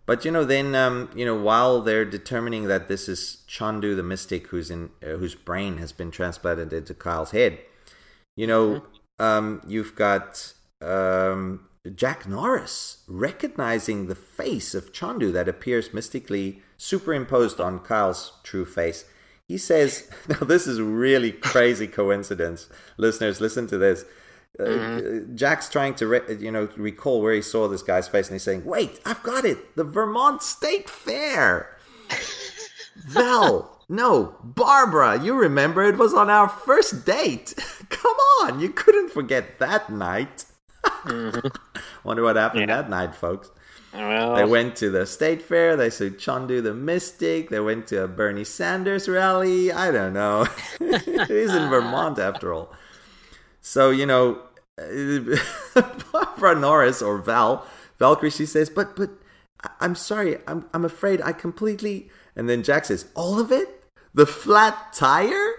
But 0.05 0.25
you 0.25 0.31
know, 0.31 0.43
then 0.43 0.75
um, 0.75 1.09
you 1.15 1.25
know, 1.25 1.35
while 1.35 1.81
they're 1.81 2.05
determining 2.05 2.67
that 2.67 2.87
this 2.87 3.07
is 3.07 3.43
Chondu 3.47 3.95
the 3.95 4.03
Mystic, 4.03 4.47
who's 4.47 4.69
in 4.69 4.89
uh, 5.01 5.17
whose 5.17 5.35
brain 5.35 5.77
has 5.77 5.91
been 5.91 6.11
transplanted 6.11 6.73
into 6.73 6.93
Kyle's 6.93 7.31
head, 7.31 7.59
you 8.35 8.45
know, 8.45 8.83
um, 9.19 9.61
you've 9.65 9.95
got 9.95 10.53
um, 10.81 11.67
Jack 11.89 12.27
Norris 12.27 13.03
recognizing 13.07 14.07
the 14.07 14.15
face 14.15 14.73
of 14.73 14.93
Chondu 14.93 15.33
that 15.33 15.49
appears 15.49 15.93
mystically 15.93 16.61
superimposed 16.77 17.59
on 17.59 17.79
Kyle's 17.79 18.33
true 18.43 18.65
face. 18.65 19.05
He 19.47 19.57
says, 19.57 20.09
"Now 20.27 20.39
this 20.39 20.65
is 20.65 20.79
really 20.79 21.31
crazy 21.31 21.87
coincidence, 21.87 22.69
listeners. 22.97 23.41
Listen 23.41 23.67
to 23.67 23.77
this." 23.77 24.05
Uh, 24.59 25.21
Jack's 25.33 25.67
trying 25.67 25.95
to, 25.95 26.05
re- 26.07 26.37
you 26.39 26.51
know, 26.51 26.69
recall 26.77 27.21
where 27.21 27.33
he 27.33 27.41
saw 27.41 27.67
this 27.67 27.81
guy's 27.81 28.07
face, 28.07 28.27
and 28.27 28.35
he's 28.35 28.43
saying, 28.43 28.63
"Wait, 28.63 28.99
I've 29.05 29.23
got 29.23 29.43
it! 29.43 29.75
The 29.75 29.83
Vermont 29.83 30.41
State 30.41 30.89
Fair." 30.89 31.75
Val, 33.07 33.83
no, 33.89 34.37
Barbara, 34.43 35.21
you 35.21 35.33
remember 35.33 35.83
it 35.83 35.97
was 35.97 36.13
on 36.13 36.29
our 36.29 36.47
first 36.47 37.05
date. 37.05 37.53
Come 37.89 38.15
on, 38.41 38.59
you 38.59 38.69
couldn't 38.69 39.09
forget 39.09 39.59
that 39.59 39.89
night. 39.89 40.45
Wonder 42.03 42.23
what 42.23 42.35
happened 42.35 42.61
Yeah. 42.69 42.75
that 42.81 42.89
night, 42.89 43.15
folks. 43.15 43.49
Well, 43.93 44.35
They 44.35 44.45
went 44.45 44.75
to 44.77 44.89
the 44.89 45.05
state 45.05 45.41
fair. 45.41 45.75
They 45.75 45.89
saw 45.91 46.05
Chondu 46.05 46.63
the 46.63 46.73
Mystic. 46.73 47.49
They 47.49 47.59
went 47.59 47.85
to 47.87 48.03
a 48.03 48.07
Bernie 48.07 48.43
Sanders 48.43 49.07
rally. 49.07 49.71
I 49.71 49.91
don't 49.91 50.13
know. 50.13 50.47
it 50.79 51.29
is 51.29 51.53
in 51.53 51.69
Vermont 51.69 52.17
after 52.17 52.53
all. 52.53 52.73
So 53.61 53.91
you 53.91 54.05
know, 54.07 54.41
Barbara 56.11 56.55
Norris 56.59 57.01
or 57.01 57.17
Val 57.19 57.65
Valkyrie, 57.99 58.31
she 58.31 58.45
says, 58.47 58.69
"But 58.69 58.95
but 58.95 59.11
I'm 59.79 59.95
sorry. 59.95 60.37
I'm 60.47 60.65
I'm 60.73 60.83
afraid 60.85 61.21
I 61.21 61.31
completely." 61.31 62.09
And 62.35 62.49
then 62.49 62.63
Jack 62.63 62.85
says, 62.85 63.05
"All 63.15 63.39
of 63.39 63.51
it? 63.51 63.83
The 64.13 64.25
flat 64.25 64.93
tire?" 64.93 65.53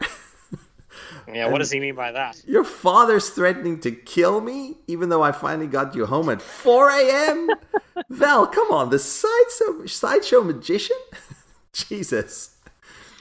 Yeah. 1.32 1.46
What 1.46 1.58
does 1.58 1.70
he 1.70 1.80
mean 1.80 1.94
by 1.94 2.12
that? 2.12 2.42
Your 2.46 2.64
father's 2.64 3.30
threatening 3.30 3.80
to 3.80 3.90
kill 3.90 4.40
me, 4.40 4.78
even 4.86 5.08
though 5.08 5.22
I 5.22 5.32
finally 5.32 5.66
got 5.66 5.94
you 5.94 6.06
home 6.06 6.28
at 6.28 6.42
4 6.42 6.90
a.m. 6.90 7.50
Val, 8.10 8.46
come 8.46 8.70
on, 8.70 8.90
the 8.90 8.98
sideshow, 8.98 9.86
sideshow 9.86 10.42
magician? 10.42 10.96
Jesus. 11.72 12.56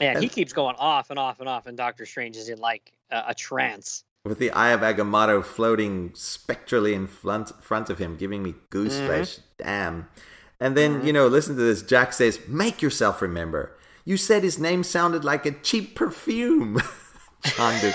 Yeah, 0.01 0.19
he 0.19 0.27
keeps 0.27 0.53
going 0.53 0.75
off 0.77 1.09
and 1.09 1.19
off 1.19 1.39
and 1.39 1.47
off, 1.47 1.67
and 1.67 1.77
Doctor 1.77 2.05
Strange 2.05 2.35
is 2.35 2.49
in 2.49 2.59
like 2.59 2.93
a, 3.11 3.23
a 3.29 3.33
trance. 3.33 4.03
With 4.25 4.39
the 4.39 4.51
Eye 4.51 4.71
of 4.71 4.81
Agamotto 4.81 5.43
floating 5.43 6.11
spectrally 6.13 6.93
in 6.93 7.07
front, 7.07 7.49
front 7.63 7.89
of 7.89 7.99
him, 7.99 8.15
giving 8.15 8.41
me 8.41 8.55
goose 8.69 8.97
flesh. 8.97 9.35
Mm-hmm. 9.35 9.63
Damn. 9.63 10.07
And 10.59 10.77
then, 10.77 10.97
mm-hmm. 10.97 11.07
you 11.07 11.13
know, 11.13 11.27
listen 11.27 11.55
to 11.57 11.61
this. 11.61 11.81
Jack 11.81 12.13
says, 12.13 12.39
Make 12.47 12.81
yourself 12.81 13.21
remember. 13.21 13.77
You 14.05 14.17
said 14.17 14.43
his 14.43 14.59
name 14.59 14.83
sounded 14.83 15.23
like 15.23 15.45
a 15.45 15.51
cheap 15.51 15.95
perfume. 15.95 16.81
Chondu. 17.43 17.91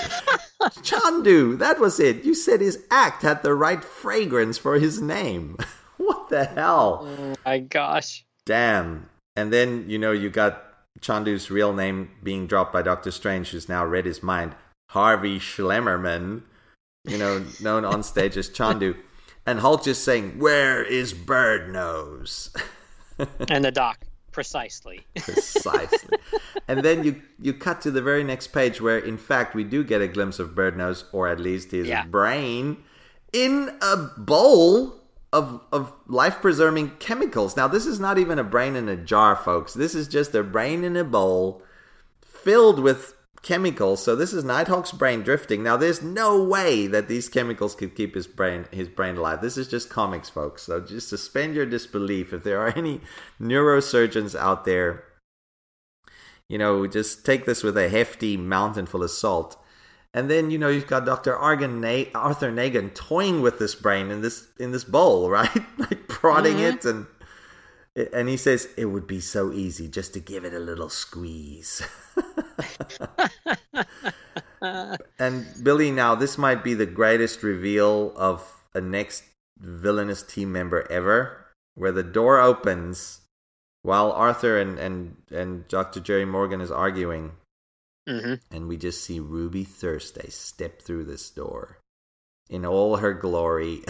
Chondu, 0.82 1.58
that 1.58 1.80
was 1.80 2.00
it. 2.00 2.24
You 2.24 2.34
said 2.34 2.60
his 2.60 2.84
act 2.90 3.22
had 3.22 3.42
the 3.42 3.54
right 3.54 3.82
fragrance 3.82 4.58
for 4.58 4.78
his 4.78 5.00
name. 5.00 5.56
what 5.96 6.28
the 6.28 6.44
hell? 6.44 7.06
Oh 7.06 7.34
my 7.44 7.58
gosh. 7.58 8.24
Damn. 8.44 9.08
And 9.36 9.52
then, 9.52 9.84
you 9.88 9.98
know, 9.98 10.12
you 10.12 10.30
got 10.30 10.64
Chondu's 11.00 11.50
real 11.50 11.72
name 11.72 12.10
being 12.22 12.46
dropped 12.46 12.72
by 12.72 12.82
Doctor 12.82 13.10
Strange, 13.10 13.50
who's 13.50 13.68
now 13.68 13.84
read 13.84 14.04
his 14.04 14.22
mind. 14.22 14.54
Harvey 14.90 15.38
Schlemmerman, 15.38 16.42
you 17.04 17.18
know, 17.18 17.44
known 17.60 17.84
on 17.84 18.02
stage 18.02 18.36
as 18.36 18.48
Chondu. 18.48 18.96
And 19.46 19.60
Hulk 19.60 19.84
just 19.84 20.04
saying, 20.04 20.38
Where 20.38 20.82
is 20.82 21.14
Bird 21.14 21.72
Nose? 21.72 22.50
And 23.48 23.64
the 23.64 23.72
doc, 23.72 23.98
precisely. 24.38 24.98
Precisely. 25.16 26.16
and 26.68 26.82
then 26.86 27.02
you 27.02 27.12
you 27.40 27.52
cut 27.52 27.80
to 27.80 27.90
the 27.90 28.00
very 28.10 28.22
next 28.22 28.46
page 28.58 28.80
where 28.80 28.98
in 29.12 29.18
fact 29.18 29.52
we 29.52 29.64
do 29.64 29.82
get 29.82 30.00
a 30.00 30.06
glimpse 30.06 30.38
of 30.38 30.54
Bird 30.54 30.76
Nose, 30.76 31.04
or 31.12 31.26
at 31.26 31.40
least 31.40 31.72
his 31.72 31.88
Yeah. 31.88 32.04
brain, 32.04 32.76
in 33.32 33.54
a 33.82 33.96
bowl 34.16 34.94
of 35.32 35.60
of 35.72 35.92
life 36.06 36.36
preserving 36.40 36.86
chemicals. 37.00 37.56
Now 37.56 37.66
this 37.66 37.84
is 37.92 37.98
not 37.98 38.16
even 38.16 38.38
a 38.38 38.44
brain 38.44 38.76
in 38.76 38.88
a 38.88 38.96
jar, 38.96 39.34
folks. 39.34 39.74
This 39.74 39.94
is 40.00 40.06
just 40.06 40.32
a 40.36 40.44
brain 40.44 40.84
in 40.84 40.94
a 40.96 41.04
bowl 41.04 41.60
filled 42.22 42.78
with 42.78 43.14
chemicals. 43.42 44.02
So 44.02 44.16
this 44.16 44.32
is 44.32 44.44
Nighthawk's 44.44 44.92
brain 44.92 45.22
drifting. 45.22 45.62
Now 45.62 45.76
there's 45.76 46.02
no 46.02 46.42
way 46.42 46.86
that 46.86 47.08
these 47.08 47.28
chemicals 47.28 47.74
could 47.74 47.94
keep 47.94 48.14
his 48.14 48.26
brain 48.26 48.66
his 48.70 48.88
brain 48.88 49.16
alive. 49.16 49.40
This 49.40 49.56
is 49.56 49.68
just 49.68 49.90
comics, 49.90 50.28
folks. 50.28 50.62
So 50.62 50.80
just 50.80 51.08
suspend 51.08 51.54
your 51.54 51.66
disbelief. 51.66 52.32
If 52.32 52.44
there 52.44 52.60
are 52.60 52.76
any 52.76 53.00
neurosurgeons 53.40 54.38
out 54.38 54.64
there, 54.64 55.04
you 56.48 56.58
know, 56.58 56.86
just 56.86 57.24
take 57.24 57.44
this 57.46 57.62
with 57.62 57.76
a 57.76 57.88
hefty 57.88 58.36
mountain 58.36 58.86
full 58.86 59.02
of 59.02 59.10
salt. 59.10 59.56
And 60.14 60.30
then 60.30 60.50
you 60.50 60.58
know 60.58 60.68
you've 60.68 60.86
got 60.86 61.04
Doctor 61.04 61.36
Argan 61.36 61.80
Na- 61.80 62.10
Arthur 62.14 62.50
Nagan 62.50 62.94
toying 62.94 63.42
with 63.42 63.58
this 63.58 63.74
brain 63.74 64.10
in 64.10 64.22
this 64.22 64.48
in 64.58 64.72
this 64.72 64.84
bowl, 64.84 65.30
right? 65.30 65.50
like 65.78 66.08
prodding 66.08 66.56
mm-hmm. 66.56 66.78
it, 66.78 66.84
and 66.84 67.06
and 68.12 68.28
he 68.28 68.36
says 68.36 68.68
it 68.76 68.86
would 68.86 69.06
be 69.06 69.20
so 69.20 69.52
easy 69.52 69.88
just 69.88 70.14
to 70.14 70.20
give 70.20 70.44
it 70.44 70.54
a 70.54 70.58
little 70.58 70.88
squeeze. 70.88 71.82
and 75.18 75.46
Billy, 75.62 75.90
now 75.90 76.14
this 76.14 76.38
might 76.38 76.62
be 76.62 76.74
the 76.74 76.86
greatest 76.86 77.42
reveal 77.42 78.12
of 78.16 78.66
a 78.74 78.80
next 78.80 79.24
villainous 79.58 80.22
team 80.22 80.52
member 80.52 80.90
ever, 80.90 81.46
where 81.74 81.92
the 81.92 82.02
door 82.02 82.40
opens 82.40 83.20
while 83.82 84.12
Arthur 84.12 84.58
and 84.58 84.78
and 84.78 85.16
and 85.30 85.66
Dr. 85.68 86.00
Jerry 86.00 86.24
Morgan 86.24 86.60
is 86.60 86.70
arguing, 86.70 87.32
hmm 88.08 88.34
and 88.50 88.68
we 88.68 88.76
just 88.76 89.02
see 89.02 89.20
Ruby 89.20 89.64
Thursday 89.64 90.28
step 90.28 90.82
through 90.82 91.04
this 91.04 91.30
door 91.30 91.78
in 92.48 92.64
all 92.64 92.96
her 92.96 93.12
glory. 93.12 93.82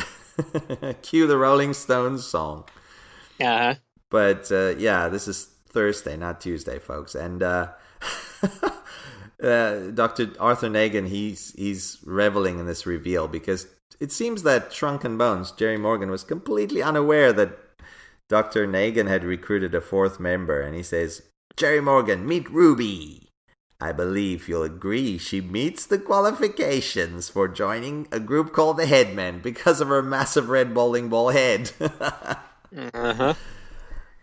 Cue 1.03 1.27
the 1.27 1.37
Rolling 1.37 1.75
Stones 1.75 2.25
song. 2.25 2.65
Uh-huh. 3.41 3.75
But 4.11 4.51
uh, 4.51 4.75
yeah, 4.79 5.09
this 5.09 5.29
is 5.29 5.49
Thursday, 5.69 6.17
not 6.17 6.41
Tuesday, 6.41 6.79
folks. 6.79 7.15
And 7.15 7.43
uh, 7.43 7.69
uh, 9.43 9.79
Dr. 9.93 10.33
Arthur 10.41 10.69
Nagan, 10.69 11.09
he's 11.09 11.53
he's 11.53 11.99
reveling 12.05 12.59
in 12.59 12.67
this 12.67 12.87
reveal 12.87 13.29
because 13.29 13.67
it 14.01 14.13
seems 14.13 14.43
that 14.45 14.73
Shrunken 14.73 15.19
Bones, 15.19 15.51
Jerry 15.53 15.77
Morgan, 15.79 16.11
was 16.11 16.25
completely 16.25 16.83
unaware 16.83 17.33
that 17.33 17.59
Dr. 18.29 18.67
Nagan 18.67 19.09
had 19.09 19.25
recruited 19.25 19.75
a 19.75 19.81
fourth 19.81 20.21
member, 20.21 20.61
and 20.61 20.75
he 20.75 20.83
says, 20.83 21.23
"Jerry 21.57 21.81
Morgan, 21.81 22.27
meet 22.27 22.51
Ruby." 22.51 23.25
I 23.81 23.93
believe 23.93 24.49
you'll 24.49 24.65
agree 24.65 25.19
she 25.19 25.41
meets 25.41 25.87
the 25.87 25.99
qualifications 25.99 27.29
for 27.29 27.47
joining 27.47 28.09
a 28.11 28.19
group 28.19 28.53
called 28.53 28.77
the 28.77 28.87
Headmen 28.87 29.39
because 29.39 29.81
of 29.81 29.87
her 29.87 30.03
massive 30.03 30.49
red 30.49 30.75
bowling 30.75 31.09
ball 31.09 31.31
head. 31.31 31.73
Uh-huh. 32.93 33.33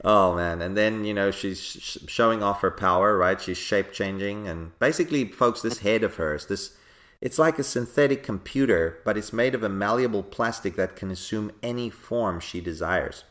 Oh 0.08 0.36
man, 0.36 0.62
and 0.62 0.78
then 0.78 1.04
you 1.04 1.16
know 1.16 1.32
she's 1.32 1.60
sh- 1.60 1.98
showing 2.08 2.44
off 2.44 2.62
her 2.62 2.70
power, 2.70 3.18
right? 3.18 3.42
She's 3.42 3.58
shape 3.58 3.92
changing, 3.92 4.48
and 4.48 4.78
basically, 4.78 5.26
folks, 5.26 5.64
this 5.64 5.80
head 5.80 6.04
of 6.04 6.16
hers, 6.16 6.46
this 6.46 6.78
it's 7.22 7.40
like 7.40 7.58
a 7.58 7.64
synthetic 7.64 8.22
computer, 8.22 9.00
but 9.04 9.18
it's 9.18 9.34
made 9.34 9.56
of 9.56 9.64
a 9.64 9.70
malleable 9.70 10.22
plastic 10.22 10.76
that 10.76 10.96
can 10.96 11.10
assume 11.10 11.52
any 11.64 11.90
form 11.90 12.40
she 12.40 12.62
desires. 12.62 13.24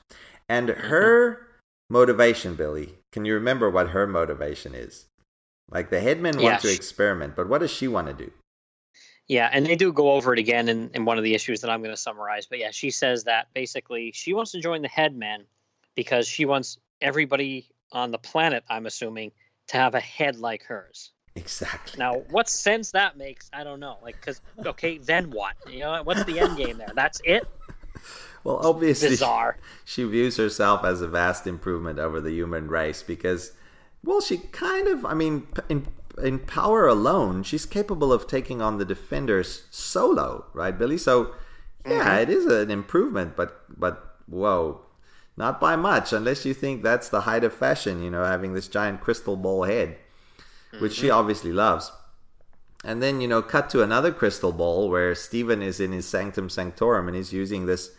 And 0.49 0.69
her 0.71 1.47
motivation, 1.91 2.57
Billy, 2.57 2.95
can 3.13 3.25
you 3.25 3.35
remember 3.35 3.71
what 3.71 3.91
her 3.91 4.07
motivation 4.09 4.75
is? 4.75 5.07
Like 5.71 5.91
the 5.91 6.01
headmen 6.01 6.41
Yeah, 6.41 6.51
want 6.51 6.63
to 6.63 6.69
she- 6.71 6.75
experiment, 6.75 7.37
but 7.37 7.49
what 7.49 7.59
does 7.61 7.71
she 7.71 7.87
want 7.87 8.09
to 8.09 8.15
do? 8.15 8.33
Yeah, 9.29 9.49
and 9.53 9.65
they 9.65 9.77
do 9.77 9.93
go 9.93 10.11
over 10.11 10.33
it 10.33 10.39
again 10.41 10.69
in, 10.69 10.91
in 10.93 11.05
one 11.05 11.17
of 11.17 11.25
the 11.25 11.35
issues 11.35 11.61
that 11.61 11.71
I'm 11.71 11.81
going 11.81 11.95
to 11.95 12.01
summarize. 12.01 12.47
But 12.47 12.59
yeah, 12.59 12.73
she 12.73 12.91
says 12.91 13.25
that 13.25 13.47
basically 13.55 14.11
she 14.13 14.35
wants 14.35 14.51
to 14.53 14.61
join 14.61 14.83
the 14.83 14.89
headmen 14.89 15.45
because 15.95 16.27
she 16.29 16.45
wants 16.45 16.79
everybody 17.01 17.69
on 17.93 18.11
the 18.11 18.19
planet, 18.19 18.65
I'm 18.69 18.87
assuming, 18.87 19.33
to 19.69 19.77
have 19.77 19.95
a 19.95 20.01
head 20.01 20.37
like 20.37 20.65
hers. 20.65 21.13
Exactly. 21.37 21.99
Now, 21.99 22.23
what 22.31 22.49
sense 22.49 22.93
that 22.93 23.17
makes, 23.17 23.51
I 23.53 23.65
don't 23.65 23.81
know. 23.81 23.99
Like, 24.03 24.17
because 24.21 24.41
okay, 24.65 24.99
then 24.99 25.31
what? 25.31 25.55
You 25.71 25.81
know, 25.81 26.03
what's 26.05 26.25
the 26.25 26.39
end 26.39 26.57
game 26.57 26.79
there? 26.79 26.93
That's 26.95 27.21
it. 27.25 27.47
Well, 28.45 28.61
obviously, 28.63 29.11
Bizarre. 29.11 29.57
she 29.85 30.05
views 30.05 30.37
herself 30.37 30.85
as 30.85 31.01
a 31.01 31.09
vast 31.09 31.47
improvement 31.47 31.99
over 31.99 32.21
the 32.21 32.31
human 32.31 32.69
race 32.69 33.03
because, 33.03 33.53
well, 34.03 34.21
she 34.21 34.37
kind 34.37 34.87
of, 34.87 35.05
I 35.07 35.15
mean, 35.15 35.47
in 35.69 35.87
in 36.23 36.39
power 36.39 36.87
alone, 36.87 37.43
she's 37.43 37.67
capable 37.67 38.13
of 38.13 38.29
taking 38.29 38.63
on 38.63 38.79
the 38.79 38.85
defenders 38.85 39.65
solo, 39.71 40.45
right, 40.53 40.79
Billy? 40.79 40.99
So, 40.99 41.35
yeah, 41.87 42.01
mm-hmm. 42.01 42.19
it 42.19 42.31
is 42.31 42.47
an 42.47 42.71
improvement, 42.71 43.35
but 43.35 43.65
but 43.79 44.17
whoa, 44.27 44.83
not 45.37 45.61
by 45.61 45.77
much, 45.77 46.13
unless 46.13 46.45
you 46.45 46.55
think 46.55 46.83
that's 46.83 47.09
the 47.09 47.23
height 47.23 47.45
of 47.45 47.53
fashion, 47.53 48.03
you 48.03 48.11
know, 48.11 48.25
having 48.25 48.55
this 48.55 48.69
giant 48.69 49.01
crystal 49.01 49.37
ball 49.37 49.65
head, 49.65 49.97
which 50.79 50.95
she 50.95 51.11
obviously 51.11 51.53
loves. 51.53 51.91
And 52.85 53.03
then, 53.03 53.21
you 53.21 53.29
know, 53.29 53.43
cut 53.43 53.71
to 53.71 53.83
another 53.83 54.13
crystal 54.13 54.53
ball 54.53 54.91
where 54.91 55.15
Stephen 55.15 55.63
is 55.63 55.81
in 55.81 55.93
his 55.93 56.07
sanctum 56.07 56.49
sanctorum 56.51 57.09
and 57.09 57.17
he's 57.17 57.33
using 57.33 57.67
this 57.67 57.91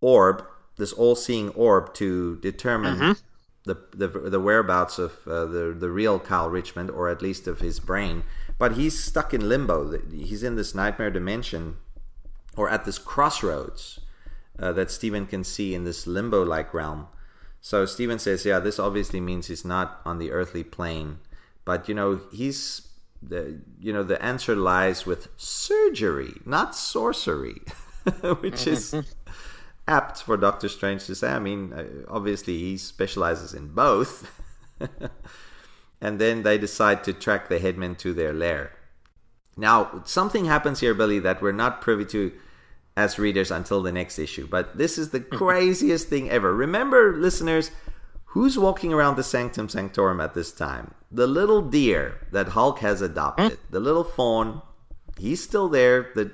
orb, 0.00 0.44
this 0.76 0.92
all-seeing 0.92 1.48
orb, 1.50 1.94
to 1.94 2.36
determine 2.36 3.16
the, 3.64 3.76
the 3.94 4.08
the 4.08 4.40
whereabouts 4.40 4.98
of 4.98 5.26
uh, 5.26 5.44
the 5.46 5.74
the 5.78 5.90
real 5.90 6.18
Kyle 6.18 6.50
Richmond, 6.50 6.90
or 6.90 7.08
at 7.08 7.22
least 7.22 7.46
of 7.46 7.60
his 7.60 7.80
brain. 7.80 8.24
But 8.58 8.72
he's 8.72 9.02
stuck 9.02 9.32
in 9.32 9.48
limbo. 9.48 9.98
He's 10.10 10.42
in 10.42 10.56
this 10.56 10.74
nightmare 10.74 11.10
dimension, 11.10 11.76
or 12.56 12.68
at 12.68 12.84
this 12.84 12.98
crossroads 12.98 14.00
uh, 14.60 14.72
that 14.72 14.90
Stephen 14.90 15.26
can 15.26 15.42
see 15.42 15.74
in 15.74 15.84
this 15.84 16.06
limbo-like 16.06 16.74
realm. 16.74 17.08
So 17.60 17.86
Stephen 17.86 18.18
says, 18.18 18.44
"Yeah, 18.44 18.58
this 18.58 18.78
obviously 18.78 19.20
means 19.20 19.46
he's 19.46 19.64
not 19.64 20.00
on 20.04 20.18
the 20.18 20.30
earthly 20.32 20.64
plane, 20.64 21.18
but 21.64 21.88
you 21.88 21.94
know 21.94 22.20
he's." 22.32 22.86
The, 23.22 23.60
you 23.78 23.92
know 23.92 24.02
the 24.02 24.22
answer 24.24 24.56
lies 24.56 25.04
with 25.04 25.28
surgery, 25.36 26.40
not 26.46 26.74
sorcery, 26.74 27.60
which 28.40 28.66
is 28.66 28.94
apt 29.86 30.22
for 30.22 30.38
Doctor 30.38 30.70
Strange 30.70 31.04
to 31.04 31.14
say. 31.14 31.28
I 31.28 31.38
mean, 31.38 31.74
uh, 31.74 31.84
obviously 32.08 32.56
he 32.56 32.78
specializes 32.78 33.52
in 33.52 33.74
both. 33.74 34.40
and 36.00 36.18
then 36.18 36.44
they 36.44 36.56
decide 36.56 37.04
to 37.04 37.12
track 37.12 37.50
the 37.50 37.58
headmen 37.58 37.94
to 37.96 38.14
their 38.14 38.32
lair. 38.32 38.72
Now, 39.56 40.02
something 40.06 40.46
happens 40.46 40.80
here, 40.80 40.94
Billy, 40.94 41.18
that 41.18 41.42
we're 41.42 41.52
not 41.52 41.82
privy 41.82 42.06
to 42.06 42.32
as 43.00 43.18
readers 43.18 43.50
until 43.50 43.82
the 43.82 43.92
next 43.92 44.18
issue. 44.18 44.46
But 44.46 44.76
this 44.76 44.98
is 44.98 45.10
the 45.10 45.18
hmm. 45.30 45.36
craziest 45.36 46.08
thing 46.08 46.30
ever. 46.30 46.54
Remember, 46.54 47.16
listeners, 47.16 47.70
who's 48.26 48.58
walking 48.58 48.92
around 48.92 49.16
the 49.16 49.24
Sanctum 49.24 49.68
Sanctorum 49.68 50.20
at 50.20 50.34
this 50.34 50.52
time? 50.52 50.94
The 51.10 51.26
little 51.26 51.62
deer 51.62 52.26
that 52.30 52.48
Hulk 52.48 52.78
has 52.80 53.02
adopted, 53.02 53.52
hmm? 53.52 53.72
the 53.72 53.80
little 53.80 54.04
fawn. 54.04 54.62
He's 55.18 55.42
still 55.42 55.68
there. 55.68 56.10
The 56.14 56.30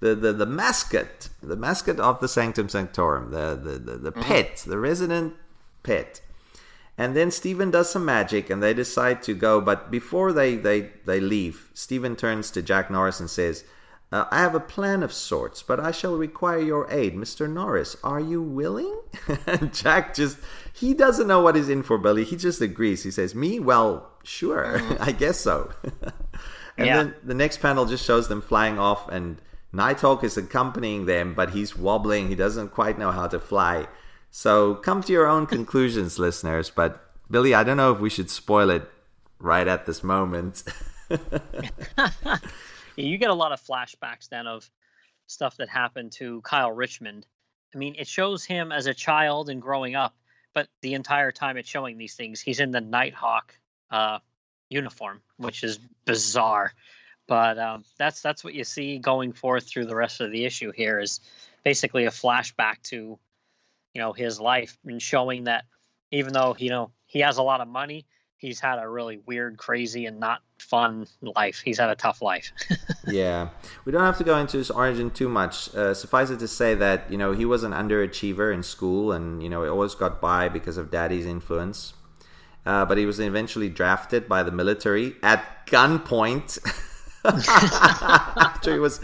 the, 0.00 0.14
the, 0.14 0.32
the 0.34 0.46
mascot, 0.46 1.30
the 1.42 1.56
mascot 1.56 1.98
of 1.98 2.20
the 2.20 2.28
Sanctum 2.28 2.68
Sanctorum, 2.68 3.30
the, 3.30 3.58
the, 3.58 3.78
the, 3.78 3.96
the 3.96 4.10
hmm. 4.10 4.20
pet, 4.20 4.62
the 4.66 4.78
resident 4.78 5.34
pet. 5.82 6.20
And 6.98 7.16
then 7.16 7.30
Stephen 7.30 7.70
does 7.70 7.90
some 7.90 8.04
magic 8.04 8.50
and 8.50 8.62
they 8.62 8.74
decide 8.74 9.22
to 9.22 9.34
go. 9.34 9.60
But 9.60 9.90
before 9.90 10.32
they, 10.32 10.56
they, 10.56 10.90
they 11.06 11.20
leave, 11.20 11.70
Stephen 11.74 12.16
turns 12.16 12.50
to 12.52 12.62
Jack 12.62 12.90
Norris 12.90 13.18
and 13.18 13.30
says, 13.30 13.64
uh, 14.14 14.26
I 14.30 14.38
have 14.38 14.54
a 14.54 14.60
plan 14.60 15.02
of 15.02 15.12
sorts, 15.12 15.62
but 15.62 15.80
I 15.80 15.90
shall 15.90 16.14
require 16.16 16.60
your 16.60 16.88
aid. 16.90 17.14
Mr. 17.16 17.50
Norris, 17.50 17.96
are 18.04 18.20
you 18.20 18.40
willing? 18.40 19.00
and 19.46 19.74
Jack 19.82 20.14
just, 20.14 20.38
he 20.72 20.94
doesn't 20.94 21.26
know 21.26 21.40
what 21.40 21.56
he's 21.56 21.68
in 21.68 21.82
for, 21.82 21.98
Billy. 21.98 22.22
He 22.24 22.36
just 22.36 22.60
agrees. 22.60 23.02
He 23.02 23.10
says, 23.10 23.34
Me? 23.34 23.58
Well, 23.58 24.08
sure. 24.22 24.80
I 25.00 25.10
guess 25.12 25.40
so. 25.40 25.72
and 26.78 26.86
Yeah. 26.86 26.96
then 26.96 27.14
the 27.24 27.34
next 27.34 27.58
panel 27.58 27.86
just 27.86 28.04
shows 28.04 28.28
them 28.28 28.40
flying 28.40 28.78
off 28.78 29.08
and 29.08 29.40
Nighthawk 29.72 30.22
is 30.22 30.36
accompanying 30.36 31.06
them, 31.06 31.34
but 31.34 31.50
he's 31.50 31.76
wobbling. 31.76 32.28
He 32.28 32.36
doesn't 32.36 32.68
quite 32.68 32.96
know 32.96 33.10
how 33.10 33.26
to 33.26 33.40
fly. 33.40 33.88
So 34.30 34.76
come 34.76 35.02
to 35.02 35.12
your 35.12 35.26
own 35.26 35.46
conclusions, 35.46 36.20
listeners. 36.20 36.70
But 36.70 37.02
Billy, 37.28 37.52
I 37.54 37.64
don't 37.64 37.76
know 37.78 37.92
if 37.92 37.98
we 37.98 38.10
should 38.10 38.30
spoil 38.30 38.70
it 38.70 38.88
right 39.40 39.66
at 39.66 39.86
this 39.86 40.04
moment. 40.04 40.62
You 42.96 43.18
get 43.18 43.30
a 43.30 43.34
lot 43.34 43.52
of 43.52 43.60
flashbacks 43.60 44.28
then 44.28 44.46
of 44.46 44.68
stuff 45.26 45.56
that 45.56 45.68
happened 45.68 46.12
to 46.12 46.40
Kyle 46.42 46.72
Richmond. 46.72 47.26
I 47.74 47.78
mean, 47.78 47.96
it 47.98 48.06
shows 48.06 48.44
him 48.44 48.72
as 48.72 48.86
a 48.86 48.94
child 48.94 49.48
and 49.48 49.60
growing 49.60 49.94
up, 49.94 50.14
but 50.54 50.68
the 50.82 50.94
entire 50.94 51.32
time 51.32 51.56
it's 51.56 51.68
showing 51.68 51.98
these 51.98 52.14
things, 52.14 52.40
he's 52.40 52.60
in 52.60 52.70
the 52.70 52.80
Nighthawk 52.80 53.58
uh, 53.90 54.18
uniform, 54.68 55.20
which 55.36 55.64
is 55.64 55.78
bizarre. 56.04 56.72
But 57.26 57.58
um, 57.58 57.84
that's 57.98 58.20
that's 58.20 58.44
what 58.44 58.54
you 58.54 58.64
see 58.64 58.98
going 58.98 59.32
forth 59.32 59.66
through 59.66 59.86
the 59.86 59.96
rest 59.96 60.20
of 60.20 60.30
the 60.30 60.44
issue. 60.44 60.72
Here 60.72 61.00
is 61.00 61.20
basically 61.64 62.04
a 62.04 62.10
flashback 62.10 62.82
to, 62.84 63.18
you 63.94 64.00
know, 64.00 64.12
his 64.12 64.38
life 64.38 64.76
and 64.84 65.00
showing 65.00 65.44
that 65.44 65.64
even 66.10 66.34
though 66.34 66.54
you 66.58 66.68
know 66.68 66.90
he 67.06 67.20
has 67.20 67.38
a 67.38 67.42
lot 67.42 67.62
of 67.62 67.68
money, 67.68 68.06
he's 68.44 68.60
had 68.60 68.78
a 68.78 68.88
really 68.88 69.20
weird, 69.24 69.56
crazy, 69.56 70.04
and 70.04 70.20
not 70.20 70.42
fun 70.58 71.06
life. 71.22 71.62
He's 71.64 71.78
had 71.78 71.88
a 71.88 71.96
tough 71.96 72.20
life. 72.20 72.52
yeah, 73.06 73.48
we 73.84 73.92
don't 73.92 74.02
have 74.02 74.18
to 74.18 74.24
go 74.24 74.36
into 74.36 74.58
his 74.58 74.70
origin 74.70 75.10
too 75.10 75.28
much. 75.28 75.74
Uh, 75.74 75.94
suffice 75.94 76.30
it 76.30 76.38
to 76.40 76.48
say 76.48 76.74
that 76.74 77.10
you 77.10 77.16
know 77.16 77.32
he 77.32 77.44
was 77.44 77.64
an 77.64 77.72
underachiever 77.72 78.52
in 78.52 78.62
school, 78.62 79.12
and 79.12 79.42
you 79.42 79.48
know 79.48 79.62
he 79.62 79.68
always 79.68 79.94
got 79.94 80.20
by 80.20 80.48
because 80.48 80.76
of 80.76 80.90
daddy's 80.90 81.26
influence. 81.26 81.94
Uh, 82.66 82.84
but 82.84 82.96
he 82.96 83.06
was 83.06 83.18
eventually 83.18 83.68
drafted 83.68 84.28
by 84.28 84.42
the 84.42 84.50
military 84.50 85.16
at 85.22 85.66
gunpoint 85.66 86.58
after 87.24 88.72
he 88.72 88.78
was 88.78 89.00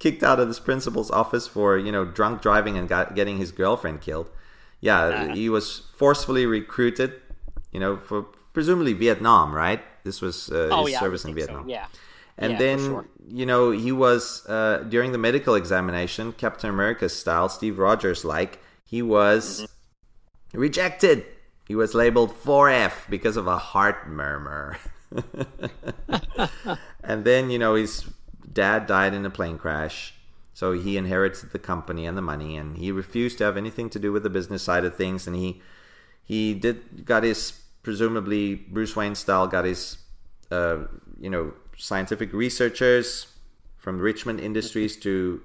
kicked 0.00 0.24
out 0.24 0.40
of 0.40 0.48
his 0.48 0.58
principal's 0.58 1.10
office 1.10 1.46
for 1.46 1.78
you 1.78 1.92
know 1.92 2.04
drunk 2.04 2.40
driving 2.40 2.78
and 2.78 2.88
got, 2.88 3.14
getting 3.14 3.38
his 3.38 3.50
girlfriend 3.52 4.00
killed. 4.00 4.30
Yeah, 4.80 5.34
he 5.34 5.48
was 5.48 5.82
forcefully 5.96 6.44
recruited, 6.44 7.14
you 7.72 7.80
know, 7.80 7.96
for 7.96 8.26
presumably 8.56 8.94
Vietnam, 8.94 9.54
right? 9.54 9.82
This 10.04 10.22
was 10.22 10.50
uh, 10.50 10.70
oh 10.70 10.86
his 10.86 10.92
yeah, 10.92 10.98
service 11.02 11.24
in 11.24 11.32
think 11.32 11.40
so, 11.40 11.52
Vietnam. 11.54 11.68
Yeah. 11.68 11.88
And 12.38 12.52
Yeah, 12.52 12.58
then, 12.58 12.78
sure. 12.78 13.08
you 13.28 13.46
know, 13.46 13.70
he 13.72 13.92
was, 13.92 14.46
uh, 14.48 14.84
during 14.88 15.12
the 15.12 15.18
medical 15.18 15.54
examination, 15.54 16.32
Captain 16.32 16.70
America 16.70 17.08
style, 17.08 17.48
Steve 17.48 17.78
Rogers 17.78 18.24
like, 18.24 18.60
he 18.84 19.02
was 19.02 19.42
Mm-hmm. 19.60 19.66
rejected. 20.54 21.26
He 21.68 21.74
was 21.74 21.94
labeled 21.94 22.32
4F 22.32 23.08
because 23.10 23.36
of 23.36 23.46
a 23.46 23.58
heart 23.58 24.08
murmur. 24.08 24.78
and 27.02 27.24
then, 27.24 27.50
you 27.50 27.58
know, 27.58 27.74
his 27.74 28.04
dad 28.52 28.86
died 28.86 29.14
in 29.14 29.24
a 29.26 29.30
plane 29.30 29.58
crash. 29.58 30.14
So 30.54 30.72
he 30.72 30.96
inherited 30.96 31.50
the 31.52 31.58
company 31.58 32.06
and 32.06 32.16
the 32.16 32.22
money, 32.22 32.56
and 32.56 32.78
he 32.78 32.90
refused 32.90 33.38
to 33.38 33.44
have 33.44 33.56
anything 33.58 33.90
to 33.90 33.98
do 33.98 34.10
with 34.10 34.22
the 34.22 34.30
business 34.30 34.62
side 34.62 34.84
of 34.84 34.96
things. 34.96 35.26
And 35.26 35.36
he 35.36 35.60
he 36.24 36.54
did 36.54 37.04
got 37.04 37.24
his 37.24 37.60
presumably 37.86 38.56
Bruce 38.56 38.96
Wayne 38.96 39.14
style 39.14 39.46
got 39.46 39.64
his 39.64 39.98
uh, 40.50 40.78
you 41.20 41.30
know 41.30 41.52
scientific 41.78 42.32
researchers 42.32 43.28
from 43.76 44.00
Richmond 44.00 44.40
Industries 44.40 44.96
to 44.96 45.40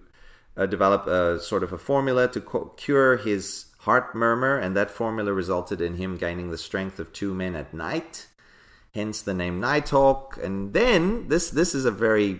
uh, 0.58 0.66
develop 0.66 1.06
a 1.06 1.40
sort 1.40 1.62
of 1.62 1.72
a 1.72 1.78
formula 1.78 2.28
to 2.30 2.42
co- 2.42 2.74
cure 2.78 3.18
his 3.18 3.68
heart 3.82 4.16
murmur, 4.16 4.58
and 4.58 4.76
that 4.76 4.90
formula 4.90 5.32
resulted 5.32 5.82
in 5.82 5.98
him 5.98 6.18
gaining 6.18 6.50
the 6.50 6.58
strength 6.58 6.98
of 7.00 7.14
two 7.14 7.36
men 7.36 7.56
at 7.56 7.76
night. 7.76 8.26
Hence 8.96 9.22
the 9.22 9.36
name 9.36 9.60
Night 9.60 9.84
Nighthawk. 9.84 10.40
And 10.42 10.74
then 10.74 11.28
this 11.28 11.52
this 11.52 11.76
is 11.76 11.86
a 11.86 11.92
very 11.92 12.40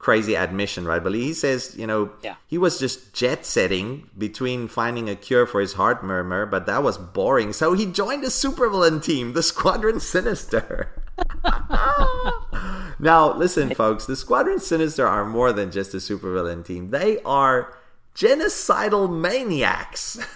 crazy 0.00 0.34
admission, 0.34 0.86
right? 0.86 1.04
But 1.04 1.12
he 1.14 1.32
says, 1.34 1.76
you 1.76 1.86
know, 1.86 2.10
Yeah. 2.22 2.36
he 2.48 2.56
was 2.58 2.78
just 2.80 3.12
jet 3.12 3.44
setting 3.44 4.08
between 4.16 4.66
finding 4.66 5.08
a 5.10 5.14
cure 5.14 5.44
for 5.46 5.60
his 5.60 5.74
heart 5.74 6.02
murmur, 6.02 6.46
but 6.46 6.64
that 6.66 6.82
was 6.82 6.96
boring. 6.98 7.52
So 7.52 7.74
he 7.74 7.84
joined 7.86 8.24
a 8.24 8.28
supervillain 8.32 9.02
team, 9.04 9.34
the 9.34 9.42
Squadron 9.42 10.00
Sinister. 10.14 10.88
now, 12.98 13.34
listen, 13.36 13.74
folks, 13.74 14.06
the 14.06 14.16
Squadron 14.16 14.58
Sinister 14.58 15.06
are 15.06 15.24
more 15.24 15.52
than 15.52 15.70
just 15.70 15.94
a 15.94 15.98
supervillain 15.98 16.64
team. 16.64 16.88
They 16.90 17.20
are 17.22 17.72
genocidal 18.14 19.08
maniacs. 19.10 20.18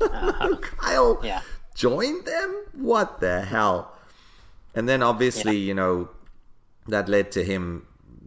Uh-huh. 0.00 0.56
Kyle 0.62 1.20
Yeah. 1.22 1.42
joined 1.74 2.24
them? 2.24 2.64
What 2.72 3.20
the 3.20 3.42
hell? 3.42 3.92
And 4.74 4.88
then 4.88 5.02
obviously, 5.02 5.56
you 5.58 5.74
know, 5.74 6.08
that 6.88 7.10
led 7.10 7.30
to 7.32 7.44
him, 7.44 7.86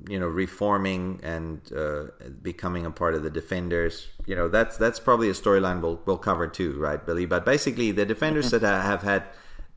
you 0.09 0.19
know, 0.19 0.27
reforming 0.27 1.19
and 1.21 1.61
uh, 1.71 2.05
becoming 2.41 2.85
a 2.85 2.91
part 2.91 3.13
of 3.13 3.21
the 3.21 3.29
Defenders. 3.29 4.07
You 4.25 4.35
know, 4.35 4.47
that's 4.49 4.75
that's 4.75 4.99
probably 4.99 5.29
a 5.29 5.33
storyline 5.33 5.81
we'll 5.81 6.01
we'll 6.05 6.17
cover 6.17 6.47
too, 6.47 6.77
right, 6.79 7.03
Billy? 7.05 7.27
But 7.27 7.45
basically, 7.45 7.91
the 7.91 8.05
Defenders 8.05 8.49
that 8.49 8.63
have 8.63 9.03
had, 9.03 9.23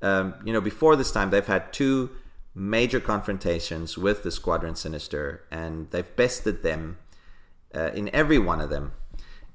um, 0.00 0.34
you 0.42 0.52
know, 0.52 0.62
before 0.62 0.96
this 0.96 1.12
time, 1.12 1.30
they've 1.30 1.46
had 1.46 1.70
two 1.72 2.10
major 2.54 2.98
confrontations 2.98 3.98
with 3.98 4.22
the 4.22 4.30
Squadron 4.30 4.74
Sinister, 4.74 5.44
and 5.50 5.90
they've 5.90 6.16
bested 6.16 6.62
them 6.62 6.96
uh, 7.74 7.90
in 7.94 8.09
every 8.14 8.38
one 8.38 8.60
of 8.62 8.70
them. 8.70 8.92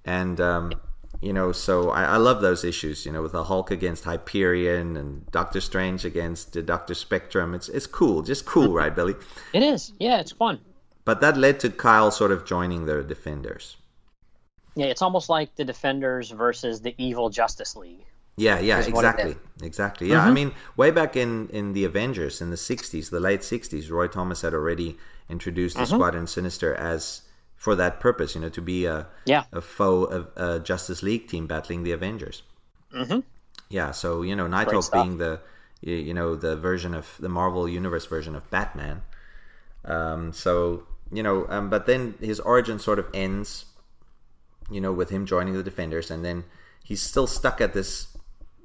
And 0.05 0.39
um, 0.39 0.73
you 1.21 1.33
know, 1.33 1.51
so 1.51 1.89
I, 1.89 2.03
I 2.03 2.17
love 2.17 2.41
those 2.41 2.63
issues. 2.63 3.03
You 3.03 3.11
know, 3.11 3.23
with 3.23 3.31
the 3.31 3.45
Hulk 3.45 3.71
against 3.71 4.03
Hyperion 4.03 4.95
and 4.95 5.25
Doctor 5.31 5.59
Strange 5.59 6.05
against 6.05 6.53
the 6.53 6.61
Doctor 6.61 6.93
Spectrum. 6.93 7.55
It's 7.55 7.67
it's 7.67 7.87
cool, 7.87 8.21
just 8.21 8.45
cool, 8.45 8.73
right, 8.73 8.95
Billy? 8.95 9.15
It 9.53 9.63
is. 9.63 9.93
Yeah, 9.99 10.19
it's 10.19 10.33
fun. 10.33 10.59
But 11.07 11.21
that 11.21 11.38
led 11.38 11.61
to 11.61 11.69
Kyle 11.69 12.11
sort 12.11 12.34
of 12.34 12.45
joining 12.45 12.85
the 12.85 13.01
Defenders. 13.01 13.77
Yeah, 14.75 14.88
it's 14.88 15.01
almost 15.01 15.29
like 15.29 15.55
the 15.55 15.63
Defenders 15.63 16.31
versus 16.31 16.81
the 16.81 16.93
evil 16.97 17.29
Justice 17.29 17.77
League. 17.77 18.03
Yeah, 18.35 18.59
yeah, 18.59 18.79
Is 18.79 18.89
what 18.91 19.05
it 19.05 19.07
exactly, 19.07 19.35
exactly. 19.63 20.09
Yeah, 20.09 20.25
I 20.25 20.31
mean, 20.31 20.51
way 20.75 20.91
back 20.91 21.15
in 21.15 21.47
in 21.47 21.71
the 21.71 21.85
Avengers 21.85 22.41
in 22.41 22.49
the 22.49 22.57
'60s, 22.57 23.09
the 23.09 23.21
late 23.21 23.39
'60s, 23.39 23.89
Roy 23.89 24.07
Thomas 24.07 24.41
had 24.41 24.53
already 24.53 24.97
introduced 25.29 25.77
the 25.77 25.85
Squadron 25.85 26.27
Sinister 26.27 26.75
as 26.75 27.21
for 27.55 27.73
that 27.75 28.01
purpose. 28.01 28.35
You 28.35 28.41
know, 28.41 28.49
to 28.49 28.61
be 28.61 28.85
a 28.85 29.07
Yeah. 29.23 29.45
a 29.53 29.61
foe 29.61 30.03
of 30.03 30.27
a 30.35 30.59
Justice 30.59 31.01
League 31.01 31.29
team 31.29 31.47
battling 31.47 31.84
the 31.84 31.93
Avengers. 31.93 32.43
Mm-hmm. 32.93 33.21
Yeah, 33.69 33.91
so 33.91 34.23
you 34.23 34.35
know, 34.35 34.47
Nighthawk 34.47 34.91
being 34.91 35.19
the 35.19 35.39
you 35.79 36.13
know 36.13 36.35
the 36.35 36.57
version 36.57 36.93
of 36.93 37.15
the 37.17 37.29
Marvel 37.29 37.65
Universe 37.67 38.05
version 38.05 38.35
of 38.35 38.43
Batman. 38.51 39.03
Um, 39.85 40.34
so 40.34 40.84
you 41.11 41.23
know, 41.23 41.45
um, 41.49 41.69
but 41.69 41.85
then 41.85 42.15
his 42.19 42.39
origin 42.39 42.79
sort 42.79 42.99
of 42.99 43.07
ends, 43.13 43.65
you 44.69 44.81
know, 44.81 44.91
with 44.91 45.09
him 45.09 45.25
joining 45.25 45.53
the 45.53 45.63
Defenders, 45.63 46.11
and 46.11 46.23
then 46.23 46.43
he's 46.84 47.01
still 47.01 47.27
stuck 47.27 47.61
at 47.61 47.73
this 47.73 48.07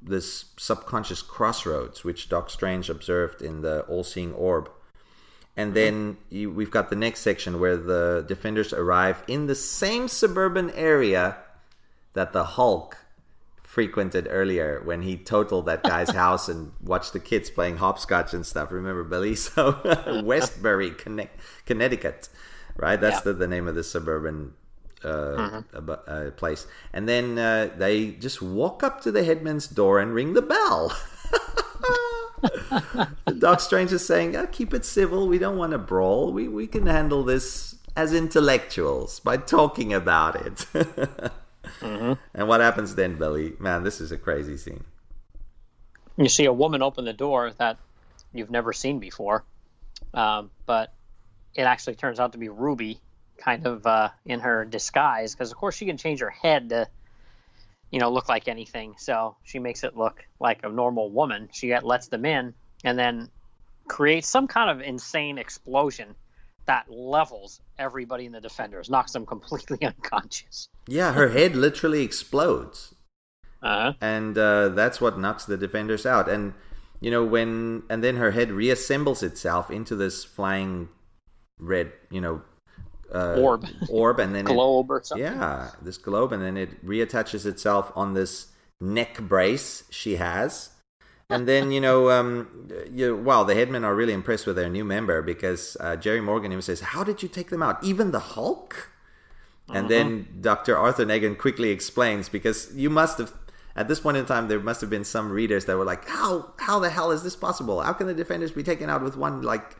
this 0.04 0.46
subconscious 0.56 1.22
crossroads, 1.22 2.02
which 2.02 2.28
Doc 2.28 2.50
Strange 2.50 2.90
observed 2.90 3.40
in 3.40 3.62
the 3.62 3.82
All-Seeing 3.82 4.32
Orb. 4.34 4.68
And 5.56 5.74
then 5.74 6.16
you, 6.28 6.50
we've 6.50 6.72
got 6.72 6.90
the 6.90 6.96
next 6.96 7.20
section 7.20 7.60
where 7.60 7.76
the 7.76 8.24
Defenders 8.26 8.72
arrive 8.72 9.22
in 9.28 9.46
the 9.46 9.54
same 9.54 10.08
suburban 10.08 10.70
area 10.70 11.36
that 12.14 12.32
the 12.32 12.42
Hulk 12.44 12.96
frequented 13.72 14.28
earlier 14.30 14.82
when 14.84 15.00
he 15.00 15.16
totaled 15.16 15.64
that 15.64 15.82
guy's 15.82 16.10
house 16.24 16.46
and 16.46 16.72
watched 16.82 17.14
the 17.14 17.18
kids 17.20 17.48
playing 17.48 17.78
hopscotch 17.78 18.34
and 18.34 18.44
stuff. 18.44 18.70
Remember, 18.70 19.02
Billy? 19.02 19.34
So, 19.46 19.62
Westbury, 20.24 20.90
Conne- 20.90 21.30
Connecticut, 21.64 22.28
right? 22.76 23.00
That's 23.00 23.16
Yeah. 23.24 23.32
the, 23.32 23.32
the 23.32 23.48
name 23.48 23.66
of 23.68 23.74
the 23.74 23.82
suburban 23.82 24.52
uh, 25.02 25.62
abo- 25.72 26.02
uh, 26.06 26.30
place. 26.32 26.66
And 26.92 27.08
then 27.08 27.38
uh, 27.38 27.70
they 27.76 28.10
just 28.26 28.42
walk 28.42 28.82
up 28.82 29.00
to 29.04 29.10
the 29.10 29.24
headman's 29.24 29.66
door 29.66 30.00
and 30.00 30.12
ring 30.12 30.34
the 30.34 30.42
bell. 30.42 30.92
Doc 33.38 33.60
Strange 33.60 33.92
is 33.92 34.04
saying, 34.06 34.36
"Ah, 34.36 34.46
keep 34.52 34.74
it 34.74 34.84
civil. 34.84 35.28
We 35.28 35.38
don't 35.38 35.56
want 35.56 35.72
to 35.72 35.78
brawl. 35.78 36.32
We, 36.32 36.46
we 36.48 36.66
can 36.66 36.86
handle 36.86 37.22
this 37.24 37.76
as 37.96 38.12
intellectuals 38.12 39.20
by 39.20 39.36
talking 39.38 39.92
about 39.94 40.36
it. 40.46 40.66
And 41.82 42.48
what 42.48 42.60
happens 42.60 42.94
then, 42.94 43.16
Billy? 43.16 43.54
Man, 43.58 43.82
this 43.82 44.00
is 44.00 44.12
a 44.12 44.16
crazy 44.16 44.56
scene. 44.56 44.84
You 46.16 46.28
see 46.28 46.44
a 46.44 46.52
woman 46.52 46.82
open 46.82 47.04
the 47.04 47.12
door 47.12 47.52
that 47.58 47.78
you've 48.32 48.50
never 48.50 48.72
seen 48.72 48.98
before, 48.98 49.44
um, 50.14 50.50
but 50.66 50.92
it 51.54 51.62
actually 51.62 51.94
turns 51.96 52.20
out 52.20 52.32
to 52.32 52.38
be 52.38 52.48
Ruby, 52.48 53.00
kind 53.38 53.66
of 53.66 53.86
uh, 53.86 54.10
in 54.24 54.40
her 54.40 54.64
disguise, 54.64 55.34
because 55.34 55.50
of 55.50 55.56
course 55.56 55.76
she 55.76 55.86
can 55.86 55.96
change 55.96 56.20
her 56.20 56.30
head 56.30 56.68
to, 56.68 56.88
you 57.90 57.98
know, 57.98 58.10
look 58.10 58.28
like 58.28 58.48
anything. 58.48 58.94
So 58.98 59.36
she 59.42 59.58
makes 59.58 59.84
it 59.84 59.96
look 59.96 60.24
like 60.38 60.60
a 60.64 60.68
normal 60.68 61.10
woman. 61.10 61.48
She 61.52 61.76
lets 61.78 62.08
them 62.08 62.24
in, 62.24 62.54
and 62.84 62.98
then 62.98 63.28
creates 63.88 64.28
some 64.28 64.46
kind 64.46 64.70
of 64.70 64.80
insane 64.86 65.38
explosion 65.38 66.14
that 66.66 66.90
levels 66.90 67.60
everybody 67.78 68.26
in 68.26 68.32
the 68.32 68.40
defenders, 68.40 68.88
knocks 68.90 69.12
them 69.12 69.26
completely 69.26 69.78
unconscious. 69.82 70.68
Yeah, 70.86 71.12
her 71.12 71.28
head 71.30 71.56
literally 71.56 72.02
explodes. 72.02 72.94
Uh-huh. 73.64 73.92
and 74.00 74.36
uh, 74.36 74.70
that's 74.70 75.00
what 75.00 75.20
knocks 75.20 75.44
the 75.44 75.56
defenders 75.56 76.04
out. 76.04 76.28
And 76.28 76.52
you 77.00 77.12
know 77.12 77.24
when, 77.24 77.84
and 77.88 78.02
then 78.02 78.16
her 78.16 78.32
head 78.32 78.48
reassembles 78.48 79.22
itself 79.22 79.70
into 79.70 79.94
this 79.94 80.24
flying 80.24 80.88
red, 81.60 81.92
you 82.10 82.20
know, 82.20 82.42
uh, 83.14 83.34
Orb. 83.34 83.64
orb, 83.88 84.18
and 84.18 84.34
then 84.34 84.46
it- 84.48 84.52
Globe 84.52 84.90
or 84.90 85.00
something. 85.04 85.24
yeah, 85.24 85.70
this 85.80 85.96
globe, 85.96 86.32
and 86.32 86.42
then 86.42 86.56
it 86.56 86.84
reattaches 86.84 87.46
itself 87.46 87.92
on 87.94 88.14
this 88.14 88.48
neck 88.80 89.20
brace 89.20 89.84
she 89.90 90.16
has. 90.16 90.70
And 91.34 91.48
then 91.48 91.70
you 91.72 91.80
know, 91.80 92.10
um, 92.10 92.68
you 92.92 93.16
wow, 93.16 93.44
the 93.44 93.54
headmen 93.54 93.84
are 93.84 93.94
really 93.94 94.12
impressed 94.12 94.46
with 94.46 94.56
their 94.56 94.68
new 94.68 94.84
member 94.84 95.22
because 95.22 95.76
uh, 95.80 95.96
Jerry 95.96 96.20
Morgan 96.20 96.52
even 96.52 96.62
says, 96.62 96.80
"How 96.80 97.04
did 97.04 97.22
you 97.22 97.28
take 97.28 97.50
them 97.50 97.62
out? 97.62 97.82
Even 97.82 98.10
the 98.10 98.20
Hulk?" 98.20 98.90
And 99.72 99.88
then 99.88 100.28
Dr. 100.42 100.76
Arthur 100.76 101.06
Nagan 101.06 101.38
quickly 101.38 101.70
explains 101.70 102.28
because 102.28 102.74
you 102.74 102.90
must 102.90 103.16
have 103.18 103.32
at 103.74 103.88
this 103.88 104.00
point 104.00 104.18
in 104.18 104.26
time 104.26 104.48
there 104.48 104.60
must 104.60 104.82
have 104.82 104.90
been 104.90 105.04
some 105.04 105.30
readers 105.30 105.64
that 105.64 105.76
were 105.78 105.84
like, 105.84 106.06
"How 106.06 106.52
how 106.58 106.78
the 106.78 106.90
hell 106.90 107.10
is 107.10 107.22
this 107.22 107.36
possible? 107.36 107.80
How 107.80 107.92
can 107.94 108.06
the 108.06 108.14
defenders 108.14 108.52
be 108.52 108.62
taken 108.62 108.90
out 108.90 109.02
with 109.02 109.16
one 109.16 109.42
like 109.42 109.76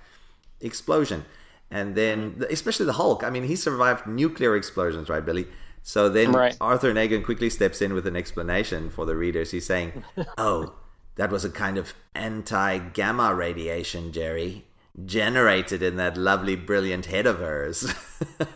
explosion?" 0.61 1.25
And 1.71 1.95
then 1.95 2.45
especially 2.51 2.87
the 2.87 2.95
Hulk. 2.95 3.25
I 3.25 3.31
mean, 3.31 3.45
he 3.45 3.57
survived 3.57 4.07
nuclear 4.07 4.57
explosions, 4.57 5.09
right, 5.09 5.25
Billy? 5.25 5.47
So 5.83 6.09
then 6.09 6.33
Right. 6.33 6.57
Arthur 6.61 6.93
Nagan 6.93 7.25
quickly 7.25 7.51
steps 7.51 7.83
in 7.83 7.93
with 7.93 8.07
an 8.07 8.15
explanation 8.15 8.89
for 8.91 9.05
the 9.05 9.17
readers. 9.17 9.51
He's 9.51 9.67
saying, 9.67 10.05
"Oh, 10.39 10.75
that 11.17 11.31
was 11.31 11.45
a 11.45 11.51
kind 11.51 11.79
of 11.79 11.95
anti-gamma 12.15 13.35
radiation, 13.35 14.13
Jerry." 14.13 14.65
Generated 15.07 15.83
in 15.83 15.97
that 15.97 16.19
lovely, 16.19 16.55
brilliant 16.55 17.07
head 17.07 17.27
of 17.27 17.39
hers. 17.39 17.93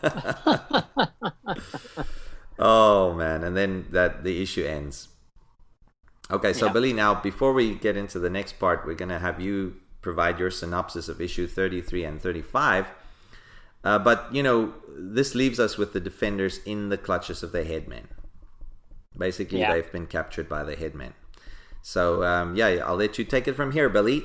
Oh 2.59 3.12
man, 3.12 3.45
and 3.45 3.55
then 3.57 3.85
that 3.91 4.24
the 4.24 4.43
issue 4.43 4.65
ends. 4.65 5.09
Okay, 6.31 6.53
so 6.53 6.66
Yeah. 6.66 6.73
Billy, 6.73 6.93
now 6.93 7.15
before 7.15 7.53
we 7.53 7.74
get 7.74 7.97
into 7.97 8.19
the 8.19 8.31
next 8.31 8.55
part, 8.59 8.87
we're 8.87 8.95
gonna 8.95 9.19
have 9.19 9.41
you 9.41 9.77
provide 10.01 10.39
your 10.39 10.51
synopsis 10.51 11.09
of 11.09 11.20
issue 11.20 11.47
thirty-three 11.47 12.05
and 12.05 12.20
thirty-five. 12.20 12.87
Uh, 13.85 13.99
but 13.99 14.35
you 14.35 14.43
know, 14.43 14.73
this 14.97 15.35
leaves 15.35 15.61
us 15.61 15.77
with 15.77 15.93
the 15.93 16.01
defenders 16.01 16.59
in 16.65 16.89
the 16.89 16.97
clutches 16.99 17.43
of 17.43 17.53
the 17.53 17.62
headmen. 17.65 18.09
Basically, 19.16 19.61
Yeah. 19.61 19.74
they've 19.74 19.93
been 19.93 20.07
captured 20.07 20.49
by 20.49 20.65
the 20.65 20.77
headmen. 20.77 21.12
So 21.87 22.25
um, 22.25 22.57
yeah, 22.57 22.83
I'll 22.85 22.97
let 22.97 23.17
you 23.17 23.25
take 23.25 23.47
it 23.47 23.55
from 23.55 23.71
here, 23.71 23.89
Billy. 23.89 24.25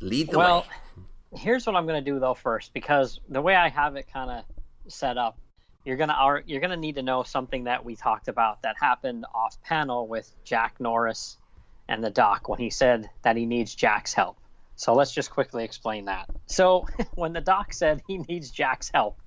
lead 0.00 0.28
the 0.28 0.38
well, 0.38 0.66
way. 0.96 1.04
here's 1.38 1.64
what 1.64 1.76
I'm 1.76 1.86
going 1.86 2.04
to 2.04 2.10
do 2.10 2.18
though 2.18 2.34
first, 2.34 2.74
because 2.74 3.20
the 3.28 3.40
way 3.40 3.54
I 3.54 3.68
have 3.68 3.94
it 3.94 4.08
kind 4.12 4.28
of 4.28 4.44
set 4.92 5.16
up, 5.16 5.38
you're 5.84 5.96
gonna 5.96 6.14
are 6.14 6.42
you're 6.46 6.60
gonna 6.60 6.76
need 6.76 6.96
to 6.96 7.02
know 7.02 7.22
something 7.22 7.62
that 7.64 7.84
we 7.84 7.94
talked 7.94 8.26
about 8.26 8.62
that 8.62 8.74
happened 8.80 9.24
off 9.32 9.56
panel 9.62 10.08
with 10.08 10.28
Jack 10.42 10.80
Norris 10.80 11.38
and 11.86 12.02
the 12.02 12.10
doc 12.10 12.48
when 12.48 12.58
he 12.58 12.70
said 12.70 13.08
that 13.22 13.36
he 13.36 13.46
needs 13.46 13.72
Jack's 13.72 14.12
help. 14.12 14.36
So 14.74 14.92
let's 14.92 15.12
just 15.12 15.30
quickly 15.30 15.62
explain 15.62 16.06
that. 16.06 16.28
So 16.46 16.88
when 17.14 17.32
the 17.32 17.40
doc 17.40 17.72
said 17.72 18.02
he 18.08 18.18
needs 18.18 18.50
Jack's 18.50 18.90
help, 18.92 19.20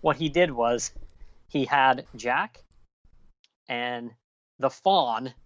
what 0.00 0.14
he 0.14 0.28
did 0.28 0.52
was 0.52 0.92
he 1.48 1.64
had 1.64 2.06
Jack 2.14 2.62
and 3.68 4.12
the 4.60 4.70
fawn 4.70 5.34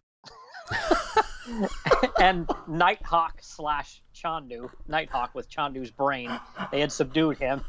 and 2.21 2.49
Nighthawk 2.69 3.39
slash 3.43 4.03
Chondu, 4.15 4.71
Nighthawk 4.89 5.35
with 5.35 5.51
Chondu's 5.51 5.91
brain. 5.91 6.31
They 6.71 6.81
had 6.81 6.93
subdued 6.93 7.39
him. 7.39 7.63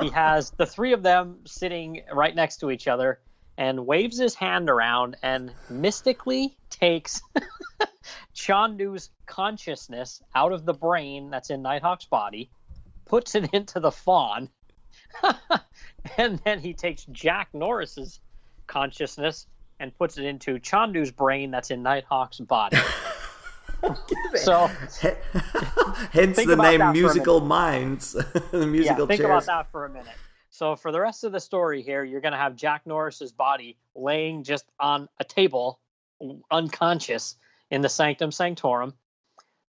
He 0.00 0.10
has 0.10 0.50
the 0.50 0.66
three 0.66 0.92
of 0.92 1.02
them 1.02 1.40
sitting 1.46 2.02
right 2.12 2.34
next 2.34 2.58
to 2.58 2.70
each 2.70 2.88
other 2.88 3.20
and 3.56 3.86
waves 3.86 4.18
his 4.18 4.34
hand 4.34 4.68
around 4.68 5.16
and 5.22 5.52
mystically 5.70 6.56
takes 6.70 7.22
Chondu's 8.34 9.10
consciousness 9.26 10.22
out 10.34 10.52
of 10.52 10.64
the 10.64 10.74
brain 10.74 11.30
that's 11.30 11.50
in 11.50 11.62
Nighthawk's 11.62 12.06
body, 12.06 12.50
puts 13.04 13.34
it 13.34 13.50
into 13.52 13.80
the 13.80 13.92
fawn, 13.92 14.48
and 16.18 16.40
then 16.44 16.58
he 16.58 16.74
takes 16.74 17.04
Jack 17.12 17.48
Norris's 17.52 18.20
consciousness 18.66 19.46
and 19.78 19.96
puts 19.96 20.18
it 20.18 20.24
into 20.24 20.58
Chondu's 20.58 21.10
brain 21.10 21.50
that's 21.50 21.70
in 21.70 21.82
Nighthawk's 21.82 22.40
body. 22.40 22.78
So 24.36 24.66
Hence 26.12 26.36
the 26.36 26.56
name 26.56 26.78
that 26.78 26.78
for 26.78 26.90
a 26.90 26.92
Musical 26.92 27.40
Minds, 27.40 28.12
the 28.50 28.66
musical 28.66 29.00
yeah, 29.00 29.06
think 29.06 29.20
chairs. 29.20 29.44
about 29.44 29.46
that 29.46 29.70
for 29.70 29.84
a 29.84 29.88
minute. 29.88 30.14
So 30.50 30.76
for 30.76 30.92
the 30.92 31.00
rest 31.00 31.24
of 31.24 31.32
the 31.32 31.40
story 31.40 31.82
here, 31.82 32.04
you're 32.04 32.20
going 32.20 32.32
to 32.32 32.38
have 32.38 32.54
Jack 32.54 32.86
Norris's 32.86 33.32
body 33.32 33.76
laying 33.94 34.44
just 34.44 34.64
on 34.78 35.08
a 35.18 35.24
table, 35.24 35.80
unconscious, 36.50 37.36
in 37.70 37.80
the 37.80 37.88
Sanctum 37.88 38.30
Sanctorum. 38.30 38.94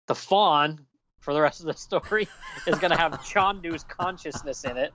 The 0.07 0.15
fawn, 0.15 0.85
for 1.19 1.33
the 1.33 1.41
rest 1.41 1.59
of 1.59 1.65
the 1.65 1.73
story, 1.73 2.27
is 2.67 2.77
going 2.77 2.91
to 2.91 2.97
have 2.97 3.13
Chondu's 3.23 3.83
consciousness 3.83 4.63
in 4.63 4.77
it, 4.77 4.93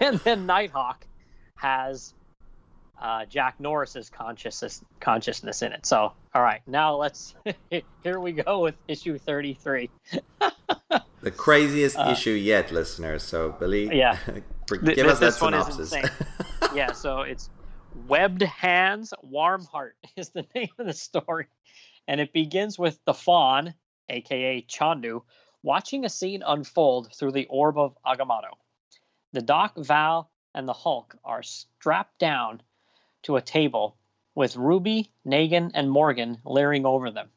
and 0.00 0.18
then 0.20 0.46
Nighthawk 0.46 1.06
has 1.54 2.14
uh, 3.00 3.24
Jack 3.24 3.58
Norris's 3.58 4.10
consciousness 4.10 4.84
consciousness 5.00 5.62
in 5.62 5.72
it. 5.72 5.86
So, 5.86 6.12
all 6.34 6.42
right, 6.42 6.60
now 6.66 6.94
let's 6.96 7.34
here 8.02 8.20
we 8.20 8.32
go 8.32 8.60
with 8.60 8.76
issue 8.88 9.18
33. 9.18 9.90
The 11.22 11.30
craziest 11.30 11.98
issue 11.98 12.30
yet, 12.30 12.72
listeners. 12.72 13.22
So, 13.22 13.50
Billy, 13.52 13.88
Uh, 13.90 13.92
Yeah. 13.92 14.18
Give 14.70 14.80
th- 14.94 14.98
us 15.06 15.18
that 15.18 15.34
synopsis. 15.34 15.92
yeah, 16.74 16.92
so 16.92 17.20
it's 17.20 17.50
Webbed 18.08 18.40
Hands, 18.40 19.12
Warm 19.22 19.64
Heart 19.66 19.96
is 20.16 20.30
the 20.30 20.46
name 20.54 20.70
of 20.78 20.86
the 20.86 20.94
story. 20.94 21.46
And 22.08 22.22
it 22.22 22.32
begins 22.32 22.78
with 22.78 22.98
the 23.04 23.12
Fawn, 23.12 23.74
aka 24.08 24.62
Chondu, 24.62 25.22
watching 25.62 26.06
a 26.06 26.08
scene 26.08 26.42
unfold 26.46 27.14
through 27.14 27.32
the 27.32 27.46
orb 27.50 27.76
of 27.76 27.98
Agamotto. 28.06 28.54
The 29.32 29.42
Doc, 29.42 29.74
Val, 29.76 30.30
and 30.54 30.66
the 30.66 30.72
Hulk 30.72 31.16
are 31.22 31.42
strapped 31.42 32.18
down 32.18 32.62
to 33.22 33.36
a 33.36 33.42
table 33.42 33.96
with 34.34 34.56
Ruby, 34.56 35.10
Nagan, 35.26 35.72
and 35.74 35.90
Morgan 35.90 36.38
leering 36.44 36.86
over 36.86 37.10
them. 37.10 37.30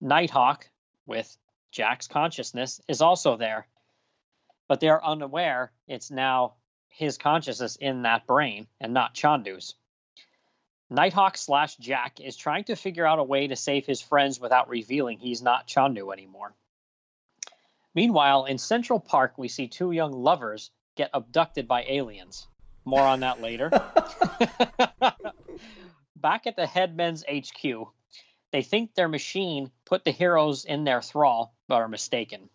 Nighthawk, 0.00 0.68
with 1.06 1.36
Jack's 1.70 2.06
consciousness, 2.06 2.80
is 2.88 3.02
also 3.02 3.36
there, 3.36 3.66
but 4.68 4.80
they 4.80 4.88
are 4.88 5.04
unaware 5.04 5.72
it's 5.86 6.10
now 6.10 6.54
his 6.88 7.18
consciousness 7.18 7.76
in 7.76 8.02
that 8.02 8.26
brain 8.26 8.66
and 8.80 8.92
not 8.92 9.14
Chondu's. 9.14 9.74
Nighthawk 10.90 11.36
slash 11.36 11.76
Jack 11.76 12.20
is 12.20 12.36
trying 12.36 12.64
to 12.64 12.76
figure 12.76 13.06
out 13.06 13.18
a 13.18 13.24
way 13.24 13.46
to 13.46 13.56
save 13.56 13.84
his 13.84 14.00
friends 14.00 14.40
without 14.40 14.68
revealing 14.68 15.18
he's 15.18 15.42
not 15.42 15.68
Chondu 15.68 16.12
anymore. 16.12 16.54
Meanwhile, 17.94 18.46
in 18.46 18.58
Central 18.58 19.00
Park, 19.00 19.34
we 19.36 19.48
see 19.48 19.68
two 19.68 19.92
young 19.92 20.12
lovers 20.12 20.70
get 20.96 21.10
abducted 21.12 21.68
by 21.68 21.84
aliens. 21.84 22.46
More 22.88 23.02
on 23.02 23.20
that 23.20 23.42
later. 23.42 23.68
Back 26.16 26.46
at 26.46 26.56
the 26.56 26.66
Headmen's 26.66 27.22
HQ, 27.22 27.62
they 28.50 28.62
think 28.62 28.94
their 28.94 29.08
machine 29.08 29.70
put 29.84 30.04
the 30.04 30.10
heroes 30.10 30.64
in 30.64 30.84
their 30.84 31.02
thrall, 31.02 31.54
but 31.68 31.82
are 31.82 31.88
mistaken. 31.88 32.48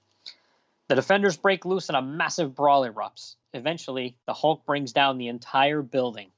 The 0.88 0.95
defenders 0.95 1.38
break 1.38 1.65
loose 1.65 1.89
and 1.89 1.95
a 1.95 2.01
massive 2.01 2.55
brawl 2.55 2.81
erupts. 2.81 3.35
Eventually, 3.53 4.18
the 4.26 4.34
Hulk 4.34 4.65
brings 4.65 4.91
down 4.91 5.19
the 5.19 5.27
entire 5.27 5.84
building. 5.84 6.31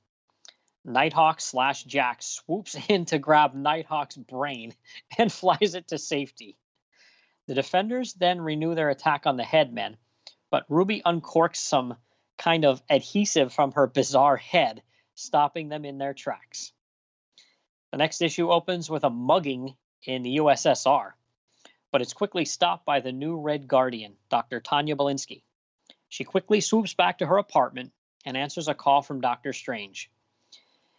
Nighthawk 0.84 1.39
slash 1.39 1.85
Jack 1.85 2.22
swoops 2.22 2.76
in 2.89 3.05
to 3.05 3.17
grab 3.17 3.53
Nighthawk's 3.53 4.17
brain 4.17 4.76
and 5.17 5.31
flies 5.31 5.73
it 5.73 5.88
to 5.88 5.97
safety. 5.97 6.57
The 7.47 7.55
defenders 7.55 8.13
then 8.13 8.41
renew 8.41 8.76
their 8.76 8.89
attack 8.89 9.26
on 9.26 9.38
the 9.38 9.43
headmen, 9.43 9.95
but 10.51 10.65
Ruby 10.67 11.01
uncorks 11.05 11.57
some 11.57 11.95
kind 12.38 12.66
of 12.66 12.82
adhesive 12.90 13.53
from 13.53 13.72
her 13.74 13.88
bizarre 13.88 14.38
head, 14.38 14.82
stopping 15.16 15.70
them 15.70 15.86
in 15.86 15.98
their 15.98 16.14
tracks. 16.14 16.72
The 17.91 17.98
next 17.98 18.22
issue 18.22 18.52
opens 18.52 18.90
with 18.90 19.03
a 19.03 19.10
mugging 19.10 19.76
in 20.03 20.24
the 20.24 20.38
USSR 20.38 21.14
but 21.95 22.02
it's 22.02 22.12
quickly 22.12 22.44
stopped 22.44 22.86
by 22.86 22.99
the 22.99 23.14
new 23.14 23.38
Red 23.38 23.70
Guardian, 23.70 24.18
Dr. 24.28 24.60
Tanya 24.60 24.98
Belinsky. 24.98 25.44
She 26.10 26.26
quickly 26.26 26.60
swoops 26.60 26.94
back 26.94 27.20
to 27.20 27.26
her 27.26 27.38
apartment 27.38 27.94
and 28.26 28.36
answers 28.36 28.68
a 28.68 28.74
call 28.74 29.02
from 29.02 29.22
Doctor 29.22 29.53
Strange. 29.53 30.12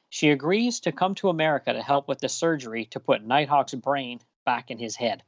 She 0.08 0.30
agrees 0.30 0.80
to 0.80 0.92
come 0.92 1.14
to 1.16 1.28
America 1.28 1.74
to 1.74 1.82
help 1.82 2.08
with 2.08 2.20
the 2.20 2.30
surgery 2.30 2.86
to 2.92 3.00
put 3.00 3.22
Nighthawk's 3.22 3.74
brain 3.74 4.20
back 4.46 4.70
in 4.70 4.78
his 4.78 4.96
head. 4.96 5.22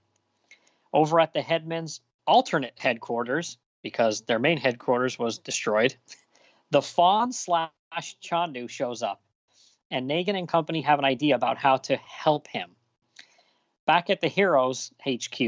Over 0.91 1.21
at 1.21 1.35
the 1.35 1.43
Headmen's 1.43 2.01
alternate 2.27 2.79
headquarters, 2.79 3.59
because 3.89 4.21
their 4.21 4.39
main 4.39 4.59
headquarters 4.59 5.19
was 5.19 5.39
destroyed, 5.39 5.97
the 6.71 6.83
Fawn 6.83 7.33
slash 7.33 7.71
Chondu 8.23 8.69
shows 8.69 9.03
up, 9.03 9.23
and 9.91 10.07
Nagan 10.07 10.37
and 10.37 10.47
company 10.47 10.83
have 10.83 10.99
an 10.99 11.07
idea 11.07 11.35
about 11.35 11.57
how 11.57 11.79
to 11.79 11.97
help 11.97 12.49
him. 12.49 12.77
Back 13.87 14.11
at 14.11 14.21
the 14.21 14.29
Heroes 14.29 14.93
HQ, 15.03 15.39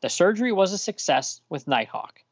the 0.00 0.08
surgery 0.08 0.50
was 0.50 0.72
a 0.72 0.78
success 0.78 1.40
with 1.48 1.68
Nighthawk. 1.68 2.24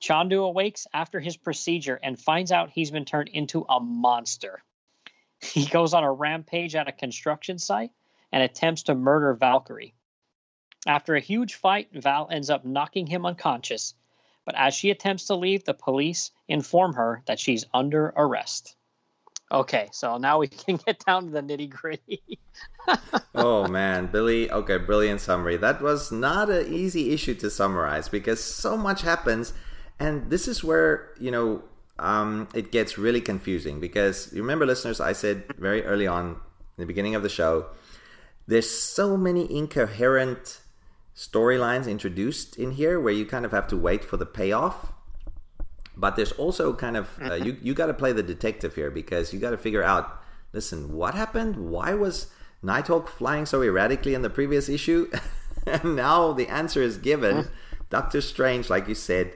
Chondu 0.00 0.44
awakes 0.44 0.86
after 0.94 1.18
his 1.18 1.36
procedure 1.36 1.98
and 2.00 2.16
finds 2.16 2.52
out 2.52 2.70
he's 2.70 2.92
been 2.92 3.04
turned 3.04 3.30
into 3.30 3.66
a 3.68 3.80
monster. 3.80 4.62
He 5.42 5.66
goes 5.66 5.94
on 5.94 6.04
a 6.04 6.12
rampage 6.12 6.76
at 6.76 6.88
a 6.88 6.92
construction 6.92 7.58
site 7.58 7.90
and 8.30 8.40
attempts 8.40 8.84
to 8.84 8.94
murder 8.94 9.34
Valkyrie. 9.34 9.94
After 10.86 11.16
a 11.16 11.20
huge 11.20 11.54
fight, 11.54 11.88
Val 11.92 12.28
ends 12.30 12.50
up 12.50 12.64
knocking 12.64 13.08
him 13.08 13.26
unconscious, 13.26 13.94
but 14.46 14.54
as 14.54 14.74
she 14.74 14.90
attempts 14.90 15.26
to 15.26 15.34
leave, 15.34 15.64
the 15.64 15.74
police 15.74 16.30
inform 16.48 16.94
her 16.94 17.22
that 17.26 17.40
she's 17.40 17.66
under 17.74 18.14
arrest. 18.16 18.76
Okay, 19.50 19.88
so 19.92 20.16
now 20.16 20.38
we 20.38 20.46
can 20.64 20.76
get 20.76 21.04
down 21.04 21.26
to 21.26 21.30
the 21.30 21.42
nitty 21.42 21.68
gritty. 21.68 22.38
oh 23.34 23.66
man, 23.68 24.06
Billy. 24.06 24.50
Okay, 24.50 24.78
brilliant 24.78 25.20
summary. 25.20 25.56
That 25.56 25.82
was 25.82 26.10
not 26.10 26.48
an 26.48 26.72
easy 26.72 27.12
issue 27.12 27.34
to 27.34 27.50
summarize 27.50 28.08
because 28.08 28.42
so 28.42 28.76
much 28.76 29.02
happens, 29.02 29.52
and 29.98 30.30
this 30.30 30.48
is 30.48 30.64
where 30.64 31.10
you 31.20 31.30
know 31.30 31.62
um, 31.98 32.48
it 32.54 32.72
gets 32.72 32.96
really 32.96 33.20
confusing. 33.20 33.80
Because 33.80 34.32
you 34.32 34.40
remember, 34.40 34.64
listeners, 34.64 35.00
I 35.00 35.12
said 35.12 35.44
very 35.58 35.84
early 35.84 36.06
on 36.06 36.28
in 36.28 36.82
the 36.82 36.86
beginning 36.86 37.14
of 37.14 37.22
the 37.22 37.28
show, 37.28 37.66
there's 38.46 38.70
so 38.70 39.16
many 39.16 39.52
incoherent 39.52 40.60
storylines 41.16 41.88
introduced 41.88 42.56
in 42.56 42.72
here 42.72 43.00
where 43.00 43.12
you 43.12 43.24
kind 43.24 43.44
of 43.44 43.52
have 43.52 43.66
to 43.68 43.76
wait 43.76 44.04
for 44.04 44.16
the 44.16 44.26
payoff. 44.26 44.92
But 45.96 46.14
there's 46.16 46.32
also 46.32 46.74
kind 46.74 46.96
of 46.96 47.08
uh, 47.22 47.34
you 47.34 47.56
you 47.62 47.72
got 47.72 47.86
to 47.86 47.94
play 47.94 48.12
the 48.12 48.22
detective 48.22 48.74
here 48.74 48.90
because 48.90 49.32
you 49.32 49.40
got 49.40 49.50
to 49.50 49.58
figure 49.58 49.82
out. 49.82 50.22
Listen, 50.52 50.92
what 50.92 51.14
happened? 51.14 51.70
Why 51.70 51.92
was 51.92 52.28
Nighthawk 52.62 53.08
flying 53.08 53.44
so 53.44 53.62
erratically 53.62 54.14
in 54.14 54.22
the 54.22 54.30
previous 54.30 54.68
issue? 54.68 55.10
and 55.66 55.96
now 55.96 56.32
the 56.32 56.48
answer 56.48 56.82
is 56.82 56.96
given. 56.96 57.48
Doctor 57.90 58.20
Strange, 58.20 58.70
like 58.70 58.88
you 58.88 58.94
said, 58.94 59.34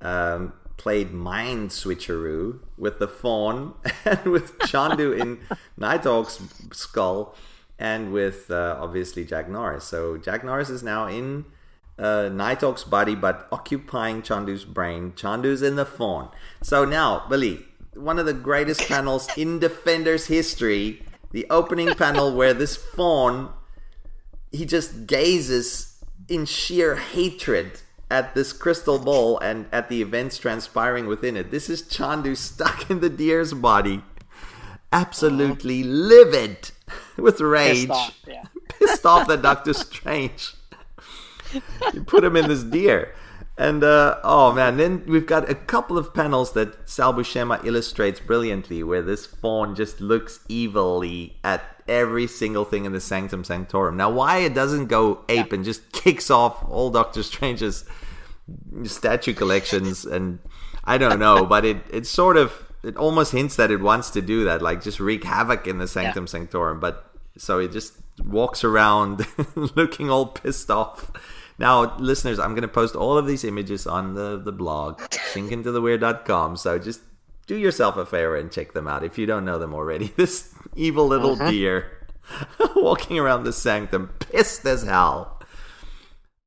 um, 0.00 0.52
played 0.76 1.12
mind 1.12 1.70
switcheroo 1.70 2.60
with 2.76 2.98
the 2.98 3.08
fawn 3.08 3.74
and 4.04 4.24
with 4.24 4.58
Chondu 4.60 5.18
in 5.18 5.40
Nighthawk's 5.76 6.40
skull 6.72 7.34
and 7.78 8.12
with 8.12 8.50
uh, 8.50 8.76
obviously 8.80 9.24
Jack 9.24 9.48
Norris. 9.48 9.84
So 9.84 10.16
Jack 10.16 10.44
Norris 10.44 10.70
is 10.70 10.82
now 10.82 11.06
in 11.06 11.44
uh, 11.98 12.28
body 12.88 13.14
but 13.14 13.48
occupying 13.52 14.22
Chondu's 14.22 14.64
brain. 14.64 15.12
Chondu's 15.12 15.62
in 15.62 15.76
the 15.76 15.86
fawn. 15.86 16.30
So 16.62 16.84
now, 16.84 17.26
Billy, 17.28 17.64
one 17.94 18.18
of 18.18 18.26
the 18.26 18.34
greatest 18.34 18.82
panels 18.88 19.28
in 19.36 19.58
Defenders 19.58 20.26
history, 20.26 21.02
the 21.32 21.46
opening 21.50 21.94
panel 21.94 22.34
where 22.34 22.54
this 22.54 22.76
fawn 22.76 23.52
he 24.52 24.64
just 24.64 25.06
gazes 25.06 26.02
in 26.28 26.46
sheer 26.46 26.96
hatred 26.96 27.80
at 28.10 28.34
this 28.34 28.52
crystal 28.52 28.98
ball 28.98 29.38
and 29.38 29.66
at 29.72 29.88
the 29.88 30.00
events 30.00 30.38
transpiring 30.38 31.06
within 31.06 31.36
it. 31.36 31.50
This 31.50 31.68
is 31.68 31.82
Chondu 31.82 32.36
stuck 32.36 32.90
in 32.90 33.00
the 33.00 33.10
deer's 33.10 33.52
body, 33.52 34.02
absolutely 34.92 35.82
livid 35.82 36.70
with 37.22 37.40
rage, 37.40 37.88
Pissed 37.88 37.90
off, 37.90 38.18
yeah. 38.26 38.44
pissed 38.68 39.06
off 39.06 39.28
that 39.28 39.42
Doctor 39.42 39.72
Strange. 39.72 40.54
you 41.94 42.02
put 42.04 42.24
him 42.24 42.36
in 42.36 42.48
this 42.48 42.62
deer. 42.62 43.14
And 43.58 43.82
uh, 43.82 44.18
oh 44.22 44.52
man, 44.52 44.76
then 44.76 45.04
we've 45.06 45.26
got 45.26 45.48
a 45.48 45.54
couple 45.54 45.96
of 45.96 46.12
panels 46.12 46.52
that 46.52 46.88
Sal 46.88 47.14
Buscema 47.14 47.64
illustrates 47.64 48.20
brilliantly, 48.20 48.82
where 48.82 49.00
this 49.00 49.24
fawn 49.24 49.74
just 49.74 49.98
looks 49.98 50.40
evilly 50.50 51.38
at 51.42 51.62
every 51.88 52.26
single 52.26 52.66
thing 52.66 52.84
in 52.84 52.92
the 52.92 53.00
Sanctum 53.00 53.44
Sanctorum. 53.44 53.96
Now, 53.96 54.10
why 54.10 54.38
it 54.38 54.52
doesn't 54.52 54.86
go 54.86 55.24
ape 55.30 55.52
and 55.52 55.64
just 55.64 55.90
kicks 55.92 56.30
off 56.30 56.62
all 56.68 56.90
Doctor 56.90 57.22
Strange's 57.22 57.86
statue 58.84 59.32
collections, 59.32 60.04
and 60.04 60.38
I 60.84 60.98
don't 60.98 61.18
know, 61.18 61.46
but 61.46 61.64
it 61.64 61.78
it 61.90 62.06
sort 62.06 62.36
of 62.36 62.65
it 62.86 62.96
almost 62.96 63.32
hints 63.32 63.56
that 63.56 63.70
it 63.70 63.80
wants 63.80 64.10
to 64.10 64.22
do 64.22 64.44
that, 64.44 64.62
like 64.62 64.82
just 64.82 65.00
wreak 65.00 65.24
havoc 65.24 65.66
in 65.66 65.78
the 65.78 65.88
Sanctum 65.88 66.26
Sanctorum. 66.26 66.78
But 66.78 67.10
so 67.36 67.58
it 67.58 67.72
just 67.72 67.94
walks 68.24 68.62
around 68.62 69.26
looking 69.54 70.08
all 70.08 70.26
pissed 70.26 70.70
off. 70.70 71.10
Now, 71.58 71.96
listeners, 71.96 72.38
I'm 72.38 72.50
going 72.50 72.62
to 72.62 72.68
post 72.68 72.94
all 72.94 73.18
of 73.18 73.26
these 73.26 73.42
images 73.42 73.86
on 73.86 74.14
the, 74.14 74.38
the 74.38 74.52
blog, 74.52 75.00
sinkintotheweird.com. 75.00 76.56
So 76.56 76.78
just 76.78 77.00
do 77.46 77.56
yourself 77.56 77.96
a 77.96 78.06
favor 78.06 78.36
and 78.36 78.52
check 78.52 78.72
them 78.72 78.86
out 78.86 79.02
if 79.02 79.18
you 79.18 79.26
don't 79.26 79.44
know 79.44 79.58
them 79.58 79.74
already. 79.74 80.12
This 80.16 80.54
evil 80.76 81.06
little 81.06 81.32
uh-huh. 81.32 81.50
deer 81.50 82.08
walking 82.76 83.18
around 83.18 83.44
the 83.44 83.52
sanctum, 83.52 84.10
pissed 84.18 84.64
as 84.64 84.82
hell. 84.82 85.42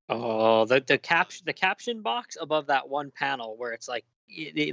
Oh, 0.08 0.66
the 0.66 0.84
the 0.86 0.98
cap 0.98 1.32
the 1.46 1.54
caption 1.54 2.02
box 2.02 2.36
above 2.40 2.68
that 2.68 2.90
one 2.90 3.12
panel 3.12 3.56
where 3.58 3.74
it's 3.74 3.88
like 3.88 4.06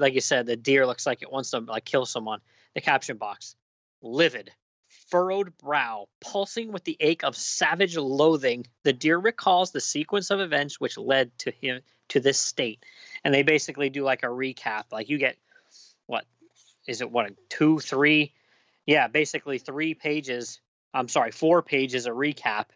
like 0.01 0.15
you 0.15 0.21
said, 0.21 0.47
the 0.47 0.57
deer 0.57 0.87
looks 0.87 1.07
like 1.07 1.23
it 1.23 1.33
wants 1.33 1.51
to 1.51 1.61
like 1.61 1.85
kill 1.85 2.07
someone. 2.07 2.41
The 2.75 2.81
caption 2.81 3.17
box, 3.17 3.57
livid, 4.03 4.51
furrowed 5.09 5.57
brow, 5.57 6.09
pulsing 6.21 6.73
with 6.73 6.85
the 6.85 6.97
ache 7.01 7.25
of 7.25 7.37
savage 7.37 7.97
loathing. 7.97 8.67
The 8.83 8.93
deer 8.93 9.19
recalls 9.19 9.71
the 9.71 9.81
sequence 9.81 10.31
of 10.31 10.41
events 10.41 10.81
which 10.81 10.99
led 10.99 11.37
to 11.39 11.51
him 11.51 11.81
to 12.09 12.21
this 12.21 12.39
state, 12.39 12.85
and 13.25 13.33
they 13.33 13.43
basically 13.43 13.91
do 13.91 14.05
like 14.05 14.23
a 14.23 14.27
recap. 14.27 14.85
Like 14.93 15.09
you 15.09 15.19
get 15.19 15.37
what 16.07 16.25
is 16.87 17.01
it? 17.01 17.11
What 17.11 17.33
two, 17.49 17.79
three? 17.79 18.33
Yeah, 18.85 19.09
basically 19.09 19.59
three 19.59 19.95
pages. 19.95 20.61
I'm 20.95 21.09
sorry, 21.09 21.31
four 21.31 21.63
pages 21.63 22.07
a 22.07 22.11
recap 22.11 22.67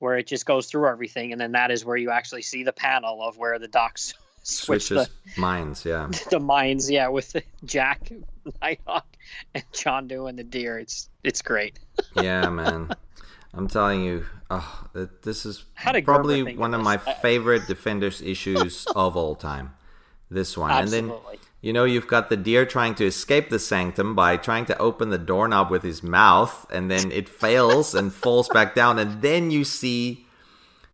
where 0.00 0.16
it 0.16 0.26
just 0.26 0.46
goes 0.46 0.66
through 0.66 0.88
everything, 0.88 1.32
and 1.32 1.40
then 1.40 1.52
that 1.52 1.70
is 1.70 1.84
where 1.84 1.96
you 1.96 2.10
actually 2.10 2.42
see 2.42 2.62
the 2.62 2.72
panel 2.72 3.22
of 3.22 3.36
where 3.36 3.58
the 3.58 3.68
docs 3.68 4.14
switch 4.48 4.84
Switches 4.84 5.08
the, 5.34 5.40
minds, 5.40 5.84
yeah. 5.84 6.08
the 6.30 6.40
minds. 6.40 6.90
Yeah, 6.90 7.08
with 7.08 7.36
Jack, 7.64 8.10
Nighthawk, 8.62 9.06
and 9.54 9.64
Chondu 9.72 10.28
and 10.28 10.38
the 10.38 10.44
deer. 10.44 10.78
It's 10.78 11.08
it's 11.24 11.42
great. 11.42 11.78
yeah, 12.16 12.48
man. 12.48 12.90
I'm 13.54 13.68
telling 13.68 14.04
you, 14.04 14.26
oh, 14.50 14.88
this 15.22 15.46
is 15.46 15.64
probably 16.04 16.54
one 16.54 16.74
of 16.74 16.80
of 16.80 16.84
my 16.84 16.96
favorite 16.96 17.66
Defenders 17.68 18.20
issues 18.20 18.86
of 18.94 19.16
all 19.16 19.34
time. 19.34 19.74
This 20.30 20.58
one, 20.58 20.70
and 20.70 20.88
then 20.88 21.12
you 21.62 21.72
know 21.72 21.84
you've 21.84 22.06
got 22.06 22.28
the 22.28 22.36
deer 22.36 22.66
trying 22.66 22.94
to 22.96 23.06
escape 23.06 23.48
the 23.48 23.58
sanctum 23.58 24.14
by 24.14 24.36
trying 24.36 24.66
to 24.66 24.76
open 24.78 25.08
the 25.08 25.18
doorknob 25.18 25.70
with 25.70 25.82
his 25.82 26.02
mouth, 26.02 26.66
and 26.70 26.90
then 26.90 27.10
it 27.10 27.28
fails 27.28 27.94
and 27.94 28.12
falls 28.12 28.48
back 28.50 28.74
down, 28.74 28.98
and 28.98 29.22
then 29.22 29.50
you 29.50 29.64
see 29.64 30.26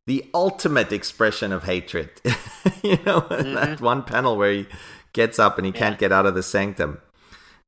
the 0.07 0.29
ultimate 0.35 0.93
expression 0.93 1.53
of 1.53 1.65
hatred. 1.65 2.11
you 2.83 2.99
know, 3.05 3.27
in 3.31 3.55
that 3.55 3.81
one 3.81 4.03
panel 4.03 4.37
where 4.37 4.53
he 4.53 4.67
gets 5.13 5.39
up 5.39 5.59
and 5.59 5.67
he 5.67 5.73
can't 5.73 5.99
get 5.99 6.13
out 6.13 6.27
of 6.27 6.35
the 6.35 6.43
sanctum. 6.43 7.01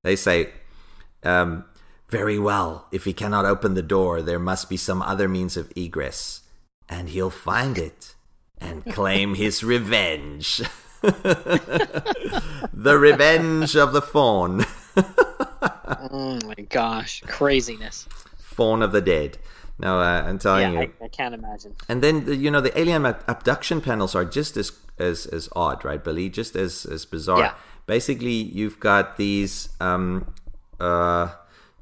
They 0.04 0.16
say, 0.16 0.50
um, 1.22 1.64
very 2.08 2.38
well, 2.38 2.86
if 2.92 3.04
he 3.04 3.12
cannot 3.12 3.44
open 3.44 3.74
the 3.74 3.82
door, 3.82 4.22
there 4.22 4.38
must 4.38 4.68
be 4.68 4.76
some 4.76 5.02
other 5.02 5.28
means 5.28 5.56
of 5.56 5.72
egress, 5.74 6.42
and 6.88 7.08
he'll 7.08 7.30
find 7.30 7.78
it 7.78 8.14
and 8.58 8.84
claim 8.92 9.34
his 9.34 9.64
revenge. 9.64 10.62
the 11.02 12.96
revenge 12.98 13.76
of 13.76 13.92
the 13.92 14.02
fawn. 14.02 14.64
Oh 16.10 16.38
my 16.46 16.64
gosh, 16.68 17.22
craziness. 17.26 18.06
fawn 18.38 18.82
of 18.82 18.92
the 18.92 19.00
dead. 19.00 19.38
No, 19.78 19.98
uh, 20.00 20.24
I'm 20.26 20.38
telling 20.38 20.72
yeah, 20.72 20.80
you. 20.82 20.92
I, 21.00 21.04
I 21.04 21.08
can't 21.08 21.34
imagine. 21.34 21.74
And 21.88 22.02
then 22.02 22.24
the, 22.24 22.34
you 22.36 22.50
know 22.50 22.60
the 22.62 22.76
alien 22.78 23.04
abduction 23.06 23.80
panels 23.80 24.14
are 24.14 24.24
just 24.24 24.56
as 24.56 24.72
as 24.98 25.26
as 25.26 25.48
odd, 25.54 25.84
right, 25.84 26.02
Billy? 26.02 26.28
Just 26.30 26.56
as 26.56 26.86
as 26.86 27.04
bizarre. 27.04 27.38
Yeah. 27.40 27.54
Basically, 27.86 28.32
you've 28.32 28.80
got 28.80 29.16
these 29.16 29.68
um, 29.80 30.32
uh, 30.80 31.28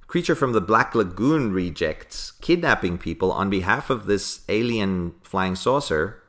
creature 0.06 0.34
from 0.34 0.52
the 0.52 0.60
Black 0.60 0.94
Lagoon 0.94 1.52
rejects 1.52 2.32
kidnapping 2.40 2.98
people 2.98 3.30
on 3.32 3.48
behalf 3.48 3.88
of 3.90 4.06
this 4.06 4.40
alien 4.48 5.14
flying 5.22 5.54
saucer, 5.54 6.20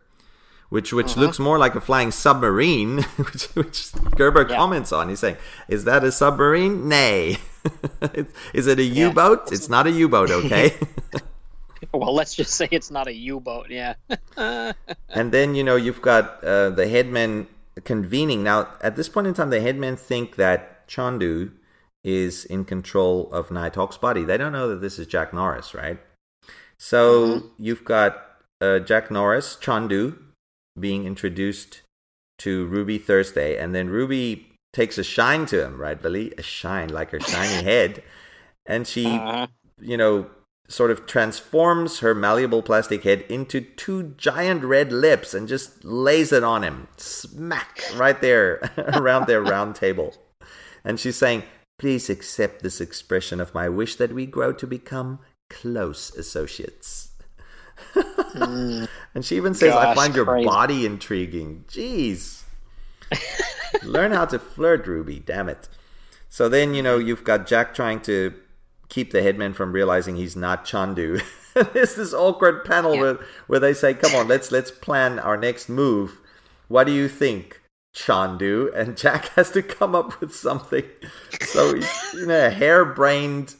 which 0.69 0.93
which 0.93 1.11
Uh-huh. 1.13 1.21
looks 1.21 1.39
more 1.39 1.57
like 1.57 1.73
a 1.75 1.81
flying 1.81 2.11
submarine, 2.11 3.01
which, 3.17 3.45
which 3.55 3.91
Gerber 4.15 4.45
Yeah. 4.47 4.55
comments 4.55 4.91
on. 4.93 5.09
He's 5.09 5.19
saying, 5.19 5.37
"Is 5.67 5.83
that 5.85 6.03
a 6.03 6.11
submarine? 6.11 6.87
Nay. 6.87 7.37
Is 8.53 8.67
it 8.67 8.77
a 8.77 8.83
U-boat? 8.83 9.51
It's 9.51 9.67
not 9.67 9.87
a 9.87 9.91
U-boat, 9.91 10.29
okay." 10.29 10.75
Well, 11.93 12.13
let's 12.13 12.35
just 12.35 12.53
say 12.53 12.67
it's 12.71 12.91
not 12.91 13.07
a 13.07 13.13
U-boat. 13.13 13.67
Yeah. 13.69 13.95
And 15.09 15.31
then 15.31 15.55
you 15.55 15.63
know 15.63 15.75
you've 15.75 16.01
got 16.01 16.43
uh, 16.43 16.69
the 16.71 16.87
headmen 16.87 17.47
convening. 17.83 18.43
Now 18.43 18.67
at 18.81 18.95
this 18.95 19.09
point 19.09 19.27
in 19.27 19.33
time, 19.33 19.49
the 19.49 19.61
headmen 19.61 19.95
think 19.95 20.35
that 20.35 20.87
Chondu 20.87 21.51
is 22.03 22.45
in 22.45 22.65
control 22.65 23.31
of 23.31 23.49
Nighthawk's 23.49 23.97
body. 23.97 24.23
They 24.23 24.37
don't 24.37 24.51
know 24.51 24.67
that 24.69 24.81
this 24.81 24.99
is 24.99 25.07
Jack 25.07 25.33
Norris, 25.33 25.73
right? 25.73 25.97
So 26.77 27.43
you've 27.57 27.83
got 27.85 28.17
uh, 28.61 28.79
Jack 28.79 29.09
Norris, 29.09 29.57
Chondu, 29.59 30.17
being 30.79 31.05
introduced 31.05 31.81
to 32.39 32.65
Ruby 32.65 32.97
Thursday, 32.97 33.57
and 33.57 33.73
then 33.73 33.89
Ruby 33.89 34.51
takes 34.73 34.97
a 34.97 35.03
shine 35.03 35.45
to 35.47 35.63
him, 35.65 35.79
right, 35.79 35.99
Billy? 36.01 36.33
A 36.37 36.41
shine, 36.43 36.89
like 36.89 37.11
her 37.11 37.19
shiny 37.19 37.63
head, 37.71 38.03
and 38.65 38.85
she 38.85 39.05
Uh-huh. 39.07 39.47
you 39.79 39.95
know, 39.97 40.27
sort 40.67 40.91
of 40.91 41.05
transforms 41.05 41.99
her 41.99 42.15
malleable 42.15 42.61
plastic 42.61 43.03
head 43.03 43.23
into 43.29 43.61
two 43.61 44.15
giant 44.17 44.63
red 44.63 44.91
lips 44.91 45.33
and 45.33 45.47
just 45.47 45.83
lays 45.85 46.31
it 46.31 46.43
on 46.43 46.63
him. 46.63 46.87
Smack 46.97 47.83
right 47.95 48.19
there 48.19 48.71
around 48.77 49.27
their 49.27 49.41
round 49.41 49.75
table. 49.75 50.15
And 50.83 50.99
she's 50.99 51.17
saying, 51.17 51.43
Please 51.77 52.09
accept 52.09 52.63
this 52.63 52.79
expression 52.79 53.41
of 53.41 53.53
my 53.53 53.67
wish 53.67 53.97
that 53.97 54.13
we 54.13 54.25
grow 54.25 54.53
to 54.53 54.65
become 54.65 55.19
close 55.49 56.15
associates. 56.15 57.11
and 58.33 58.87
she 59.23 59.35
even 59.35 59.53
says, 59.53 59.73
I 59.73 59.93
find 59.93 60.15
your 60.15 60.25
crazy. 60.25 60.45
body 60.45 60.85
intriguing. 60.85 61.65
Jeez. 61.67 62.43
Learn 63.83 64.13
how 64.13 64.25
to 64.25 64.39
flirt, 64.39 64.87
Ruby. 64.87 65.19
Damn 65.19 65.49
it. 65.49 65.67
So 66.29 66.47
then, 66.47 66.73
you 66.73 66.81
know, 66.81 66.97
you've 66.97 67.25
got 67.25 67.45
Jack 67.45 67.73
trying 67.73 67.99
to 68.01 68.33
keep 68.89 69.11
the 69.11 69.21
headman 69.21 69.53
from 69.53 69.71
realizing 69.71 70.15
he's 70.15 70.35
not 70.35 70.65
Chondu. 70.65 71.21
There's 71.73 71.95
this 71.95 72.13
awkward 72.13 72.65
panel 72.65 72.97
where, 72.97 73.19
where 73.47 73.59
they 73.59 73.73
say, 73.73 73.93
"Come 73.93 74.15
on, 74.15 74.27
let's 74.27 74.51
let's 74.51 74.71
plan 74.71 75.19
our 75.19 75.37
next 75.37 75.69
move. 75.69 76.19
What 76.67 76.85
do 76.85 76.91
you 76.91 77.07
think, 77.07 77.61
Chondu?" 77.95 78.73
And 78.75 78.97
Jack 78.97 79.27
has 79.35 79.51
to 79.51 79.61
come 79.61 79.95
up 79.95 80.19
with 80.19 80.35
something. 80.35 80.83
So 81.41 81.75
he's 81.75 82.13
in 82.21 82.31
a 82.31 82.49
harebrained 82.49 83.55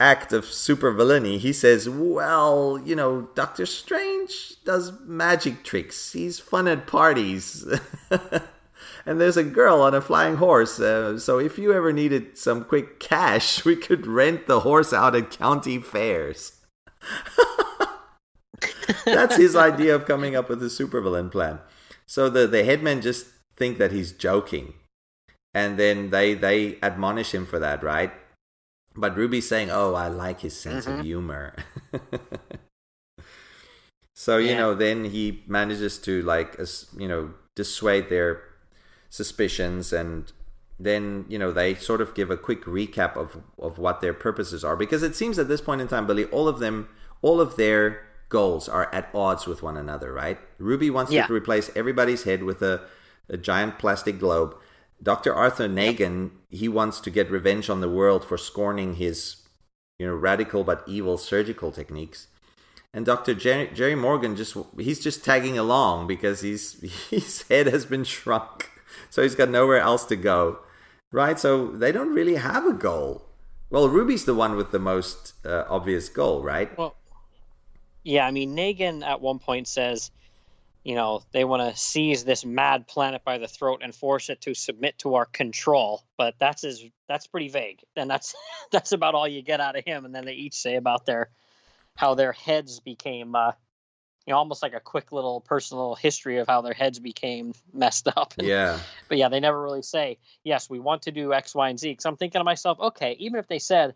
act 0.00 0.32
of 0.32 0.44
super 0.44 0.92
villainy. 0.92 1.38
He 1.38 1.52
says, 1.52 1.88
"Well, 1.88 2.80
you 2.84 2.94
know, 2.94 3.28
Doctor 3.34 3.66
Strange 3.66 4.62
does 4.64 4.92
magic 5.00 5.64
tricks. 5.64 6.12
He's 6.12 6.38
fun 6.38 6.68
at 6.68 6.86
parties." 6.86 7.66
and 9.08 9.18
there's 9.18 9.38
a 9.38 9.42
girl 9.42 9.80
on 9.80 9.94
a 9.94 10.02
flying 10.02 10.36
horse. 10.36 10.78
Uh, 10.78 11.18
so 11.18 11.38
if 11.38 11.56
you 11.56 11.72
ever 11.72 11.94
needed 11.94 12.36
some 12.36 12.62
quick 12.62 13.00
cash, 13.00 13.64
we 13.64 13.74
could 13.74 14.06
rent 14.06 14.46
the 14.46 14.60
horse 14.60 14.92
out 14.92 15.16
at 15.16 15.30
county 15.30 15.78
fairs. 15.78 16.52
That's 19.06 19.36
his 19.36 19.56
idea 19.56 19.94
of 19.94 20.04
coming 20.04 20.36
up 20.36 20.50
with 20.50 20.62
a 20.62 20.66
supervillain 20.66 21.32
plan. 21.32 21.60
So 22.06 22.28
the 22.28 22.46
the 22.46 22.64
headmen 22.64 23.00
just 23.00 23.26
think 23.56 23.78
that 23.78 23.92
he's 23.92 24.12
joking, 24.12 24.74
and 25.54 25.78
then 25.78 26.10
they 26.10 26.34
they 26.34 26.78
admonish 26.82 27.34
him 27.34 27.46
for 27.46 27.58
that, 27.58 27.82
right? 27.82 28.12
But 28.94 29.16
Ruby's 29.16 29.48
saying, 29.48 29.70
"Oh, 29.70 29.94
I 29.94 30.08
like 30.08 30.40
his 30.40 30.58
sense 30.58 30.86
of 30.86 31.00
humor." 31.00 31.54
so 34.14 34.36
you 34.36 34.50
Yeah. 34.50 34.58
know, 34.58 34.74
then 34.74 35.04
he 35.04 35.42
manages 35.46 35.98
to 36.00 36.22
like 36.22 36.58
you 36.96 37.08
know 37.08 37.34
dissuade 37.56 38.08
their 38.08 38.42
suspicions 39.10 39.92
and 39.92 40.32
then 40.78 41.24
you 41.28 41.38
know 41.38 41.50
they 41.50 41.74
sort 41.74 42.00
of 42.00 42.14
give 42.14 42.30
a 42.30 42.36
quick 42.36 42.62
recap 42.64 43.16
of 43.16 43.42
of 43.58 43.78
what 43.78 44.00
their 44.00 44.14
purposes 44.14 44.62
are 44.64 44.76
because 44.76 45.02
it 45.02 45.16
seems 45.16 45.38
at 45.38 45.48
this 45.48 45.60
point 45.60 45.80
in 45.80 45.88
time 45.88 46.06
billy 46.06 46.24
all 46.26 46.46
of 46.46 46.58
them 46.60 46.88
all 47.22 47.40
of 47.40 47.56
their 47.56 48.02
goals 48.28 48.68
are 48.68 48.92
at 48.94 49.08
odds 49.14 49.46
with 49.46 49.62
one 49.62 49.76
another, 49.76 50.12
right? 50.12 50.38
Ruby 50.58 50.90
wants 50.90 51.10
Yeah. 51.10 51.26
to 51.26 51.32
replace 51.32 51.70
everybody's 51.74 52.24
head 52.24 52.42
with 52.44 52.60
a, 52.62 52.82
a 53.28 53.36
giant 53.36 53.78
plastic 53.78 54.18
globe. 54.18 54.54
Dr. 55.02 55.34
Arthur 55.34 55.68
Nagan, 55.68 56.30
he 56.50 56.68
wants 56.68 57.00
to 57.00 57.10
get 57.10 57.30
revenge 57.30 57.70
on 57.70 57.80
the 57.80 57.88
world 57.88 58.24
for 58.24 58.36
scorning 58.36 58.96
his, 58.96 59.36
you 59.98 60.06
know, 60.06 60.14
radical 60.14 60.62
but 60.64 60.84
evil 60.86 61.16
surgical 61.16 61.72
techniques. 61.72 62.26
And 62.92 63.06
Dr. 63.06 63.34
Jerry, 63.34 63.70
Jerry 63.74 63.94
Morgan 63.94 64.36
just 64.36 64.56
he's 64.78 65.00
just 65.00 65.24
tagging 65.24 65.56
along 65.58 66.06
because 66.06 66.40
he's 66.40 66.80
his 67.10 67.42
head 67.48 67.66
has 67.66 67.86
been 67.86 68.04
shrunk, 68.04 68.70
so 69.10 69.22
he's 69.22 69.34
got 69.34 69.48
nowhere 69.48 69.80
else 69.80 70.04
to 70.06 70.16
go, 70.16 70.58
right? 71.12 71.38
So 71.38 71.68
they 71.68 71.92
don't 71.92 72.14
really 72.14 72.36
have 72.36 72.66
a 72.66 72.72
goal. 72.72 73.24
Well, 73.70 73.88
Ruby's 73.88 74.24
the 74.24 74.34
one 74.34 74.56
with 74.56 74.70
the 74.70 74.78
most 74.78 75.34
uh, 75.44 75.64
obvious 75.68 76.08
goal, 76.08 76.42
right? 76.42 76.76
Well, 76.78 76.96
yeah, 78.02 78.26
I 78.26 78.30
mean, 78.30 78.56
Nagan 78.56 79.06
at 79.06 79.20
one 79.20 79.38
point 79.38 79.68
says, 79.68 80.10
you 80.84 80.94
know, 80.94 81.22
they 81.32 81.44
want 81.44 81.70
to 81.70 81.78
seize 81.78 82.24
this 82.24 82.46
mad 82.46 82.86
planet 82.86 83.22
by 83.24 83.36
the 83.36 83.48
throat 83.48 83.80
and 83.82 83.94
force 83.94 84.30
it 84.30 84.40
to 84.42 84.54
submit 84.54 84.96
to 85.00 85.16
our 85.16 85.26
control. 85.26 86.02
But 86.16 86.36
that's 86.38 86.62
his, 86.62 86.82
that's 87.08 87.26
pretty 87.26 87.48
vague, 87.48 87.80
and 87.94 88.08
that's 88.08 88.34
that's 88.72 88.92
about 88.92 89.14
all 89.14 89.28
you 89.28 89.42
get 89.42 89.60
out 89.60 89.76
of 89.76 89.84
him. 89.84 90.06
And 90.06 90.14
then 90.14 90.24
they 90.24 90.32
each 90.32 90.54
say 90.54 90.76
about 90.76 91.04
their 91.04 91.28
how 91.94 92.14
their 92.14 92.32
heads 92.32 92.80
became, 92.80 93.34
uh, 93.34 93.52
you 94.28 94.34
know, 94.34 94.38
almost 94.38 94.62
like 94.62 94.74
a 94.74 94.80
quick 94.80 95.10
little 95.10 95.40
personal 95.40 95.94
history 95.94 96.36
of 96.36 96.46
how 96.46 96.60
their 96.60 96.74
heads 96.74 96.98
became 96.98 97.54
messed 97.72 98.08
up. 98.14 98.34
And- 98.36 98.46
Yeah, 98.54 98.78
but 99.08 99.16
yeah, 99.16 99.30
they 99.30 99.40
never 99.40 99.60
really 99.60 99.80
say, 99.80 100.18
yes, 100.44 100.68
we 100.68 100.78
want 100.78 101.02
to 101.02 101.10
do 101.12 101.32
X, 101.32 101.54
Y, 101.54 101.70
and 101.70 101.80
Z. 101.80 101.88
Because 101.92 102.04
I'm 102.04 102.16
thinking 102.18 102.38
to 102.40 102.44
myself, 102.44 102.78
okay, 102.78 103.16
even 103.18 103.40
if 103.40 103.48
they 103.48 103.58
said 103.58 103.94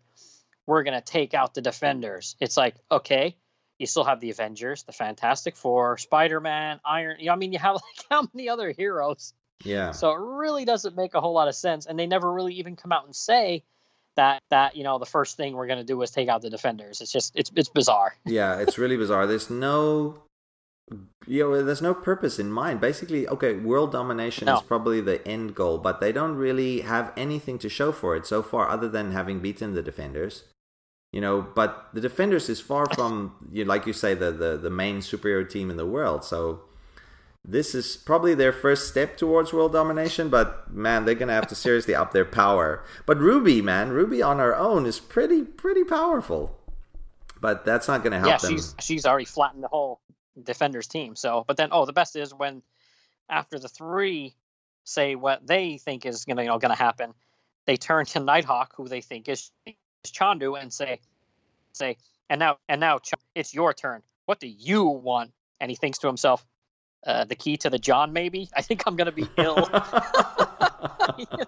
we're 0.65 0.81
going 0.81 0.99
to 0.99 1.05
take 1.05 1.35
out 1.35 1.53
the 1.53 1.61
Defenders, 1.61 2.35
it's 2.39 2.57
like, 2.57 2.73
okay, 2.91 3.35
you 3.77 3.85
still 3.85 4.03
have 4.05 4.19
the 4.21 4.31
Avengers, 4.31 4.81
the 4.83 4.91
Fantastic 4.91 5.55
Four, 5.55 5.99
Spider 5.99 6.39
Man, 6.39 6.79
Iron. 6.83 7.17
You 7.19 7.27
know, 7.27 7.33
I 7.33 7.35
mean, 7.35 7.53
you 7.53 7.59
have 7.59 7.75
like 7.75 8.05
how 8.09 8.27
many 8.33 8.49
other 8.49 8.71
heroes? 8.71 9.33
yeah, 9.63 9.91
So 9.91 10.11
it 10.13 10.19
really 10.19 10.65
doesn't 10.65 10.95
make 10.95 11.13
a 11.13 11.21
whole 11.21 11.33
lot 11.33 11.47
of 11.47 11.53
sense. 11.55 11.85
And 11.85 11.97
they 11.99 12.07
never 12.07 12.33
really 12.33 12.55
even 12.55 12.75
come 12.75 12.91
out 12.91 13.05
and 13.05 13.15
say 13.15 13.63
that 14.15 14.43
that 14.51 14.75
you 14.75 14.83
know 14.83 14.99
the 14.99 15.07
first 15.07 15.37
thing 15.37 15.55
we're 15.55 15.65
going 15.65 15.79
to 15.79 15.83
do 15.85 15.99
is 16.03 16.11
take 16.11 16.29
out 16.29 16.41
the 16.43 16.49
Defenders. 16.49 17.01
It's 17.01 17.11
just 17.11 17.35
it's 17.35 17.51
it's 17.55 17.69
bizarre. 17.69 18.15
yeah. 18.25 18.59
It's 18.59 18.77
really 18.77 18.95
bizarre. 18.97 19.25
There's 19.25 19.49
no, 19.49 20.22
you 21.27 21.43
know, 21.43 21.63
there's 21.63 21.81
no 21.81 21.93
purpose 21.93 22.39
in 22.39 22.51
mind. 22.51 22.81
Basically, 22.81 23.27
okay, 23.27 23.53
world 23.53 23.91
domination 23.91 24.45
No. 24.45 24.57
is 24.57 24.61
probably 24.61 25.01
the 25.01 25.25
end 25.27 25.55
goal, 25.55 25.77
but 25.77 26.01
they 26.01 26.11
don't 26.11 26.35
really 26.35 26.81
have 26.81 27.13
anything 27.15 27.57
to 27.59 27.69
show 27.69 27.91
for 27.91 28.15
it 28.15 28.25
so 28.25 28.41
far, 28.41 28.69
other 28.69 28.89
than 28.89 29.11
having 29.11 29.39
beaten 29.39 29.73
the 29.73 29.81
defenders. 29.81 30.43
You 31.11 31.21
know, 31.21 31.41
but 31.41 31.89
the 31.93 32.01
defenders 32.01 32.49
is 32.49 32.59
far 32.59 32.87
from, 32.93 33.35
you 33.51 33.65
like 33.65 33.85
you 33.85 33.93
say, 33.93 34.13
the 34.15 34.31
the 34.31 34.57
the 34.57 34.69
main 34.71 34.97
superhero 34.99 35.47
team 35.47 35.69
in 35.69 35.77
the 35.77 35.85
world. 35.85 36.23
So 36.25 36.61
this 37.45 37.75
is 37.75 37.97
probably 37.97 38.33
their 38.33 38.51
first 38.51 38.87
step 38.87 39.15
towards 39.15 39.53
world 39.53 39.73
domination, 39.73 40.29
but 40.29 40.73
man, 40.73 41.05
they're 41.05 41.15
gonna 41.15 41.33
have 41.33 41.47
to 41.47 41.55
seriously 41.55 41.93
up 41.93 42.13
their 42.13 42.25
power. 42.25 42.83
But 43.05 43.19
Ruby, 43.19 43.61
man, 43.61 43.91
Ruby 43.91 44.21
on 44.21 44.39
her 44.39 44.55
own 44.55 44.85
is 44.85 44.99
pretty 44.99 45.43
pretty 45.43 45.83
powerful. 45.83 46.57
But 47.39 47.63
that's 47.65 47.87
not 47.87 48.03
gonna 48.03 48.19
help 48.19 48.29
yeah, 48.31 48.37
them. 48.37 48.51
she's 48.53 48.75
she's 48.79 49.05
already 49.05 49.25
flattened 49.25 49.63
the 49.63 49.67
whole 49.67 49.99
defenders 50.41 50.87
team. 50.87 51.15
So, 51.15 51.43
but 51.47 51.57
then 51.57 51.69
oh, 51.71 51.85
the 51.85 51.93
best 51.93 52.15
is 52.15 52.33
when 52.33 52.61
after 53.29 53.59
the 53.59 53.67
three 53.67 54.35
say 54.83 55.15
what 55.15 55.45
they 55.45 55.77
think 55.77 56.05
is 56.05 56.25
gonna 56.25 56.43
you 56.43 56.49
know 56.49 56.59
gonna 56.59 56.75
happen, 56.75 57.13
they 57.65 57.77
turn 57.77 58.05
to 58.07 58.19
Nighthawk, 58.19 58.73
who 58.75 58.87
they 58.87 59.01
think 59.01 59.29
is, 59.29 59.51
is 59.65 59.75
Chondu, 60.07 60.59
and 60.59 60.71
say 60.71 60.99
say 61.73 61.97
and 62.29 62.39
now 62.39 62.57
and 62.67 62.79
now 62.79 62.99
it's 63.35 63.53
your 63.53 63.73
turn. 63.73 64.01
What 64.25 64.39
do 64.39 64.47
you 64.47 64.85
want? 64.85 65.31
And 65.59 65.69
he 65.69 65.75
thinks 65.75 65.99
to 65.99 66.07
himself, 66.07 66.45
uh, 67.05 67.25
the 67.25 67.35
key 67.35 67.57
to 67.57 67.69
the 67.69 67.79
John, 67.79 68.13
maybe. 68.13 68.49
I 68.55 68.61
think 68.61 68.83
I'm 68.85 68.95
gonna 68.95 69.11
be 69.11 69.27
ill. 69.37 69.69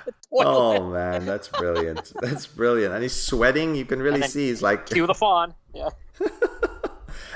oh 0.32 0.90
man, 0.90 1.26
that's 1.26 1.48
brilliant. 1.48 2.12
That's 2.20 2.46
brilliant. 2.46 2.94
And 2.94 3.02
he's 3.02 3.14
sweating. 3.14 3.74
You 3.74 3.84
can 3.84 4.00
really 4.00 4.22
see 4.22 4.48
he's 4.48 4.62
like 4.62 4.86
Cue 4.86 5.06
the 5.06 5.14
fawn. 5.14 5.54
Yeah. 5.74 5.90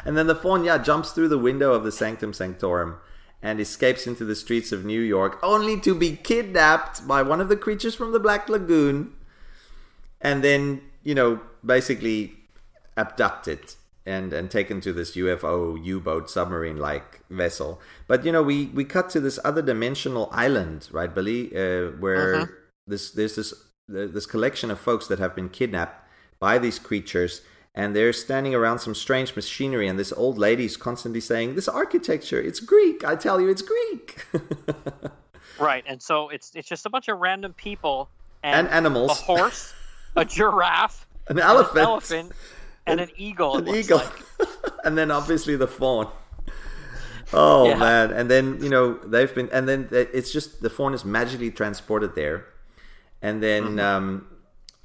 And 0.07 0.17
then 0.17 0.27
the 0.29 0.35
fawn, 0.35 0.65
yeah, 0.65 0.79
jumps 0.79 1.11
through 1.11 1.29
the 1.29 1.39
window 1.39 1.73
of 1.75 1.85
the 1.85 1.93
Sanctum 1.93 2.33
Sanctorum 2.33 2.97
and 3.43 3.61
escapes 3.61 4.07
into 4.07 4.25
the 4.25 4.35
streets 4.35 4.73
of 4.73 4.85
New 4.85 5.01
York, 5.01 5.39
only 5.43 5.79
to 5.81 5.95
be 5.95 6.17
kidnapped 6.17 7.07
by 7.07 7.23
one 7.23 7.41
of 7.41 7.49
the 7.49 7.57
creatures 7.57 7.95
from 7.95 8.13
the 8.13 8.21
Black 8.21 8.49
Lagoon. 8.49 9.13
And 10.21 10.43
then, 10.43 10.81
you 11.03 11.15
know, 11.15 11.41
basically 11.65 12.35
abducted 12.97 13.75
and, 14.07 14.33
and 14.33 14.51
taken 14.51 14.81
to 14.81 14.93
this 14.93 15.17
UFO 15.17 15.85
U 15.85 16.01
boat 16.01 16.31
submarine 16.31 16.79
like 16.79 17.21
vessel. 17.29 17.81
But, 18.07 18.25
you 18.25 18.33
know, 18.33 18.43
we, 18.43 18.67
we 18.67 18.85
cut 18.85 19.11
to 19.11 19.21
this 19.21 19.39
other 19.45 19.63
dimensional 19.63 20.29
island, 20.33 20.89
right, 20.93 21.13
Billy? 21.15 21.55
Uh, 21.55 21.91
where 21.99 22.35
Uh-huh. 22.37 22.47
this 22.87 23.11
there's 23.11 23.35
this 23.37 23.53
this 23.89 24.27
collection 24.27 24.71
of 24.71 24.81
folks 24.81 25.07
that 25.09 25.19
have 25.19 25.35
been 25.35 25.49
kidnapped 25.49 26.09
by 26.41 26.59
these 26.59 26.79
creatures 26.79 27.43
and 27.79 27.95
they're 27.95 28.13
standing 28.13 28.55
around 28.55 28.79
some 28.79 28.95
strange 28.95 29.37
machinery 29.37 29.87
and 29.87 29.99
this 29.99 30.13
old 30.13 30.39
lady's 30.39 30.77
constantly 30.79 31.21
saying 31.21 31.55
this 31.55 31.69
architecture 31.69 32.41
it's 32.41 32.59
greek 32.61 33.05
i 33.05 33.15
tell 33.15 33.41
you 33.41 33.49
it's 33.49 33.63
greek 33.63 34.25
Right, 35.59 35.85
and 35.87 36.03
so 36.03 36.29
it's 36.29 36.53
it's 36.55 36.69
just 36.69 36.85
a 36.85 36.91
bunch 36.91 37.09
of 37.09 37.19
random 37.19 37.55
people 37.55 38.11
And 38.43 38.69
animals. 38.69 39.11
a 39.11 39.15
horse, 39.15 39.73
a 40.15 40.23
giraffe, 40.37 41.07
an 41.29 41.39
elephant, 41.39 41.77
an 41.79 41.83
elephant, 41.83 42.33
and 42.87 43.01
an 43.01 43.09
eagle. 43.17 43.57
an 43.57 43.67
eagle 43.69 43.99
like. 43.99 44.49
and 44.85 44.99
then 44.99 45.11
obviously 45.11 45.57
the 45.57 45.67
fawn 45.67 46.09
oh 47.33 47.69
Yeah. 47.71 47.79
man 47.79 48.11
and 48.13 48.31
then 48.31 48.63
you 48.63 48.69
know 48.69 48.95
they've 49.05 49.35
been 49.35 49.49
and 49.51 49.67
then 49.67 49.89
it's 49.91 50.31
just 50.31 50.61
the 50.63 50.69
fawn 50.71 50.93
is 50.95 51.05
magically 51.07 51.51
transported 51.51 52.15
there 52.15 52.45
and 53.23 53.43
then 53.43 53.63
Mm-hmm. 53.65 53.81
um 53.81 54.27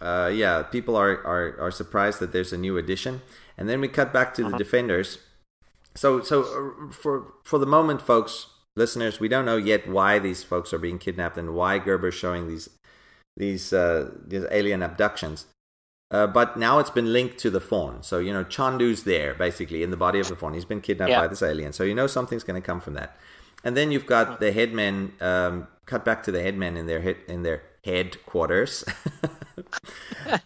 uh 0.01 0.29
yeah 0.33 0.63
people 0.63 0.95
are, 0.95 1.13
are 1.25 1.55
are 1.59 1.71
surprised 1.71 2.19
that 2.19 2.31
there's 2.31 2.53
a 2.53 2.57
new 2.57 2.77
addition 2.77 3.21
and 3.57 3.69
then 3.69 3.79
we 3.81 3.87
cut 3.87 4.11
back 4.11 4.29
Uh-huh. 4.29 4.43
to 4.45 4.51
the 4.51 4.57
defenders 4.57 5.19
so 5.95 6.21
so 6.21 6.37
uh, 6.43 6.91
for 6.91 7.33
for 7.43 7.59
the 7.59 7.65
moment 7.65 8.01
folks 8.01 8.47
listeners 8.75 9.19
we 9.19 9.27
don't 9.27 9.45
know 9.45 9.57
yet 9.57 9.87
why 9.87 10.19
these 10.19 10.43
folks 10.43 10.73
are 10.73 10.79
being 10.79 10.97
kidnapped 10.99 11.37
and 11.37 11.53
why 11.53 11.77
gerber's 11.79 12.15
showing 12.15 12.47
these 12.47 12.69
these 13.37 13.73
uh 13.73 14.09
these 14.27 14.45
alien 14.51 14.81
abductions 14.81 15.45
uh, 16.13 16.27
but 16.27 16.57
now 16.57 16.77
it's 16.79 16.89
been 16.89 17.13
linked 17.13 17.37
to 17.37 17.49
the 17.49 17.61
fawn. 17.61 18.03
So, 18.03 18.19
you 18.19 18.33
know, 18.33 18.43
Chondu's 18.43 19.03
there, 19.05 19.33
basically, 19.33 19.81
in 19.81 19.91
the 19.91 19.95
body 20.05 20.19
of 20.19 20.27
the 20.27 20.35
fawn. 20.35 20.53
He's 20.53 20.65
been 20.65 20.81
kidnapped 20.81 21.09
Yeah. 21.09 21.21
by 21.21 21.27
this 21.27 21.41
alien. 21.41 21.71
So, 21.71 21.85
you 21.85 21.95
know, 21.95 22.05
something's 22.05 22.43
going 22.43 22.61
to 22.61 22.65
come 22.71 22.81
from 22.81 22.95
that. 22.95 23.15
And 23.63 23.77
then 23.77 23.91
you've 23.93 24.05
got 24.05 24.41
the 24.41 24.51
headmen, 24.51 25.13
um, 25.21 25.69
cut 25.85 26.03
back 26.03 26.21
to 26.23 26.31
the 26.33 26.41
headmen 26.43 26.75
in 26.75 26.85
their, 26.85 26.99
head, 26.99 27.15
in 27.29 27.43
their 27.43 27.61
headquarters, 27.85 28.83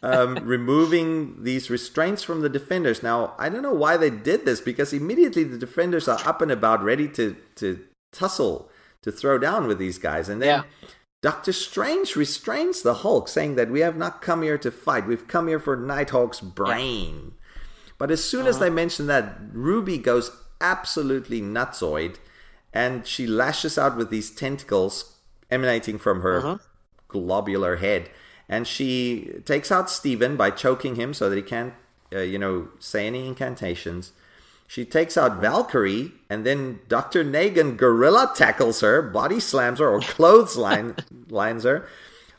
um, 0.03 0.35
removing 0.43 1.43
these 1.43 1.69
restraints 1.69 2.23
from 2.23 2.41
the 2.41 2.49
defenders. 2.49 3.03
Now, 3.03 3.33
I 3.37 3.49
don't 3.49 3.61
know 3.61 3.73
why 3.73 3.97
they 3.97 4.09
did 4.09 4.45
this 4.45 4.61
because 4.61 4.93
immediately 4.93 5.43
the 5.43 5.57
defenders 5.57 6.07
are 6.07 6.19
up 6.25 6.41
and 6.41 6.51
about, 6.51 6.83
ready 6.83 7.07
to, 7.09 7.35
to 7.55 7.79
tussle, 8.11 8.69
to 9.01 9.11
throw 9.11 9.37
down 9.37 9.67
with 9.67 9.77
these 9.77 9.97
guys. 9.97 10.29
And 10.29 10.41
then. 10.41 10.63
Yeah. 10.81 10.87
Doctor 11.21 11.53
Strange 11.53 12.15
restrains 12.15 12.83
the 12.83 12.95
Hulk, 12.95 13.27
saying 13.27 13.55
that 13.55 13.71
we 13.71 13.79
have 13.79 13.97
not 13.97 14.21
come 14.21 14.43
here 14.43 14.59
to 14.59 14.69
fight. 14.69 15.07
We've 15.07 15.27
come 15.27 15.47
here 15.47 15.59
for 15.59 15.75
Nighthawk's 15.75 16.39
brain. 16.39 17.33
But 17.97 18.11
as 18.11 18.23
soon 18.23 18.45
as 18.45 18.59
they 18.59 18.69
mention 18.69 19.07
that, 19.07 19.37
Ruby 19.51 19.97
goes 19.97 20.29
absolutely 20.61 21.41
nutsoid, 21.41 22.17
and 22.73 23.07
she 23.07 23.25
lashes 23.25 23.77
out 23.77 23.97
with 23.97 24.11
these 24.11 24.29
tentacles 24.29 25.15
emanating 25.49 25.97
from 25.97 26.21
her 26.21 26.59
globular 27.07 27.77
head. 27.77 28.09
And 28.47 28.67
she 28.67 29.41
takes 29.45 29.71
out 29.71 29.89
Stephen 29.89 30.35
by 30.35 30.51
choking 30.51 30.95
him 30.95 31.13
so 31.13 31.29
that 31.29 31.35
he 31.35 31.41
can't, 31.41 31.73
uh, 32.13 32.19
you 32.19 32.37
know, 32.37 32.69
say 32.79 33.07
any 33.07 33.27
incantations. 33.27 34.11
She 34.67 34.83
takes 34.83 35.15
out 35.17 35.39
Valkyrie, 35.39 36.11
and 36.29 36.45
then 36.45 36.79
Dr. 36.87 37.23
Nagan 37.23 37.77
gorilla 37.77 38.33
tackles 38.35 38.81
her, 38.81 39.01
body 39.01 39.39
slams 39.39 39.79
her, 39.79 39.87
or 39.87 39.99
clothesline 40.01 40.95
lines 41.29 41.63
her. 41.63 41.87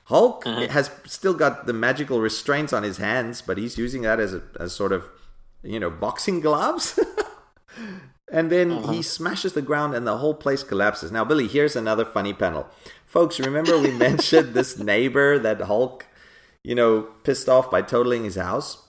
Hulk 0.04 0.44
has 0.44 0.90
still 1.04 1.34
got 1.34 1.66
the 1.66 1.72
magical 1.72 2.20
restraints 2.20 2.72
on 2.72 2.84
his 2.84 2.98
hands, 2.98 3.42
but 3.42 3.58
he's 3.58 3.76
using 3.76 4.02
that 4.02 4.20
as 4.20 4.34
a 4.34 4.42
as 4.58 4.72
sort 4.72 4.92
of, 4.92 5.04
you 5.64 5.80
know, 5.80 5.90
boxing 5.90 6.40
gloves. 6.40 6.98
and 8.32 8.50
then 8.50 8.84
he 8.84 9.02
smashes 9.02 9.54
the 9.54 9.62
ground, 9.62 9.94
and 9.94 10.06
the 10.06 10.18
whole 10.18 10.34
place 10.34 10.62
collapses. 10.62 11.10
Now, 11.10 11.24
Billy, 11.24 11.48
here's 11.48 11.74
another 11.74 12.04
funny 12.04 12.32
panel, 12.32 12.68
folks. 13.06 13.40
Remember 13.40 13.78
we 13.78 13.90
mentioned 14.08 14.54
this 14.54 14.78
neighbor 14.78 15.38
that 15.38 15.60
Hulk, 15.62 16.06
you 16.62 16.74
know, 16.74 17.02
pissed 17.24 17.48
off 17.48 17.70
by 17.70 17.82
totaling 17.82 18.24
his 18.24 18.36
house 18.36 18.86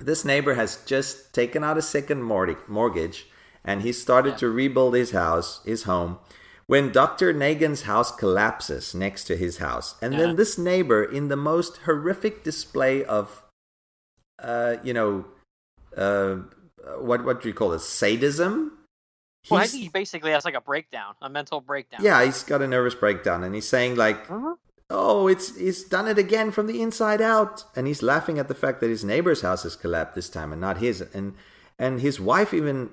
this 0.00 0.24
neighbor 0.24 0.54
has 0.54 0.84
just 0.84 1.32
taken 1.32 1.64
out 1.64 1.78
a 1.78 1.82
second 1.82 2.22
mortgage, 2.22 2.58
mortgage 2.68 3.26
and 3.64 3.82
he 3.82 3.92
started 3.92 4.36
to 4.38 4.50
rebuild 4.50 4.94
his 4.94 5.12
house, 5.12 5.62
his 5.64 5.84
home, 5.84 6.18
when 6.66 6.92
Dr. 6.92 7.32
Nagan's 7.32 7.82
house 7.82 8.14
collapses 8.14 8.94
next 8.94 9.24
to 9.24 9.36
his 9.36 9.58
house. 9.58 9.94
And 10.02 10.14
then 10.14 10.36
this 10.36 10.58
neighbor, 10.58 11.02
in 11.02 11.28
the 11.28 11.36
most 11.36 11.78
horrific 11.78 12.44
display 12.44 13.04
of, 13.04 13.44
uh, 14.42 14.76
you 14.82 14.92
know, 14.92 15.26
uh, 15.96 16.36
what 16.98 17.24
what 17.24 17.40
do 17.42 17.48
you 17.48 17.54
call 17.54 17.72
it? 17.72 17.80
Sadism. 17.80 18.72
Well, 19.50 19.60
I 19.60 19.66
think 19.66 19.82
he 19.82 19.88
basically 19.88 20.30
has 20.32 20.44
like 20.44 20.54
a 20.54 20.60
breakdown, 20.60 21.14
a 21.20 21.28
mental 21.28 21.60
breakdown. 21.60 22.00
yeah, 22.02 22.24
he's 22.24 22.42
got 22.42 22.62
a 22.62 22.66
nervous 22.66 22.94
breakdown, 22.94 23.44
and 23.44 23.54
he's 23.54 23.68
saying 23.68 23.94
like, 23.96 24.26
Mhm. 24.28 24.56
"Oh, 24.90 25.26
it's 25.28 25.56
he's 25.56 25.84
done 25.84 26.08
it 26.08 26.18
again 26.18 26.50
from 26.50 26.66
the 26.66 26.80
inside 26.80 27.20
out," 27.20 27.64
and 27.76 27.86
he's 27.86 28.02
laughing 28.02 28.38
at 28.38 28.48
the 28.48 28.54
fact 28.54 28.80
that 28.80 28.88
his 28.90 29.04
neighbor's 29.04 29.42
house 29.42 29.62
has 29.64 29.76
collapsed 29.76 30.14
this 30.14 30.28
time 30.28 30.52
and 30.52 30.60
not 30.60 30.78
his, 30.78 31.00
and 31.12 31.34
and 31.78 32.00
his 32.00 32.20
wife 32.20 32.54
even 32.54 32.90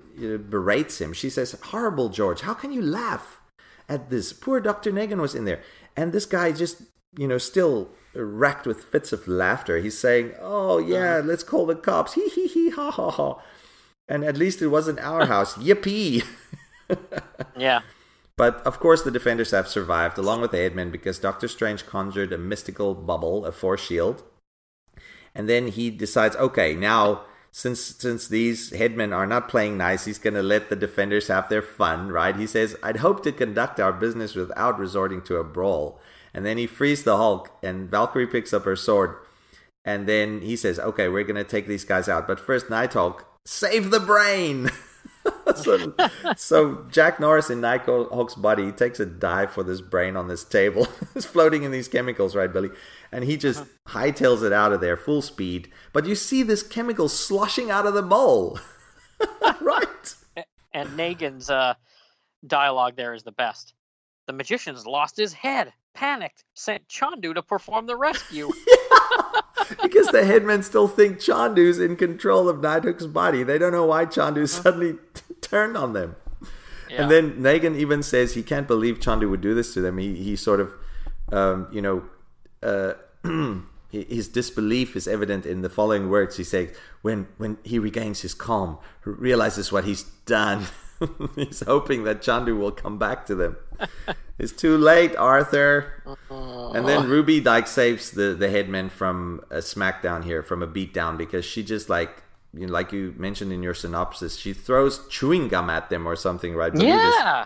berates 0.49 0.99
him. 0.99 1.13
She 1.13 1.29
says, 1.29 1.55
"Horrible, 1.65 2.09
George! 2.09 2.41
How 2.41 2.53
can 2.55 2.71
you 2.71 2.81
laugh 2.81 3.39
at 3.87 4.09
this? 4.09 4.33
Poor 4.33 4.59
Doctor 4.59 4.91
Nagan 4.91 5.21
was 5.21 5.35
in 5.35 5.45
there, 5.45 5.61
and 5.95 6.11
this 6.11 6.25
guy 6.25 6.51
just 6.51 6.81
you 7.17 7.27
know 7.27 7.37
still." 7.37 7.89
Racked 8.13 8.67
with 8.67 8.83
fits 8.83 9.13
of 9.13 9.25
laughter, 9.25 9.77
he's 9.77 9.97
saying, 9.97 10.33
"Oh 10.41 10.79
yeah, 10.79 11.21
let's 11.23 11.43
call 11.45 11.65
the 11.65 11.75
cops." 11.75 12.11
Hee 12.15 12.27
hee 12.27 12.47
hee 12.47 12.69
ha 12.71 12.91
ha 12.91 13.09
ha. 13.09 13.37
And 14.11 14.25
at 14.25 14.35
least 14.35 14.61
it 14.61 14.67
wasn't 14.67 14.99
our 14.99 15.25
house. 15.25 15.55
Yippee! 15.55 16.23
Yeah. 17.57 17.81
But 18.35 18.55
of 18.65 18.81
course, 18.81 19.03
the 19.03 19.11
defenders 19.11 19.51
have 19.51 19.69
survived 19.69 20.17
along 20.17 20.41
with 20.41 20.51
the 20.51 20.57
headmen 20.57 20.91
because 20.91 21.19
Doctor 21.19 21.47
Strange 21.47 21.85
conjured 21.85 22.33
a 22.33 22.37
mystical 22.37 22.93
bubble, 22.93 23.45
a 23.45 23.51
force 23.53 23.85
shield, 23.85 24.23
and 25.33 25.47
then 25.47 25.67
he 25.67 25.89
decides, 25.89 26.35
okay, 26.35 26.75
now 26.75 27.21
since 27.51 27.79
since 27.79 28.27
these 28.27 28.71
headmen 28.71 29.13
are 29.13 29.27
not 29.27 29.47
playing 29.47 29.77
nice, 29.77 30.03
he's 30.03 30.19
going 30.19 30.33
to 30.33 30.43
let 30.43 30.69
the 30.69 30.75
defenders 30.75 31.27
have 31.27 31.47
their 31.47 31.61
fun, 31.61 32.09
right? 32.09 32.35
He 32.35 32.47
says, 32.47 32.75
"I'd 32.83 32.97
hope 32.97 33.23
to 33.23 33.31
conduct 33.31 33.79
our 33.79 33.93
business 33.93 34.35
without 34.35 34.79
resorting 34.79 35.21
to 35.23 35.37
a 35.37 35.43
brawl." 35.43 35.99
And 36.33 36.45
then 36.45 36.57
he 36.57 36.67
frees 36.67 37.03
the 37.03 37.17
Hulk, 37.17 37.51
and 37.61 37.89
Valkyrie 37.89 38.27
picks 38.27 38.53
up 38.53 38.65
her 38.65 38.75
sword, 38.75 39.15
and 39.85 40.07
then 40.07 40.41
he 40.41 40.55
says, 40.55 40.79
"Okay, 40.79 41.07
we're 41.09 41.23
going 41.23 41.35
to 41.35 41.43
take 41.43 41.67
these 41.67 41.85
guys 41.85 42.09
out, 42.09 42.27
but 42.27 42.39
first, 42.39 42.69
Nighthawk, 42.69 43.30
save 43.45 43.91
the 43.91 43.99
brain." 43.99 44.71
so, 45.55 45.93
so 46.35 46.85
Jack 46.89 47.19
Norris 47.19 47.49
in 47.49 47.61
Nighthawk's 47.61 48.35
body 48.35 48.65
he 48.65 48.71
takes 48.71 48.99
a 48.99 49.05
dive 49.05 49.51
for 49.51 49.63
this 49.63 49.81
brain 49.81 50.15
on 50.15 50.27
this 50.27 50.43
table. 50.43 50.87
it's 51.15 51.25
floating 51.25 51.63
in 51.63 51.71
these 51.71 51.87
chemicals, 51.87 52.35
right, 52.35 52.51
Billy? 52.51 52.69
And 53.11 53.23
he 53.23 53.37
just 53.37 53.63
hightails 53.87 54.43
it 54.43 54.53
out 54.53 54.73
of 54.73 54.81
there 54.81 54.97
full 54.97 55.21
speed. 55.21 55.69
But 55.93 56.05
you 56.05 56.15
see 56.15 56.43
this 56.43 56.63
chemical 56.63 57.09
sloshing 57.09 57.69
out 57.69 57.85
of 57.85 57.93
the 57.93 58.01
bowl, 58.01 58.59
right? 59.61 60.15
And 60.73 60.95
Nagan's 60.95 61.49
uh, 61.49 61.73
dialogue 62.45 62.95
there 62.95 63.13
is 63.13 63.23
the 63.23 63.31
best. 63.31 63.73
The 64.27 64.33
magician's 64.33 64.85
lost 64.85 65.17
his 65.17 65.33
head, 65.33 65.73
panicked, 65.93 66.43
sent 66.53 66.87
Chondu 66.87 67.33
to 67.33 67.41
perform 67.41 67.85
the 67.85 67.97
rescue. 67.97 68.49
Because 69.81 70.07
the 70.07 70.25
headmen 70.25 70.63
still 70.63 70.87
think 70.87 71.17
Chondu's 71.17 71.79
in 71.79 71.95
control 71.95 72.49
of 72.49 72.57
Nighthawk's 72.57 73.05
body. 73.05 73.43
They 73.43 73.57
don't 73.57 73.71
know 73.71 73.85
why 73.85 74.05
Chondu 74.05 74.47
suddenly 74.47 74.93
t- 75.13 75.21
turned 75.41 75.77
on 75.77 75.93
them. 75.93 76.15
Yeah. 76.89 77.03
And 77.03 77.11
then 77.11 77.33
Nagan 77.41 77.77
even 77.77 78.03
says 78.03 78.33
he 78.33 78.43
can't 78.43 78.67
believe 78.67 78.99
Chondu 78.99 79.29
would 79.29 79.41
do 79.41 79.55
this 79.55 79.73
to 79.75 79.81
them. 79.81 79.97
He 79.97 80.15
he 80.15 80.35
sort 80.35 80.59
of, 80.59 80.73
um, 81.31 81.67
you 81.71 81.81
know, 81.81 82.03
uh, 82.61 82.93
his 83.89 84.27
disbelief 84.27 84.95
is 84.95 85.07
evident 85.07 85.45
in 85.45 85.61
the 85.61 85.69
following 85.69 86.09
words. 86.09 86.37
He 86.37 86.43
says, 86.43 86.75
"When 87.01 87.27
when 87.37 87.57
he 87.63 87.79
regains 87.79 88.21
his 88.21 88.33
calm, 88.33 88.77
realizes 89.05 89.71
what 89.71 89.85
he's 89.85 90.03
done, 90.25 90.65
he's 91.35 91.61
hoping 91.65 92.03
that 92.03 92.21
Chondu 92.21 92.57
will 92.57 92.71
come 92.71 92.97
back 92.97 93.25
to 93.27 93.35
them. 93.35 93.57
it's 94.37 94.51
too 94.51 94.77
late, 94.77 95.15
Arthur." 95.15 96.03
Oh. 96.29 96.71
And 96.73 96.87
then 96.87 97.07
Ruby 97.07 97.39
Dyke 97.39 97.67
saves 97.67 98.11
the 98.11 98.33
the 98.33 98.49
headman 98.49 98.89
from 98.89 99.41
a 99.49 99.57
smackdown 99.57 100.23
here, 100.23 100.43
from 100.43 100.61
a 100.63 100.67
beatdown, 100.67 101.17
because 101.17 101.45
she 101.45 101.63
just 101.63 101.89
like. 101.89 102.23
You 102.53 102.67
know, 102.67 102.73
like 102.73 102.91
you 102.91 103.13
mentioned 103.17 103.53
in 103.53 103.63
your 103.63 103.73
synopsis, 103.73 104.35
she 104.35 104.51
throws 104.51 105.07
chewing 105.07 105.47
gum 105.47 105.69
at 105.69 105.89
them 105.89 106.05
or 106.05 106.17
something, 106.17 106.53
right? 106.53 106.73
This- 106.73 106.83
yeah. 106.83 107.45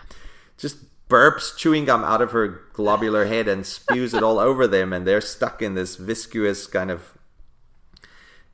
just 0.58 0.78
burps 1.10 1.56
chewing 1.56 1.86
gum 1.86 2.04
out 2.04 2.22
of 2.22 2.32
her 2.32 2.62
globular 2.74 3.26
head 3.26 3.48
and 3.48 3.66
spews 3.66 4.16
it 4.16 4.24
all 4.24 4.40
over 4.40 4.66
them, 4.66 4.92
and 4.92 5.06
they're 5.06 5.22
stuck 5.22 5.62
in 5.62 5.76
this 5.76 5.96
viscous 5.96 6.66
kind 6.68 6.90
of. 6.90 7.15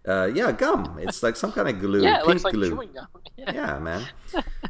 Uh, 0.08 0.26
yeah, 0.34 0.52
gum. 0.52 0.98
It's 1.00 1.22
like 1.22 1.36
some 1.36 1.52
kind 1.52 1.70
of 1.70 1.80
glue, 1.80 2.02
Yeah, 2.02 2.18
pink 2.18 2.28
looks 2.28 2.44
like 2.44 2.54
glue. 2.54 2.70
chewing 2.70 2.90
gum. 2.94 3.08
Yeah. 3.38 3.52
Yeah, 3.54 3.80
man. 3.80 4.06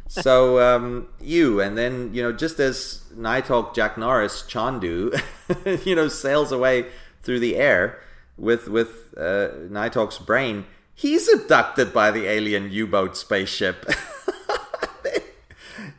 so 0.08 0.58
um, 0.60 1.08
you, 1.20 1.60
and 1.60 1.76
then 1.76 2.14
you 2.14 2.22
know, 2.22 2.32
just 2.32 2.58
as 2.58 3.02
Nighthawk 3.14 3.74
Jack 3.74 3.98
Norris 3.98 4.42
Chondu, 4.44 5.12
you 5.86 5.94
know, 5.94 6.08
sails 6.08 6.52
away 6.52 6.86
through 7.22 7.40
the 7.40 7.56
air 7.56 8.00
with 8.38 8.68
with 8.68 9.12
uh, 9.18 9.48
Nighthawk's 9.68 10.18
brain, 10.18 10.64
he's 10.94 11.28
abducted 11.28 11.92
by 11.92 12.10
the 12.10 12.26
alien 12.26 12.70
U-boat 12.72 13.14
spaceship. 13.16 13.84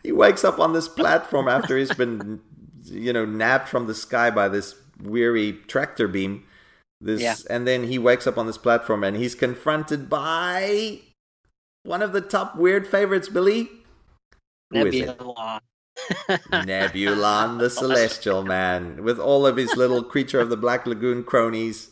he 0.03 0.11
wakes 0.11 0.43
up 0.43 0.59
on 0.59 0.73
this 0.73 0.87
platform 0.87 1.47
after 1.47 1.77
he's 1.77 1.93
been, 1.93 2.41
you 2.85 3.13
know, 3.13 3.25
nabbed 3.25 3.69
from 3.69 3.87
the 3.87 3.95
sky 3.95 4.29
by 4.31 4.47
this 4.47 4.75
weary 5.01 5.53
tractor 5.67 6.07
beam. 6.07 6.43
This, 7.03 7.21
Yeah. 7.21 7.35
and 7.49 7.67
then 7.67 7.83
he 7.87 7.99
wakes 7.99 8.25
up 8.25 8.37
on 8.37 8.47
this 8.47 8.57
platform 8.57 9.03
and 9.03 9.17
he's 9.17 9.35
confronted 9.35 10.09
by 10.09 11.01
one 11.83 12.01
of 12.01 12.13
the 12.13 12.21
top 12.21 12.55
weird 12.55 12.87
favorites, 12.87 13.27
Billy. 13.27 13.69
Who 14.71 14.85
it? 14.85 14.93
Nebulon, 14.93 15.59
the 17.59 17.69
Celestial 17.69 18.43
Man, 18.43 19.03
with 19.03 19.19
all 19.19 19.45
of 19.45 19.57
his 19.57 19.75
little 19.75 20.01
creature 20.01 20.39
of 20.39 20.49
the 20.49 20.55
Black 20.57 20.87
Lagoon 20.87 21.25
cronies 21.25 21.91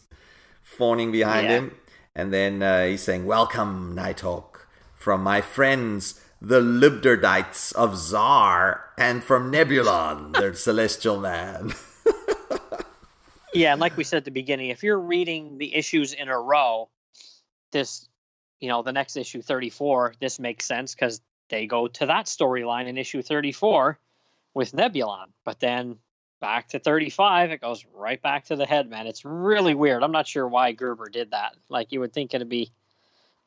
fawning 0.64 1.12
behind 1.12 1.48
Yeah. 1.48 1.54
him. 1.58 1.76
And 2.16 2.34
then 2.34 2.64
uh, 2.64 2.86
he's 2.86 3.02
saying, 3.04 3.26
Welcome, 3.26 3.94
Nighthawk, 3.94 4.68
from 4.96 5.24
my 5.24 5.42
friends, 5.42 6.22
the 6.42 6.62
Libderdites 6.62 7.74
of 7.74 7.98
Zar, 7.98 8.86
and 8.98 9.24
from 9.24 9.52
Nebulon, 9.52 10.34
the 10.34 10.56
Celestial 10.56 11.20
Man. 11.20 11.74
Yeah, 13.54 13.74
and 13.74 13.82
like 13.82 13.98
we 13.98 14.04
said 14.04 14.18
at 14.18 14.26
the 14.26 14.32
beginning, 14.32 14.70
if 14.70 14.84
you're 14.84 15.00
reading 15.00 15.58
the 15.58 15.76
issues 15.76 16.14
in 16.14 16.30
a 16.30 16.40
row, 16.40 16.90
this, 17.72 18.08
you 18.60 18.70
know, 18.70 18.82
the 18.82 18.94
next 18.94 19.18
issue 19.18 19.42
34, 19.42 20.16
this 20.20 20.40
makes 20.40 20.66
sense 20.66 20.96
because 20.96 21.22
they 21.50 21.68
go 21.68 21.88
to 21.88 22.06
that 22.06 22.28
storyline 22.28 22.88
in 22.88 22.98
issue 22.98 23.22
34 23.22 24.00
with 24.54 24.72
Nebulon. 24.72 25.28
But 25.44 25.60
then 25.60 25.98
back 26.40 26.70
to 26.70 26.80
35, 26.80 27.52
it 27.52 27.62
goes 27.62 27.86
right 27.94 28.22
back 28.22 28.46
to 28.46 28.56
the 28.56 28.66
headman. 28.66 29.08
It's 29.08 29.26
really 29.26 29.76
weird. 29.76 30.02
I'm 30.02 30.14
not 30.14 30.28
sure 30.28 30.48
why 30.48 30.72
Gerber 30.72 31.10
did 31.10 31.32
that. 31.32 31.56
Like, 31.68 31.92
you 31.92 32.00
would 32.00 32.14
think 32.14 32.34
it'd 32.34 32.48
be 32.48 32.72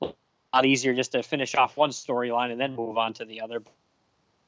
a 0.03 0.13
lot 0.53 0.67
easier 0.67 0.95
just 0.95 1.13
to 1.13 1.23
finish 1.23 1.55
off 1.55 1.77
one 1.77 1.91
storyline 1.91 2.53
and 2.53 2.61
then 2.61 2.77
move 2.77 2.99
on 2.99 3.15
to 3.15 3.25
the 3.25 3.41
other. 3.41 3.63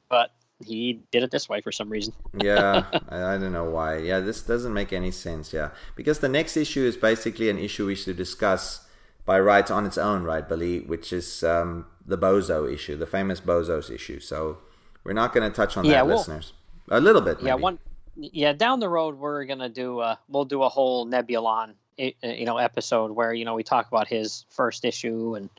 But 0.07 0.31
he 0.65 1.01
did 1.11 1.23
it 1.23 1.31
this 1.31 1.47
way 1.47 1.61
for 1.61 1.71
some 1.71 1.89
reason. 1.89 2.13
yeah, 2.41 2.85
I, 3.09 3.35
I 3.35 3.37
don't 3.37 3.53
know 3.53 3.69
why. 3.69 3.97
Yeah, 3.97 4.19
this 4.19 4.41
doesn't 4.41 4.73
make 4.73 4.91
any 4.93 5.11
sense. 5.11 5.53
Yeah, 5.53 5.69
because 5.95 6.19
the 6.19 6.29
next 6.29 6.57
issue 6.57 6.83
is 6.83 6.97
basically 6.97 7.49
an 7.49 7.57
issue 7.57 7.85
we 7.85 7.95
should 7.95 8.17
discuss 8.17 8.85
by 9.25 9.39
rights 9.39 9.69
on 9.69 9.85
its 9.85 9.97
own, 9.97 10.23
right, 10.23 10.47
Billy? 10.47 10.79
Which 10.79 11.11
is 11.13 11.43
um, 11.43 11.85
the 12.05 12.17
Bozo 12.17 12.71
issue, 12.71 12.95
the 12.95 13.05
famous 13.05 13.39
Bozos 13.41 13.91
issue. 13.91 14.19
So 14.19 14.59
we're 15.03 15.13
not 15.13 15.33
going 15.33 15.49
to 15.49 15.55
touch 15.55 15.77
on 15.77 15.85
Yeah, 15.85 15.95
that, 15.95 16.07
well- 16.07 16.17
listeners. 16.17 16.53
A 16.89 17.01
little 17.01 17.21
bit, 17.21 17.41
yeah 17.41 17.53
one 17.55 17.79
yeah 18.15 18.53
down 18.53 18.79
the 18.79 18.87
road 18.87 19.19
we're 19.19 19.43
gonna 19.43 19.67
do 19.67 19.99
uh 19.99 20.15
we'll 20.29 20.45
do 20.45 20.63
a 20.63 20.69
whole 20.69 21.05
nebulon 21.05 21.73
you 21.97 22.45
know 22.45 22.57
episode 22.57 23.11
where 23.11 23.33
you 23.33 23.43
know 23.43 23.53
we 23.55 23.61
talk 23.61 23.89
about 23.89 24.07
his 24.07 24.45
first 24.49 24.85
issue 24.85 25.35
and 25.35 25.49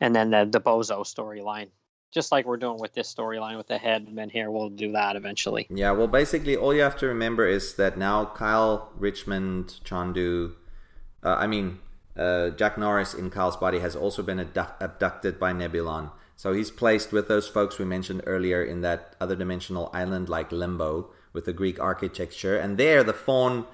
and 0.00 0.16
then 0.16 0.30
the, 0.30 0.46
the 0.50 0.60
bozo 0.60 1.00
storyline 1.04 1.68
just 2.12 2.30
like 2.30 2.46
we're 2.46 2.56
doing 2.56 2.78
with 2.78 2.92
this 2.94 3.12
storyline 3.12 3.56
with 3.56 3.66
the 3.66 3.78
headman 3.78 4.30
here 4.30 4.50
we'll 4.50 4.68
do 4.68 4.92
that 4.92 5.16
eventually 5.16 5.66
Yeah, 5.70 5.92
well, 5.92 6.06
basically, 6.06 6.56
all 6.56 6.74
you 6.74 6.82
have 6.82 6.96
to 6.98 7.06
remember 7.06 7.46
is 7.46 7.74
that 7.74 7.96
now 7.98 8.26
Kyle 8.26 8.90
Richmond, 8.96 9.80
Chondu, 9.84 10.52
uh, 11.24 11.34
I 11.38 11.46
mean, 11.46 11.78
uh, 12.16 12.50
Jack 12.50 12.76
Norris 12.76 13.14
in 13.14 13.30
Kyle's 13.30 13.56
body 13.56 13.78
has 13.78 13.96
also 13.96 14.22
been 14.22 14.38
abduct- 14.38 14.82
abducted 14.82 15.40
by 15.40 15.52
Nebulon. 15.52 16.10
So 16.36 16.52
he's 16.52 16.70
placed 16.70 17.12
with 17.12 17.28
those 17.28 17.48
folks 17.48 17.78
we 17.78 17.84
mentioned 17.84 18.22
earlier 18.26 18.62
in 18.62 18.80
that 18.82 19.16
other 19.20 19.36
dimensional 19.36 19.90
island 19.92 20.28
like 20.28 20.52
limbo 20.52 21.10
with 21.32 21.46
the 21.46 21.52
Greek 21.52 21.80
architecture. 21.80 22.56
And 22.56 22.76
there, 22.76 23.02
the 23.02 23.12
fawn 23.12 23.66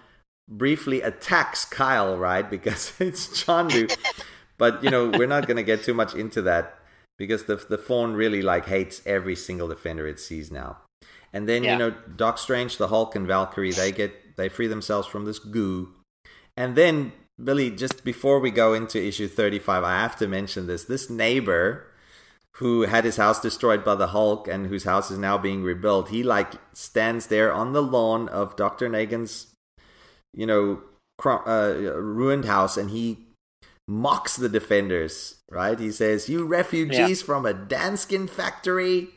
briefly 0.49 1.03
attacks 1.03 1.65
Kyle, 1.65 2.17
right? 2.17 2.49
Because 2.57 2.93
it's 3.01 3.29
Chondu. 3.43 3.95
but, 4.59 4.83
you 4.85 4.91
know, 4.91 5.09
we're 5.09 5.27
not 5.27 5.47
going 5.47 5.57
to 5.57 5.63
get 5.63 5.83
too 5.83 5.95
much 5.95 6.15
into 6.15 6.43
that 6.43 6.79
because 7.19 7.45
the, 7.45 7.57
the 7.57 7.79
fawn 7.79 8.15
really 8.15 8.43
like 8.43 8.67
hates 8.67 9.03
every 9.05 9.37
single 9.37 9.69
defender 9.69 10.07
it 10.07 10.21
sees 10.21 10.51
now. 10.51 10.79
And 11.33 11.49
then 11.49 11.65
Yeah. 11.65 11.73
you 11.73 11.79
know 11.79 11.91
Doc 12.17 12.39
Strange, 12.39 12.79
the 12.79 12.89
Hulk, 12.89 13.15
and 13.15 13.27
Valkyrie 13.27 13.73
they 13.73 13.93
get 13.93 14.37
they 14.37 14.49
free 14.49 14.67
themselves 14.69 15.07
from 15.09 15.25
this 15.25 15.39
goo. 15.39 15.91
And 16.57 16.77
then 16.77 17.13
Billy, 17.43 17.71
just 17.71 18.03
before 18.05 18.41
we 18.41 18.51
go 18.51 18.73
into 18.75 19.03
issue 19.05 19.29
thirty 19.29 19.59
five, 19.59 19.85
I 19.85 20.01
have 20.01 20.17
to 20.17 20.27
mention 20.27 20.67
this. 20.67 20.85
This 20.85 21.11
neighbor 21.11 21.85
who 22.57 22.83
had 22.83 23.05
his 23.05 23.17
house 23.17 23.41
destroyed 23.41 23.85
by 23.85 23.95
the 23.95 24.09
Hulk 24.09 24.49
and 24.49 24.67
whose 24.67 24.83
house 24.83 25.13
is 25.13 25.19
now 25.19 25.39
being 25.39 25.63
rebuilt, 25.63 26.09
he 26.09 26.25
like 26.25 26.55
stands 26.73 27.29
there 27.29 27.53
on 27.53 27.73
the 27.73 27.83
lawn 27.83 28.29
of 28.29 28.57
Doctor 28.57 28.89
Nagan's, 28.89 29.55
you 30.35 30.45
know, 30.45 30.83
cr- 31.19 31.49
uh, 31.49 31.75
ruined 32.01 32.47
house, 32.47 32.77
and 32.77 32.91
he 32.91 33.28
mocks 33.89 34.37
the 34.37 34.49
defenders, 34.49 35.37
right? 35.51 35.79
He 35.79 35.91
says, 35.91 36.29
"You 36.29 36.45
refugees 36.45 37.23
from 37.23 37.47
a 37.47 37.55
Danskin 37.55 38.29
factory." 38.29 39.09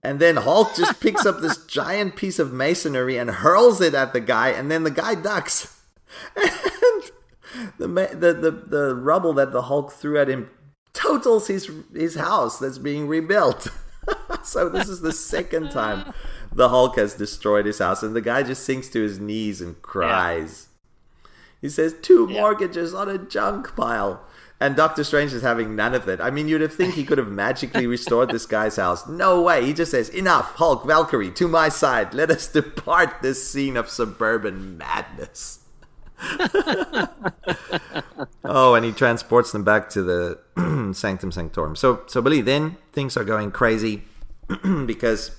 And 0.00 0.20
then 0.20 0.36
Hulk 0.36 0.76
just 0.76 1.00
picks 1.00 1.26
up 1.26 1.40
this 1.40 1.66
giant 1.66 2.14
piece 2.14 2.38
of 2.38 2.52
masonry 2.52 3.16
and 3.16 3.30
hurls 3.30 3.80
it 3.80 3.94
at 3.94 4.12
the 4.12 4.20
guy, 4.20 4.50
and 4.50 4.70
then 4.70 4.84
the 4.84 4.90
guy 4.92 5.14
ducks. 5.16 5.80
And 6.36 7.02
the, 7.78 7.88
the 7.88 8.34
the 8.34 8.50
the 8.50 8.94
rubble 8.94 9.32
that 9.34 9.52
the 9.52 9.62
Hulk 9.62 9.92
threw 9.92 10.18
at 10.18 10.28
him 10.28 10.50
totals 10.92 11.48
his 11.48 11.70
his 11.94 12.14
house 12.14 12.58
that's 12.58 12.78
being 12.78 13.08
rebuilt. 13.08 13.68
so 14.44 14.68
this 14.68 14.88
is 14.88 15.00
the 15.00 15.12
second 15.12 15.70
time 15.70 16.12
the 16.52 16.68
Hulk 16.68 16.96
has 16.96 17.14
destroyed 17.14 17.66
his 17.66 17.78
house, 17.78 18.02
and 18.02 18.14
the 18.14 18.20
guy 18.20 18.42
just 18.42 18.64
sinks 18.64 18.88
to 18.90 19.02
his 19.02 19.18
knees 19.18 19.60
and 19.60 19.80
cries. 19.82 20.67
He 21.60 21.68
says, 21.68 21.94
two 22.00 22.26
Yeah. 22.30 22.40
mortgages 22.40 22.94
on 22.94 23.08
a 23.08 23.18
junk 23.18 23.74
pile. 23.76 24.22
And 24.60 24.74
Doctor 24.74 25.04
Strange 25.04 25.32
is 25.32 25.42
having 25.42 25.76
none 25.76 25.94
of 25.94 26.08
it. 26.08 26.20
I 26.20 26.30
mean, 26.30 26.48
you'd 26.48 26.60
have 26.62 26.74
think 26.74 26.94
he 26.94 27.04
could 27.04 27.18
have 27.18 27.30
magically 27.30 27.86
restored 27.96 28.30
this 28.30 28.44
guy's 28.46 28.74
house. 28.76 29.06
No 29.06 29.40
way. 29.42 29.64
He 29.64 29.72
just 29.72 29.92
says, 29.92 30.08
enough, 30.08 30.54
Hulk, 30.56 30.84
Valkyrie, 30.84 31.30
to 31.32 31.46
my 31.46 31.68
side. 31.68 32.12
Let 32.12 32.30
us 32.30 32.48
depart 32.48 33.22
this 33.22 33.48
scene 33.48 33.76
of 33.76 33.88
suburban 33.88 34.76
madness. 34.78 35.60
oh, 38.44 38.74
and 38.74 38.84
he 38.84 38.90
transports 38.92 39.52
them 39.52 39.62
back 39.64 39.88
to 39.90 40.02
the 40.02 40.38
Sanctum 40.94 41.30
Sanctorum. 41.30 41.76
So, 41.76 42.02
so 42.06 42.20
Billy, 42.20 42.40
then 42.40 42.76
things 42.92 43.16
are 43.16 43.22
going 43.24 43.50
crazy 43.52 44.02
because 44.86 45.30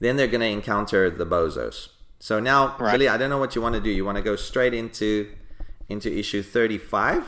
then 0.00 0.16
they're 0.16 0.26
going 0.28 0.40
to 0.40 0.46
encounter 0.46 1.10
the 1.10 1.26
bozos. 1.26 1.88
So 2.22 2.38
now, 2.38 2.76
Right. 2.78 2.92
Billy, 2.92 3.08
I 3.08 3.16
don't 3.16 3.30
know 3.30 3.38
what 3.38 3.56
you 3.56 3.60
want 3.60 3.74
to 3.74 3.80
do. 3.80 3.90
You 3.90 4.04
want 4.04 4.14
to 4.16 4.22
go 4.22 4.36
straight 4.36 4.72
into 4.74 5.32
into 5.88 6.08
issue 6.08 6.40
thirty-five? 6.40 7.24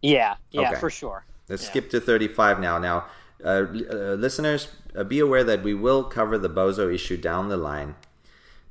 Yeah, 0.00 0.36
yeah, 0.52 0.70
Okay. 0.70 0.80
for 0.80 0.88
sure. 0.88 1.26
Let's 1.50 1.64
Yeah. 1.64 1.68
skip 1.68 1.90
to 1.90 2.00
35 2.00 2.58
now. 2.58 2.78
Now, 2.78 3.04
uh, 3.44 3.48
uh, 3.48 4.14
listeners, 4.26 4.68
uh, 4.96 5.04
be 5.04 5.18
aware 5.20 5.44
that 5.44 5.62
we 5.62 5.74
will 5.74 6.02
cover 6.04 6.38
the 6.38 6.48
Bozo 6.48 6.90
issue 6.90 7.18
down 7.18 7.50
the 7.50 7.58
line. 7.58 7.94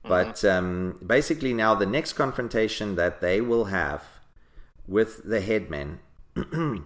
But 0.01 0.43
um, 0.43 0.97
basically, 1.06 1.53
now 1.53 1.76
the 1.76 1.85
next 1.85 2.14
confrontation 2.14 2.95
that 2.95 3.22
they 3.22 3.39
will 3.39 3.65
have 3.65 4.01
with 4.88 5.22
the 5.30 5.41
headmen 5.41 5.99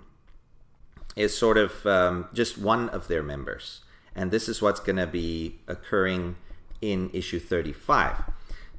is 1.15 1.37
sort 1.37 1.57
of 1.57 1.85
um, 1.85 2.27
just 2.33 2.57
one 2.57 2.89
of 2.89 3.07
their 3.07 3.23
members. 3.23 3.79
And 4.13 4.31
this 4.31 4.49
is 4.49 4.61
what's 4.61 4.81
going 4.81 4.97
to 4.97 5.07
be 5.07 5.61
occurring 5.65 6.35
in 6.83 7.09
issue 7.13 7.39
35. 7.39 8.23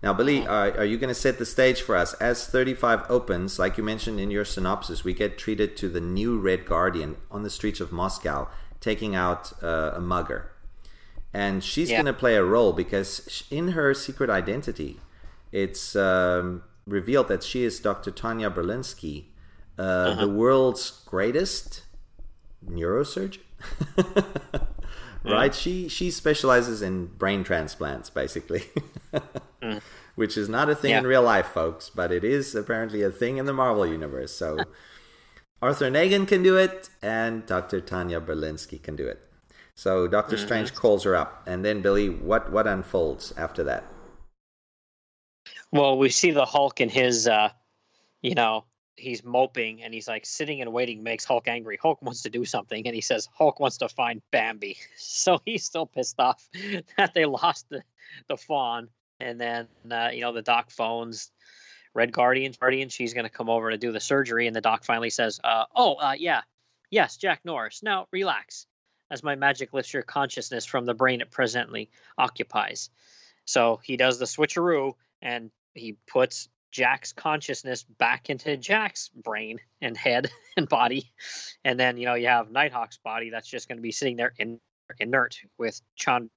Now, 0.02 0.12
Billy, 0.12 0.46
uh, 0.46 0.72
are 0.72 0.84
you 0.84 0.98
going 0.98 1.08
to 1.08 1.14
set 1.14 1.38
the 1.38 1.46
stage 1.46 1.80
for 1.80 1.96
us? 1.96 2.12
As 2.14 2.46
35 2.46 3.06
opens, 3.08 3.58
like 3.58 3.78
you 3.78 3.82
mentioned 3.84 4.20
in 4.20 4.30
your 4.30 4.44
synopsis, 4.44 5.02
we 5.02 5.14
get 5.14 5.38
treated 5.38 5.78
to 5.78 5.88
the 5.88 6.00
new 6.00 6.38
Red 6.38 6.66
Guardian 6.66 7.16
on 7.30 7.42
the 7.42 7.48
streets 7.48 7.80
of 7.80 7.90
Moscow 7.90 8.48
taking 8.80 9.14
out 9.16 9.52
uh, 9.62 9.92
a 9.94 10.00
mugger. 10.00 10.50
And 11.32 11.64
she's 11.64 11.90
Yeah. 11.90 11.96
going 12.02 12.12
to 12.14 12.20
play 12.20 12.36
a 12.36 12.44
role 12.44 12.74
because 12.74 13.44
in 13.50 13.68
her 13.68 13.94
secret 13.94 14.28
identity, 14.28 15.00
it's 15.50 15.96
um, 15.96 16.62
revealed 16.86 17.28
that 17.28 17.42
she 17.42 17.64
is 17.64 17.80
Dr. 17.80 18.10
Tanya 18.10 18.50
Belinsky, 18.50 19.24
uh, 19.78 20.14
the 20.16 20.28
world's 20.28 21.02
greatest 21.06 21.82
neurosurgeon. 22.62 23.40
right? 25.24 25.54
She 25.54 25.88
she 25.88 26.10
specializes 26.10 26.82
in 26.82 27.06
brain 27.06 27.44
transplants, 27.44 28.10
basically, 28.10 28.64
which 30.14 30.36
is 30.36 30.48
not 30.48 30.68
a 30.68 30.74
thing 30.74 30.92
in 30.92 31.06
real 31.06 31.22
life, 31.22 31.46
folks, 31.46 31.90
but 31.90 32.12
it 32.12 32.24
is 32.24 32.54
apparently 32.54 33.02
a 33.02 33.10
thing 33.10 33.38
in 33.38 33.46
the 33.46 33.52
Marvel 33.52 33.86
universe. 33.86 34.32
So 34.32 34.58
Arthur 35.62 35.90
Nagan 35.90 36.28
can 36.28 36.42
do 36.42 36.56
it, 36.56 36.90
and 37.02 37.46
Dr. 37.46 37.80
Tanya 37.80 38.20
Belinsky 38.20 38.82
can 38.82 38.96
do 38.96 39.06
it. 39.06 39.20
So 39.74 40.06
Doctor 40.06 40.36
Strange 40.36 40.74
calls 40.74 41.02
her 41.02 41.16
up, 41.16 41.42
and 41.46 41.64
then 41.64 41.82
Billy, 41.82 42.08
what 42.08 42.52
what 42.52 42.66
unfolds 42.66 43.32
after 43.36 43.64
that? 43.64 43.84
Well, 45.72 45.98
we 45.98 46.08
see 46.10 46.30
the 46.30 46.44
Hulk 46.44 46.80
in 46.80 46.88
his, 46.88 47.26
uh, 47.26 47.48
you 48.22 48.36
know, 48.36 48.64
he's 48.96 49.24
moping 49.24 49.82
and 49.82 49.92
he's 49.92 50.08
like 50.08 50.24
sitting 50.24 50.60
and 50.60 50.72
waiting 50.72 51.02
makes 51.02 51.24
Hulk 51.24 51.48
angry. 51.48 51.78
Hulk 51.80 52.00
wants 52.02 52.22
to 52.22 52.30
do 52.30 52.44
something 52.44 52.86
and 52.86 52.94
he 52.94 53.00
says 53.00 53.28
Hulk 53.32 53.60
wants 53.60 53.78
to 53.78 53.88
find 53.88 54.22
Bambi. 54.30 54.76
So 54.96 55.40
he's 55.44 55.64
still 55.64 55.86
pissed 55.86 56.18
off 56.18 56.48
that 56.96 57.14
they 57.14 57.24
lost 57.24 57.68
the, 57.68 57.82
the 58.28 58.36
fawn. 58.36 58.88
And 59.20 59.40
then, 59.40 59.68
uh, 59.90 60.10
you 60.12 60.20
know, 60.20 60.32
the 60.32 60.42
doc 60.42 60.70
phones 60.70 61.30
Red 61.94 62.12
Guardian, 62.12 62.52
Guardian, 62.58 62.88
she's 62.88 63.14
going 63.14 63.24
to 63.24 63.30
come 63.30 63.48
over 63.48 63.70
to 63.70 63.78
do 63.78 63.92
the 63.92 64.00
surgery. 64.00 64.46
And 64.46 64.56
the 64.56 64.60
doc 64.60 64.84
finally 64.84 65.10
says, 65.10 65.40
uh, 65.42 65.64
oh, 65.74 65.94
uh, 65.94 66.14
yeah, 66.18 66.42
yes, 66.90 67.16
Jack 67.16 67.40
Norris. 67.44 67.82
Now 67.82 68.08
relax 68.10 68.66
as 69.10 69.22
my 69.22 69.36
magic 69.36 69.72
lifts 69.72 69.94
your 69.94 70.02
consciousness 70.02 70.64
from 70.64 70.86
the 70.86 70.94
brain 70.94 71.20
it 71.20 71.30
presently 71.30 71.90
occupies. 72.18 72.90
So 73.44 73.80
he 73.82 73.96
does 73.96 74.18
the 74.18 74.24
switcheroo 74.24 74.94
and 75.22 75.50
he 75.74 75.96
puts 76.06 76.48
Jack's 76.74 77.12
consciousness 77.12 77.84
back 77.84 78.30
into 78.30 78.56
Jack's 78.56 79.08
brain 79.08 79.60
and 79.80 79.96
head 79.96 80.28
and 80.56 80.68
body. 80.68 81.12
And 81.64 81.78
then, 81.78 81.96
you 81.96 82.04
know, 82.04 82.14
you 82.14 82.26
have 82.26 82.48
Nighthawk's 82.48 82.96
body 82.98 83.30
that's 83.30 83.48
just 83.48 83.68
going 83.68 83.78
to 83.78 83.82
be 83.82 83.92
sitting 83.92 84.16
there 84.16 84.32
in, 84.38 84.58
inert 84.98 85.38
with 85.56 85.80
Chand, 85.94 86.30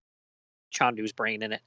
Chondu's 0.72 1.11
brain 1.11 1.41
in 1.41 1.53
it. 1.53 1.61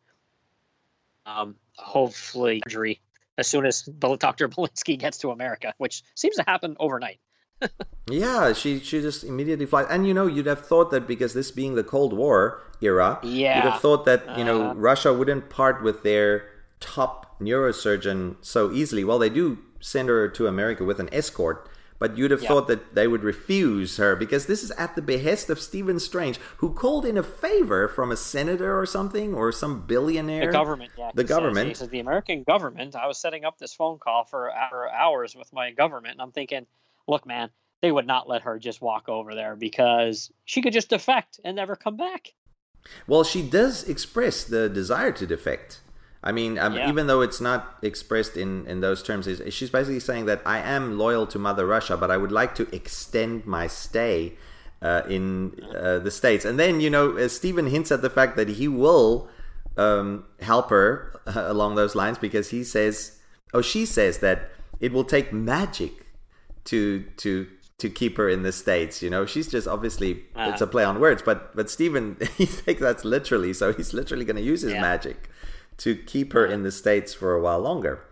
Um, 1.27 1.57
hopefully, 1.77 2.63
surgery 2.65 3.01
as 3.37 3.49
soon 3.49 3.67
as 3.67 3.83
Dr. 3.99 4.49
Belinsky 4.49 4.97
gets 4.97 5.19
to 5.19 5.33
America, 5.33 5.75
which 5.79 6.05
seems 6.15 6.37
to 6.37 6.45
happen 6.47 6.77
overnight. 6.79 7.19
Yeah, 8.09 8.55
she 8.55 8.81
she 8.81 9.01
just 9.01 9.23
immediately 9.23 9.67
flies. 9.67 9.87
And 9.89 10.05
you 10.05 10.13
know, 10.13 10.27
you'd 10.27 10.47
have 10.47 10.67
thought 10.67 10.91
that 10.91 11.07
because 11.07 11.33
this 11.33 11.53
being 11.53 11.77
the 11.77 11.85
Cold 11.85 12.13
War 12.13 12.61
era, 12.83 13.21
yeah. 13.23 13.55
you'd 13.57 13.71
have 13.71 13.81
thought 13.81 14.05
that 14.07 14.37
you 14.37 14.43
know 14.43 14.71
Uh. 14.71 14.75
Russia 14.75 15.15
wouldn't 15.15 15.49
part 15.49 15.81
with 15.81 16.03
their 16.03 16.49
top 16.81 17.30
neurosurgeon 17.41 18.37
so 18.41 18.71
easily. 18.73 19.05
Well, 19.05 19.19
they 19.19 19.31
do 19.31 19.59
send 19.81 20.09
her 20.09 20.29
to 20.29 20.47
America 20.47 20.85
with 20.85 21.01
an 21.01 21.09
escort, 21.13 21.69
but 21.99 22.17
you'd 22.17 22.31
have 22.31 22.43
Yeah. 22.43 22.49
thought 22.49 22.69
that 22.69 22.95
they 22.95 23.07
would 23.09 23.23
refuse 23.23 23.97
her 23.97 24.15
because 24.17 24.47
this 24.47 24.63
is 24.63 24.71
at 24.73 24.95
the 24.95 25.03
behest 25.03 25.51
of 25.51 25.59
Stephen 25.61 25.99
Strange, 25.99 26.39
who 26.59 26.73
called 26.73 27.05
in 27.05 27.17
a 27.19 27.23
favor 27.23 27.89
from 27.89 28.11
a 28.11 28.17
senator 28.17 28.79
or 28.79 28.87
something 28.87 29.35
or 29.35 29.53
some 29.53 29.87
billionaire. 29.87 30.47
The 30.47 30.53
government, 30.53 30.93
yeah. 30.97 31.11
The 31.15 31.23
he 31.23 31.27
says- 31.29 31.37
government. 31.37 31.69
He 31.69 31.75
says 31.75 31.89
the 31.89 32.01
American 32.01 32.43
government. 32.45 32.95
I 32.97 33.07
was 33.07 33.19
setting 33.19 33.45
up 33.45 33.59
this 33.59 33.75
phone 33.75 33.99
call 33.99 34.25
for 34.25 34.51
for 34.71 34.91
hours 34.91 35.35
with 35.35 35.53
my 35.53 35.71
government, 35.73 36.13
and 36.13 36.23
I'm 36.23 36.33
thinking, 36.33 36.67
look, 37.09 37.27
man, 37.27 37.51
they 37.83 37.91
would 37.93 38.07
not 38.07 38.29
let 38.29 38.43
her 38.43 38.59
just 38.59 38.83
walk 38.83 39.09
over 39.09 39.35
there 39.35 39.57
because 39.57 40.31
she 40.45 40.61
could 40.63 40.73
just 40.75 40.91
defect 40.91 41.41
and 41.45 41.57
never 41.57 41.77
come 41.77 41.97
back. 41.97 42.29
Well, 43.07 43.25
she 43.25 43.43
does 43.43 43.87
express 43.89 44.43
the 44.45 44.69
desire 44.69 45.13
to 45.13 45.27
defect. 45.27 45.81
I 46.23 46.33
mean, 46.33 46.59
um, 46.59 46.75
Yeah. 46.75 46.89
even 46.91 47.07
though 47.07 47.23
it's 47.23 47.41
not 47.41 47.79
expressed 47.83 48.37
in, 48.37 48.67
in 48.67 48.81
those 48.81 49.03
terms, 49.03 49.27
is 49.27 49.55
she's 49.55 49.71
basically 49.71 50.01
saying 50.01 50.27
that 50.27 50.43
I 50.45 50.59
am 50.59 50.99
loyal 50.99 51.27
to 51.29 51.39
Mother 51.39 51.67
Russia, 51.67 51.97
but 51.97 52.11
I 52.11 52.17
would 52.19 52.33
like 52.33 52.55
to 52.57 52.69
extend 52.75 53.47
my 53.47 53.67
stay 53.67 54.35
uh, 54.83 55.03
in 55.09 55.53
uh, 55.75 55.99
the 55.99 56.11
states. 56.11 56.45
And 56.45 56.59
then 56.59 56.81
you 56.81 56.91
know, 56.91 57.17
uh, 57.17 57.29
Stephen 57.29 57.67
hints 57.67 57.91
at 57.91 58.03
the 58.03 58.11
fact 58.11 58.37
that 58.37 58.49
he 58.49 58.69
will 58.69 59.29
um, 59.79 60.25
help 60.41 60.69
her 60.71 61.19
uh, 61.27 61.45
along 61.47 61.77
those 61.77 61.95
lines 61.95 62.19
because 62.19 62.51
he 62.51 62.65
says, 62.65 63.19
oh, 63.55 63.63
she 63.63 63.87
says 63.87 64.19
that 64.19 64.51
it 64.79 64.93
will 64.93 65.05
take 65.05 65.33
magic 65.33 66.07
to 66.65 67.05
to 67.19 67.47
to 67.79 67.89
keep 67.89 68.19
her 68.19 68.29
in 68.29 68.43
the 68.43 68.53
states. 68.53 69.03
You 69.03 69.09
know, 69.09 69.25
she's 69.25 69.49
just 69.49 69.67
obviously 69.67 70.25
Uh. 70.37 70.51
it's 70.53 70.61
a 70.61 70.67
play 70.67 70.85
on 70.85 71.01
words, 71.01 71.23
but 71.23 71.57
but 71.57 71.71
Stephen 71.71 72.19
he 72.37 72.45
thinks 72.45 72.83
that's 72.83 73.07
literally, 73.07 73.55
so 73.55 73.73
he's 73.73 73.95
literally 73.95 74.27
going 74.27 74.37
to 74.37 74.43
use 74.43 74.61
his 74.61 74.75
Yeah. 74.75 74.83
magic 74.83 75.30
to 75.81 75.97
keep 75.97 76.33
her 76.33 76.47
in 76.47 76.63
the 76.63 76.73
states 76.73 77.15
for 77.15 77.35
a 77.35 77.41
while 77.43 77.61
longer. 77.61 78.05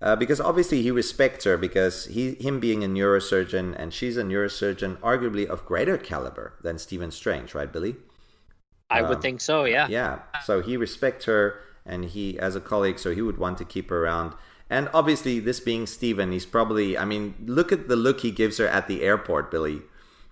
Uh, 0.00 0.16
because 0.16 0.40
obviously 0.40 0.82
he 0.82 0.90
respects 0.90 1.44
her 1.44 1.56
because 1.56 2.06
he 2.06 2.34
him 2.34 2.58
being 2.58 2.82
a 2.82 2.88
neurosurgeon 2.88 3.74
and 3.78 3.94
she's 3.94 4.16
a 4.16 4.22
neurosurgeon 4.24 4.98
arguably 4.98 5.46
of 5.46 5.64
greater 5.64 5.96
caliber 5.96 6.54
than 6.62 6.76
Stephen 6.78 7.12
Strange, 7.12 7.54
right, 7.54 7.72
Billy? 7.72 7.94
I 8.90 9.00
Um, 9.00 9.08
would 9.08 9.20
think 9.22 9.40
so. 9.40 9.64
Yeah. 9.64 9.88
Yeah. 9.88 10.20
So 10.44 10.60
he 10.60 10.76
respects 10.76 11.24
her 11.26 11.60
and 11.86 12.04
he 12.04 12.38
as 12.38 12.56
a 12.56 12.60
colleague, 12.60 12.98
so 12.98 13.14
he 13.14 13.22
would 13.22 13.38
want 13.38 13.58
to 13.58 13.64
keep 13.64 13.90
her 13.90 14.04
around. 14.04 14.34
And 14.70 14.88
obviously 14.94 15.38
this 15.40 15.60
being 15.60 15.86
Stephen, 15.86 16.32
he's 16.32 16.46
probably 16.46 16.98
I 16.98 17.04
mean, 17.04 17.34
look 17.46 17.72
at 17.72 17.88
the 17.88 17.96
look 17.96 18.20
he 18.20 18.30
gives 18.32 18.58
her 18.58 18.66
at 18.68 18.88
the 18.88 19.02
airport, 19.02 19.50
Billy, 19.50 19.82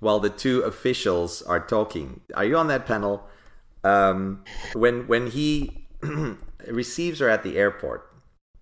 while 0.01 0.19
the 0.21 0.31
two 0.31 0.63
officials 0.63 1.43
are 1.43 1.61
talking. 1.61 2.21
Are 2.35 2.45
you 2.45 2.57
on 2.57 2.67
that 2.69 2.87
panel? 2.87 3.29
Um 3.85 4.43
when 4.75 5.07
when 5.07 5.29
he 5.29 5.87
receives 6.69 7.19
her 7.21 7.29
at 7.29 7.43
the 7.43 7.57
airport. 7.57 8.07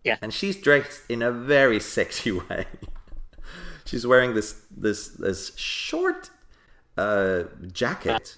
Yeah. 0.04 0.16
And 0.22 0.32
she's 0.32 0.56
dressed 0.56 1.02
in 1.08 1.22
a 1.22 1.32
very 1.32 1.80
sexy 1.80 2.32
way. 2.48 2.66
she's 3.84 4.06
wearing 4.06 4.34
this 4.34 4.54
this 4.70 5.08
this 5.08 5.56
short 5.56 6.30
uh, 6.96 7.44
jacket 7.72 8.36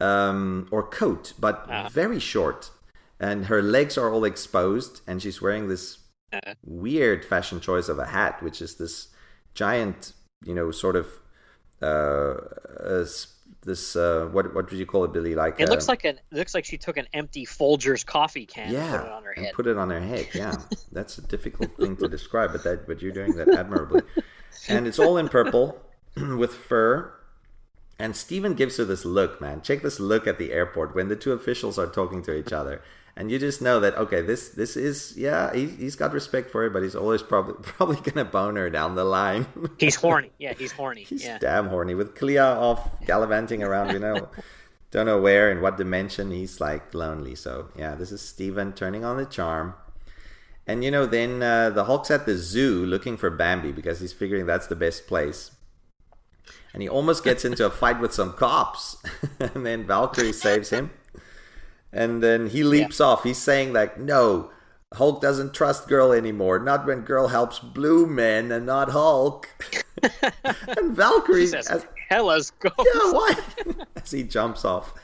um, 0.00 0.66
or 0.70 0.82
coat, 0.82 1.32
but 1.38 1.66
Ah. 1.68 1.88
very 1.88 2.18
short, 2.18 2.70
and 3.20 3.46
her 3.46 3.62
legs 3.62 3.96
are 3.98 4.10
all 4.12 4.24
exposed, 4.24 5.00
and 5.06 5.22
she's 5.22 5.40
wearing 5.40 5.68
this 5.68 5.98
Uh. 6.32 6.54
weird 6.64 7.24
fashion 7.24 7.60
choice 7.60 7.88
of 7.88 7.98
a 7.98 8.06
hat, 8.06 8.42
which 8.42 8.60
is 8.62 8.76
this 8.76 9.08
giant, 9.54 10.12
you 10.44 10.54
know, 10.54 10.70
sort 10.70 10.96
of 10.96 11.06
uh, 11.82 12.36
uh, 12.80 13.04
this 13.62 13.96
uh, 13.96 14.28
what 14.32 14.54
what 14.54 14.70
would 14.70 14.78
you 14.78 14.86
call 14.86 15.04
it, 15.04 15.12
Billy? 15.12 15.34
Like 15.34 15.60
It 15.60 15.68
looks 15.68 15.88
uh, 15.88 15.92
like 15.92 16.04
an 16.04 16.16
it 16.30 16.36
looks 16.36 16.54
like 16.54 16.64
she 16.64 16.78
took 16.78 16.96
an 16.96 17.06
empty 17.12 17.46
Folgers 17.46 18.04
coffee 18.04 18.46
can 18.46 18.72
yeah, 18.72 18.94
and 18.94 19.00
put 19.00 19.06
it 19.06 19.12
on 19.12 19.24
her 19.24 19.32
head. 19.32 19.54
put 19.54 19.66
it 19.66 19.78
on 19.78 19.90
her 19.90 20.00
head. 20.00 20.28
Yeah, 20.34 20.56
that's 20.92 21.18
a 21.18 21.22
difficult 21.22 21.76
thing 21.76 21.96
to 21.96 22.08
describe, 22.08 22.52
but 22.52 22.64
that 22.64 22.86
but 22.86 23.00
you're 23.02 23.12
doing 23.12 23.34
that 23.36 23.48
admirably. 23.48 24.02
And 24.68 24.86
it's 24.86 24.98
all 24.98 25.16
in 25.16 25.28
purple 25.28 25.80
with 26.16 26.54
fur. 26.54 27.12
And 27.98 28.16
Stephen 28.16 28.54
gives 28.54 28.78
her 28.78 28.84
this 28.84 29.04
look, 29.04 29.40
man. 29.40 29.62
Check 29.62 29.82
this 29.82 30.00
look 30.00 30.26
at 30.26 30.38
the 30.38 30.52
airport 30.52 30.94
when 30.94 31.08
the 31.08 31.14
two 31.14 31.32
officials 31.32 31.78
are 31.78 31.86
talking 31.86 32.22
to 32.24 32.34
each 32.34 32.52
other, 32.52 32.82
and 33.16 33.30
you 33.30 33.38
just 33.38 33.60
know 33.60 33.80
that 33.80 33.96
okay, 33.96 34.22
this 34.22 34.50
this 34.50 34.76
is 34.76 35.14
yeah, 35.16 35.52
he, 35.52 35.66
he's 35.66 35.96
got 35.96 36.12
respect 36.12 36.50
for 36.50 36.62
her, 36.62 36.70
but 36.70 36.82
he's 36.82 36.96
always 36.96 37.22
probably 37.22 37.54
probably 37.62 37.96
gonna 37.96 38.24
bone 38.24 38.56
her 38.56 38.70
down 38.70 38.94
the 38.94 39.04
line. 39.04 39.46
He's 39.78 39.96
horny. 39.96 40.30
Yeah, 40.38 40.54
he's 40.54 40.72
horny. 40.72 41.04
He's 41.04 41.24
yeah. 41.24 41.38
damn 41.38 41.68
horny 41.68 41.94
with 41.94 42.16
Clea 42.16 42.38
off 42.38 43.04
gallivanting 43.06 43.62
around, 43.62 43.92
you 43.92 43.98
know, 43.98 44.28
don't 44.90 45.06
know 45.06 45.20
where 45.20 45.50
in 45.50 45.60
what 45.60 45.76
dimension. 45.76 46.30
He's 46.30 46.60
like 46.60 46.94
lonely. 46.94 47.34
So 47.34 47.68
yeah, 47.76 47.94
this 47.94 48.12
is 48.12 48.22
Steven 48.22 48.72
turning 48.72 49.04
on 49.04 49.18
the 49.18 49.26
charm. 49.26 49.74
And 50.66 50.82
you 50.82 50.90
know, 50.90 51.06
then 51.06 51.42
uh, 51.42 51.70
the 51.70 51.84
Hulk's 51.84 52.10
at 52.10 52.24
the 52.24 52.36
zoo 52.36 52.86
looking 52.86 53.16
for 53.16 53.30
Bambi 53.30 53.72
because 53.72 54.00
he's 54.00 54.12
figuring 54.12 54.46
that's 54.46 54.68
the 54.68 54.76
best 54.76 55.06
place. 55.06 55.50
And 56.72 56.82
he 56.82 56.88
almost 56.88 57.22
gets 57.22 57.44
into 57.44 57.66
a 57.66 57.70
fight 57.70 58.00
with 58.00 58.14
some 58.14 58.32
cops, 58.32 58.96
and 59.38 59.66
then 59.66 59.86
Valkyrie 59.86 60.32
saves 60.32 60.70
him. 60.70 60.90
And 61.92 62.22
then 62.22 62.48
he 62.48 62.62
leaps 62.64 63.00
off. 63.00 63.22
He's 63.24 63.38
saying 63.38 63.72
like, 63.72 63.98
"No, 63.98 64.50
Hulk 64.94 65.20
doesn't 65.20 65.52
trust 65.52 65.88
Girl 65.88 66.12
anymore. 66.12 66.58
Not 66.58 66.86
when 66.86 67.02
Girl 67.02 67.28
helps 67.28 67.58
Blue 67.58 68.06
Men 68.06 68.50
and 68.50 68.64
not 68.66 68.90
Hulk." 68.90 69.48
and 70.78 70.96
Valkyrie, 70.96 71.46
says, 71.46 71.68
as, 71.68 71.86
"Hella's 72.10 72.50
go." 72.52 72.70
yeah, 72.78 73.12
why? 73.12 73.34
As 73.96 74.10
he 74.10 74.22
jumps 74.22 74.64
off. 74.64 74.94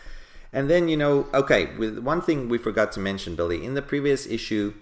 And 0.53 0.71
then, 0.71 0.89
you 0.89 0.97
know, 0.97 1.27
okay, 1.35 1.77
with 1.77 1.99
one 1.99 2.23
thing 2.23 2.49
we 2.49 2.57
forgot 2.57 2.91
to 2.93 3.01
mention, 3.01 3.37
Billy, 3.37 3.63
in 3.63 3.75
the 3.75 3.83
previous 3.83 4.27
issue, 4.27 4.73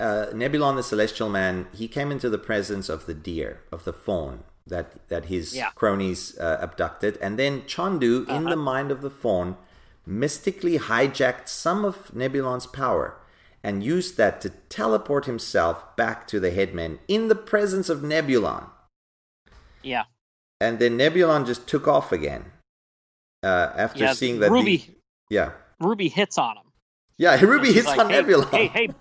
uh, 0.00 0.26
Nebulon 0.32 0.76
the 0.76 0.82
Celestial 0.82 1.28
Man, 1.28 1.66
he 1.74 1.88
came 1.88 2.10
into 2.10 2.30
the 2.30 2.38
presence 2.38 2.88
of 2.88 3.04
the 3.04 3.12
deer, 3.14 3.60
of 3.70 3.84
the 3.84 3.92
fawn 3.92 4.44
that 4.66 5.08
that 5.08 5.26
his 5.26 5.54
Yeah. 5.54 5.70
cronies 5.74 6.38
uh, 6.38 6.56
abducted, 6.60 7.18
and 7.20 7.38
then 7.38 7.62
Chondu, 7.62 8.26
in 8.28 8.44
the 8.44 8.56
mind 8.56 8.90
of 8.90 9.02
the 9.02 9.10
fawn, 9.10 9.56
mystically 10.08 10.78
hijacked 10.78 11.48
some 11.48 11.84
of 11.84 12.10
Nebulon's 12.14 12.66
power 12.66 13.16
and 13.62 13.84
used 13.84 14.16
that 14.16 14.40
to 14.40 14.50
teleport 14.68 15.26
himself 15.26 15.96
back 15.96 16.26
to 16.28 16.40
the 16.40 16.50
headman 16.50 16.98
in 17.08 17.28
the 17.28 17.34
presence 17.34 17.88
of 17.88 18.00
Nebulon 18.00 18.70
Yeah, 19.82 20.04
and 20.60 20.78
then 20.78 20.96
Nebulon 20.96 21.46
just 21.46 21.66
took 21.68 21.86
off 21.86 22.10
again 22.12 22.46
uh, 23.42 23.72
after 23.76 24.04
yeah. 24.04 24.12
seeing 24.12 24.40
that. 24.40 24.50
Ruby 24.50 24.76
the- 24.78 24.94
yeah, 25.30 25.50
Ruby 25.78 26.08
hits 26.08 26.38
on 26.38 26.56
him. 26.56 26.64
yeah. 27.18 27.38
Ruby 27.44 27.72
hits 27.72 27.86
like, 27.86 27.98
on 27.98 28.10
hey, 28.10 28.22
Nebulon. 28.22 28.50
Hey, 28.50 28.66
hey. 28.66 28.88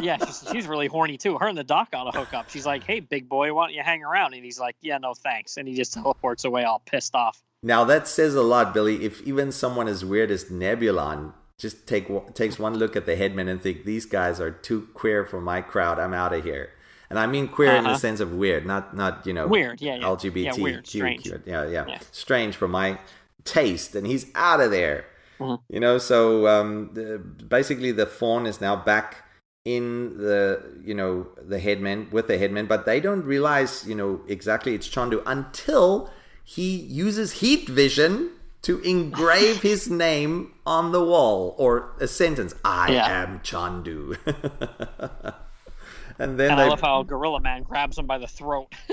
Yeah, 0.00 0.16
she's, 0.24 0.44
she's 0.52 0.66
really 0.68 0.86
horny 0.86 1.16
too. 1.18 1.38
Her 1.38 1.48
and 1.48 1.58
the 1.58 1.64
doc 1.64 1.90
got 1.90 2.06
a 2.06 2.16
hookup. 2.16 2.50
She's 2.50 2.64
like, 2.64 2.84
"Hey, 2.84 3.00
big 3.00 3.28
boy, 3.28 3.52
why 3.52 3.66
don't 3.66 3.74
you 3.74 3.82
hang 3.82 4.04
around?" 4.04 4.32
And 4.34 4.44
he's 4.44 4.60
like, 4.60 4.76
"Yeah, 4.80 4.98
no 4.98 5.12
thanks." 5.12 5.56
And 5.56 5.66
he 5.66 5.74
just 5.74 5.92
teleports 5.92 6.44
away, 6.44 6.62
all 6.62 6.80
pissed 6.86 7.16
off. 7.16 7.42
Now 7.62 7.84
that 7.84 8.06
says 8.06 8.34
a 8.34 8.42
lot, 8.42 8.72
Billy. 8.72 9.04
If 9.04 9.20
even 9.22 9.50
someone 9.52 9.88
as 9.88 10.04
weird 10.04 10.30
as 10.30 10.44
Nebulon 10.44 11.32
just 11.58 11.86
take 11.88 12.34
takes 12.34 12.58
one 12.58 12.74
look 12.76 12.94
at 12.94 13.04
the 13.06 13.16
headman 13.16 13.48
and 13.48 13.60
think 13.60 13.84
these 13.84 14.06
guys 14.06 14.40
are 14.40 14.50
too 14.50 14.88
queer 14.94 15.24
for 15.24 15.40
my 15.40 15.60
crowd, 15.60 15.98
I'm 15.98 16.14
out 16.14 16.32
of 16.32 16.44
here. 16.44 16.70
And 17.10 17.18
I 17.18 17.26
mean 17.26 17.48
queer 17.48 17.74
in 17.74 17.84
the 17.84 17.90
Uh-huh. 17.90 17.98
sense 17.98 18.20
of 18.20 18.32
weird, 18.32 18.64
not 18.66 18.94
not 18.94 19.26
you 19.26 19.32
know 19.32 19.46
Weird, 19.48 19.80
yeah, 19.80 19.96
yeah. 19.96 20.06
LGBT, 20.06 20.44
Yeah, 20.56 20.62
weird, 20.62 20.86
strange. 20.86 21.26
yeah, 21.46 21.66
yeah, 21.68 21.84
Yeah. 21.88 21.98
strange 22.12 22.54
for 22.54 22.68
my 22.68 22.98
taste, 23.44 23.96
and 23.96 24.06
he's 24.06 24.26
out 24.34 24.60
of 24.60 24.70
there. 24.70 25.06
Mhm. 25.40 25.60
You 25.68 25.80
know, 25.80 25.98
so 25.98 26.46
um, 26.46 26.90
the, 26.94 27.18
basically 27.18 27.92
the 27.92 28.06
fawn 28.06 28.46
is 28.46 28.60
now 28.60 28.76
back 28.76 29.24
in 29.64 30.18
the 30.18 30.60
you 30.84 30.94
know 30.94 31.26
the 31.42 31.58
headman 31.58 32.08
with 32.12 32.28
the 32.28 32.38
headman, 32.38 32.66
but 32.66 32.84
they 32.86 33.00
don't 33.00 33.24
realize 33.24 33.84
you 33.86 33.94
know 33.96 34.20
exactly 34.28 34.74
it's 34.74 34.88
Chondu 34.88 35.22
until 35.26 36.10
he 36.50 36.76
uses 36.76 37.32
heat 37.42 37.68
vision 37.68 38.30
to 38.62 38.78
engrave 38.80 39.60
his 39.60 39.90
name 40.06 40.54
on 40.64 40.92
the 40.92 41.04
wall 41.04 41.54
or 41.58 41.90
a 42.00 42.08
sentence 42.08 42.54
I 42.64 42.92
Yeah. 42.92 43.22
am 43.22 43.40
Chondu. 43.40 44.16
and 46.18 46.38
then 46.40 46.50
And 46.52 46.58
they 46.58 46.64
I 46.64 46.68
love 46.68 46.80
how 46.80 47.02
Gorilla 47.02 47.40
Man 47.40 47.64
grabs 47.64 47.98
him 47.98 48.06
by 48.06 48.16
the 48.16 48.26
throat. 48.26 48.72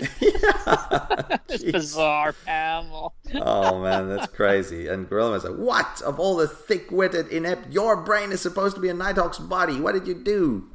this 1.47 1.63
bizarre 1.63 2.33
panel. 2.33 3.15
oh 3.35 3.81
man, 3.81 4.09
that's 4.09 4.27
crazy. 4.27 4.87
And 4.87 5.07
Gorilla 5.07 5.31
Man's 5.31 5.45
like, 5.45 5.55
"What? 5.55 6.01
Of 6.01 6.19
all 6.19 6.35
the 6.35 6.47
thick-witted, 6.49 7.29
inept, 7.29 7.71
your 7.71 7.95
brain 7.95 8.31
is 8.33 8.41
supposed 8.41 8.75
to 8.75 8.81
be 8.81 8.89
a 8.89 8.93
Nighthawk's 8.93 9.39
body. 9.39 9.79
What 9.79 9.93
did 9.93 10.07
you 10.07 10.13
do?" 10.15 10.69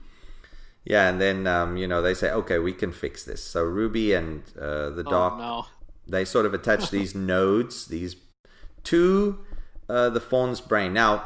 Yeah, 0.85 1.09
and 1.11 1.21
then 1.21 1.47
um, 1.47 1.77
you 1.77 1.87
know 1.87 2.01
they 2.01 2.15
say, 2.15 2.31
"Okay, 2.33 2.59
we 2.59 2.73
can 2.73 2.91
fix 2.91 3.23
this." 3.25 3.45
So 3.45 3.63
Ruby 3.65 4.15
and 4.15 4.43
uh, 4.59 4.91
the 4.91 5.05
Oh 5.07 5.11
doc 5.11 5.39
no. 5.39 5.67
They 6.11 6.25
sort 6.25 6.47
of 6.47 6.55
attach 6.55 6.91
these 6.93 7.15
nodes, 7.15 7.87
these 7.87 8.17
to 8.85 9.39
uh, 9.89 10.11
the 10.11 10.21
fawn's 10.21 10.61
brain. 10.61 10.93
Now, 10.93 11.25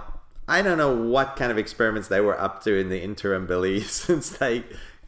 I 0.48 0.62
don't 0.62 0.78
know 0.78 0.94
what 0.94 1.36
kind 1.36 1.50
of 1.50 1.58
experiments 1.58 2.08
they 2.08 2.20
were 2.20 2.38
up 2.38 2.62
to 2.64 2.76
in 2.76 2.88
the 2.88 3.00
interim, 3.02 3.46
Billy, 3.46 3.80
since 3.82 4.30
they 4.30 4.64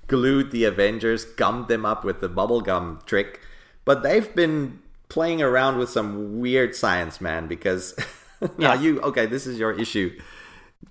glued 0.07 0.51
the 0.51 0.65
Avengers, 0.65 1.25
gummed 1.25 1.69
them 1.69 1.85
up 1.85 2.05
with 2.05 2.21
the 2.21 2.29
bubblegum 2.29 3.05
trick, 3.07 3.41
but 3.85 4.03
they've 4.03 4.35
been 4.35 4.81
playing 5.09 5.43
around 5.43 5.79
with 5.79 5.89
some 5.91 6.39
weird 6.41 6.75
science, 6.75 7.21
man, 7.21 7.47
because 7.49 7.95
now 8.59 8.75
Yeah. 8.75 8.75
you, 8.75 9.01
okay, 9.03 9.27
this 9.27 9.47
is 9.47 9.59
your 9.59 9.73
issue. 9.73 10.17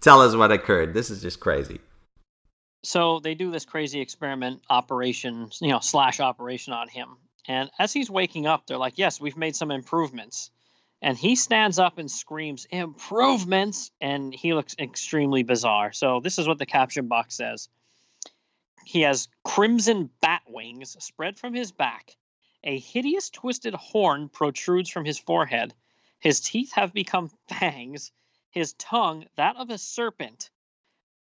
Tell 0.02 0.22
us 0.22 0.36
what 0.36 0.52
occurred. 0.52 0.94
This 0.94 1.10
is 1.10 1.22
just 1.22 1.40
crazy. 1.40 1.80
So 2.84 3.20
they 3.20 3.34
do 3.34 3.52
this 3.52 3.66
crazy 3.66 4.00
experiment 4.00 4.62
operation, 4.70 5.50
you 5.62 5.70
know, 5.70 5.80
slash 5.80 6.20
operation 6.20 6.74
on 6.74 6.88
him. 6.88 7.18
And 7.48 7.70
as 7.78 7.94
he's 7.94 8.10
waking 8.10 8.48
up, 8.48 8.66
they're 8.66 8.78
like, 8.78 8.98
"Yes, 8.98 9.20
we've 9.22 9.38
made 9.38 9.56
some 9.56 9.72
improvements." 9.72 10.52
And 11.02 11.18
he 11.18 11.36
stands 11.36 11.78
up 11.78 11.98
and 11.98 12.10
screams, 12.10 12.66
"Improvements!" 12.66 13.92
And 14.02 14.34
he 14.34 14.54
looks 14.54 14.76
extremely 14.80 15.44
bizarre. 15.44 15.92
So 15.94 16.20
this 16.20 16.40
is 16.40 16.48
what 16.48 16.58
the 16.58 16.66
caption 16.66 17.08
box 17.08 17.36
says. 17.36 17.70
He 18.86 19.02
has 19.02 19.28
crimson 19.44 20.10
bat 20.22 20.44
wings 20.48 20.96
spread 21.04 21.38
from 21.38 21.54
his 21.54 21.72
back. 21.72 22.16
A 22.64 22.80
hideous 22.80 23.30
twisted 23.30 23.74
horn 23.76 24.30
protrudes 24.30 24.90
from 24.90 25.06
his 25.06 25.20
forehead. 25.20 25.74
His 26.20 26.40
teeth 26.40 26.74
have 26.74 26.94
become 26.94 27.30
fangs. 27.48 28.12
His 28.50 28.74
tongue, 28.74 29.28
that 29.36 29.58
of 29.58 29.70
a 29.70 29.78
serpent. 29.78 30.50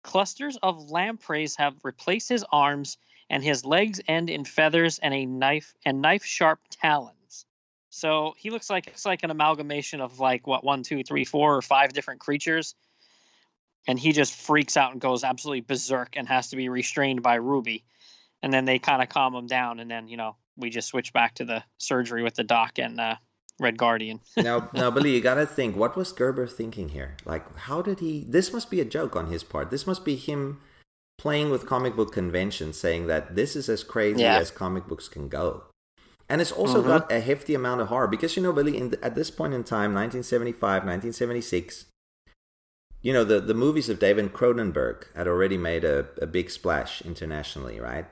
Clusters 0.02 0.56
of 0.62 0.90
lampreys 0.90 1.56
have 1.56 1.84
replaced 1.84 2.28
his 2.28 2.44
arms, 2.52 2.96
and 3.30 3.42
his 3.42 3.64
legs 3.64 4.01
end 4.06 4.30
in 4.30 4.44
feathers 4.44 4.98
and 4.98 5.14
a 5.14 5.26
knife 5.26 5.74
and 5.84 6.02
knife 6.02 6.24
sharp 6.24 6.60
talons. 6.70 7.46
So 7.90 8.34
he 8.36 8.51
looks 8.51 8.68
like 8.68 8.88
it's 8.88 9.06
like 9.06 9.22
an 9.22 9.30
amalgamation 9.30 10.01
of 10.01 10.18
like 10.18 10.46
what 10.46 10.64
one, 10.64 10.82
two, 10.82 11.02
three, 11.05 11.24
four, 11.24 11.56
or 11.56 11.62
five 11.62 11.92
different 11.92 12.20
creatures. 12.20 12.74
And 13.86 13.98
he 13.98 14.12
just 14.12 14.34
freaks 14.34 14.76
out 14.76 14.92
and 14.92 15.01
goes 15.01 15.24
absolutely 15.24 15.60
berserk 15.60 16.16
and 16.16 16.26
has 16.26 16.48
to 16.48 16.56
be 16.56 16.68
restrained 16.68 17.22
by 17.22 17.36
Ruby. 17.36 17.84
And 18.42 18.52
then 18.52 18.64
they 18.64 18.78
kind 18.78 19.02
of 19.02 19.09
calm 19.09 19.34
him 19.34 19.46
down, 19.46 19.78
and 19.78 19.90
then 19.90 20.09
you 20.09 20.16
know 20.16 20.36
we 20.56 20.70
just 20.70 20.88
switch 20.88 21.12
back 21.12 21.34
to 21.36 21.44
the 21.44 21.62
surgery 21.78 22.22
with 22.22 22.34
the 22.34 22.44
doc 22.44 22.78
and 22.78 23.01
uh, 23.01 23.16
Red 23.59 23.78
Guardian. 23.78 24.20
now, 24.36 24.68
now, 24.74 24.90
Billy, 24.90 25.14
you 25.14 25.20
gotta 25.20 25.46
think. 25.46 25.76
What 25.76 25.96
was 25.96 26.12
Gerber 26.12 26.46
thinking 26.46 26.90
here? 26.90 27.16
Like, 27.24 27.56
how 27.56 27.80
did 27.80 28.01
he? 28.01 28.24
This 28.28 28.52
must 28.52 28.70
be 28.70 28.80
a 28.80 28.84
joke 28.84 29.16
on 29.16 29.26
his 29.26 29.44
part. 29.44 29.70
This 29.70 29.86
must 29.86 30.05
be 30.05 30.16
him 30.16 30.60
playing 31.19 31.51
with 31.51 31.66
comic 31.66 31.97
book 31.97 32.12
conventions, 32.12 32.77
saying 32.78 33.07
that 33.07 33.35
this 33.35 33.57
is 33.57 33.69
as 33.69 33.85
crazy 33.85 34.23
Yeah. 34.23 34.39
as 34.39 34.51
comic 34.51 34.86
books 34.86 35.09
can 35.09 35.28
go. 35.28 35.65
And 36.28 36.41
it's 36.41 36.53
also 36.53 36.82
Mhm. 36.82 36.86
got 36.86 37.12
a 37.12 37.20
hefty 37.20 37.55
amount 37.55 37.81
of 37.82 37.89
horror 37.89 38.09
because 38.09 38.36
you 38.36 38.43
know, 38.43 38.53
Billy, 38.53 38.77
in 38.77 38.95
at 39.03 39.15
this 39.15 39.31
point 39.31 39.55
in 39.55 39.62
time, 39.65 39.93
1975, 39.95 40.85
1976, 40.85 41.86
you 43.03 43.12
know, 43.12 43.24
the 43.24 43.41
the 43.41 43.55
movies 43.55 43.89
of 43.89 43.99
David 43.99 44.32
Cronenberg 44.32 45.05
had 45.15 45.28
already 45.28 45.59
made 45.59 45.85
a, 45.85 46.09
a 46.20 46.27
big 46.27 46.51
splash 46.51 47.03
internationally, 47.03 47.78
right? 47.78 48.07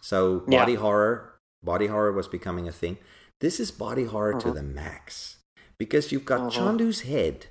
So 0.00 0.44
Yeah. 0.48 0.60
body 0.60 0.74
horror, 0.74 1.38
body 1.62 1.86
horror 1.86 2.12
was 2.12 2.26
becoming 2.28 2.66
a 2.68 2.72
thing. 2.72 2.98
This 3.40 3.60
is 3.60 3.70
body 3.70 4.04
horror 4.04 4.34
to 4.40 4.48
Mhm. 4.48 4.54
the 4.54 4.62
max 4.62 5.36
because 5.78 6.10
you've 6.12 6.24
got 6.24 6.40
Mhm. 6.40 6.52
Chondu's 6.52 7.02
head 7.02 7.46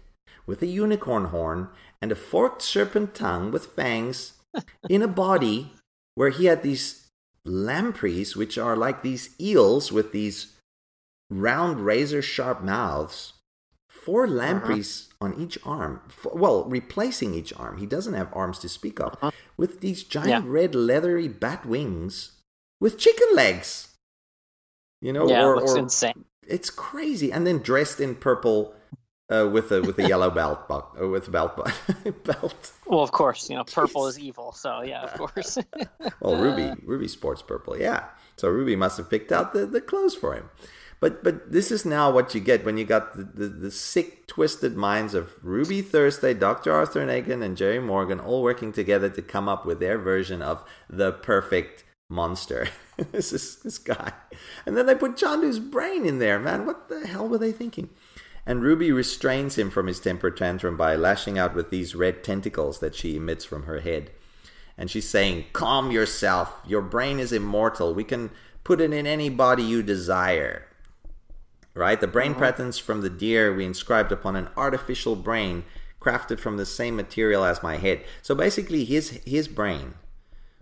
with 0.46 0.62
a 0.62 0.66
unicorn 0.68 1.26
horn 1.26 1.70
and 2.02 2.12
a 2.12 2.16
forked 2.16 2.62
serpent 2.62 3.16
tongue 3.16 3.52
with 3.52 3.68
fangs 3.68 4.34
in 4.90 5.02
a 5.02 5.08
body 5.08 5.72
where 6.16 6.30
he 6.30 6.46
had 6.46 6.64
these 6.64 7.08
lampreys, 7.46 8.36
which 8.36 8.58
are 8.58 8.76
like 8.76 9.02
these 9.02 9.36
eels 9.40 9.92
with 9.92 10.12
these 10.12 10.58
round 11.30 11.86
razor 11.86 12.22
sharp 12.22 12.62
mouths. 12.62 13.34
Four 13.90 14.28
lampreys 14.28 15.10
on 15.22 15.40
each 15.40 15.60
arm. 15.64 16.02
F- 16.08 16.34
Well, 16.34 16.64
replacing 16.66 17.36
each 17.36 17.54
arm. 17.54 17.78
He 17.78 17.86
doesn't 17.86 18.16
have 18.16 18.30
arms 18.34 18.58
to 18.60 18.70
speak 18.70 19.00
of. 19.00 19.14
Uh-huh. 19.22 19.32
With 19.58 19.82
these 19.82 20.04
giant 20.04 20.46
Yeah. 20.46 20.52
red 20.52 20.74
leathery 20.74 21.28
bat 21.28 21.66
wings 21.66 22.32
with 22.80 22.98
chicken 22.98 23.28
legs. 23.36 23.90
You 25.02 25.14
know, 25.14 25.28
yeah, 25.30 25.46
or, 25.46 25.56
looks 25.58 25.74
or 25.74 25.80
insane. 25.80 26.26
it's 26.48 26.70
crazy. 26.70 27.32
And 27.32 27.46
then 27.46 27.60
dressed 27.60 28.00
in 28.00 28.16
purple 28.16 28.74
uh, 29.32 29.48
with 29.48 29.72
a 29.72 29.82
with 29.82 29.98
a 30.00 30.08
yellow 30.08 30.30
belt, 30.40 30.68
bu- 30.68 31.04
uh, 31.04 31.08
with 31.08 31.28
a 31.28 31.32
belt 31.32 31.56
bu- 31.56 32.12
belt. 32.24 32.72
Well, 32.86 33.02
of 33.02 33.12
course, 33.12 33.50
you 33.50 33.56
know, 33.56 33.64
purple 33.64 34.08
is 34.08 34.20
evil. 34.20 34.52
So 34.52 34.82
yeah, 34.82 35.04
of 35.04 35.14
course. 35.14 35.58
Well, 36.20 36.36
Ruby 36.36 36.80
Ruby 36.86 37.08
sports 37.08 37.42
purple, 37.42 37.78
yeah. 37.78 38.06
So 38.36 38.48
Ruby 38.50 38.76
must 38.76 38.98
have 38.98 39.10
picked 39.10 39.32
out 39.32 39.54
the, 39.54 39.66
the 39.66 39.82
clothes 39.82 40.16
for 40.16 40.34
him. 40.36 40.50
But 41.00 41.24
but 41.24 41.52
this 41.52 41.72
is 41.72 41.84
now 41.86 42.12
what 42.12 42.36
you 42.36 42.42
get 42.42 42.64
when 42.64 42.78
you 42.78 42.86
got 42.86 43.16
the, 43.18 43.24
the, 43.24 43.48
the 43.48 43.72
sick, 43.72 44.28
twisted 44.28 44.76
minds 44.76 45.16
of 45.16 45.34
Ruby 45.44 45.82
Thursday, 45.82 46.34
Dr. 46.36 46.72
Arthur 46.72 47.06
Nagan, 47.06 47.44
and 47.44 47.58
Jerry 47.58 47.80
Morgan 47.80 48.20
all 48.20 48.44
working 48.44 48.72
together 48.72 49.10
to 49.10 49.22
come 49.22 49.50
up 49.50 49.66
with 49.66 49.80
their 49.80 49.98
version 49.98 50.42
of 50.44 50.64
the 50.90 51.12
perfect 51.12 51.84
monster. 52.08 52.68
this 53.12 53.34
is 53.34 53.58
this 53.64 53.80
guy. 53.80 54.14
And 54.66 54.78
then 54.78 54.86
they 54.86 54.94
put 54.96 55.16
Chondu's 55.16 55.60
brain 55.60 56.06
in 56.06 56.20
there, 56.20 56.40
man. 56.40 56.68
What 56.68 56.88
the 56.90 57.08
hell 57.08 57.28
were 57.28 57.40
they 57.40 57.52
thinking? 57.52 57.90
And 58.46 58.64
Ruby 58.64 58.92
restrains 58.92 59.58
him 59.58 59.70
from 59.70 59.88
his 59.88 60.00
temper 60.00 60.32
tantrum 60.32 60.76
by 60.76 60.96
lashing 60.96 61.38
out 61.38 61.54
with 61.54 61.70
these 61.70 61.96
red 61.96 62.24
tentacles 62.24 62.80
that 62.80 62.96
she 62.96 63.18
emits 63.18 63.46
from 63.46 63.64
her 63.64 63.82
head. 63.82 64.12
And 64.78 64.90
she's 64.90 65.08
saying, 65.08 65.46
Calm 65.54 65.92
yourself. 65.92 66.60
Your 66.66 66.82
brain 66.82 67.20
is 67.20 67.32
immortal. 67.32 67.94
We 67.94 68.04
can 68.04 68.32
put 68.64 68.82
it 68.82 68.94
in 68.94 69.06
any 69.06 69.30
body 69.30 69.64
you 69.64 69.84
desire. 69.84 70.66
Right? 71.74 72.02
The 72.02 72.08
brain 72.08 72.32
mm-hmm. 72.32 72.42
patterns 72.42 72.78
from 72.78 73.02
the 73.02 73.10
deer 73.10 73.54
we 73.54 73.64
inscribed 73.66 74.12
upon 74.12 74.36
an 74.36 74.50
artificial 74.58 75.16
brain 75.16 75.64
crafted 76.02 76.40
from 76.40 76.58
the 76.58 76.66
same 76.66 76.96
material 76.96 77.46
as 77.46 77.62
my 77.62 77.78
head. 77.78 78.04
So 78.24 78.34
basically, 78.34 78.84
his, 78.86 79.22
his 79.24 79.48
brain, 79.48 79.94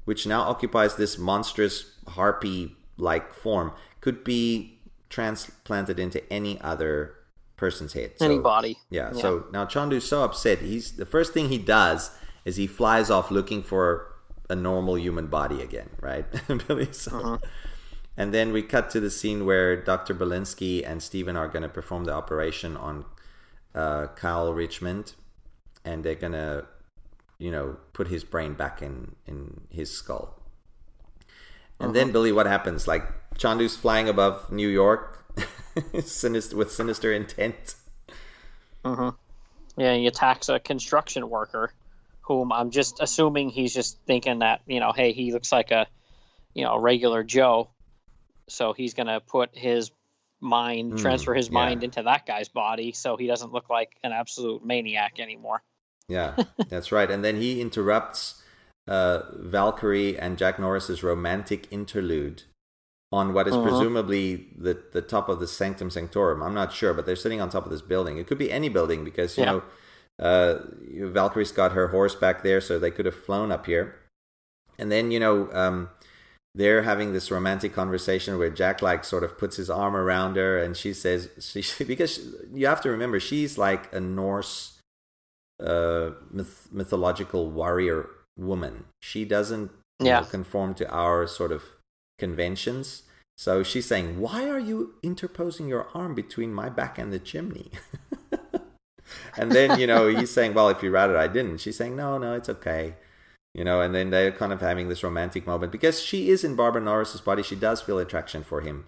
which 0.04 0.28
now 0.28 0.42
occupies 0.42 0.96
this 0.96 1.18
monstrous 1.18 1.96
harpy 2.10 2.76
like 2.98 3.34
form, 3.34 3.72
could 4.02 4.24
be 4.26 4.80
transplanted 5.10 5.98
into 5.98 6.22
any 6.32 6.60
other 6.62 7.16
person's 7.60 7.94
head. 7.94 8.14
So- 8.18 8.26
Anybody. 8.26 8.78
yeah, 8.90 9.12
so 9.12 9.46
now 9.52 9.66
Chondu's 9.66 10.08
so 10.08 10.24
upset. 10.24 10.60
He's 10.60 10.94
the 10.94 11.06
first 11.06 11.34
thing 11.34 11.50
he 11.50 11.58
does 11.60 12.12
is 12.46 12.56
he 12.56 12.68
flies 12.68 13.10
off 13.12 13.30
looking 13.32 13.62
for 13.62 14.16
a 14.50 14.56
normal 14.56 14.98
human 14.98 15.28
body 15.28 15.62
again, 15.62 15.90
right? 16.02 16.26
Billy. 16.68 16.88
So, 16.92 17.40
and 18.18 18.34
then 18.34 18.52
we 18.52 18.64
cut 18.64 18.90
to 18.92 19.00
the 19.00 19.12
scene 19.12 19.46
where 19.46 19.76
Dr. 19.76 20.16
Belinsky 20.16 20.84
and 20.90 21.04
Steven 21.04 21.36
are 21.36 21.48
going 21.48 21.64
to 21.64 21.70
perform 21.70 22.06
the 22.06 22.14
operation 22.14 22.76
on 22.78 23.06
uh, 23.76 24.08
Kyle 24.16 24.52
Richmond, 24.54 25.14
and 25.86 26.04
they're 26.04 26.16
going 26.16 26.34
to, 26.34 26.66
you 27.38 27.52
know, 27.52 27.78
put 27.94 28.08
his 28.08 28.24
brain 28.24 28.54
back 28.54 28.82
in 28.82 29.16
in 29.28 29.62
his 29.70 29.92
skull. 29.92 30.36
And 31.82 31.96
then 31.96 32.12
Billy, 32.12 32.32
what 32.32 32.46
happens? 32.46 32.88
Like 32.88 33.04
Chondu's 33.38 33.78
flying 33.78 34.10
above 34.10 34.52
New 34.52 34.68
York, 34.68 35.19
sinister 36.04 36.56
with 36.56 36.72
sinister 36.72 37.14
intent. 37.14 37.76
Yeah, 39.78 39.96
he 39.96 40.08
attacks 40.08 40.50
a 40.50 40.60
construction 40.60 41.30
worker, 41.30 41.72
whom 42.22 42.52
I'm 42.52 42.72
just 42.72 43.00
assuming 43.02 43.50
he's 43.50 43.74
just 43.74 43.98
thinking 44.06 44.40
that 44.40 44.62
you 44.68 44.80
know, 44.80 44.92
hey, 44.92 45.14
he 45.14 45.32
looks 45.32 45.52
like 45.52 45.72
a, 45.72 45.88
you 46.54 46.64
know, 46.64 46.78
regular 46.78 47.24
Joe, 47.24 47.70
so 48.48 48.74
he's 48.74 48.94
gonna 48.94 49.20
put 49.20 49.58
his 49.58 49.92
mind, 50.42 50.98
transfer 51.00 51.34
his 51.34 51.48
yeah. 51.48 51.54
mind 51.54 51.84
into 51.84 52.04
that 52.04 52.26
guy's 52.26 52.50
body, 52.50 52.92
so 52.92 53.18
he 53.18 53.28
doesn't 53.28 53.52
look 53.52 53.70
like 53.70 53.98
an 54.04 54.12
absolute 54.12 54.66
maniac 54.66 55.20
anymore. 55.20 55.62
Yeah, 56.08 56.36
that's 56.70 56.92
right. 56.92 57.10
And 57.10 57.24
then 57.24 57.38
he 57.38 57.62
interrupts 57.62 58.42
uh, 58.88 59.22
Valkyrie 59.34 60.18
and 60.18 60.38
Jack 60.38 60.60
Norris's 60.60 61.04
romantic 61.04 61.68
interlude 61.72 62.44
on 63.12 63.34
what 63.34 63.48
is 63.48 63.56
presumably 63.58 64.48
the 64.58 64.78
the 64.92 65.02
top 65.02 65.30
of 65.30 65.40
the 65.40 65.48
Sanctum 65.48 65.90
Sanctorum. 65.90 66.42
I'm 66.44 66.54
not 66.54 66.72
sure, 66.74 66.94
but 66.94 67.06
they're 67.06 67.16
sitting 67.16 67.42
on 67.42 67.50
top 67.50 67.66
of 67.66 67.72
this 67.72 67.82
building. 67.82 68.18
It 68.18 68.28
could 68.28 68.38
be 68.38 68.52
any 68.52 68.70
building 68.70 69.04
because 69.04 69.38
you 69.38 69.44
Yeah. 69.44 69.52
know 69.52 69.64
uh, 70.20 70.60
Valkyrie's 71.12 71.52
got 71.54 71.72
her 71.72 71.88
horse 71.90 72.14
back 72.14 72.44
there, 72.44 72.60
so 72.62 72.78
they 72.78 72.92
could 72.92 73.06
have 73.06 73.16
flown 73.16 73.52
up 73.52 73.66
here. 73.66 73.96
And 74.78 74.92
then 74.92 75.12
you 75.12 75.20
know 75.20 75.50
um, 75.54 75.90
they're 76.54 76.84
having 76.84 77.14
this 77.14 77.32
romantic 77.32 77.74
conversation 77.74 78.38
where 78.38 78.50
Jack 78.50 78.82
like 78.82 79.04
sort 79.06 79.24
of 79.24 79.38
puts 79.38 79.56
his 79.58 79.70
arm 79.70 79.96
around 79.96 80.36
her, 80.36 80.58
and 80.62 80.76
she 80.78 80.94
says 80.94 81.30
she 81.40 81.64
because 81.86 82.20
you 82.54 82.68
have 82.68 82.82
to 82.82 82.90
remember 82.92 83.20
she's 83.20 83.58
like 83.58 83.92
a 83.94 84.00
Norse 84.00 84.78
uh, 85.64 86.12
myth- 86.32 86.68
mythological 86.72 87.50
warrior 87.50 88.10
woman. 88.38 88.86
She 89.02 89.26
doesn't 89.26 89.72
Yeah. 90.00 90.20
know, 90.22 90.26
conform 90.28 90.74
to 90.76 90.90
our 90.90 91.28
sort 91.28 91.52
of 91.52 91.64
conventions. 92.20 93.04
So 93.38 93.64
she's 93.64 93.86
saying, 93.86 94.20
"Why 94.20 94.50
are 94.50 94.60
you 94.60 94.96
interposing 95.02 95.68
your 95.68 95.88
arm 95.94 96.14
between 96.14 96.54
my 96.54 96.70
back 96.70 96.98
and 96.98 97.12
the 97.12 97.20
chimney?" 97.20 97.72
and 99.38 99.52
then 99.52 99.80
you 99.80 99.88
know 99.88 100.08
he's 100.08 100.32
saying, 100.32 100.54
"Well, 100.54 100.70
if 100.70 100.84
you 100.84 100.92
rather 100.92 101.18
I 101.18 101.28
didn't." 101.28 101.60
She's 101.60 101.78
saying, 101.78 101.96
"No, 101.96 102.18
no, 102.18 102.34
it's 102.34 102.50
okay." 102.50 102.96
You 103.56 103.64
know, 103.64 103.82
and 103.82 103.96
then 103.96 104.12
they're 104.12 104.32
kind 104.32 104.54
of 104.54 104.62
having 104.62 104.90
this 104.90 105.04
romantic 105.04 105.48
moment 105.48 105.72
because 105.72 106.02
she 106.02 106.30
is 106.30 106.44
in 106.44 106.56
Barbara 106.56 106.82
Norris's 106.82 107.22
body. 107.22 107.42
She 107.42 107.56
does 107.56 107.82
feel 107.82 107.98
attraction 107.98 108.44
for 108.44 108.62
him. 108.62 108.86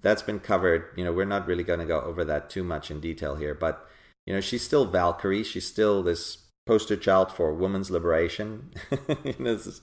That's 0.00 0.22
been 0.22 0.38
covered. 0.38 0.92
You 0.96 1.04
know, 1.04 1.12
we're 1.12 1.24
not 1.24 1.46
really 1.46 1.64
going 1.64 1.80
to 1.80 1.84
go 1.84 2.00
over 2.00 2.24
that 2.24 2.48
too 2.48 2.62
much 2.62 2.90
in 2.90 3.00
detail 3.00 3.34
here, 3.36 3.54
but 3.54 3.88
you 4.26 4.34
know, 4.34 4.40
she's 4.40 4.62
still 4.62 4.84
Valkyrie. 4.84 5.42
She's 5.42 5.66
still 5.66 6.02
this 6.02 6.38
poster 6.66 6.96
child 6.96 7.32
for 7.32 7.52
women's 7.52 7.90
liberation. 7.90 8.70
you 9.24 9.34
know, 9.38 9.54
this 9.56 9.80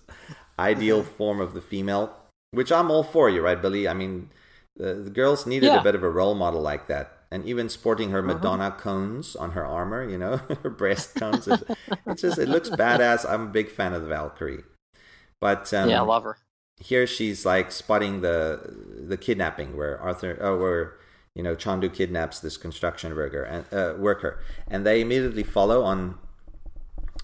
ideal 0.58 1.04
form 1.04 1.42
of 1.42 1.54
the 1.54 1.62
female, 1.62 2.16
which 2.56 2.72
I'm 2.72 2.90
all 2.92 3.04
for. 3.04 3.30
You 3.30 3.42
right, 3.42 3.62
Billy? 3.62 3.88
I 3.88 3.94
mean, 3.94 4.30
the, 4.76 4.96
the 4.96 5.10
girls 5.10 5.46
needed 5.46 5.70
a 5.72 5.84
bit 5.84 5.96
of 5.96 6.04
a 6.04 6.10
role 6.10 6.36
model 6.36 6.62
like 6.62 6.88
that. 6.88 7.12
And 7.32 7.46
even 7.46 7.70
sporting 7.70 8.12
her 8.12 8.22
Madonna 8.22 8.72
cones 8.72 9.36
on 9.36 9.52
her 9.52 9.66
armor, 9.66 10.08
you 10.08 10.18
know, 10.18 10.38
her 10.64 10.70
breast 10.70 11.16
cones. 11.16 11.48
It, 11.48 11.64
it's 12.06 12.22
just, 12.22 12.38
it 12.38 12.48
looks 12.48 12.70
badass. 12.70 13.30
I'm 13.30 13.42
a 13.42 13.48
big 13.48 13.70
fan 13.70 13.94
of 13.94 14.04
the 14.04 14.08
Valkyrie. 14.08 14.64
But 15.42 15.74
um, 15.74 15.90
yeah, 15.90 16.00
I 16.00 16.06
love 16.06 16.24
her. 16.24 16.38
here 16.80 17.06
she's 17.06 17.46
like 17.46 17.72
spotting 17.72 18.22
the 18.22 18.74
the 19.08 19.18
kidnapping 19.18 19.76
where 19.78 20.00
Arthur 20.00 20.42
uh, 20.42 20.58
where 20.58 20.98
you 21.34 21.44
know 21.44 21.56
Chondu 21.56 21.94
kidnaps 21.94 22.40
this 22.40 22.58
construction 22.58 23.16
worker 23.16 23.44
and 23.44 23.66
uh, 23.74 23.94
worker 23.98 24.40
and 24.68 24.86
they 24.86 25.02
immediately 25.02 25.44
follow 25.44 25.84
on 25.84 26.18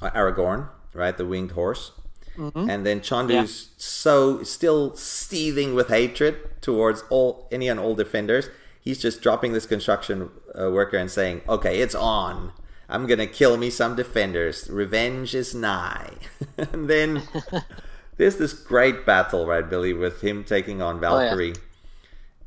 uh, 0.01 0.11
Aragorn 0.11 0.69
right 0.93 1.17
the 1.17 1.25
winged 1.25 1.51
horse 1.51 1.91
and 2.37 2.85
then 2.85 3.01
Chondu's 3.01 3.69
so 3.77 4.43
still 4.43 4.95
seething 4.95 5.73
with 5.73 5.89
hatred 5.89 6.61
towards 6.61 7.03
all 7.09 7.47
any 7.51 7.67
and 7.67 7.79
all 7.79 7.95
defenders. 7.95 8.49
He's 8.79 8.99
just 8.99 9.21
dropping 9.21 9.53
this 9.53 9.65
construction 9.65 10.29
uh, 10.59 10.71
worker 10.71 10.97
and 10.97 11.11
saying 11.11 11.41
okay 11.47 11.79
it's 11.81 11.95
on. 11.95 12.51
I'm 12.89 13.07
gonna 13.07 13.27
kill 13.27 13.57
me 13.57 13.69
some 13.69 13.95
defenders. 13.95 14.69
Revenge 14.69 15.33
is 15.35 15.55
nigh. 15.55 16.13
And 16.57 16.89
then 16.89 17.23
there's 18.17 18.37
this 18.37 18.53
great 18.53 19.05
battle, 19.05 19.45
right, 19.45 19.67
Billy, 19.67 19.93
with 19.93 20.21
him 20.21 20.43
taking 20.43 20.81
on 20.81 20.99
Valkyrie, 20.99 21.53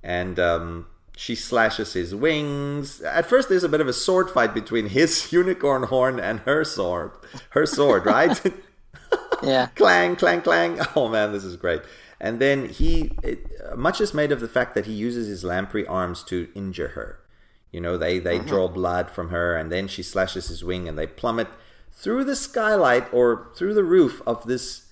and 0.03 0.39
um, 0.39 0.87
she 1.17 1.35
slashes 1.35 1.93
his 1.95 2.15
wings. 2.15 3.01
At 3.01 3.27
first, 3.27 3.49
there's 3.49 3.65
a 3.65 3.69
bit 3.69 3.81
of 3.81 3.89
a 3.89 3.93
sword 3.93 4.31
fight 4.31 4.55
between 4.55 4.87
his 4.89 5.33
unicorn 5.33 5.85
horn 5.85 6.19
and 6.21 6.41
her 6.41 6.65
sword. 6.65 7.13
Her 7.51 7.67
sword, 7.67 8.07
right? 8.07 8.41
Yeah, 9.43 9.67
clang, 9.75 10.17
clang, 10.17 10.43
clang. 10.43 10.81
Oh 10.97 11.09
man, 11.09 11.33
this 11.33 11.45
is 11.45 11.57
great. 11.57 11.83
And 12.21 12.41
then 12.41 12.69
he, 12.69 13.13
it, 13.23 13.47
much 13.77 14.01
is 14.01 14.15
made 14.15 14.33
of 14.33 14.41
the 14.41 14.49
fact 14.49 14.75
that 14.75 14.87
he 14.87 14.93
uses 14.93 15.27
his 15.27 15.45
lamprey 15.45 15.87
arms 15.87 16.23
to 16.25 16.49
injure 16.55 16.89
her. 16.89 17.19
You 17.71 17.81
know, 17.81 17.99
they 17.99 18.19
they 18.19 18.37
uh-huh. 18.39 18.47
draw 18.47 18.69
blood 18.69 19.11
from 19.11 19.31
her, 19.31 19.57
and 19.57 19.71
then 19.71 19.89
she 19.89 20.03
slashes 20.03 20.49
his 20.49 20.63
wing, 20.63 20.89
and 20.89 20.97
they 20.97 21.07
plummet 21.07 21.49
through 21.93 22.25
the 22.25 22.37
skylight 22.37 23.13
or 23.13 23.49
through 23.57 23.75
the 23.75 23.85
roof 23.85 24.23
of 24.27 24.47
this 24.47 24.85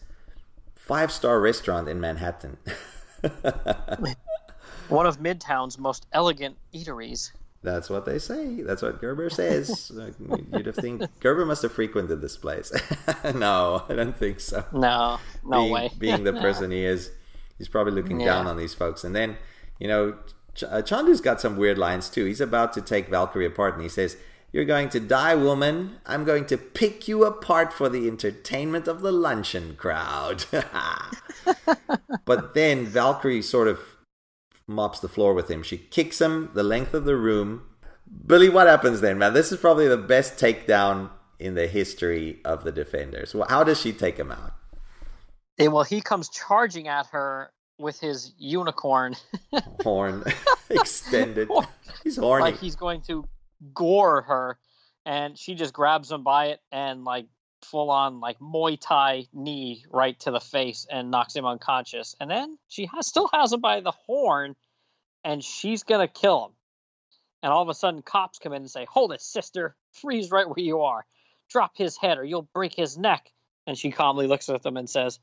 five 0.74 1.12
star 1.12 1.40
restaurant 1.40 1.89
in 1.89 2.01
Manhattan. 2.01 2.59
one 4.89 5.06
of 5.06 5.20
Midtown's 5.20 5.78
most 5.78 6.06
elegant 6.12 6.56
eateries. 6.74 7.32
That's 7.62 7.89
what 7.89 8.05
they 8.05 8.18
say. 8.18 8.62
That's 8.62 8.82
what 8.82 9.01
Gerber 9.01 9.30
says. 9.30 9.93
You'd 10.52 10.66
have 10.66 10.74
think 10.74 11.02
Gerber 11.20 11.47
must 11.47 11.62
have 11.62 11.72
frequented 11.72 12.20
this 12.20 12.36
place. 12.36 12.72
no, 13.34 13.84
I 13.89 13.94
don't 13.94 14.16
think 14.16 14.40
so. 14.40 14.64
No, 14.72 15.18
no 15.44 15.60
being, 15.60 15.72
way. 15.72 15.90
being 15.98 16.24
the 16.24 16.32
person 16.32 16.72
he 16.72 16.84
is, 16.84 17.12
he's 17.59 17.68
probably 17.68 17.93
looking 17.93 18.18
Yeah. 18.20 18.26
down 18.26 18.47
on 18.48 18.56
these 18.56 18.74
folks. 18.74 19.05
And 19.05 19.14
then, 19.14 19.36
you 19.78 19.86
know, 19.86 20.16
Ch- 20.55 20.64
uh, 20.64 20.82
Chondu's 20.82 21.20
got 21.20 21.40
some 21.40 21.56
weird 21.56 21.78
lines 21.78 22.10
too. 22.10 22.24
He's 22.24 22.40
about 22.40 22.72
to 22.74 22.82
take 22.82 23.09
Valkyrie 23.09 23.47
apart, 23.47 23.74
and 23.74 23.82
he 23.82 23.89
says, 23.89 24.16
"You're 24.52 24.64
going 24.64 24.89
to 24.90 25.01
die, 25.01 25.34
woman. 25.36 25.97
I'm 26.05 26.24
going 26.24 26.47
to 26.47 26.59
pick 26.59 27.06
you 27.06 27.24
apart 27.24 27.72
for 27.72 27.89
the 27.89 28.09
entertainment 28.09 28.89
of 28.89 29.01
the 29.02 29.12
luncheon 29.12 29.76
crowd." 29.76 30.44
but 32.24 32.55
then 32.55 32.86
Valkyrie 32.86 33.40
sort 33.40 33.68
of 33.68 33.78
mops 34.66 35.01
the 35.01 35.09
floor 35.09 35.34
with 35.34 35.51
him. 35.51 35.62
She 35.62 35.76
kicks 35.78 36.20
him 36.20 36.51
the 36.55 36.62
length 36.62 36.94
of 36.94 37.05
the 37.05 37.16
room. 37.16 37.62
Billy, 38.26 38.48
what 38.48 38.66
happens 38.66 39.01
then, 39.01 39.18
man? 39.18 39.32
This 39.34 39.52
is 39.52 39.59
probably 39.60 39.89
the 39.89 39.97
best 39.97 40.36
takedown 40.39 41.10
in 41.39 41.55
the 41.55 41.66
history 41.66 42.40
of 42.44 42.64
the 42.64 42.72
Defenders. 42.72 43.34
Well, 43.34 43.47
How 43.48 43.64
does 43.64 43.80
she 43.80 43.93
take 43.93 44.16
him 44.16 44.30
out? 44.30 44.55
Eh, 45.59 45.66
well, 45.66 45.84
he 45.84 46.01
comes 46.01 46.28
charging 46.28 46.89
at 46.89 47.06
her 47.09 47.52
with 47.78 47.98
his 48.01 48.32
unicorn, 48.39 49.16
Horn 49.82 50.24
extended. 50.70 51.48
He's 52.05 52.16
horny. 52.16 52.44
like 52.44 52.59
he's 52.59 52.76
going 52.76 53.01
to 53.02 53.24
gore 53.74 54.22
her, 54.22 54.59
and 55.05 55.36
she 55.39 55.55
just 55.55 55.72
grabs 55.74 56.10
him 56.10 56.22
by 56.22 56.47
it 56.47 56.60
and 56.70 57.05
like 57.05 57.26
full 57.64 57.90
on 57.90 58.20
like 58.20 58.39
Muay 58.39 58.78
Thai 58.80 59.26
knee 59.32 59.84
right 59.90 60.18
to 60.20 60.30
the 60.30 60.40
face 60.40 60.86
and 60.90 61.10
knocks 61.10 61.34
him 61.34 61.47
unconscious. 61.47 62.16
And 62.20 62.30
then 62.30 62.59
she 62.68 62.89
has, 62.94 63.06
still 63.06 63.28
has 63.32 63.52
him 63.52 63.60
by 63.60 63.80
the 63.80 63.93
horn, 63.93 64.56
and 65.24 65.43
she's 65.43 65.82
gonna 65.82 66.09
kill 66.09 66.47
him. 66.47 66.52
And 67.43 67.52
all 67.52 67.62
of 67.62 67.68
a 67.68 67.74
sudden, 67.74 68.02
cops 68.02 68.39
come 68.39 68.52
in 68.52 68.62
and 68.62 68.70
say, 68.70 68.84
"Hold 68.84 69.12
it, 69.12 69.20
sister! 69.20 69.76
Freeze 69.93 70.30
right 70.30 70.47
where 70.47 70.64
you 70.64 70.82
are. 70.82 71.05
Drop 71.51 71.72
his 71.76 71.97
head, 71.97 72.18
or 72.18 72.24
you'll 72.24 72.48
break 72.55 72.74
his 72.74 72.97
neck." 72.97 73.32
And 73.66 73.76
she 73.76 73.90
calmly 73.90 74.26
looks 74.26 74.48
at 74.48 74.62
them 74.62 74.76
and 74.76 74.89
says, 74.89 75.18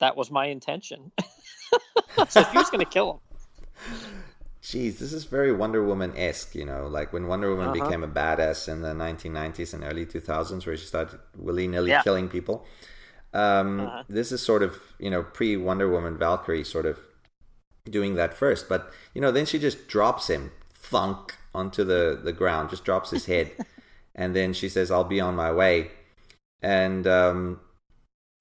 "That 0.00 0.16
was 0.16 0.30
my 0.30 0.46
intention." 0.46 1.12
so 2.28 2.44
she's 2.52 2.70
gonna 2.70 2.84
kill 2.84 3.12
him. 3.12 4.17
Jeez, 4.62 4.98
this 4.98 5.12
is 5.12 5.24
very 5.24 5.52
Wonder 5.52 5.84
Woman 5.84 6.12
esque, 6.16 6.54
you 6.54 6.64
know, 6.64 6.86
like 6.88 7.12
when 7.12 7.28
Wonder 7.28 7.50
Woman 7.50 7.70
Uh-huh. 7.70 7.84
became 7.84 8.02
a 8.02 8.08
badass 8.08 8.68
in 8.68 8.82
the 8.82 8.92
1990s 8.92 9.72
and 9.72 9.84
early 9.84 10.04
2000s, 10.04 10.66
where 10.66 10.76
she 10.76 10.84
started 10.86 11.20
willy 11.36 11.68
nilly 11.68 11.90
Yeah. 11.90 12.02
killing 12.02 12.28
people. 12.28 12.66
Um, 13.32 13.80
Uh-huh. 13.80 14.02
This 14.08 14.32
is 14.32 14.42
sort 14.42 14.62
of, 14.62 14.94
you 14.98 15.10
know, 15.10 15.22
pre 15.22 15.56
Wonder 15.56 15.88
Woman 15.88 16.18
Valkyrie 16.18 16.64
sort 16.64 16.86
of 16.86 16.98
doing 17.88 18.16
that 18.16 18.34
first. 18.34 18.68
But, 18.68 18.92
you 19.14 19.20
know, 19.20 19.30
then 19.30 19.46
she 19.46 19.58
just 19.58 19.86
drops 19.88 20.28
him, 20.28 20.50
thunk, 20.74 21.36
onto 21.54 21.84
the, 21.84 22.20
the 22.22 22.32
ground, 22.32 22.70
just 22.70 22.84
drops 22.84 23.10
his 23.10 23.26
head. 23.26 23.52
and 24.14 24.34
then 24.34 24.52
she 24.52 24.68
says, 24.68 24.90
I'll 24.90 25.04
be 25.04 25.20
on 25.20 25.36
my 25.36 25.52
way. 25.52 25.92
And, 26.62 27.06
um, 27.06 27.60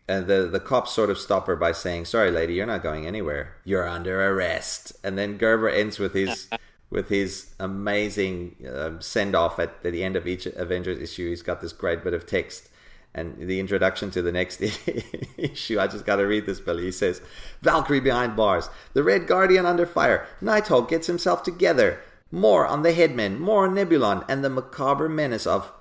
and 0.08 0.28
the 0.28 0.48
the 0.52 0.60
cops 0.60 0.94
sort 0.94 1.10
of 1.10 1.18
stop 1.18 1.48
her 1.48 1.56
by 1.56 1.72
saying, 1.72 2.06
"Sorry, 2.06 2.32
lady, 2.32 2.54
you're 2.54 2.66
not 2.66 2.84
going 2.84 3.06
anywhere. 3.06 3.56
You're 3.64 3.88
under 3.88 4.24
arrest." 4.32 4.94
And 5.04 5.18
then 5.18 5.38
Gerber 5.38 5.70
ends 5.70 6.00
with 6.00 6.14
his 6.14 6.48
with 6.90 7.10
his 7.10 7.54
amazing 7.60 8.56
um, 8.74 9.02
send 9.02 9.36
off 9.36 9.60
at, 9.60 9.76
at 9.84 9.92
the 9.92 10.04
end 10.04 10.16
of 10.16 10.28
each 10.28 10.46
Avengers 10.46 11.00
issue. 11.00 11.30
He's 11.30 11.42
got 11.42 11.62
this 11.62 11.74
great 11.74 12.04
bit 12.04 12.14
of 12.14 12.26
text. 12.26 12.70
And 13.14 13.36
the 13.40 13.60
introduction 13.60 14.12
to 14.12 14.22
the 14.22 14.32
next 14.32 14.62
issue, 15.38 15.80
I 15.80 15.88
just 15.88 16.06
got 16.06 16.18
to 16.18 16.28
read 16.28 16.46
this, 16.46 16.60
Billy. 16.60 16.84
He 16.84 16.92
says, 16.92 17.20
Valkyrie 17.62 18.00
behind 18.00 18.36
bars, 18.36 18.70
the 18.94 19.02
Red 19.02 19.26
Guardian 19.26 19.66
under 19.66 19.88
fire, 19.88 20.28
Nighthawk 20.40 20.88
gets 20.88 21.08
himself 21.08 21.42
together, 21.42 22.00
more 22.32 22.68
on 22.68 22.84
the 22.84 22.94
Headman, 22.94 23.40
more 23.40 23.66
on 23.66 23.74
Nebulon, 23.74 24.24
and 24.30 24.44
the 24.44 24.52
macabre 24.52 25.10
menace 25.10 25.48
of 25.48 25.72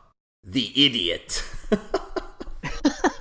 the 0.43 0.73
Idiot. 0.83 1.45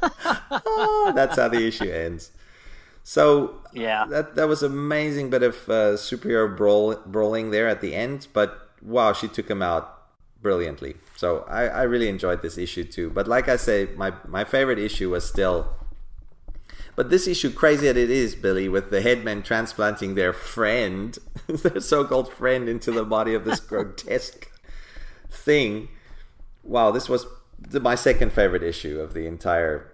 Ah, 0.52 1.11
that's 1.15 1.38
how 1.38 1.48
the 1.48 1.65
issue 1.65 1.90
ends. 1.90 2.32
So 3.03 3.61
Yeah. 3.73 4.06
that 4.10 4.36
that 4.36 4.48
was 4.48 4.64
an 4.64 4.72
amazing 4.72 5.30
bit 5.30 5.44
of 5.44 5.56
uh, 5.69 5.94
superhero 5.98 6.56
brawl, 6.56 6.95
brawling 7.06 7.52
there 7.52 7.68
at 7.68 7.82
the 7.82 7.94
end. 7.94 8.27
But 8.34 8.69
wow, 8.82 9.14
she 9.14 9.27
took 9.27 9.49
him 9.49 9.61
out 9.61 9.91
brilliantly. 10.41 10.95
So 11.15 11.45
I, 11.48 11.68
I 11.68 11.84
really 11.84 12.07
enjoyed 12.10 12.41
this 12.41 12.57
issue 12.57 12.84
too. 12.84 13.10
But 13.10 13.27
like 13.27 13.48
I 13.49 13.56
say, 13.57 13.90
my 13.95 14.14
my 14.27 14.44
favorite 14.44 14.80
issue 14.80 15.10
was 15.11 15.26
still. 15.27 15.73
But 16.95 17.10
this 17.10 17.27
issue, 17.27 17.52
crazy 17.52 17.90
as 17.90 17.98
it 17.98 18.10
is, 18.10 18.36
Billy, 18.36 18.69
with 18.69 18.90
the 18.90 19.02
headmen 19.02 19.44
transplanting 19.44 20.15
their 20.15 20.32
friend, 20.32 21.18
their 21.48 21.82
so-called 21.82 22.32
friend, 22.32 22.69
into 22.69 22.90
the 22.91 23.03
body 23.03 23.34
of 23.34 23.44
this 23.44 23.60
grotesque 23.72 24.49
thing. 25.30 25.90
Wow, 26.64 26.91
this 26.91 27.10
was 27.10 27.27
the, 27.60 27.82
my 27.82 27.95
second 27.95 28.32
favorite 28.32 28.64
issue 28.64 28.99
of 29.02 29.14
the 29.14 29.26
entire 29.27 29.91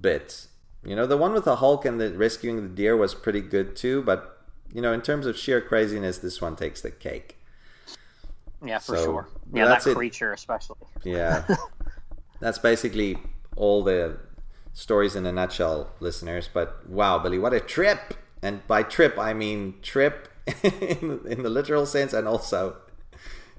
bit. 0.00 0.46
You 0.84 0.94
know, 0.96 1.06
the 1.06 1.16
one 1.16 1.32
with 1.32 1.44
the 1.44 1.56
Hulk 1.56 1.84
and 1.84 2.00
the 2.00 2.12
rescuing 2.12 2.62
the 2.62 2.68
deer 2.68 2.96
was 2.96 3.14
pretty 3.14 3.40
good 3.40 3.74
too, 3.76 4.02
but 4.02 4.38
you 4.72 4.80
know, 4.82 4.92
in 4.92 5.00
terms 5.02 5.26
of 5.26 5.36
sheer 5.36 5.60
craziness, 5.60 6.18
this 6.18 6.40
one 6.40 6.56
takes 6.56 6.80
the 6.82 6.90
cake. 6.90 7.36
Yeah, 8.64 8.78
for 8.78 8.96
So, 8.96 9.04
sure. 9.04 9.28
Yeah, 9.52 9.66
that 9.66 9.86
it. 9.86 9.94
creature 9.94 10.32
especially. 10.32 10.76
Yeah. 11.04 11.44
That's 12.40 12.58
basically 12.58 13.18
all 13.56 13.82
the 13.84 14.18
stories 14.72 15.14
in 15.16 15.24
a 15.26 15.32
nutshell, 15.32 15.90
listeners. 16.00 16.48
But 16.52 16.88
wow, 16.88 17.18
Billy, 17.18 17.38
what 17.38 17.54
a 17.54 17.60
trip! 17.60 18.14
And 18.42 18.66
by 18.66 18.82
trip, 18.82 19.18
I 19.18 19.32
mean 19.32 19.76
trip 19.82 20.28
in, 20.62 21.20
in 21.26 21.42
the 21.42 21.48
literal 21.50 21.86
sense, 21.86 22.12
and 22.12 22.26
also, 22.28 22.76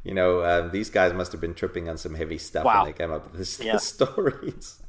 you 0.03 0.13
know, 0.13 0.39
uh, 0.41 0.67
these 0.67 0.89
guys 0.89 1.13
must 1.13 1.31
have 1.31 1.41
been 1.41 1.55
tripping 1.55 1.89
on 1.89 1.97
some 1.97 2.13
heavy 2.15 2.37
stuff 2.37 2.65
Wow. 2.65 2.83
when 2.83 2.91
they 2.91 2.97
came 2.97 3.11
up 3.11 3.23
with 3.31 3.37
this, 3.39 3.59
Yeah. 3.63 3.77
stories. 3.77 4.81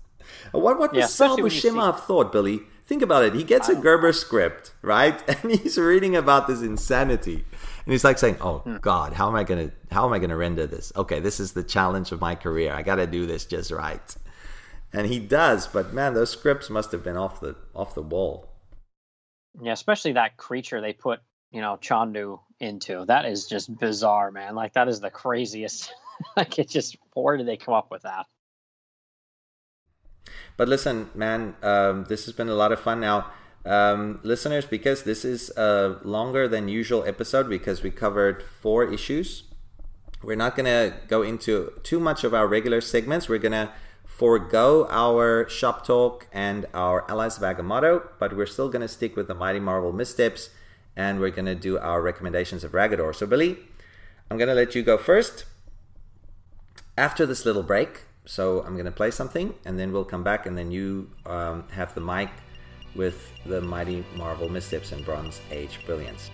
What 0.53 0.78
what 0.78 0.93
Yeah, 0.93 1.07
was 1.07 1.11
Sal 1.11 1.39
especially 1.39 1.43
Buscema 1.43 1.86
have 1.86 2.05
thought, 2.05 2.32
Billy? 2.32 2.61
Think 2.86 3.03
about 3.03 3.24
it. 3.24 3.35
He 3.35 3.43
gets 3.44 3.69
a 3.69 3.74
Gerber 3.74 4.12
script, 4.12 4.73
right? 4.82 5.20
And 5.43 5.51
he's 5.53 5.77
reading 5.78 6.15
about 6.16 6.47
this 6.47 6.62
insanity. 6.62 7.44
And 7.85 7.93
he's 7.93 8.05
like 8.05 8.19
saying, 8.19 8.36
"Oh 8.40 8.65
Hmm. 8.65 8.77
God, 8.81 9.15
how 9.15 9.28
am 9.28 9.35
I 9.35 9.44
gonna 9.44 9.73
how 9.90 10.07
am 10.07 10.12
I 10.12 10.19
gonna 10.19 10.36
render 10.36 10.66
this? 10.66 10.93
Okay, 10.97 11.20
this 11.20 11.40
is 11.40 11.53
the 11.53 11.65
challenge 11.65 12.12
of 12.12 12.20
my 12.20 12.35
career. 12.35 12.73
I 12.73 12.82
got 12.82 12.97
to 12.97 13.07
do 13.07 13.27
this 13.27 13.44
just 13.44 13.70
right." 13.70 14.16
And 14.93 15.07
he 15.09 15.19
does, 15.20 15.66
but 15.66 15.93
man, 15.93 16.15
those 16.15 16.31
scripts 16.31 16.70
must 16.70 16.93
have 16.93 17.03
been 17.05 17.16
off 17.16 17.40
the 17.40 17.57
off 17.74 17.94
the 17.94 18.03
wall. 18.03 18.51
Yeah, 19.61 19.73
especially 19.73 20.12
that 20.12 20.36
creature 20.36 20.81
they 20.81 20.93
put, 20.93 21.20
you 21.51 21.61
know, 21.61 21.78
Chondu 21.81 22.40
into. 22.61 23.05
That 23.07 23.27
is 23.27 23.47
just 23.47 23.77
bizarre, 23.78 24.31
man. 24.31 24.55
Like 24.55 24.74
that 24.74 24.89
is 24.89 25.01
the 25.01 25.11
craziest. 25.11 25.93
like 26.36 26.59
it 26.59 26.69
just 26.69 26.97
where 27.15 27.36
did 27.36 27.47
they 27.47 27.57
come 27.57 27.74
up 27.74 27.90
with 27.90 28.03
that? 28.03 28.27
But 30.57 30.69
listen, 30.69 31.11
man, 31.15 31.57
um, 31.62 32.05
this 32.09 32.24
has 32.27 32.35
been 32.35 32.48
a 32.48 32.55
lot 32.55 32.73
of 32.73 32.81
fun. 32.81 33.01
Now, 33.01 33.31
um, 33.65 34.20
listeners, 34.23 34.65
because 34.65 35.03
this 35.03 35.24
is 35.24 35.51
a 35.57 35.98
longer 36.03 36.47
than 36.48 36.69
usual 36.69 37.05
episode 37.05 37.48
because 37.48 37.82
we 37.82 37.90
covered 37.90 38.43
four 38.43 38.85
issues, 38.85 39.43
we're 40.23 40.36
not 40.36 40.57
going 40.57 40.66
to 40.66 40.97
go 41.09 41.23
into 41.23 41.73
too 41.82 42.01
much 42.01 42.24
of 42.24 42.32
our 42.32 42.47
regular 42.47 42.81
segments. 42.81 43.28
We're 43.28 43.39
going 43.39 43.53
to 43.53 43.70
forego 44.05 44.86
our 44.89 45.48
shop 45.48 45.86
talk 45.86 46.27
and 46.32 46.66
our 46.73 47.09
Allies 47.11 47.36
of 47.36 47.43
Agamotto, 47.43 48.09
but 48.19 48.36
we're 48.36 48.47
still 48.47 48.69
going 48.69 48.82
to 48.82 48.89
stick 48.89 49.16
with 49.16 49.28
the 49.28 49.35
Mighty 49.35 49.61
Marvel 49.61 49.93
missteps 49.93 50.51
and 50.97 51.20
we're 51.20 51.31
going 51.31 51.47
to 51.47 51.55
do 51.55 51.78
our 51.78 52.01
recommendations 52.01 52.65
of 52.65 52.73
Raggador. 52.73 53.15
So, 53.15 53.27
Billy, 53.27 53.59
I'm 54.31 54.39
going 54.39 54.48
to 54.48 54.55
let 54.55 54.74
you 54.74 54.82
go 54.82 54.97
first 54.97 55.44
after 56.97 57.27
this 57.27 57.44
little 57.44 57.62
break. 57.62 58.05
So 58.27 58.65
I'm 58.65 58.73
going 58.73 58.86
to 58.86 58.90
play 58.90 59.12
something, 59.12 59.55
and 59.65 59.78
then 59.78 59.93
we'll 59.93 60.05
come 60.05 60.24
back, 60.24 60.47
and 60.47 60.59
then 60.59 60.73
you 60.73 61.09
um, 61.24 61.65
have 61.70 61.94
the 61.94 62.01
mic 62.01 62.28
with 62.97 63.31
the 63.47 63.61
mighty 63.61 64.05
Marvel 64.16 64.48
missteps 64.48 64.90
and 64.90 65.05
Bronze 65.05 65.40
Age 65.53 65.78
brilliance. 65.86 66.31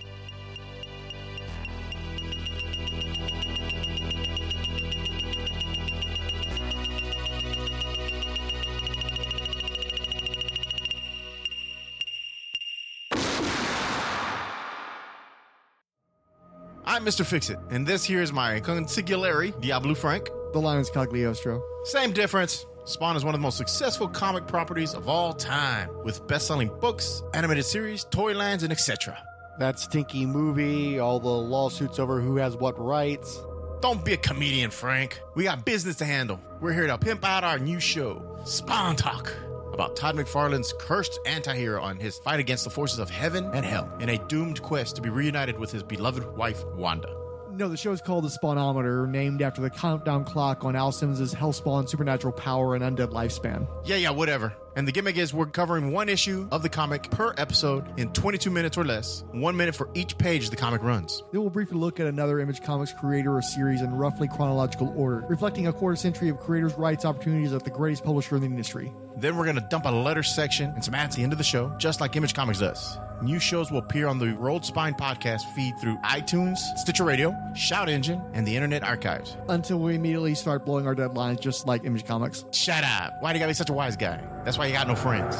I'm 16.84 17.04
Mr. 17.04 17.24
Fixit, 17.24 17.58
and 17.70 17.86
this 17.86 18.04
here 18.04 18.22
is 18.22 18.32
my 18.32 18.60
consigliere, 18.60 19.60
Diablo 19.60 19.94
Frank. 19.94 20.30
The 20.52 20.60
Lion's 20.60 20.90
Cagliostro. 20.90 21.62
Same 21.84 22.12
difference. 22.12 22.66
Spawn 22.84 23.16
is 23.16 23.24
one 23.24 23.34
of 23.34 23.40
the 23.40 23.42
most 23.42 23.56
successful 23.56 24.06
comic 24.06 24.46
properties 24.46 24.92
of 24.92 25.08
all 25.08 25.32
time, 25.32 25.88
with 26.04 26.26
best-selling 26.26 26.70
books, 26.78 27.22
animated 27.32 27.64
series, 27.64 28.04
toy 28.04 28.34
lines, 28.34 28.62
and 28.62 28.70
etc. 28.70 29.16
That 29.58 29.78
stinky 29.78 30.26
movie, 30.26 30.98
all 30.98 31.20
the 31.20 31.28
lawsuits 31.28 31.98
over 31.98 32.20
who 32.20 32.36
has 32.36 32.54
what 32.54 32.78
rights. 32.78 33.40
Don't 33.80 34.04
be 34.04 34.12
a 34.12 34.16
comedian, 34.18 34.70
Frank. 34.70 35.22
We 35.34 35.44
got 35.44 35.64
business 35.64 35.96
to 35.96 36.04
handle. 36.04 36.38
We're 36.60 36.74
here 36.74 36.86
to 36.86 36.98
pimp 36.98 37.24
out 37.24 37.44
our 37.44 37.58
new 37.58 37.80
show, 37.80 38.22
Spawn 38.44 38.96
Talk, 38.96 39.32
about 39.72 39.96
Todd 39.96 40.16
McFarlane's 40.16 40.74
cursed 40.78 41.18
antihero 41.24 41.80
on 41.80 41.96
his 41.96 42.18
fight 42.18 42.40
against 42.40 42.64
the 42.64 42.70
forces 42.70 42.98
of 42.98 43.08
heaven 43.08 43.48
and 43.54 43.64
hell 43.64 43.90
in 44.00 44.10
a 44.10 44.18
doomed 44.26 44.60
quest 44.60 44.96
to 44.96 45.02
be 45.02 45.08
reunited 45.08 45.58
with 45.58 45.72
his 45.72 45.82
beloved 45.82 46.36
wife, 46.36 46.62
Wanda. 46.76 47.21
No, 47.54 47.68
the 47.68 47.76
show 47.76 47.92
is 47.92 48.00
called 48.00 48.24
The 48.24 48.28
Spawnometer, 48.28 49.06
named 49.06 49.42
after 49.42 49.60
the 49.60 49.68
countdown 49.68 50.24
clock 50.24 50.64
on 50.64 50.74
Al 50.74 50.90
Simmons' 50.90 51.34
Hellspawn 51.34 51.86
supernatural 51.86 52.32
power 52.32 52.74
and 52.74 52.82
undead 52.82 53.10
lifespan. 53.12 53.66
Yeah, 53.84 53.96
yeah, 53.96 54.10
whatever. 54.10 54.54
And 54.74 54.88
the 54.88 54.92
gimmick 54.92 55.18
is 55.18 55.34
we're 55.34 55.46
covering 55.46 55.92
one 55.92 56.08
issue 56.08 56.48
of 56.50 56.62
the 56.62 56.68
comic 56.68 57.10
per 57.10 57.34
episode 57.36 57.98
in 57.98 58.10
22 58.12 58.50
minutes 58.50 58.78
or 58.78 58.84
less, 58.84 59.22
one 59.32 59.54
minute 59.54 59.74
for 59.74 59.90
each 59.92 60.16
page 60.16 60.48
the 60.48 60.56
comic 60.56 60.82
runs. 60.82 61.22
Then 61.30 61.42
we'll 61.42 61.50
briefly 61.50 61.76
look 61.76 62.00
at 62.00 62.06
another 62.06 62.40
Image 62.40 62.62
Comics 62.62 62.92
creator 62.92 63.36
or 63.36 63.42
series 63.42 63.82
in 63.82 63.94
roughly 63.94 64.28
chronological 64.28 64.92
order, 64.96 65.26
reflecting 65.28 65.66
a 65.66 65.72
quarter 65.72 65.96
century 65.96 66.30
of 66.30 66.40
creators' 66.40 66.74
rights 66.74 67.04
opportunities 67.04 67.52
at 67.52 67.64
the 67.64 67.70
greatest 67.70 68.02
publisher 68.02 68.36
in 68.36 68.40
the 68.40 68.46
industry. 68.46 68.92
Then 69.16 69.36
we're 69.36 69.44
going 69.44 69.56
to 69.56 69.66
dump 69.68 69.84
a 69.84 69.90
letter 69.90 70.22
section 70.22 70.70
and 70.70 70.82
some 70.82 70.94
ads 70.94 71.14
at 71.14 71.18
the 71.18 71.22
end 71.22 71.32
of 71.32 71.38
the 71.38 71.44
show, 71.44 71.70
just 71.78 72.00
like 72.00 72.16
Image 72.16 72.32
Comics 72.34 72.60
does. 72.60 72.98
New 73.22 73.38
shows 73.38 73.70
will 73.70 73.78
appear 73.78 74.08
on 74.08 74.18
the 74.18 74.34
Rolled 74.34 74.64
Spine 74.64 74.94
podcast 74.94 75.42
feed 75.54 75.74
through 75.80 75.96
iTunes, 75.98 76.56
Stitcher 76.76 77.04
Radio, 77.04 77.36
Shout 77.54 77.88
Engine, 77.88 78.20
and 78.32 78.44
the 78.44 78.56
Internet 78.56 78.82
Archives. 78.82 79.36
Until 79.48 79.78
we 79.78 79.94
immediately 79.94 80.34
start 80.34 80.64
blowing 80.66 80.88
our 80.88 80.94
deadlines 80.94 81.38
just 81.40 81.66
like 81.66 81.84
Image 81.84 82.04
Comics. 82.04 82.44
Shut 82.50 82.82
up. 82.82 83.12
Why 83.20 83.32
do 83.32 83.38
you 83.38 83.42
gotta 83.42 83.50
be 83.50 83.54
such 83.54 83.70
a 83.70 83.74
wise 83.74 83.96
guy? 83.96 84.20
That's 84.44 84.58
why 84.58 84.61
you 84.64 84.72
got 84.72 84.88
no 84.88 84.94
friends. 84.94 85.36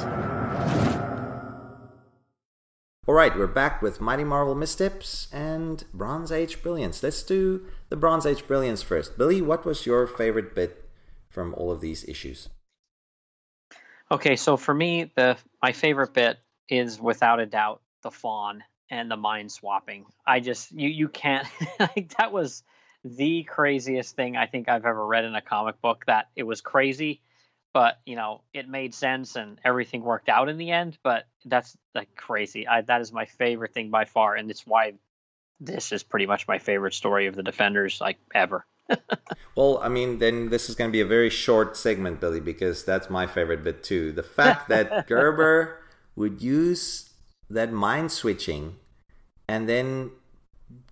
All 3.06 3.14
right, 3.14 3.36
we're 3.36 3.46
back 3.48 3.82
with 3.82 4.00
Mighty 4.00 4.24
Marvel 4.24 4.54
Missteps 4.54 5.28
and 5.32 5.84
Bronze 5.92 6.30
Age 6.30 6.62
Brilliance. 6.62 7.02
Let's 7.02 7.22
do 7.22 7.66
the 7.88 7.96
Bronze 7.96 8.26
Age 8.26 8.46
Brilliance 8.46 8.82
first. 8.82 9.18
Billy, 9.18 9.42
what 9.42 9.64
was 9.64 9.86
your 9.86 10.06
favorite 10.06 10.54
bit 10.54 10.88
from 11.28 11.52
all 11.54 11.72
of 11.72 11.80
these 11.80 12.08
issues? 12.08 12.48
Okay, 14.10 14.36
so 14.36 14.56
for 14.56 14.72
me, 14.72 15.10
the 15.16 15.36
my 15.62 15.72
favorite 15.72 16.14
bit 16.14 16.38
is 16.68 17.00
without 17.00 17.40
a 17.40 17.46
doubt 17.46 17.80
the 18.02 18.10
fawn 18.10 18.62
and 18.90 19.10
the 19.10 19.16
mind 19.16 19.50
swapping. 19.50 20.04
I 20.26 20.40
just 20.40 20.70
you 20.70 20.88
you 20.88 21.08
can't 21.08 21.48
like 21.80 22.14
that 22.18 22.30
was 22.30 22.62
the 23.04 23.42
craziest 23.44 24.14
thing 24.14 24.36
I 24.36 24.46
think 24.46 24.68
I've 24.68 24.84
ever 24.84 25.04
read 25.04 25.24
in 25.24 25.34
a 25.34 25.40
comic 25.40 25.80
book. 25.80 26.04
That 26.06 26.28
it 26.36 26.44
was 26.44 26.60
crazy, 26.60 27.20
but 27.72 28.00
you 28.04 28.16
know 28.16 28.42
it 28.52 28.68
made 28.68 28.94
sense 28.94 29.36
and 29.36 29.58
everything 29.64 30.02
worked 30.02 30.28
out 30.28 30.48
in 30.48 30.58
the 30.58 30.70
end. 30.70 30.98
But 31.02 31.26
that's 31.44 31.76
like 31.94 32.14
crazy. 32.16 32.66
I, 32.66 32.82
that 32.82 33.00
is 33.00 33.12
my 33.12 33.24
favorite 33.24 33.74
thing 33.74 33.90
by 33.90 34.04
far, 34.04 34.34
and 34.34 34.50
it's 34.50 34.66
why 34.66 34.94
this 35.60 35.92
is 35.92 36.02
pretty 36.02 36.26
much 36.26 36.48
my 36.48 36.58
favorite 36.58 36.94
story 36.94 37.26
of 37.26 37.36
the 37.36 37.42
Defenders 37.42 38.00
like 38.00 38.18
ever. 38.34 38.66
Well, 39.54 39.78
I 39.82 39.88
mean, 39.88 40.18
then 40.18 40.48
this 40.48 40.70
is 40.70 40.74
going 40.74 40.88
to 40.88 40.92
be 40.92 41.02
a 41.02 41.06
very 41.06 41.28
short 41.28 41.76
segment, 41.76 42.20
Billy, 42.20 42.40
because 42.40 42.84
that's 42.84 43.10
my 43.10 43.26
favorite 43.26 43.62
bit 43.62 43.82
too. 43.84 44.10
The 44.12 44.22
fact 44.22 44.68
that 44.70 45.06
Gerber 45.08 45.78
would 46.16 46.40
use 46.40 47.10
that 47.50 47.70
mind 47.70 48.12
switching 48.12 48.76
and 49.46 49.68
then 49.68 50.10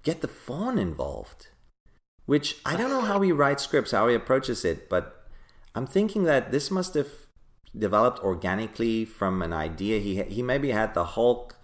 get 0.03 0.21
the 0.21 0.29
fawn 0.29 0.79
involved, 0.79 1.49
which 2.27 2.59
I 2.67 2.77
don't 2.77 2.91
know 2.91 3.01
how 3.01 3.23
he 3.23 3.33
writes 3.33 3.63
scripts, 3.63 3.93
how 3.93 4.09
he 4.09 4.15
approaches 4.15 4.65
it, 4.65 4.91
but 4.91 5.20
I'm 5.75 5.87
thinking 5.87 6.25
that 6.25 6.51
this 6.51 6.71
must 6.71 6.95
have 6.95 7.09
developed 7.77 8.19
organically 8.21 9.05
from 9.05 9.43
an 9.43 9.53
idea. 9.53 10.01
He 10.01 10.23
he 10.23 10.43
maybe 10.43 10.71
had 10.71 10.95
the 10.95 11.05
Hulk 11.05 11.57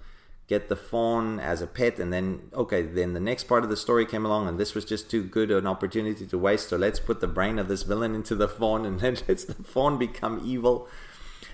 get 0.47 0.69
the 0.69 0.77
fawn 0.77 1.41
as 1.41 1.61
a 1.61 1.67
pet 1.67 1.99
and 1.99 2.13
then 2.13 2.49
okay 2.55 2.83
then 2.83 3.15
the 3.15 3.21
next 3.21 3.45
part 3.45 3.65
of 3.65 3.71
the 3.71 3.77
story 3.77 4.07
came 4.07 4.25
along 4.25 4.47
and 4.47 4.61
this 4.61 4.77
was 4.77 4.85
just 4.85 5.11
too 5.11 5.25
good 5.25 5.51
an 5.51 5.67
opportunity 5.67 6.25
to 6.25 6.39
waste 6.39 6.69
so 6.69 6.77
let's 6.77 7.01
put 7.01 7.21
the 7.21 7.27
brain 7.27 7.59
of 7.59 7.67
this 7.67 7.83
villain 7.83 8.15
into 8.15 8.37
the 8.37 8.47
fawn 8.47 8.85
and 8.87 9.01
then 9.01 9.17
let's 9.27 9.45
the 9.45 9.55
fawn 9.65 9.99
become 9.99 10.41
evil. 10.45 10.89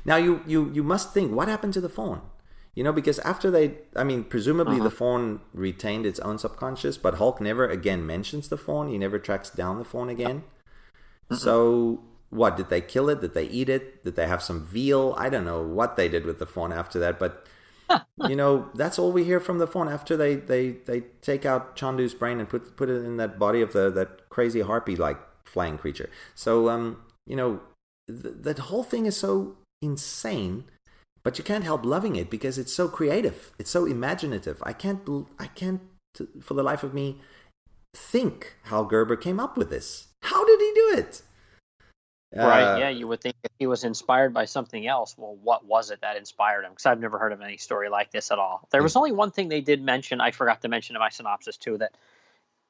Now 0.04 0.16
you 0.16 0.42
you 0.46 0.70
you 0.74 0.82
must 0.82 1.14
think 1.14 1.32
what 1.32 1.48
happened 1.48 1.72
to 1.74 1.80
the 1.80 1.88
fawn 1.88 2.20
you 2.74 2.82
know 2.82 2.92
because 2.92 3.18
after 3.20 3.50
they 3.50 3.74
i 3.96 4.04
mean 4.04 4.24
presumably 4.24 4.76
the 4.76 4.86
uh-huh. 4.86 4.90
fawn 4.90 5.40
retained 5.52 6.06
its 6.06 6.18
own 6.20 6.38
subconscious 6.38 6.96
but 6.96 7.14
hulk 7.14 7.38
never 7.40 7.68
again 7.68 8.06
mentions 8.06 8.48
the 8.48 8.56
fawn 8.56 8.88
he 8.88 8.96
never 8.96 9.18
tracks 9.18 9.50
down 9.50 9.78
the 9.78 9.84
fawn 9.84 10.08
again. 10.10 10.44
So 11.30 12.02
what 12.32 12.56
did 12.56 12.70
they 12.70 12.80
kill 12.80 13.10
it? 13.10 13.20
Did 13.20 13.34
they 13.34 13.44
eat 13.44 13.68
it? 13.68 14.04
Did 14.04 14.16
they 14.16 14.26
have 14.26 14.42
some 14.42 14.64
veal? 14.64 15.14
I 15.18 15.28
don't 15.28 15.44
know 15.44 15.62
what 15.62 15.96
they 15.96 16.08
did 16.08 16.24
with 16.24 16.38
the 16.38 16.46
fawn 16.46 16.72
after 16.72 16.98
that 16.98 17.18
but 17.18 17.46
you 18.28 18.34
know 18.34 18.70
that's 18.74 18.98
all 18.98 19.12
we 19.12 19.22
hear 19.22 19.38
from 19.38 19.58
the 19.58 19.66
fawn 19.66 19.86
after 19.86 20.16
they 20.16 20.36
they 20.36 20.70
they 20.70 21.00
take 21.20 21.44
out 21.44 21.76
chondu's 21.76 22.14
brain 22.14 22.40
and 22.40 22.48
put 22.48 22.74
put 22.74 22.88
it 22.88 23.04
in 23.04 23.18
that 23.18 23.38
body 23.38 23.60
of 23.60 23.74
the 23.74 23.90
that 23.90 24.30
crazy 24.30 24.62
harpy 24.62 24.96
like 24.96 25.18
flying 25.44 25.76
creature. 25.76 26.08
So 26.34 26.70
um 26.70 27.02
you 27.26 27.36
know 27.36 27.60
th- 28.08 28.36
that 28.40 28.58
whole 28.60 28.82
thing 28.82 29.04
is 29.04 29.16
so 29.16 29.56
insane 29.82 30.64
but 31.22 31.36
you 31.36 31.44
can't 31.44 31.64
help 31.64 31.84
loving 31.84 32.16
it 32.16 32.30
because 32.30 32.56
it's 32.58 32.72
so 32.72 32.88
creative. 32.88 33.52
It's 33.58 33.70
so 33.70 33.84
imaginative. 33.84 34.62
I 34.64 34.72
can't 34.72 35.06
i 35.38 35.48
can't 35.48 35.82
for 36.40 36.54
the 36.54 36.62
life 36.62 36.82
of 36.82 36.94
me 36.94 37.20
think 37.94 38.56
how 38.64 38.84
gerber 38.84 39.16
came 39.16 39.38
up 39.38 39.58
with 39.58 39.68
this. 39.68 40.08
How 40.22 40.46
did 40.46 40.60
he 40.60 40.72
do 40.74 40.94
it 40.96 41.22
Right. 42.34 42.62
Uh, 42.62 42.78
Yeah, 42.78 42.88
you 42.88 43.06
would 43.08 43.20
think 43.20 43.36
if 43.42 43.50
he 43.58 43.66
was 43.66 43.84
inspired 43.84 44.32
by 44.32 44.46
something 44.46 44.86
else, 44.86 45.14
well, 45.18 45.36
what 45.42 45.64
was 45.64 45.90
it 45.90 46.00
that 46.00 46.16
inspired 46.16 46.64
him? 46.64 46.70
Because 46.72 46.86
I've 46.86 47.00
never 47.00 47.18
heard 47.18 47.32
of 47.32 47.40
any 47.40 47.56
story 47.56 47.88
like 47.88 48.10
this 48.10 48.30
at 48.30 48.38
all. 48.38 48.66
There 48.70 48.82
was 48.82 48.96
only 48.96 49.12
one 49.12 49.30
thing 49.30 49.48
they 49.48 49.60
did 49.60 49.82
mention. 49.82 50.20
I 50.20 50.30
forgot 50.30 50.62
to 50.62 50.68
mention 50.68 50.96
in 50.96 51.00
my 51.00 51.10
synopsis 51.10 51.56
too 51.56 51.78
that 51.78 51.94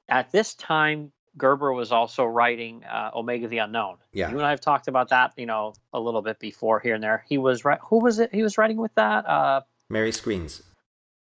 at 0.08 0.32
this 0.32 0.54
time 0.54 1.12
Gerber 1.38 1.72
was 1.72 1.92
also 1.92 2.24
writing 2.24 2.84
uh, 2.84 3.10
Omega 3.14 3.48
the 3.48 3.58
Unknown. 3.58 3.98
Yeah. 4.12 4.30
You 4.30 4.38
and 4.38 4.46
I 4.46 4.50
have 4.50 4.60
talked 4.60 4.88
about 4.88 5.10
that, 5.10 5.32
you 5.36 5.46
know, 5.46 5.74
a 5.92 6.00
little 6.00 6.22
bit 6.22 6.38
before 6.38 6.80
here 6.80 6.94
and 6.94 7.02
there. 7.02 7.24
He 7.28 7.38
was 7.38 7.64
right. 7.64 7.78
Who 7.84 8.00
was 8.00 8.18
it? 8.18 8.34
He 8.34 8.42
was 8.42 8.58
writing 8.58 8.76
with 8.76 8.94
that. 8.96 9.26
Uh, 9.26 9.60
mary 9.88 10.10
skrenes 10.10 10.62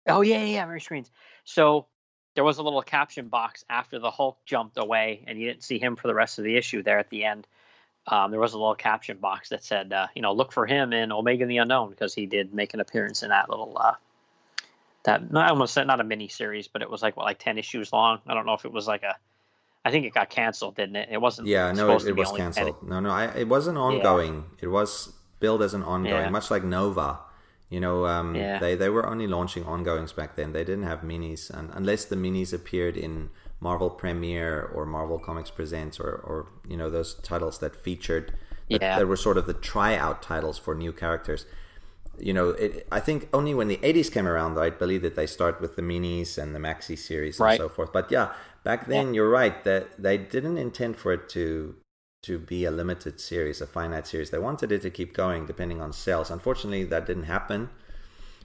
Oh 0.07 0.21
yeah, 0.21 0.39
yeah, 0.39 0.45
yeah, 0.45 0.67
Mary 0.67 0.81
Skrenes. 0.81 1.11
So 1.45 1.87
there 2.35 2.45
was 2.45 2.59
a 2.59 2.63
little 2.63 2.83
caption 2.83 3.29
box 3.29 3.65
after 3.71 3.99
the 3.99 4.11
Hulk 4.11 4.39
jumped 4.45 4.77
away, 4.77 5.25
and 5.27 5.39
you 5.39 5.47
didn't 5.47 5.63
see 5.65 5.79
him 5.79 5.97
for 5.97 6.09
the 6.09 6.15
rest 6.15 6.39
of 6.39 6.45
the 6.45 6.57
issue. 6.57 6.83
There 6.83 6.99
at 6.99 7.11
the 7.11 7.25
end, 7.25 7.47
um, 8.07 8.31
there 8.31 8.41
was 8.41 8.53
a 8.53 8.59
little 8.59 8.75
caption 8.75 9.17
box 9.17 9.49
that 9.49 9.65
said, 9.65 9.93
uh, 9.93 10.07
you 10.15 10.23
know, 10.23 10.33
look 10.33 10.53
for 10.53 10.67
him 10.67 10.93
in 10.93 11.11
Omega 11.11 11.47
the 11.47 11.57
Unknown 11.59 11.91
because 11.91 12.15
he 12.15 12.27
did 12.27 12.53
make 12.53 12.75
an 12.75 12.81
appearance 12.81 13.23
in 13.23 13.31
that 13.31 13.49
little 13.49 13.77
uh, 13.81 13.95
that 15.05 15.23
I 15.35 15.49
almost 15.49 15.75
said 15.75 15.87
not 15.87 16.01
a 16.01 16.05
mini 16.05 16.29
series, 16.29 16.69
but 16.69 16.83
it 16.83 16.91
was 16.91 17.03
like 17.03 17.17
what 17.17 17.25
like 17.25 17.39
ten 17.39 17.59
issues 17.59 17.93
long. 17.93 18.21
I 18.27 18.35
don't 18.35 18.47
know 18.47 18.55
if 18.55 18.65
it 18.65 18.73
was 18.73 18.87
like 18.87 19.03
a. 19.03 19.17
I 19.87 19.91
think 19.91 20.07
it 20.07 20.15
got 20.15 20.31
canceled, 20.31 20.77
didn't 20.77 20.97
it? 20.97 21.09
It 21.13 21.21
wasn't. 21.21 21.47
Yeah, 21.49 21.73
no, 21.73 21.97
it, 21.97 22.07
it 22.07 22.17
was 22.17 22.29
only 22.29 22.41
10 22.41 22.53
cancelled. 22.55 22.83
No, 22.89 23.01
no, 23.01 23.11
I, 23.11 23.27
it 23.37 23.49
wasn't 23.49 23.77
ongoing. 23.77 24.45
It 24.61 24.69
was 24.69 25.13
billed 25.41 25.61
as 25.63 25.75
an 25.75 25.83
ongoing, 25.83 26.25
Yeah. 26.25 26.31
much 26.31 26.51
like 26.51 26.65
Nova. 26.65 27.19
You 27.69 27.81
know, 27.81 28.07
um, 28.07 28.35
Yeah. 28.35 28.59
they 28.59 28.77
they 28.77 28.89
were 28.89 29.07
only 29.07 29.27
launching 29.27 29.65
ongoings 29.65 30.13
back 30.13 30.37
then. 30.37 30.53
They 30.53 30.65
didn't 30.65 30.85
have 30.85 31.01
minis, 31.01 31.51
and 31.51 31.71
unless 31.75 32.05
the 32.07 32.17
minis 32.17 32.55
appeared 32.55 32.97
in 32.97 33.31
Marvel 33.65 33.91
Premiere 33.91 34.71
or 34.75 34.85
Marvel 34.87 35.19
Comics 35.19 35.51
Presents 35.59 35.99
or 35.99 36.13
or 36.31 36.37
you 36.69 36.77
know 36.81 36.91
those 36.91 37.11
titles 37.31 37.59
that 37.63 37.75
featured 37.87 38.27
that, 38.71 38.81
Yeah. 38.83 38.99
that 38.99 39.07
were 39.13 39.17
sort 39.29 39.37
of 39.41 39.47
the 39.47 39.59
tryout 39.73 40.23
titles 40.23 40.57
for 40.65 40.73
new 40.85 40.93
characters. 40.93 41.47
You 42.29 42.33
know, 42.39 42.51
it, 42.51 42.87
I 42.99 43.01
think 43.01 43.29
only 43.39 43.55
when 43.59 43.69
the 43.75 43.79
'80s 43.91 44.09
came 44.17 44.29
around, 44.29 44.53
I 44.67 44.71
believe 44.71 45.03
that 45.07 45.17
they 45.17 45.27
start 45.27 45.61
with 45.63 45.73
the 45.77 45.83
minis 45.91 46.31
and 46.41 46.55
the 46.55 46.61
maxi 46.69 46.97
series 46.97 47.41
and 47.41 47.57
so 47.65 47.69
forth. 47.77 47.91
But 47.99 48.07
yeah, 48.17 48.27
back 48.69 48.81
then 48.87 49.15
you're 49.15 49.31
right 49.43 49.57
that 49.65 49.85
they 50.07 50.17
didn't 50.35 50.59
intend 50.67 50.97
for 51.03 51.11
it 51.17 51.25
to 51.37 51.49
to 52.29 52.39
be 52.39 52.65
a 52.65 52.71
limited 52.71 53.21
series, 53.31 53.61
a 53.61 53.67
finite 53.67 54.07
series. 54.07 54.31
They 54.31 54.39
wanted 54.49 54.71
it 54.77 54.83
to 54.83 54.91
keep 54.99 55.11
going 55.23 55.41
depending 55.53 55.81
on 55.85 55.93
sales. 55.93 56.31
Unfortunately, 56.31 56.85
that 56.85 57.05
didn't 57.11 57.29
happen. 57.37 57.61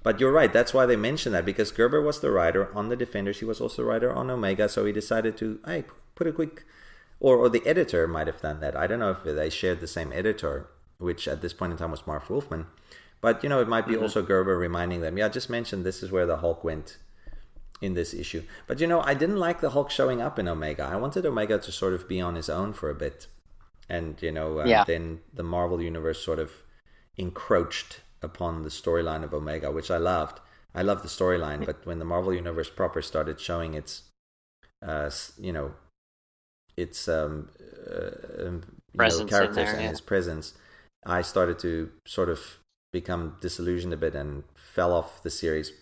But 0.01 0.19
you're 0.19 0.31
right. 0.31 0.51
That's 0.51 0.73
why 0.73 0.85
they 0.85 0.95
mentioned 0.95 1.35
that 1.35 1.45
because 1.45 1.71
Gerber 1.71 2.01
was 2.01 2.19
the 2.21 2.31
writer 2.31 2.73
on 2.76 2.89
the 2.89 2.95
Defenders. 2.95 3.39
He 3.39 3.45
was 3.45 3.59
also 3.59 3.81
the 3.81 3.88
writer 3.88 4.13
on 4.13 4.30
Omega, 4.30 4.69
so 4.69 4.85
he 4.85 4.93
decided 4.93 5.35
to 5.38 5.59
hey 5.65 5.84
put 6.15 6.27
a 6.27 6.31
quick, 6.31 6.63
or 7.19 7.35
or 7.38 7.49
the 7.49 7.65
editor 7.65 8.07
might 8.07 8.27
have 8.27 8.41
done 8.41 8.59
that. 8.61 8.76
I 8.76 8.88
don't 8.88 8.99
know 8.99 9.11
if 9.11 9.23
they 9.23 9.49
shared 9.49 9.81
the 9.81 9.88
same 9.88 10.13
editor, 10.13 10.67
which 10.99 11.27
at 11.27 11.41
this 11.41 11.53
point 11.53 11.73
in 11.73 11.77
time 11.77 11.91
was 11.91 12.07
Marv 12.07 12.30
Wolfman. 12.30 12.67
But 13.21 13.43
you 13.43 13.49
know, 13.49 13.59
it 13.61 13.67
might 13.67 13.88
be 13.88 13.97
also 13.97 14.21
Gerber 14.21 14.57
reminding 14.57 15.01
them, 15.01 15.17
yeah, 15.17 15.26
I 15.26 15.30
just 15.30 15.49
mentioned 15.49 15.85
this 15.85 16.01
is 16.01 16.11
where 16.11 16.26
the 16.26 16.38
Hulk 16.38 16.63
went 16.63 16.97
in 17.81 17.93
this 17.93 18.13
issue. 18.13 18.43
But 18.67 18.80
you 18.80 18.88
know, 18.88 19.01
I 19.01 19.13
didn't 19.13 19.38
like 19.38 19.59
the 19.59 19.71
Hulk 19.71 19.91
showing 19.91 20.21
up 20.21 20.39
in 20.39 20.47
Omega. 20.47 20.84
I 20.84 20.95
wanted 20.95 21.26
Omega 21.26 21.59
to 21.59 21.71
sort 21.73 21.93
of 21.93 22.07
be 22.07 22.21
on 22.21 22.35
his 22.35 22.49
own 22.49 22.71
for 22.71 22.89
a 22.89 22.95
bit, 22.95 23.27
and 23.89 24.21
you 24.21 24.31
know, 24.31 24.61
uh, 24.61 24.65
Yeah. 24.65 24.85
then 24.85 25.19
the 25.34 25.43
Marvel 25.43 25.81
universe 25.81 26.23
sort 26.23 26.39
of 26.39 26.51
encroached 27.17 27.99
upon 28.21 28.63
the 28.63 28.69
storyline 28.69 29.23
of 29.23 29.33
Omega, 29.33 29.71
which 29.71 29.91
I 29.91 29.97
loved. 29.97 30.39
I 30.73 30.81
loved 30.81 31.03
the 31.03 31.09
storyline, 31.09 31.65
but 31.65 31.85
when 31.85 31.99
the 31.99 32.05
Marvel 32.05 32.33
universe 32.33 32.69
proper 32.69 33.01
started 33.01 33.39
showing 33.39 33.73
its, 33.73 34.03
uh, 34.85 35.09
you 35.37 35.51
know, 35.51 35.73
its 36.77 37.07
um, 37.07 37.49
uh, 37.89 38.47
um, 38.47 38.63
you 38.93 38.99
know, 38.99 39.25
characters 39.25 39.55
there, 39.55 39.73
and 39.73 39.83
yeah. 39.83 39.89
its 39.89 40.01
presence, 40.01 40.53
I 41.05 41.21
started 41.21 41.59
to 41.59 41.91
sort 42.05 42.29
of 42.29 42.59
become 42.91 43.37
disillusioned 43.41 43.93
a 43.93 43.97
bit 43.97 44.15
and 44.15 44.43
fell 44.55 44.93
off 44.93 45.23
the 45.23 45.29
series. 45.29 45.73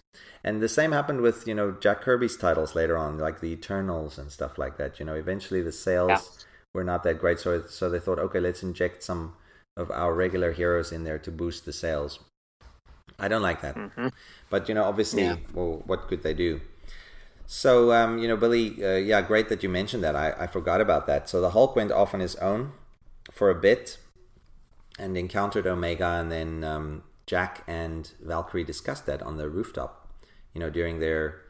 And 0.44 0.62
the 0.62 0.70
same 0.70 0.92
happened 0.92 1.22
with 1.22 1.48
you 1.48 1.54
know 1.54 1.72
Jack 1.72 2.02
Kirby's 2.02 2.38
titles 2.38 2.76
later 2.76 2.98
on, 2.98 3.20
like 3.20 3.42
the 3.42 3.52
Eternals 3.52 4.18
and 4.18 4.32
stuff 4.32 4.58
like 4.58 4.78
that. 4.78 5.00
You 5.00 5.06
know, 5.06 5.16
eventually 5.16 5.62
the 5.62 5.72
sales 5.72 6.10
Yeah. 6.10 6.44
were 6.74 6.84
not 6.84 7.04
that 7.04 7.20
great, 7.20 7.40
so 7.40 7.66
so 7.68 7.90
they 7.90 8.00
thought, 8.00 8.20
okay, 8.20 8.40
let's 8.40 8.64
inject 8.64 9.04
some 9.04 9.34
of 9.76 9.92
our 9.92 10.14
regular 10.14 10.54
heroes 10.54 10.92
in 10.92 11.04
there 11.04 11.20
to 11.20 11.32
boost 11.32 11.66
the 11.66 11.74
sales. 11.74 12.20
I 13.20 13.28
don't 13.28 13.42
like 13.42 13.62
that, 13.62 13.76
Mhm. 13.76 14.12
but 14.50 14.70
you 14.70 14.76
know, 14.76 14.84
obviously, 14.84 15.24
Yeah. 15.24 15.38
well, 15.54 15.82
what 15.86 16.08
could 16.08 16.22
they 16.24 16.34
do? 16.34 16.62
So, 17.48 17.92
um, 17.94 18.18
you 18.20 18.28
know, 18.28 18.36
Billy, 18.38 18.84
uh, 18.84 18.96
yeah, 18.98 19.22
great 19.22 19.48
that 19.50 19.64
you 19.64 19.70
mentioned 19.70 20.04
that. 20.04 20.16
I, 20.16 20.34
I 20.38 20.48
forgot 20.48 20.82
about 20.82 21.08
that. 21.08 21.30
So 21.30 21.40
the 21.42 21.52
Hulk 21.52 21.76
went 21.76 21.92
off 21.92 22.14
on 22.14 22.20
his 22.20 22.36
own 22.36 22.74
for 23.32 23.50
a 23.50 23.56
bit 23.56 23.98
and 25.00 25.18
encountered 25.18 25.66
Omega, 25.66 26.06
and 26.20 26.32
then 26.32 26.64
um, 26.64 27.04
Jack 27.26 27.64
and 27.68 28.12
Valkyrie 28.22 28.64
discussed 28.66 29.06
that 29.06 29.22
on 29.24 29.38
the 29.38 29.48
rooftop, 29.50 30.08
you 30.54 30.60
know, 30.60 30.70
during 30.70 31.00
their 31.00 31.42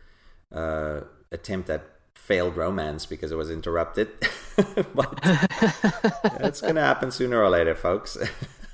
uh, 0.53 1.02
attempt 1.31 1.69
at 1.69 1.84
failed 2.14 2.56
romance 2.56 3.06
because 3.06 3.31
it 3.31 3.35
was 3.35 3.49
interrupted. 3.49 4.10
but 4.94 5.19
that's 6.39 6.61
going 6.61 6.76
to 6.76 6.81
happen 6.81 7.10
sooner 7.11 7.41
or 7.41 7.49
later, 7.49 7.73
folks. 7.76 8.18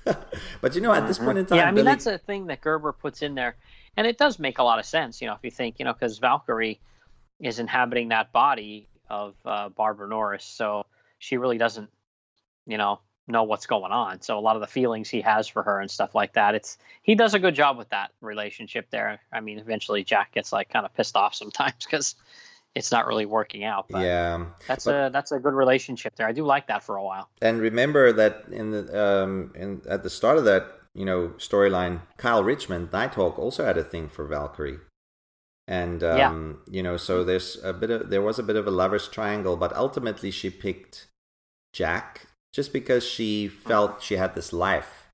but 0.62 0.76
you 0.76 0.82
know, 0.82 0.94
at 0.94 1.08
this 1.08 1.20
point 1.20 1.38
in 1.38 1.46
time, 1.46 1.58
yeah, 1.58 1.64
I 1.64 1.68
mean 1.68 1.76
Billy- 1.76 1.86
that's 1.86 2.06
a 2.06 2.18
thing 2.18 2.48
that 2.48 2.62
Gerber 2.62 2.92
puts 2.94 3.22
in 3.22 3.36
there, 3.36 3.56
and 3.98 4.08
it 4.08 4.18
does 4.18 4.40
make 4.40 4.60
a 4.60 4.64
lot 4.64 4.80
of 4.80 4.86
sense. 4.86 5.22
You 5.22 5.28
know, 5.28 5.34
if 5.34 5.40
you 5.44 5.52
think, 5.52 5.80
you 5.80 5.86
know, 5.86 5.94
because 5.94 6.20
Valkyrie 6.20 6.80
is 7.40 7.60
inhabiting 7.60 8.10
that 8.10 8.32
body 8.32 8.88
of 9.10 9.36
uh, 9.46 9.70
Barbara 9.70 10.08
Norris, 10.08 10.46
so 10.46 10.86
she 11.20 11.38
really 11.38 11.58
doesn't, 11.58 11.90
you 12.66 12.78
know, 12.78 13.00
know 13.28 13.44
what's 13.44 13.66
going 13.66 13.92
on. 13.92 14.22
So 14.22 14.38
a 14.38 14.42
lot 14.42 14.56
of 14.56 14.62
the 14.62 14.68
feelings 14.68 15.10
he 15.10 15.22
has 15.22 15.48
for 15.48 15.64
her 15.64 15.80
and 15.80 15.90
stuff 15.90 16.14
like 16.16 16.34
that, 16.34 16.56
it's 16.56 16.78
he 17.02 17.16
does 17.16 17.34
a 17.34 17.40
good 17.40 17.56
job 17.56 17.78
with 17.78 17.90
that 17.90 18.12
relationship 18.22 18.90
there. 18.90 19.20
I 19.32 19.40
mean, 19.40 19.60
eventually 19.60 20.04
Jack 20.04 20.34
gets 20.34 20.52
like 20.52 20.70
kind 20.70 20.86
of 20.86 20.94
pissed 20.94 21.16
off 21.16 21.34
sometimes 21.36 21.86
because 21.86 22.16
it's 22.76 22.92
not 22.92 23.06
really 23.08 23.26
working 23.26 23.64
out. 23.64 23.86
But 23.90 24.02
yeah, 24.04 24.46
that's 24.68 24.86
but- 24.86 24.96
a 25.08 25.10
that's 25.12 25.32
a 25.32 25.40
good 25.40 25.54
relationship 25.54 26.16
there. 26.16 26.28
I 26.28 26.32
do 26.32 26.44
like 26.46 26.68
that 26.68 26.84
for 26.84 26.96
a 26.96 27.04
while. 27.04 27.30
and 27.42 27.60
remember 27.62 28.12
that 28.14 28.46
in 28.52 28.72
the 28.72 28.84
um 29.08 29.52
in 29.56 29.82
at 29.88 30.04
the 30.04 30.10
start 30.10 30.38
of 30.38 30.46
that 30.46 30.64
you 30.96 31.06
know 31.06 31.30
storyline, 31.38 32.02
Kyle 32.18 32.44
Richmond, 32.44 32.92
Nighthawk, 32.92 33.38
also 33.40 33.64
had 33.66 33.78
a 33.78 33.84
thing 33.84 34.08
for 34.10 34.26
Valkyrie, 34.26 34.80
and 35.68 36.04
um, 36.04 36.18
Yeah. 36.18 36.74
you 36.76 36.84
know, 36.84 36.98
so 36.98 37.24
there's 37.24 37.58
a 37.64 37.74
bit 37.74 37.90
of 37.90 38.10
there 38.10 38.22
was 38.22 38.38
a 38.40 38.44
bit 38.44 38.56
of 38.56 38.68
a 38.68 38.72
lovers 38.72 39.08
triangle, 39.08 39.56
but 39.58 39.76
ultimately 39.76 40.32
she 40.32 40.50
picked 40.50 41.08
Jack 41.74 42.28
just 42.54 42.72
because 42.74 43.04
she 43.04 43.48
felt 43.48 44.02
she 44.04 44.16
had 44.18 44.36
this 44.36 44.54
life 44.54 45.10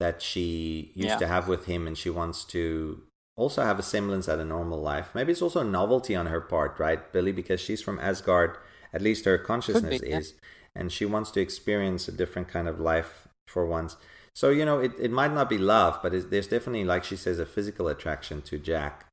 that 0.00 0.20
she 0.20 0.90
used 0.94 1.10
Yeah. 1.10 1.18
to 1.18 1.26
have 1.28 1.46
with 1.46 1.66
him, 1.66 1.86
and 1.86 1.96
she 1.96 2.10
wants 2.10 2.44
to 2.46 3.02
also 3.36 3.62
have 3.62 3.78
a 3.78 3.82
semblance 3.82 4.28
at 4.28 4.38
a 4.38 4.44
normal 4.44 4.80
life. 4.80 5.14
Maybe 5.14 5.32
it's 5.32 5.42
also 5.42 5.60
a 5.60 5.64
novelty 5.64 6.14
on 6.14 6.26
her 6.26 6.40
part, 6.40 6.78
right, 6.78 7.12
Billy? 7.12 7.32
Because 7.32 7.60
she's 7.60 7.82
from 7.82 7.98
Asgard, 7.98 8.56
at 8.92 9.02
least 9.02 9.24
her 9.24 9.38
consciousness 9.38 10.00
yeah. 10.04 10.18
is, 10.18 10.34
and 10.74 10.92
she 10.92 11.04
wants 11.04 11.30
to 11.32 11.40
experience 11.40 12.08
a 12.08 12.12
different 12.12 12.48
kind 12.48 12.68
of 12.68 12.78
life 12.78 13.28
for 13.46 13.66
once. 13.66 13.96
So 14.34 14.50
you 14.50 14.64
know, 14.64 14.78
it, 14.78 14.92
it 14.98 15.10
might 15.10 15.32
not 15.32 15.48
be 15.48 15.58
love, 15.58 16.00
but 16.02 16.14
it's, 16.14 16.26
there's 16.26 16.46
definitely, 16.46 16.84
like 16.84 17.04
she 17.04 17.16
says, 17.16 17.38
a 17.38 17.46
physical 17.46 17.88
attraction 17.88 18.42
to 18.42 18.58
Jack, 18.58 19.06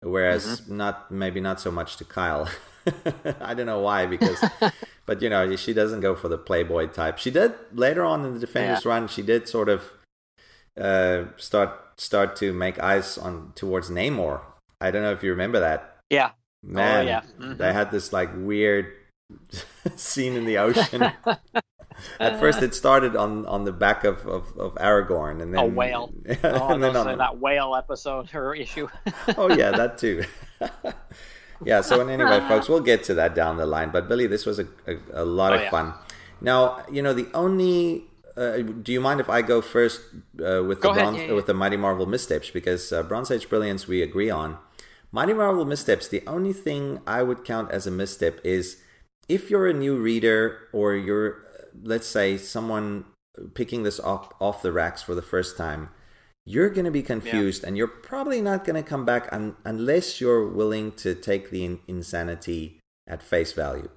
whereas 0.00 0.68
not 0.68 1.10
maybe 1.10 1.40
not 1.40 1.60
so 1.60 1.70
much 1.70 1.96
to 1.96 2.04
Kyle. 2.04 2.48
I 3.40 3.54
don't 3.54 3.66
know 3.66 3.80
why, 3.80 4.06
because 4.06 4.44
but 5.06 5.20
you 5.22 5.28
know 5.28 5.56
she 5.56 5.72
doesn't 5.72 6.00
go 6.00 6.14
for 6.14 6.28
the 6.28 6.38
playboy 6.38 6.88
type. 6.88 7.18
She 7.18 7.30
did 7.30 7.54
later 7.72 8.04
on 8.04 8.24
in 8.24 8.34
the 8.34 8.40
Defenders 8.40 8.84
Yeah. 8.84 8.90
run. 8.90 9.08
She 9.08 9.22
did 9.22 9.48
sort 9.48 9.68
of 9.68 9.92
uh, 10.80 11.24
start 11.36 11.85
start 11.98 12.36
to 12.36 12.52
make 12.52 12.78
eyes 12.78 13.18
on 13.18 13.52
towards 13.54 13.90
Namor. 13.90 14.40
I 14.80 14.90
don't 14.90 15.02
know 15.02 15.12
if 15.12 15.22
you 15.22 15.30
remember 15.30 15.60
that. 15.60 15.96
Yeah. 16.10 16.30
Man, 16.62 17.06
yeah. 17.06 17.22
Mhm. 17.38 17.58
they 17.58 17.72
had 17.72 17.90
this 17.90 18.12
like 18.12 18.30
weird 18.34 18.92
scene 19.96 20.34
in 20.36 20.44
the 20.44 20.58
ocean. 20.58 21.02
At 22.20 22.38
first, 22.38 22.60
it 22.62 22.74
started 22.74 23.16
on, 23.16 23.46
on 23.46 23.64
the 23.64 23.72
back 23.72 24.04
of, 24.04 24.26
of, 24.26 24.44
of 24.58 24.74
Aragorn, 24.74 25.40
and 25.40 25.54
then 25.54 25.60
A 25.60 25.66
whale. 25.66 26.12
and 26.26 26.38
Oh, 26.44 26.76
then 26.78 26.94
on- 26.94 27.16
that 27.18 27.38
whale 27.38 27.74
episode 27.74 28.28
or 28.34 28.54
issue. 28.54 28.88
oh 29.38 29.48
yeah, 29.54 29.70
that 29.70 29.96
too. 29.96 30.24
yeah. 31.64 31.80
So 31.80 32.00
and 32.00 32.10
anyway, 32.10 32.40
folks, 32.48 32.68
we'll 32.68 32.80
get 32.80 33.04
to 33.04 33.14
that 33.14 33.34
down 33.34 33.56
the 33.56 33.64
line. 33.66 33.90
But 33.90 34.08
Billy, 34.08 34.26
this 34.26 34.44
was 34.44 34.58
a 34.58 34.66
a, 34.86 35.22
a 35.22 35.24
lot 35.24 35.52
Oh, 35.52 35.56
of 35.56 35.62
yeah. 35.62 35.70
fun. 35.70 35.94
Now 36.40 36.84
you 36.90 37.00
know 37.02 37.14
the 37.14 37.28
only. 37.32 38.04
Uh, 38.36 38.58
do 38.58 38.92
you 38.92 39.00
mind 39.00 39.20
if 39.20 39.30
I 39.30 39.42
go 39.42 39.60
first 39.60 40.00
uh, 40.44 40.62
with 40.62 40.80
Go 40.80 40.92
the 40.92 41.00
bronze, 41.00 41.18
yeah, 41.18 41.26
yeah. 41.26 41.32
with 41.32 41.46
the 41.46 41.54
Mighty 41.54 41.76
Marvel 41.76 42.06
missteps 42.06 42.50
because 42.50 42.92
uh, 42.92 43.02
Bronze 43.02 43.30
Age 43.30 43.48
Brilliance 43.48 43.88
we 43.88 44.02
agree 44.02 44.30
on. 44.30 44.58
Mighty 45.10 45.32
Marvel 45.32 45.64
missteps. 45.64 46.08
The 46.08 46.22
only 46.26 46.52
thing 46.52 47.00
I 47.06 47.22
would 47.22 47.44
count 47.44 47.70
as 47.70 47.86
a 47.86 47.90
misstep 47.90 48.40
is 48.44 48.82
if 49.28 49.50
you're 49.50 49.66
a 49.66 49.72
new 49.72 49.96
reader 49.96 50.68
or 50.72 50.94
you're, 50.94 51.46
uh, 51.54 51.64
let's 51.82 52.06
say, 52.06 52.36
someone 52.36 53.06
picking 53.54 53.82
this 53.82 54.00
off 54.00 54.32
off 54.40 54.62
the 54.62 54.72
racks 54.72 55.02
for 55.02 55.14
the 55.14 55.22
first 55.22 55.56
time 55.56 55.90
you're 56.46 56.70
going 56.70 56.84
to 56.84 56.92
be 56.92 57.02
confused 57.02 57.64
and 57.64 57.76
you're 57.76 57.88
probably 57.88 58.40
not 58.40 58.64
going 58.64 58.80
to 58.82 58.88
come 58.88 59.04
back 59.04 59.28
un- 59.32 59.56
unless 59.64 60.20
you're 60.20 60.46
willing 60.46 60.92
to 60.92 61.14
take 61.14 61.50
the 61.50 61.64
in- 61.64 61.80
insanity 61.88 62.78
at 63.06 63.22
face 63.22 63.52
value 63.52 63.90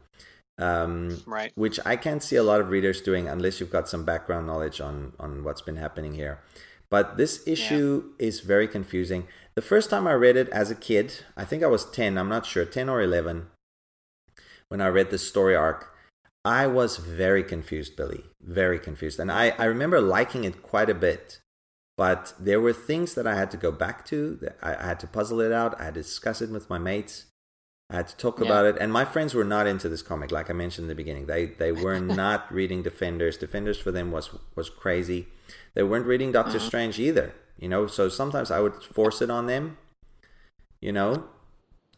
um, 0.60 1.22
Right. 1.26 1.52
which 1.56 1.80
i 1.86 1.96
can't 1.96 2.22
see 2.22 2.36
a 2.36 2.44
lot 2.44 2.60
of 2.62 2.70
readers 2.70 3.02
doing 3.02 3.28
unless 3.28 3.60
you've 3.60 3.72
got 3.72 3.90
some 3.90 4.04
background 4.06 4.46
knowledge 4.48 4.80
on 4.82 5.14
on 5.20 5.44
what's 5.44 5.62
been 5.62 5.78
happening 5.78 6.14
here 6.16 6.40
but 6.90 7.18
this 7.18 7.42
issue 7.48 8.14
is 8.20 8.42
very 8.42 8.68
confusing 8.68 9.28
the 9.56 9.62
first 9.62 9.90
time 9.90 10.06
i 10.08 10.14
read 10.14 10.36
it 10.36 10.50
as 10.50 10.70
a 10.70 10.76
kid 10.76 11.24
i 11.38 11.46
think 11.46 11.64
i 11.64 11.68
was 11.68 11.86
10 11.90 12.18
i'm 12.18 12.30
not 12.30 12.46
sure 12.46 12.66
10 12.66 12.90
or 12.90 13.02
11 13.02 13.48
when 14.68 14.82
i 14.82 14.88
read 14.88 15.10
this 15.12 15.28
story 15.28 15.56
arc 15.56 15.96
i 16.44 16.68
was 16.68 16.98
very 16.98 17.44
confused 17.44 17.96
billy 17.96 18.24
very 18.42 18.80
confused 18.80 19.20
and 19.20 19.32
i, 19.32 19.54
I 19.58 19.66
remember 19.66 20.02
liking 20.02 20.44
it 20.44 20.62
quite 20.62 20.90
a 20.90 20.96
bit 20.96 21.40
but 21.98 22.34
there 22.40 22.62
were 22.62 22.72
things 22.72 23.14
that 23.16 23.28
I 23.28 23.36
had 23.36 23.52
to 23.52 23.58
go 23.58 23.74
back 23.74 24.06
to. 24.06 24.36
that 24.42 24.56
I 24.64 24.74
I 24.74 24.86
had 24.88 25.02
to 25.02 25.08
puzzle 25.08 25.42
it 25.42 25.52
out. 25.52 25.78
I 25.82 25.84
had 25.84 25.96
to 25.96 26.02
discuss 26.02 26.42
it 26.42 26.50
with 26.50 26.70
my 26.70 26.78
mates. 26.78 27.26
I 27.90 27.96
had 27.98 28.08
to 28.10 28.18
talk 28.18 28.40
Yeah. 28.40 28.46
about 28.46 28.66
it. 28.66 28.78
And 28.80 28.92
my 28.94 29.04
friends 29.06 29.34
were 29.34 29.44
not 29.44 29.66
into 29.68 29.90
this 29.90 30.02
comic, 30.02 30.32
like 30.32 30.50
I 30.50 30.54
mentioned 30.54 30.86
in 30.86 30.90
the 30.90 30.96
beginning. 30.96 31.26
They 31.26 31.46
they 31.48 31.72
were 31.72 32.00
not 32.24 32.52
reading 32.54 32.84
Defenders. 32.84 33.38
Defenders 33.38 33.80
for 33.80 33.92
them 33.92 34.12
was 34.12 34.30
was 34.56 34.70
crazy. 34.70 35.28
They 35.74 35.84
weren't 35.84 36.06
reading 36.06 36.32
Doctor 36.32 36.60
Strange 36.60 37.00
either. 37.00 37.34
You 37.58 37.68
know, 37.68 37.88
so 37.88 38.08
sometimes 38.10 38.52
I 38.52 38.60
would 38.60 38.84
force 38.84 39.22
it 39.22 39.30
on 39.30 39.48
them. 39.48 39.78
You 40.82 40.94
know, 40.94 41.26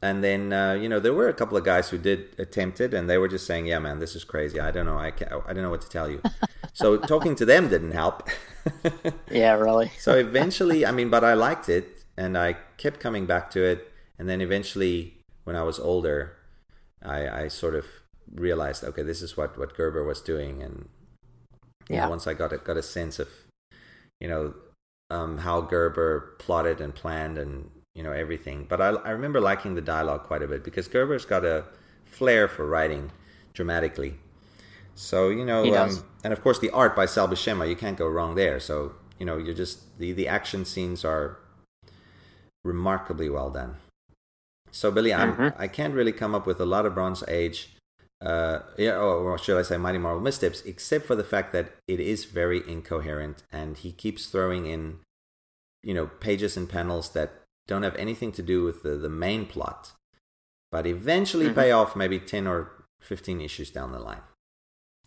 and 0.01 0.23
then 0.23 0.51
uh, 0.53 0.73
you 0.73 0.89
know 0.89 0.99
there 0.99 1.13
were 1.13 1.27
a 1.30 1.34
couple 1.34 1.55
of 1.57 1.63
guys 1.63 1.89
who 1.89 1.97
did 1.99 2.34
attempt 2.39 2.81
it, 2.81 2.93
and 2.93 3.07
they 3.09 3.18
were 3.19 3.27
just 3.27 3.45
saying, 3.45 3.68
"Yeah, 3.68 3.77
man, 3.80 3.99
this 3.99 4.15
is 4.15 4.23
crazy. 4.23 4.59
I 4.59 4.72
don't 4.72 4.85
know. 4.88 4.97
I 4.97 5.11
can't, 5.11 5.31
I 5.47 5.53
don't 5.53 5.61
know 5.63 5.69
what 5.69 5.81
to 5.81 5.89
tell 5.89 6.09
you." 6.09 6.22
so 6.73 6.97
talking 6.97 7.35
to 7.35 7.45
them 7.45 7.68
didn't 7.69 7.91
help. 7.91 8.27
Yeah, 9.31 9.53
really. 9.53 9.91
so 9.97 10.15
eventually, 10.18 10.85
I 10.85 10.91
mean, 10.91 11.09
but 11.09 11.23
I 11.23 11.34
liked 11.34 11.68
it, 11.69 12.03
and 12.18 12.38
I 12.38 12.57
kept 12.77 12.99
coming 12.99 13.26
back 13.26 13.49
to 13.51 13.63
it, 13.63 13.91
and 14.19 14.27
then 14.30 14.39
eventually, 14.41 15.20
when 15.43 15.55
I 15.55 15.63
was 15.63 15.80
older, 15.80 16.38
I, 17.03 17.43
I 17.43 17.47
sort 17.47 17.76
of 17.76 17.85
realized, 18.34 18.84
okay, 18.84 19.03
this 19.03 19.22
is 19.22 19.35
what 19.35 19.57
what 19.57 19.76
Gerber 19.76 20.03
was 20.03 20.22
doing, 20.22 20.61
and 20.61 20.89
you 21.89 21.97
know, 21.97 22.09
once 22.09 22.27
I 22.27 22.34
got 22.34 22.53
a, 22.53 22.57
got 22.57 22.77
a 22.77 22.84
sense 22.84 23.19
of, 23.19 23.27
you 24.19 24.27
know, 24.27 24.53
um, 25.09 25.39
how 25.39 25.61
Gerber 25.61 26.35
plotted 26.39 26.80
and 26.80 26.93
planned, 26.95 27.38
and 27.38 27.69
you 27.95 28.03
know 28.03 28.11
everything. 28.11 28.65
But 28.69 28.81
I 28.81 28.89
I 28.89 29.09
remember 29.11 29.41
liking 29.41 29.76
the 29.76 29.81
dialogue 29.81 30.23
quite 30.23 30.43
a 30.43 30.47
bit 30.47 30.63
because 30.63 30.88
Gerber's 30.88 31.26
got 31.26 31.43
a 31.43 31.65
flair 32.05 32.47
for 32.47 32.65
writing 32.65 33.11
dramatically. 33.53 34.15
So 34.95 35.30
you 35.30 35.45
know, 35.45 35.63
um, 35.76 36.03
and 36.23 36.34
of 36.34 36.41
course 36.41 36.59
the 36.59 36.69
art 36.69 36.95
by 36.95 37.05
Sal 37.05 37.27
Buscema, 37.27 37.68
you 37.68 37.76
can't 37.76 37.97
go 37.97 38.07
wrong 38.07 38.35
there. 38.35 38.59
So 38.59 38.93
you 39.19 39.26
know, 39.26 39.38
you're 39.38 39.55
just 39.55 39.97
the 39.99 40.11
the 40.13 40.27
action 40.27 40.65
scenes 40.65 41.03
are 41.03 41.38
remarkably 42.63 43.30
well 43.30 43.49
done. 43.49 43.77
So 44.72 44.91
Billy, 44.91 45.14
I'm 45.14 45.35
Mhm. 45.35 45.56
I 45.57 45.68
can't 45.68 45.93
really 45.93 46.11
come 46.14 46.34
up 46.35 46.45
with 46.48 46.60
a 46.61 46.65
lot 46.65 46.85
of 46.85 46.93
Bronze 46.93 47.23
Age, 47.27 47.76
uh, 48.22 48.60
yeah, 48.77 48.98
or, 48.98 49.38
should 49.38 49.57
I 49.57 49.64
say 49.64 49.77
Mighty 49.77 49.98
Marvel 49.98 50.22
missteps, 50.22 50.61
except 50.61 51.06
for 51.06 51.15
the 51.15 51.23
fact 51.23 51.52
that 51.53 51.73
it 51.88 51.99
is 51.99 52.26
very 52.26 52.60
incoherent, 52.68 53.43
and 53.52 53.77
he 53.77 53.91
keeps 53.91 54.27
throwing 54.27 54.65
in, 54.65 54.99
you 55.84 55.93
know, 55.93 56.07
pages 56.07 56.56
and 56.56 56.69
panels 56.69 57.10
that 57.14 57.30
don't 57.68 57.84
have 57.84 57.95
anything 57.95 58.31
to 58.34 58.41
do 58.41 58.64
with 58.64 58.84
the 58.84 58.95
the 58.95 59.10
main 59.10 59.45
plot, 59.45 59.91
but 60.72 60.85
eventually 60.88 61.48
Mhm. 61.49 61.56
pay 61.56 61.72
off 61.72 61.95
maybe 61.95 62.19
ten 62.19 62.48
or 62.48 62.72
fifteen 63.02 63.41
issues 63.41 63.72
down 63.72 63.91
the 63.91 63.99
line. 63.99 64.23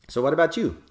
So 0.08 0.20
what 0.20 0.32
about 0.34 0.56
you? 0.56 0.82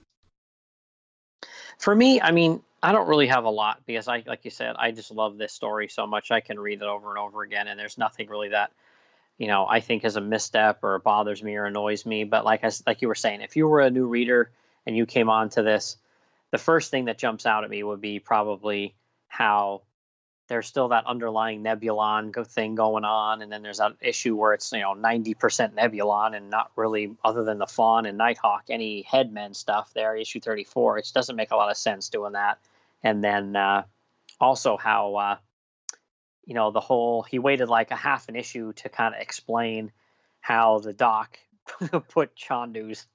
For 1.77 1.95
me, 1.95 2.21
I 2.21 2.31
mean, 2.31 2.63
I 2.83 2.91
don't 2.91 3.07
really 3.07 3.27
have 3.27 3.45
a 3.45 3.49
lot 3.49 3.79
because 3.85 4.09
I, 4.09 4.23
like 4.27 4.43
you 4.43 4.51
said, 4.51 4.75
I 4.77 4.91
just 4.91 5.09
love 5.09 5.37
this 5.37 5.53
story 5.53 5.87
so 5.87 6.05
much. 6.05 6.31
I 6.31 6.41
can 6.41 6.59
read 6.59 6.81
it 6.81 6.87
over 6.87 7.09
and 7.09 7.17
over 7.17 7.41
again, 7.41 7.69
and 7.69 7.79
there's 7.79 7.97
nothing 7.97 8.27
really 8.27 8.49
that, 8.49 8.73
you 9.37 9.47
know, 9.47 9.65
I 9.65 9.79
think 9.79 10.03
is 10.03 10.17
a 10.17 10.21
misstep 10.21 10.83
or 10.83 10.99
bothers 10.99 11.41
me 11.41 11.55
or 11.55 11.63
annoys 11.63 12.05
me. 12.05 12.25
But 12.25 12.43
like 12.43 12.65
I, 12.65 12.71
like 12.85 13.01
you 13.01 13.07
were 13.07 13.15
saying, 13.15 13.39
if 13.39 13.55
you 13.55 13.69
were 13.69 13.79
a 13.79 13.89
new 13.89 14.05
reader 14.05 14.51
and 14.85 14.97
you 14.97 15.05
came 15.05 15.29
on 15.29 15.47
to 15.51 15.63
this, 15.63 15.95
the 16.51 16.57
first 16.57 16.91
thing 16.91 17.05
that 17.05 17.17
jumps 17.17 17.45
out 17.45 17.63
at 17.63 17.69
me 17.69 17.81
would 17.83 18.01
be 18.01 18.19
probably 18.19 18.93
how 19.29 19.83
there's 20.49 20.67
still 20.67 20.89
that 20.89 21.05
underlying 21.05 21.63
Nebulon 21.63 22.33
thing 22.47 22.75
going 22.75 23.05
on, 23.05 23.41
and 23.41 23.49
then 23.49 23.63
there's 23.63 23.77
that 23.77 23.93
issue 24.01 24.35
where 24.35 24.53
it's 24.53 24.73
you 24.73 24.81
know 24.81 24.93
90% 24.93 25.35
Nebulon 25.73 26.35
and 26.35 26.49
not 26.49 26.69
really 26.75 27.15
other 27.23 27.45
than 27.45 27.59
the 27.59 27.65
Fawn 27.65 28.05
and 28.05 28.17
Nighthawk 28.17 28.65
any 28.69 29.03
Headmen 29.03 29.53
stuff 29.53 29.93
there. 29.93 30.17
Issue 30.17 30.41
34, 30.41 30.97
it 30.97 31.11
doesn't 31.15 31.37
make 31.37 31.51
a 31.51 31.55
lot 31.55 31.71
of 31.71 31.77
sense 31.77 32.09
doing 32.09 32.33
that. 32.33 32.59
And 33.03 33.23
then 33.23 33.55
uh, 33.55 33.83
also 34.39 34.77
how 34.77 35.15
uh, 35.15 35.37
you 36.45 36.53
know 36.53 36.71
the 36.71 36.79
whole 36.79 37.23
he 37.23 37.39
waited 37.39 37.69
like 37.69 37.91
a 37.91 37.95
half 37.95 38.29
an 38.29 38.35
issue 38.35 38.73
to 38.73 38.89
kind 38.89 39.15
of 39.15 39.21
explain 39.21 39.91
how 40.41 40.79
the 40.79 40.93
Doc 40.93 41.39
put 42.09 42.35
Chondu's 42.35 43.05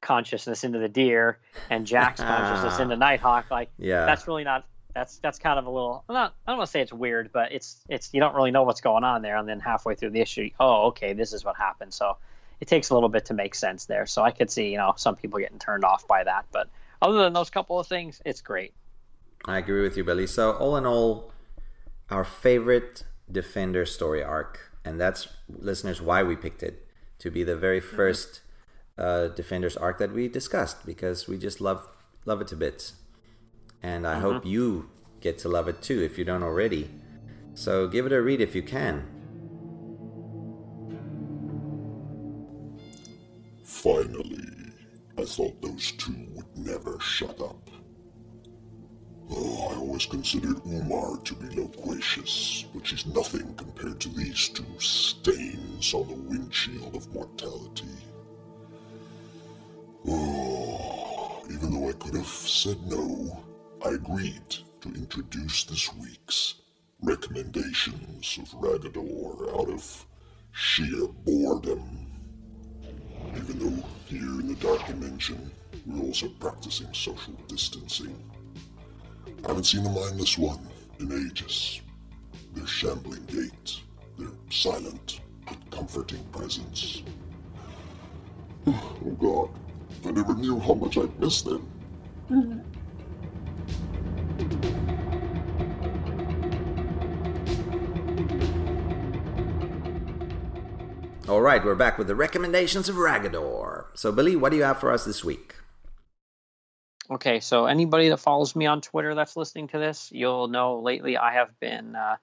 consciousness 0.00 0.64
into 0.64 0.78
the 0.78 0.88
deer 0.88 1.38
and 1.70 1.86
Jack's 1.86 2.20
consciousness 2.20 2.78
into 2.78 2.96
Nighthawk. 3.06 3.50
Like 3.50 3.70
Yeah, 3.78 4.06
that's 4.06 4.26
really 4.26 4.44
not 4.44 4.66
that's 4.94 5.18
that's 5.18 5.38
kind 5.38 5.58
of 5.58 5.66
a 5.66 5.70
little 5.70 6.04
not 6.08 6.34
I 6.46 6.52
don't 6.52 6.58
want 6.58 6.68
to 6.68 6.70
say 6.72 6.80
it's 6.80 6.92
weird, 6.92 7.30
but 7.32 7.52
it's 7.52 7.82
it's 7.88 8.12
you 8.12 8.20
don't 8.20 8.34
really 8.34 8.50
know 8.50 8.62
what's 8.62 8.80
going 8.80 9.04
on 9.04 9.22
there, 9.22 9.36
and 9.36 9.48
then 9.48 9.60
halfway 9.60 9.94
through 9.94 10.10
the 10.10 10.20
issue, 10.20 10.50
oh 10.58 10.86
okay, 10.88 11.12
this 11.12 11.32
is 11.32 11.44
what 11.44 11.56
happened. 11.56 11.92
So 11.92 12.16
it 12.60 12.68
takes 12.68 12.88
a 12.88 12.94
little 12.94 13.10
bit 13.10 13.26
to 13.26 13.34
make 13.34 13.54
sense 13.54 13.84
there. 13.84 14.06
So 14.06 14.22
I 14.22 14.30
could 14.30 14.50
see 14.50 14.70
you 14.70 14.78
know 14.78 14.94
some 14.96 15.16
people 15.16 15.38
getting 15.38 15.58
turned 15.58 15.84
off 15.84 16.06
by 16.08 16.24
that, 16.24 16.46
but 16.50 16.68
other 17.02 17.18
than 17.18 17.34
those 17.34 17.50
couple 17.50 17.78
of 17.78 17.86
things, 17.86 18.22
it's 18.24 18.40
great. 18.40 18.72
I 19.46 19.58
agree 19.58 19.82
with 19.82 19.96
you, 19.96 20.04
Billy. 20.04 20.26
So 20.26 20.52
all 20.52 20.76
in 20.76 20.86
all, 20.86 21.32
our 22.10 22.24
favorite 22.24 23.04
Defender 23.30 23.84
story 23.84 24.22
arc, 24.22 24.72
and 24.84 25.00
that's 25.00 25.28
listeners 25.48 26.00
why 26.00 26.22
we 26.22 26.36
picked 26.36 26.62
it 26.62 26.86
to 27.18 27.30
be 27.30 27.42
the 27.42 27.56
very 27.56 27.80
1st 27.80 28.40
uh, 28.98 29.28
Defenders 29.28 29.76
arc 29.76 29.98
that 29.98 30.12
we 30.12 30.28
discussed 30.28 30.86
because 30.86 31.26
we 31.26 31.36
just 31.36 31.60
love 31.60 31.88
love 32.24 32.40
it 32.40 32.46
to 32.48 32.56
bits, 32.56 32.94
and 33.82 34.06
I 34.06 34.20
hope 34.20 34.46
you 34.46 34.90
get 35.20 35.38
to 35.38 35.48
love 35.48 35.66
it 35.68 35.82
too 35.82 36.02
if 36.02 36.18
you 36.18 36.24
don't 36.24 36.42
already. 36.42 36.90
So 37.54 37.88
give 37.88 38.06
it 38.06 38.12
a 38.12 38.22
read 38.22 38.40
if 38.40 38.54
you 38.54 38.62
can. 38.62 39.06
Finally, 43.64 44.72
I 45.18 45.24
thought 45.24 45.60
those 45.62 45.92
two 45.92 46.26
would 46.32 46.56
never 46.56 46.98
shut 47.00 47.40
up. 47.40 47.65
Oh, 49.30 49.68
I 49.72 49.76
always 49.76 50.06
considered 50.06 50.60
Umar 50.66 51.16
to 51.18 51.34
be 51.34 51.60
loquacious, 51.60 52.64
but 52.72 52.86
she's 52.86 53.06
nothing 53.06 53.54
compared 53.54 53.98
to 54.00 54.08
these 54.10 54.48
two 54.48 54.64
stains 54.78 55.92
on 55.94 56.06
the 56.06 56.14
windshield 56.14 56.94
of 56.94 57.12
mortality. 57.12 57.88
Oh, 60.06 61.42
even 61.50 61.72
though 61.72 61.88
I 61.88 61.92
could 61.92 62.14
have 62.14 62.26
said 62.26 62.78
no, 62.86 63.42
I 63.84 63.90
agreed 63.90 64.56
to 64.82 64.88
introduce 64.94 65.64
this 65.64 65.92
week's 65.94 66.54
recommendations 67.02 68.38
of 68.40 68.48
Raggador 68.60 69.58
out 69.58 69.68
of 69.68 70.06
sheer 70.52 71.08
boredom. 71.24 71.82
Even 73.36 73.58
though 73.58 73.86
here 74.06 74.40
in 74.40 74.46
the 74.48 74.54
Dark 74.54 74.86
Dimension, 74.86 75.50
we're 75.84 76.04
also 76.06 76.28
practicing 76.28 76.92
social 76.94 77.34
distancing. 77.48 78.16
I 79.46 79.50
haven't 79.50 79.64
seen 79.64 79.86
a 79.86 79.88
mindless 79.88 80.36
one 80.36 80.58
in 80.98 81.12
ages. 81.12 81.80
Their 82.54 82.66
shambling 82.66 83.24
gait, 83.26 83.80
their 84.18 84.32
silent 84.50 85.20
but 85.46 85.70
comforting 85.70 86.24
presence. 86.32 87.04
Oh 88.66 89.16
God, 89.20 89.50
I 90.04 90.10
never 90.10 90.34
knew 90.34 90.58
how 90.58 90.74
much 90.74 90.98
I'd 90.98 91.20
miss 91.20 91.42
them. 91.42 91.70
All 101.28 101.40
right, 101.40 101.64
we're 101.64 101.76
back 101.76 101.98
with 101.98 102.08
the 102.08 102.16
recommendations 102.16 102.88
of 102.88 102.96
Raggador. 102.96 103.84
So, 103.94 104.10
Billy, 104.10 104.34
what 104.34 104.50
do 104.50 104.56
you 104.56 104.64
have 104.64 104.80
for 104.80 104.90
us 104.90 105.04
this 105.04 105.22
week? 105.22 105.54
Okay, 107.08 107.38
so 107.38 107.66
anybody 107.66 108.08
that 108.08 108.16
follows 108.16 108.56
me 108.56 108.66
on 108.66 108.80
Twitter 108.80 109.14
that's 109.14 109.36
listening 109.36 109.68
to 109.68 109.78
this, 109.78 110.10
you'll 110.12 110.48
know 110.48 110.80
lately 110.80 111.16
I 111.16 111.34
have 111.34 111.58
been 111.60 111.94
uh, 111.94 112.16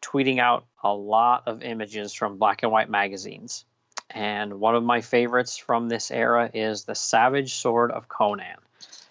tweeting 0.00 0.38
out 0.38 0.66
a 0.84 0.94
lot 0.94 1.44
of 1.46 1.62
images 1.62 2.12
from 2.12 2.38
black 2.38 2.62
and 2.62 2.70
white 2.70 2.88
magazines. 2.88 3.64
And 4.08 4.60
one 4.60 4.76
of 4.76 4.84
my 4.84 5.00
favorites 5.00 5.56
from 5.56 5.88
this 5.88 6.12
era 6.12 6.48
is 6.52 6.84
The 6.84 6.94
Savage 6.94 7.54
Sword 7.54 7.90
of 7.90 8.08
Conan. 8.08 8.58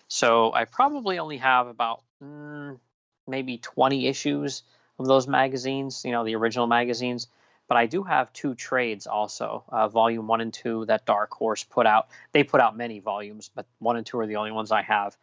So 0.07 0.53
I 0.53 0.65
probably 0.65 1.19
only 1.19 1.37
have 1.37 1.67
about 1.67 2.01
mm, 2.23 2.79
maybe 3.27 3.57
20 3.57 4.07
issues 4.07 4.63
of 4.97 5.05
those 5.05 5.27
magazines, 5.27 6.03
you 6.05 6.11
know, 6.11 6.23
the 6.23 6.35
original 6.35 6.67
magazines. 6.67 7.27
But 7.69 7.77
I 7.77 7.85
do 7.85 8.03
have 8.03 8.33
two 8.33 8.55
trades 8.55 9.07
also, 9.07 9.63
uh, 9.69 9.87
volume 9.87 10.27
one 10.27 10.41
and 10.41 10.51
two 10.51 10.85
that 10.85 11.05
Dark 11.05 11.31
Horse 11.31 11.63
put 11.63 11.85
out. 11.85 12.07
They 12.33 12.43
put 12.43 12.59
out 12.59 12.75
many 12.75 12.99
volumes, 12.99 13.51
but 13.53 13.67
one 13.77 13.95
and 13.95 14.05
two 14.05 14.19
are 14.19 14.27
the 14.27 14.37
only 14.37 14.51
ones 14.51 14.71
I 14.71 14.81
have 14.81 15.15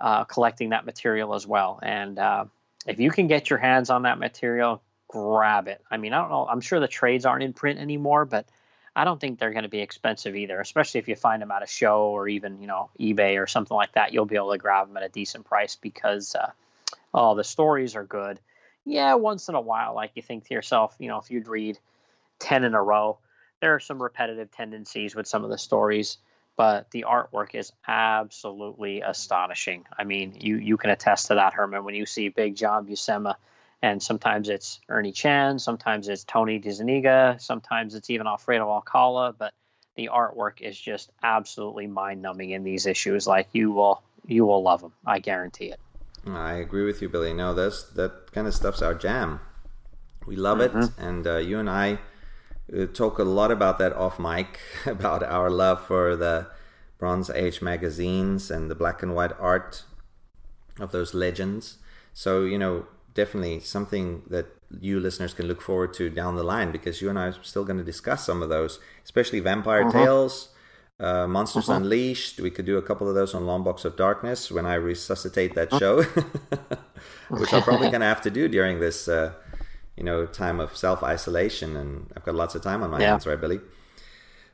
uh, 0.00 0.24
collecting 0.24 0.70
that 0.70 0.84
material 0.84 1.32
as 1.32 1.46
well. 1.46 1.78
And 1.80 2.18
uh, 2.18 2.46
if 2.88 2.98
you 2.98 3.12
can 3.12 3.28
get 3.28 3.48
your 3.48 3.60
hands 3.60 3.88
on 3.88 4.02
that 4.02 4.18
material, 4.18 4.82
grab 5.06 5.68
it. 5.68 5.80
I 5.90 5.96
mean, 5.96 6.12
I 6.12 6.20
don't 6.20 6.30
know. 6.30 6.46
I'm 6.46 6.60
sure 6.60 6.80
the 6.80 6.88
trades 6.88 7.24
aren't 7.24 7.44
in 7.44 7.52
print 7.52 7.78
anymore, 7.78 8.24
but 8.24 8.46
I 8.96 9.04
don't 9.04 9.20
think 9.20 9.38
they're 9.38 9.52
going 9.52 9.62
to 9.62 9.68
be 9.68 9.80
expensive 9.80 10.34
either, 10.34 10.60
especially 10.60 10.98
if 10.98 11.06
you 11.06 11.14
find 11.14 11.40
them 11.40 11.52
at 11.52 11.62
a 11.62 11.68
show 11.68 12.06
or 12.06 12.28
even, 12.28 12.60
you 12.60 12.66
know, 12.66 12.90
eBay 12.98 13.40
or 13.40 13.46
something 13.46 13.76
like 13.76 13.92
that. 13.92 14.12
You'll 14.12 14.26
be 14.26 14.36
able 14.36 14.52
to 14.52 14.58
grab 14.58 14.88
them 14.88 14.96
at 14.96 15.04
a 15.04 15.08
decent 15.08 15.44
price 15.44 15.76
because, 15.76 16.34
uh, 16.34 16.50
oh, 17.14 17.36
the 17.36 17.44
stories 17.44 17.94
are 17.94 18.04
good. 18.04 18.40
Yeah, 18.84 19.14
once 19.14 19.48
in 19.48 19.54
a 19.54 19.60
while, 19.60 19.94
like 19.94 20.10
you 20.16 20.22
think 20.22 20.48
to 20.48 20.54
yourself, 20.54 20.96
you 20.98 21.06
know, 21.06 21.18
if 21.18 21.30
you'd 21.30 21.46
read 21.46 21.78
10 22.42 22.64
in 22.64 22.74
a 22.74 22.82
row, 22.82 23.18
there 23.60 23.74
are 23.74 23.80
some 23.80 24.02
repetitive 24.02 24.50
tendencies 24.50 25.14
with 25.14 25.26
some 25.26 25.44
of 25.44 25.50
the 25.50 25.58
stories, 25.58 26.18
but 26.56 26.90
the 26.90 27.06
artwork 27.08 27.54
is 27.54 27.72
absolutely 27.86 29.00
astonishing. 29.00 29.84
I 29.96 30.04
mean, 30.04 30.36
you, 30.38 30.56
you 30.56 30.76
can 30.76 30.90
attest 30.90 31.28
to 31.28 31.36
that, 31.36 31.54
Herman, 31.54 31.84
when 31.84 31.94
you 31.94 32.04
see 32.04 32.28
Big 32.28 32.56
John 32.56 32.86
Buscema 32.86 33.36
and 33.80 34.02
sometimes 34.02 34.48
it's 34.48 34.80
Ernie 34.88 35.12
Chan, 35.12 35.60
sometimes 35.60 36.08
it's 36.08 36.24
Tony 36.24 36.60
DeZuniga, 36.60 37.40
sometimes 37.40 37.94
it's 37.94 38.10
even 38.10 38.26
Alfredo 38.26 38.68
Alcala, 38.68 39.34
but 39.36 39.54
the 39.96 40.10
artwork 40.12 40.60
is 40.60 40.78
just 40.78 41.10
absolutely 41.22 41.86
mind-numbing 41.86 42.50
in 42.50 42.64
these 42.64 42.86
issues. 42.86 43.26
Like 43.26 43.48
you 43.52 43.72
will 43.72 44.02
you 44.24 44.46
will 44.46 44.62
love 44.62 44.80
them, 44.80 44.92
I 45.04 45.18
guarantee 45.18 45.66
it. 45.66 45.80
I 46.26 46.54
agree 46.54 46.84
with 46.84 47.02
you, 47.02 47.08
Billy. 47.08 47.34
No, 47.34 47.54
that's 47.54 47.82
that 47.94 48.32
kind 48.32 48.46
of 48.46 48.54
stuff's 48.54 48.82
our 48.82 48.94
jam. 48.94 49.40
We 50.26 50.36
love 50.36 50.60
it, 50.60 50.72
and 50.98 51.26
uh, 51.26 51.38
you 51.38 51.58
and 51.58 51.68
I 51.68 51.98
talk 52.92 53.18
a 53.18 53.24
lot 53.24 53.50
about 53.50 53.78
that 53.78 53.92
off 53.94 54.18
mic 54.18 54.60
about 54.86 55.22
our 55.22 55.50
love 55.50 55.84
for 55.86 56.16
the 56.16 56.48
Bronze 56.98 57.30
Age 57.30 57.60
magazines 57.62 58.50
and 58.50 58.70
the 58.70 58.74
black 58.74 59.02
and 59.02 59.14
white 59.14 59.32
art 59.38 59.84
of 60.78 60.92
those 60.92 61.14
legends. 61.14 61.78
So 62.12 62.44
you 62.44 62.58
know, 62.58 62.86
definitely 63.14 63.60
something 63.60 64.22
that 64.28 64.46
you 64.80 64.98
listeners 65.00 65.34
can 65.34 65.46
look 65.46 65.60
forward 65.60 65.92
to 65.94 66.08
down 66.08 66.36
the 66.36 66.42
line 66.42 66.72
because 66.72 67.02
you 67.02 67.10
and 67.10 67.18
I 67.18 67.26
are 67.26 67.42
still 67.42 67.64
going 67.64 67.78
to 67.78 67.84
discuss 67.84 68.24
some 68.24 68.42
of 68.42 68.48
those, 68.48 68.78
especially 69.04 69.40
Vampire 69.40 69.90
Tales. 69.90 70.48
Uh, 71.00 71.26
Monsters 71.26 71.68
Unleashed. 71.68 72.38
We 72.38 72.50
could 72.50 72.64
do 72.64 72.76
a 72.78 72.82
couple 72.82 73.08
of 73.08 73.16
those 73.16 73.34
on 73.34 73.44
Long 73.44 73.64
Box 73.64 73.84
of 73.84 73.96
Darkness 73.96 74.52
when 74.52 74.64
I 74.66 74.74
resuscitate 74.74 75.54
that 75.56 75.74
show, 75.74 76.02
which 77.28 77.52
I'm 77.52 77.62
probably 77.62 77.88
going 77.88 78.02
to 78.02 78.06
have 78.06 78.20
to 78.20 78.30
do 78.30 78.46
during 78.46 78.78
this, 78.78 79.08
uh, 79.08 79.32
you 79.96 80.04
know, 80.04 80.26
time 80.26 80.60
of 80.60 80.76
self 80.76 81.02
isolation. 81.02 81.76
And 81.76 82.10
I've 82.16 82.24
got 82.24 82.34
lots 82.34 82.54
of 82.54 82.62
time 82.62 82.82
on 82.82 82.90
my 82.90 83.00
Yeah. 83.00 83.08
hands, 83.08 83.26
right, 83.26 83.40
Billy? 83.40 83.60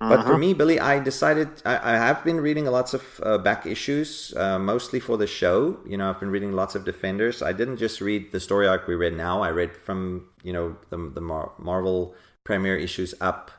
But 0.08 0.24
for 0.24 0.36
me, 0.38 0.54
Billy, 0.54 0.80
I 0.80 1.00
decided 1.00 1.48
I, 1.66 1.94
I 1.94 1.96
have 1.96 2.24
been 2.24 2.40
reading 2.40 2.64
lots 2.64 2.94
of 2.94 3.20
uh, 3.22 3.36
back 3.36 3.66
issues, 3.66 4.32
uh, 4.36 4.58
mostly 4.58 5.00
for 5.00 5.18
the 5.18 5.26
show. 5.26 5.80
You 5.86 5.98
know, 5.98 6.08
I've 6.08 6.20
been 6.20 6.30
reading 6.30 6.52
lots 6.52 6.74
of 6.74 6.84
Defenders. 6.84 7.42
I 7.42 7.52
didn't 7.52 7.76
just 7.76 8.00
read 8.00 8.32
the 8.32 8.40
story 8.40 8.66
arc 8.66 8.86
we 8.86 8.94
read 8.94 9.14
now. 9.14 9.42
I 9.42 9.50
read 9.50 9.76
from 9.76 10.28
you 10.42 10.52
know 10.52 10.76
the 10.90 10.96
the 11.14 11.20
Mar- 11.20 11.52
Marvel 11.58 12.14
premiere 12.44 12.76
issues 12.76 13.14
up, 13.20 13.50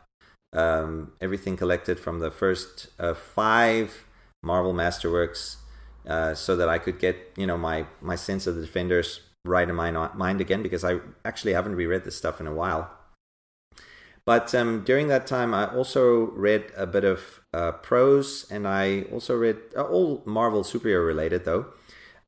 um, 0.53 1.11
everything 1.21 1.55
collected 1.55 1.99
from 1.99 2.19
the 2.19 2.31
first 2.31 2.87
uh, 2.99 3.13
five 3.13 4.05
Marvel 4.41 4.73
Masterworks, 4.73 5.57
uh, 6.07 6.33
so 6.33 6.55
that 6.55 6.67
I 6.69 6.79
could 6.79 6.97
get 6.99 7.17
you 7.37 7.45
know 7.45 7.57
my 7.57 7.85
my 8.01 8.15
sense 8.15 8.47
of 8.47 8.55
the 8.55 8.61
Defenders 8.61 9.21
right 9.45 9.67
in 9.69 9.75
my 9.75 9.91
mind 9.91 10.41
again 10.41 10.61
because 10.61 10.83
I 10.83 10.99
actually 11.23 11.53
haven't 11.53 11.75
reread 11.75 12.03
this 12.03 12.17
stuff 12.17 12.39
in 12.39 12.47
a 12.47 12.53
while. 12.53 12.91
But 14.25 14.53
um, 14.53 14.83
during 14.83 15.07
that 15.07 15.25
time, 15.25 15.53
I 15.55 15.65
also 15.65 16.27
read 16.31 16.71
a 16.77 16.85
bit 16.85 17.03
of 17.03 17.41
uh, 17.51 17.71
prose, 17.71 18.45
and 18.51 18.67
I 18.67 19.05
also 19.11 19.35
read 19.35 19.57
uh, 19.75 19.81
all 19.81 20.21
Marvel 20.25 20.63
superhero 20.63 21.03
related, 21.03 21.45
though. 21.45 21.65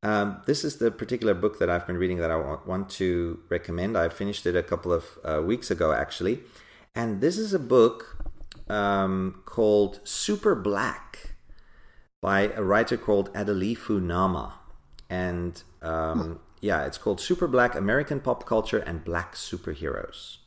Um, 0.01 0.41
this 0.47 0.63
is 0.63 0.77
the 0.77 0.89
particular 0.89 1.35
book 1.35 1.59
that 1.59 1.69
I've 1.69 1.85
been 1.85 1.97
reading 1.97 2.17
that 2.17 2.31
I 2.31 2.37
want, 2.65 2.89
to 3.01 3.39
recommend. 3.49 3.95
I 3.95 4.09
finished 4.09 4.47
it 4.47 4.55
a 4.55 4.63
couple 4.63 4.91
of 4.91 5.19
uh, 5.23 5.41
weeks 5.43 5.69
ago, 5.69 5.91
actually. 5.91 6.39
And 6.95 7.21
this 7.21 7.37
is 7.37 7.53
a 7.53 7.59
book 7.59 8.25
um, 8.67 9.43
called 9.45 9.99
Super 10.03 10.55
Black 10.55 11.35
by 12.19 12.47
a 12.55 12.63
writer 12.63 12.97
called 12.97 13.31
Adilifu 13.33 14.01
Nama. 14.01 14.55
And 15.07 15.61
um, 15.83 16.39
yeah, 16.61 16.85
it's 16.85 16.97
called 16.97 17.19
Super 17.19 17.47
Black 17.47 17.75
American 17.75 18.19
Pop 18.19 18.45
Culture 18.45 18.79
and 18.79 19.03
Black 19.03 19.35
Superheroes. 19.35 20.37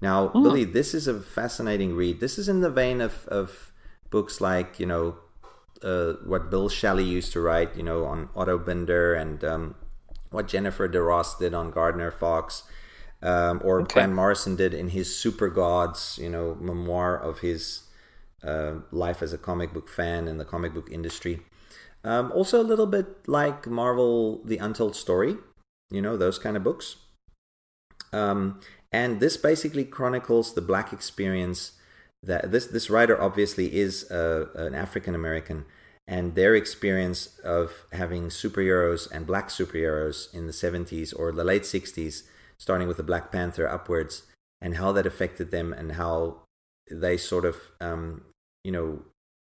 Now, 0.00 0.28
Billy, 0.28 0.64
this 0.64 0.92
is 0.92 1.06
a 1.06 1.20
fascinating 1.20 1.94
read. 1.94 2.20
This 2.20 2.38
is 2.38 2.48
in 2.48 2.60
the 2.60 2.70
vein 2.70 3.00
of, 3.00 3.26
of 3.28 3.72
books 4.10 4.40
like, 4.40 4.78
you 4.78 4.86
know, 4.86 5.16
uh, 5.82 6.14
what 6.24 6.50
Bill 6.50 6.68
Schelly 6.68 7.04
used 7.04 7.32
to 7.32 7.40
write, 7.40 7.76
you 7.76 7.82
know, 7.82 8.04
on 8.04 8.28
Otto 8.34 8.58
Binder 8.58 9.14
and 9.14 9.42
um, 9.44 9.74
what 10.30 10.48
Jennifer 10.48 10.88
DeRoss 10.88 11.38
did 11.38 11.54
on 11.54 11.70
Gardner 11.70 12.10
Fox, 12.10 12.64
um, 13.22 13.60
or 13.64 13.82
Grant 13.82 14.14
Morrison 14.14 14.56
did 14.56 14.74
in 14.74 14.88
his 14.88 15.16
Super 15.16 15.48
Gods, 15.48 16.18
you 16.20 16.28
know, 16.28 16.56
memoir 16.60 17.16
of 17.16 17.40
his 17.40 17.82
uh, 18.42 18.76
life 18.90 19.22
as 19.22 19.32
a 19.32 19.38
comic 19.38 19.72
book 19.72 19.88
fan 19.88 20.28
in 20.28 20.36
the 20.38 20.44
comic 20.44 20.74
book 20.74 20.88
industry. 20.90 21.42
Um, 22.06 22.30
also, 22.32 22.62
a 22.62 22.62
little 22.62 22.86
bit 22.86 23.26
like 23.28 23.66
Marvel 23.66 24.40
The 24.44 24.58
Untold 24.58 24.94
Story, 24.94 25.36
you 25.90 26.00
know, 26.00 26.16
those 26.16 26.38
kind 26.38 26.56
of 26.56 26.62
books. 26.62 26.96
Um, 28.12 28.60
and 28.92 29.18
this 29.18 29.36
basically 29.36 29.84
chronicles 29.84 30.54
the 30.54 30.60
black 30.60 30.92
experience 30.92 31.72
that 32.22 32.52
this 32.52 32.66
this 32.66 32.88
writer 32.88 33.20
obviously 33.20 33.76
is 33.76 34.10
uh, 34.10 34.46
an 34.54 34.74
African 34.74 35.14
American 35.14 35.64
and 36.06 36.34
their 36.34 36.54
experience 36.54 37.38
of 37.40 37.86
having 37.92 38.28
superheroes 38.28 39.10
and 39.10 39.26
black 39.26 39.48
superheroes 39.48 40.32
in 40.32 40.46
the 40.46 40.52
70s 40.52 41.12
or 41.18 41.32
the 41.32 41.44
late 41.44 41.62
60s 41.62 42.22
starting 42.58 42.86
with 42.86 42.96
the 42.96 43.02
Black 43.02 43.32
Panther 43.32 43.68
upwards 43.68 44.22
and 44.60 44.76
how 44.76 44.92
that 44.92 45.06
affected 45.06 45.50
them 45.50 45.72
and 45.72 45.92
how 45.92 46.42
they 46.90 47.16
sort 47.16 47.44
of 47.44 47.56
um, 47.80 48.22
you 48.64 48.72
know 48.72 49.02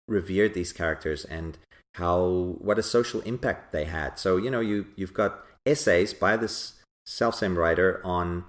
revered 0.08 0.54
these 0.54 0.72
characters 0.72 1.26
and 1.26 1.58
how 1.96 2.56
what 2.60 2.80
a 2.80 2.84
social 2.84 3.22
impact 3.22 3.72
they 3.72 3.86
had. 3.86 4.18
So 4.20 4.38
you 4.38 4.50
know 4.52 4.60
you 4.62 4.88
you've 4.96 5.14
got 5.14 5.40
essays 5.66 6.14
by 6.14 6.38
this 6.38 6.74
self 7.06 7.36
same 7.36 7.58
writer 7.58 8.02
on 8.04 8.44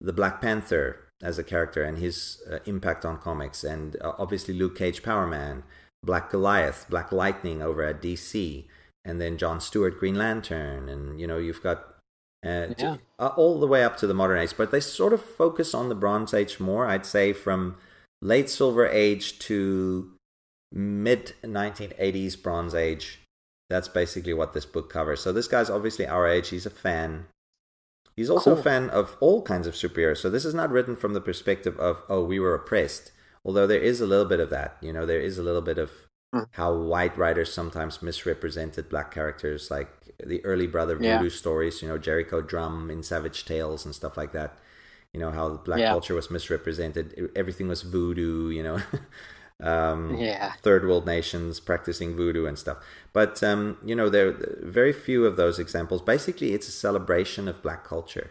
the 0.00 0.12
Black 0.12 0.40
Panther 0.40 1.00
as 1.22 1.38
a 1.38 1.44
character 1.44 1.82
and 1.82 1.98
his 1.98 2.42
uh, 2.50 2.58
impact 2.66 3.04
on 3.04 3.18
comics, 3.18 3.64
and 3.64 3.96
uh, 4.02 4.12
obviously 4.18 4.52
Luke 4.54 4.76
Cage, 4.76 5.02
Power 5.02 5.26
Man, 5.26 5.62
Black 6.02 6.30
Goliath, 6.30 6.86
Black 6.90 7.10
Lightning 7.12 7.62
over 7.62 7.82
at 7.82 8.02
DC, 8.02 8.66
and 9.04 9.20
then 9.20 9.38
John 9.38 9.60
Stewart, 9.60 9.98
Green 9.98 10.16
Lantern, 10.16 10.88
and 10.88 11.18
you 11.20 11.26
know 11.26 11.38
you've 11.38 11.62
got 11.62 11.78
uh, 12.44 12.66
to- 12.66 12.74
Yeah. 12.78 12.96
uh, 13.18 13.28
all 13.36 13.58
the 13.58 13.66
way 13.66 13.82
up 13.82 13.96
to 13.98 14.06
the 14.06 14.14
modern 14.14 14.38
age. 14.38 14.54
But 14.56 14.70
they 14.70 14.80
sort 14.80 15.12
of 15.12 15.22
focus 15.22 15.74
on 15.74 15.88
the 15.88 15.94
Bronze 15.94 16.32
Age 16.34 16.60
more, 16.60 16.86
I'd 16.86 17.06
say, 17.06 17.32
from 17.32 17.76
late 18.22 18.48
Silver 18.50 18.86
Age 18.86 19.38
to 19.40 20.12
mid 20.76 21.32
1980s 21.42 22.40
Bronze 22.42 22.74
Age. 22.74 23.20
That's 23.70 23.88
basically 23.88 24.34
what 24.34 24.52
this 24.52 24.66
book 24.66 24.90
covers. 24.92 25.20
So 25.20 25.32
this 25.32 25.48
guy's 25.48 25.70
obviously 25.70 26.06
our 26.06 26.28
age. 26.28 26.50
He's 26.50 26.66
a 26.66 26.70
fan. 26.70 27.26
He's 28.14 28.30
also 28.30 28.56
a 28.56 28.62
fan 28.62 28.88
of 28.90 29.16
all 29.20 29.42
kinds 29.42 29.66
of 29.66 29.74
superheroes. 29.74 30.18
So 30.18 30.30
this 30.30 30.44
is 30.44 30.54
not 30.54 30.70
written 30.70 30.94
from 30.96 31.14
the 31.14 31.20
perspective 31.20 31.76
of 31.78 32.02
oh 32.08 32.22
we 32.24 32.38
were 32.38 32.54
oppressed. 32.54 33.10
Although 33.44 33.66
there 33.66 33.80
is 33.80 34.00
a 34.00 34.06
little 34.06 34.24
bit 34.24 34.40
of 34.40 34.50
that. 34.50 34.76
You 34.80 34.92
know, 34.92 35.04
there 35.06 35.20
is 35.20 35.38
a 35.38 35.42
little 35.42 35.62
bit 35.62 35.78
of 35.78 35.90
Mm. 36.34 36.48
how 36.52 36.74
white 36.74 37.16
writers 37.16 37.52
sometimes 37.52 38.02
misrepresented 38.02 38.88
black 38.88 39.12
characters, 39.14 39.70
like 39.70 39.88
the 40.18 40.44
early 40.44 40.66
brother 40.66 40.98
Yeah. 41.00 41.18
voodoo 41.18 41.30
stories. 41.30 41.80
You 41.82 41.88
know, 41.88 41.98
Jericho 41.98 42.40
Drum 42.42 42.90
in 42.90 43.04
Savage 43.04 43.44
Tales 43.44 43.84
and 43.84 43.94
stuff 43.94 44.16
like 44.16 44.32
that. 44.32 44.58
You 45.12 45.20
know 45.20 45.30
how 45.30 45.56
black 45.56 45.78
Yeah. 45.78 45.90
culture 45.90 46.14
was 46.16 46.28
misrepresented. 46.30 47.30
Everything 47.36 47.68
was 47.68 47.82
voodoo. 47.82 48.50
You 48.50 48.62
know. 48.64 48.78
um, 49.62 50.16
Yeah. 50.16 50.52
third 50.62 50.84
world 50.84 51.06
nations 51.06 51.60
practicing 51.60 52.14
voodoo 52.16 52.46
and 52.46 52.58
stuff. 52.58 52.78
But 53.12 53.42
um, 53.42 53.78
you 53.84 53.94
know, 53.94 54.08
there 54.08 54.28
are 54.28 54.58
very 54.62 54.92
few 54.92 55.24
of 55.26 55.36
those 55.36 55.58
examples. 55.58 56.02
Basically, 56.02 56.52
it's 56.52 56.68
a 56.68 56.72
celebration 56.72 57.48
of 57.48 57.62
black 57.62 57.84
culture 57.84 58.30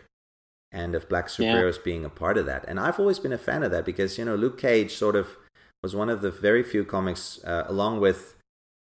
and 0.71 0.93
of 0.95 1.09
black 1.09 1.25
Yeah. 1.37 1.55
superheroes 1.55 1.83
being 1.83 2.05
a 2.05 2.09
part 2.09 2.37
of 2.37 2.45
that. 2.45 2.65
And 2.67 2.79
I've 2.79 2.99
always 2.99 3.19
been 3.19 3.33
a 3.33 3.37
fan 3.37 3.63
of 3.63 3.71
that 3.71 3.85
because 3.85 4.17
you 4.17 4.25
know, 4.25 4.35
Luke 4.35 4.57
Cage 4.59 4.93
sort 4.93 5.15
of 5.15 5.37
was 5.81 5.95
one 5.95 6.09
of 6.09 6.21
the 6.21 6.31
very 6.31 6.63
few 6.63 6.83
comics, 6.83 7.39
uh, 7.43 7.65
along 7.67 7.99
with 7.99 8.35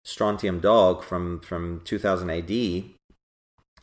Strontium 0.04 0.60
Dog 0.60 1.02
from 1.02 1.40
from 1.40 1.80
2000 1.84 2.30
AD, 2.30 2.94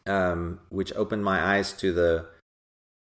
um, 0.06 0.60
which 0.70 0.94
opened 0.94 1.24
my 1.24 1.44
eyes 1.44 1.74
to 1.74 1.92
the 1.92 2.28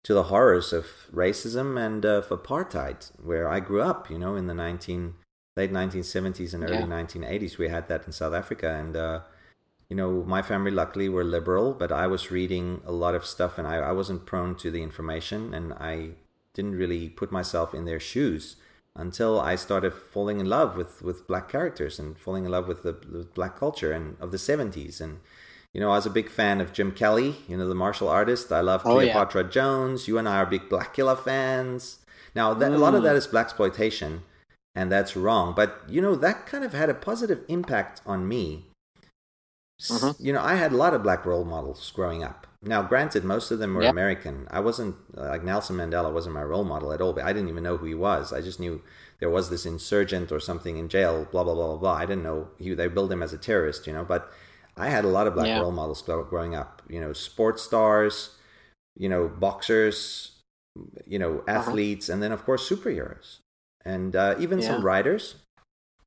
to 0.03 0.15
the 0.15 0.25
horrors 0.25 0.73
of 0.73 1.07
racism 1.13 1.79
and 1.79 2.05
of 2.05 2.29
apartheid, 2.29 3.11
where 3.23 3.49
I 3.49 3.61
grew 3.61 3.83
up. 3.83 4.11
You 4.11 4.19
know, 4.19 4.35
in 4.37 4.47
the 4.47 4.55
19 4.55 5.15
late 5.61 5.73
1970s 5.73 6.51
and 6.55 6.63
early 6.65 6.85
Yeah. 6.87 6.97
1980s, 6.99 7.53
we 7.63 7.69
had 7.77 7.85
that 7.91 8.03
in 8.07 8.13
South 8.21 8.35
Africa, 8.43 8.69
and 8.83 8.95
uh, 9.07 9.21
you 9.91 9.97
know, 10.01 10.11
my 10.37 10.43
family 10.51 10.71
luckily 10.83 11.09
were 11.17 11.25
liberal, 11.39 11.69
but 11.83 11.91
I 12.05 12.07
was 12.15 12.31
reading 12.39 12.67
a 12.93 12.95
lot 13.05 13.15
of 13.19 13.25
stuff, 13.35 13.53
and 13.59 13.67
I, 13.73 13.77
I 13.91 13.93
wasn't 14.01 14.27
prone 14.31 14.53
to 14.63 14.69
the 14.75 14.83
information, 14.89 15.41
and 15.59 15.67
I 15.93 15.95
didn't 16.57 16.77
really 16.83 17.05
put 17.21 17.31
myself 17.39 17.69
in 17.79 17.85
their 17.87 18.01
shoes 18.13 18.45
until 19.05 19.33
I 19.41 19.55
started 19.67 19.93
falling 20.15 20.39
in 20.41 20.47
love 20.59 20.71
with, 20.81 20.93
with 21.09 21.27
black 21.31 21.47
characters 21.55 21.95
and 22.01 22.19
falling 22.19 22.45
in 22.47 22.51
love 22.57 22.67
with 22.71 22.81
the, 22.87 22.93
the 23.17 23.23
black 23.39 23.55
culture 23.65 23.93
and 23.93 24.17
of 24.25 24.29
the 24.35 24.37
70s. 24.51 25.01
And, 25.01 25.13
you 25.73 25.81
know, 25.81 25.91
I 25.95 25.97
was 26.01 26.07
a 26.07 26.11
big 26.21 26.29
fan 26.29 26.61
of 26.61 26.73
Jim 26.77 26.91
Kelly, 27.03 27.31
you 27.49 27.57
know, 27.57 27.69
the 27.69 27.75
martial 27.87 28.09
artist. 28.09 28.51
I 28.53 28.63
love 28.71 28.83
Oh, 28.85 28.99
yeah. 28.99 29.13
Cleopatra 29.13 29.45
Jones. 29.59 30.09
You 30.09 30.19
and 30.19 30.29
I 30.29 30.37
are 30.43 30.47
big 30.55 30.69
Blackula 30.69 31.17
fans. 31.29 31.99
Now, 32.35 32.47
that, 32.61 32.73
a 32.73 32.79
lot 32.79 32.95
of 32.97 33.03
that 33.05 33.15
is 33.17 33.27
black 33.29 33.47
exploitation, 33.47 34.23
and 34.75 34.91
that's 34.91 35.17
wrong. 35.17 35.55
But, 35.55 35.83
you 35.89 36.01
know, 36.01 36.15
that 36.17 36.47
kind 36.47 36.65
of 36.65 36.73
had 36.73 36.89
a 36.91 36.95
positive 36.95 37.45
impact 37.49 38.01
on 38.07 38.29
me. 38.29 38.67
Mhm. 39.81 40.17
You 40.19 40.33
know, 40.33 40.43
I 40.43 40.57
had 40.57 40.73
a 40.73 40.77
lot 40.77 40.93
of 40.95 41.03
black 41.03 41.25
role 41.25 41.45
models 41.45 41.91
growing 41.95 42.23
up. 42.23 42.47
Now, 42.63 42.83
granted, 42.83 43.25
most 43.25 43.51
of 43.51 43.59
them 43.59 43.75
were 43.75 43.83
Yeah. 43.85 43.91
American. 43.91 44.47
I 44.51 44.61
wasn't 44.61 44.97
like 45.17 45.43
Nelson 45.43 45.77
Mandela 45.77 46.13
wasn't 46.13 46.35
my 46.35 46.45
role 46.45 46.65
model 46.65 46.93
at 46.93 47.01
all. 47.01 47.15
But 47.15 47.25
I 47.25 47.33
didn't 47.33 47.49
even 47.49 47.63
know 47.63 47.79
who 47.79 47.87
he 47.87 47.95
was. 47.95 48.33
I 48.33 48.43
just 48.43 48.61
knew 48.61 48.83
there 49.21 49.31
was 49.31 49.49
this 49.49 49.65
insurgent 49.65 50.31
or 50.31 50.39
something 50.41 50.77
in 50.77 50.91
jail. 50.91 51.27
Blah 51.31 51.45
blah 51.45 51.55
blah 51.55 51.69
blah 51.69 51.77
blah. 51.79 51.95
I 51.95 52.05
didn't 52.05 52.23
know 52.23 52.49
he, 52.59 52.75
they 52.75 52.89
billed 52.89 53.11
him 53.11 53.23
as 53.23 53.33
a 53.33 53.39
terrorist. 53.39 53.87
You 53.87 53.95
know, 53.95 54.05
but 54.05 54.31
I 54.77 54.91
had 54.91 55.07
a 55.07 55.09
lot 55.09 55.27
of 55.27 55.35
black 55.35 55.47
Yeah. 55.47 55.61
role 55.61 55.73
models 55.73 56.03
growing 56.03 56.55
up. 56.55 56.83
You 56.87 57.01
know, 57.01 57.15
sports 57.15 57.63
stars, 57.63 58.37
you 58.95 59.09
know, 59.09 59.29
boxers, 59.29 60.33
you 61.07 61.19
know, 61.19 61.39
Uh-huh. 61.39 61.53
athletes, 61.59 62.11
and 62.11 62.23
then 62.23 62.33
of 62.33 62.45
course 62.45 62.69
superheroes, 62.69 63.39
and 63.85 64.15
uh, 64.15 64.35
even 64.39 64.61
some 64.63 64.85
writers 64.85 65.37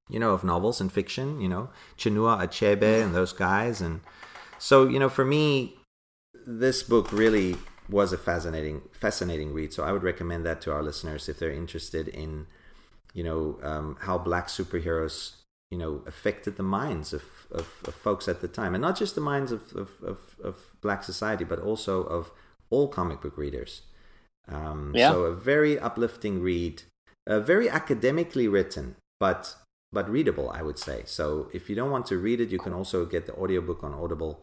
you 0.10 0.20
know, 0.20 0.32
of 0.32 0.44
novels 0.44 0.82
and 0.82 0.92
fiction, 0.92 1.40
you 1.40 1.48
know, 1.48 1.70
Chinua 1.98 2.42
Achebe 2.42 3.02
and 3.04 3.16
those 3.16 3.34
guys. 3.34 3.82
And 3.82 4.02
so, 4.60 4.88
you 4.88 5.00
know, 5.00 5.10
for 5.10 5.26
me, 5.26 5.76
this 6.46 6.84
book 6.84 7.12
really 7.12 7.56
was 7.90 8.12
a 8.12 8.18
fascinating, 8.18 8.82
fascinating 8.92 9.54
read. 9.54 9.74
So 9.74 9.84
I 9.84 9.92
would 9.92 10.04
recommend 10.04 10.46
that 10.46 10.62
to 10.62 10.72
our 10.72 10.84
listeners 10.84 11.30
if 11.30 11.40
they're 11.40 11.52
interested 11.52 12.08
in, 12.08 12.48
you 13.14 13.24
know, 13.24 13.60
um, 13.64 13.98
how 14.02 14.18
black 14.18 14.48
superheroes, 14.48 15.36
you 15.72 15.78
know, 15.78 16.04
affected 16.06 16.58
the 16.58 16.64
minds 16.64 17.14
of, 17.14 17.24
of, 17.52 17.68
of 17.86 17.96
folks 17.96 18.28
at 18.28 18.42
the 18.42 18.48
time. 18.48 18.76
And 18.76 18.82
not 18.82 18.98
just 18.98 19.16
the 19.16 19.22
minds 19.22 19.52
of, 19.52 19.74
of, 19.74 19.90
of, 20.04 20.18
of 20.44 20.56
black 20.82 21.04
society, 21.04 21.46
but 21.46 21.60
also 21.60 22.04
of 22.04 22.32
all 22.70 22.88
comic 22.88 23.22
book 23.22 23.38
readers. 23.38 23.84
Um, 24.50 24.92
Yeah. 24.94 25.12
So 25.12 25.24
a 25.24 25.34
very 25.34 25.80
uplifting 25.80 26.42
read, 26.42 26.84
uh, 27.28 27.40
very 27.40 27.70
academically 27.70 28.48
written, 28.48 28.96
but 29.20 29.56
but 29.92 30.10
readable, 30.10 30.50
I 30.50 30.64
would 30.64 30.80
say. 30.80 31.04
So 31.06 31.50
if 31.54 31.70
you 31.70 31.76
don't 31.76 31.92
want 31.92 32.08
to 32.08 32.18
read 32.18 32.42
it, 32.42 32.50
you 32.50 32.58
can 32.58 32.74
also 32.74 33.06
get 33.06 33.28
the 33.28 33.36
audiobook 33.36 33.84
on 33.84 33.94
Audible. 33.94 34.40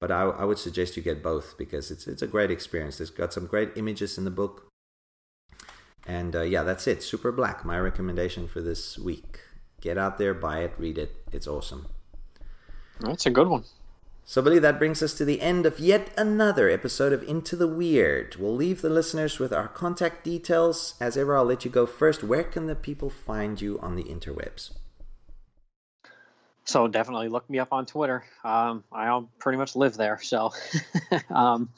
But 0.00 0.10
I, 0.10 0.22
I 0.22 0.44
would 0.44 0.58
suggest 0.58 0.96
you 0.96 1.02
get 1.02 1.22
both 1.22 1.56
because 1.58 1.90
it's 1.90 2.06
it's 2.06 2.22
a 2.22 2.26
great 2.26 2.50
experience. 2.50 2.98
There's 2.98 3.10
got 3.10 3.32
some 3.32 3.46
great 3.46 3.72
images 3.76 4.18
in 4.18 4.24
the 4.24 4.30
book. 4.30 4.68
And 6.06 6.36
uh, 6.36 6.42
yeah, 6.42 6.62
that's 6.62 6.86
it. 6.86 7.02
Super 7.02 7.32
Black, 7.32 7.64
my 7.64 7.78
recommendation 7.78 8.46
for 8.46 8.60
this 8.60 8.98
week. 8.98 9.40
Get 9.80 9.98
out 9.98 10.18
there, 10.18 10.34
buy 10.34 10.60
it, 10.60 10.72
read 10.78 10.98
it. 10.98 11.16
It's 11.32 11.46
awesome. 11.46 11.86
That's 13.00 13.26
a 13.26 13.30
good 13.30 13.48
one. 13.48 13.64
So, 14.28 14.42
Billy, 14.42 14.58
that 14.58 14.80
brings 14.80 15.04
us 15.04 15.14
to 15.14 15.24
the 15.24 15.40
end 15.40 15.66
of 15.66 15.78
yet 15.78 16.10
another 16.18 16.68
episode 16.68 17.12
of 17.12 17.22
Into 17.22 17.54
the 17.54 17.68
Weird. 17.68 18.34
We'll 18.34 18.56
leave 18.56 18.82
the 18.82 18.90
listeners 18.90 19.38
with 19.38 19.52
our 19.52 19.68
contact 19.68 20.24
details. 20.24 20.96
As 21.00 21.16
ever, 21.16 21.36
I'll 21.36 21.44
let 21.44 21.64
you 21.64 21.70
go 21.70 21.86
first. 21.86 22.24
Where 22.24 22.42
can 22.42 22.66
the 22.66 22.74
people 22.74 23.08
find 23.08 23.60
you 23.60 23.78
on 23.78 23.94
the 23.94 24.02
interwebs? 24.02 24.72
So 26.64 26.88
definitely 26.88 27.28
look 27.28 27.48
me 27.48 27.60
up 27.60 27.72
on 27.72 27.86
Twitter. 27.86 28.24
Um, 28.42 28.82
I 28.92 29.22
pretty 29.38 29.58
much 29.58 29.76
live 29.76 29.96
there, 29.96 30.18
so 30.20 30.52
um, 31.30 31.68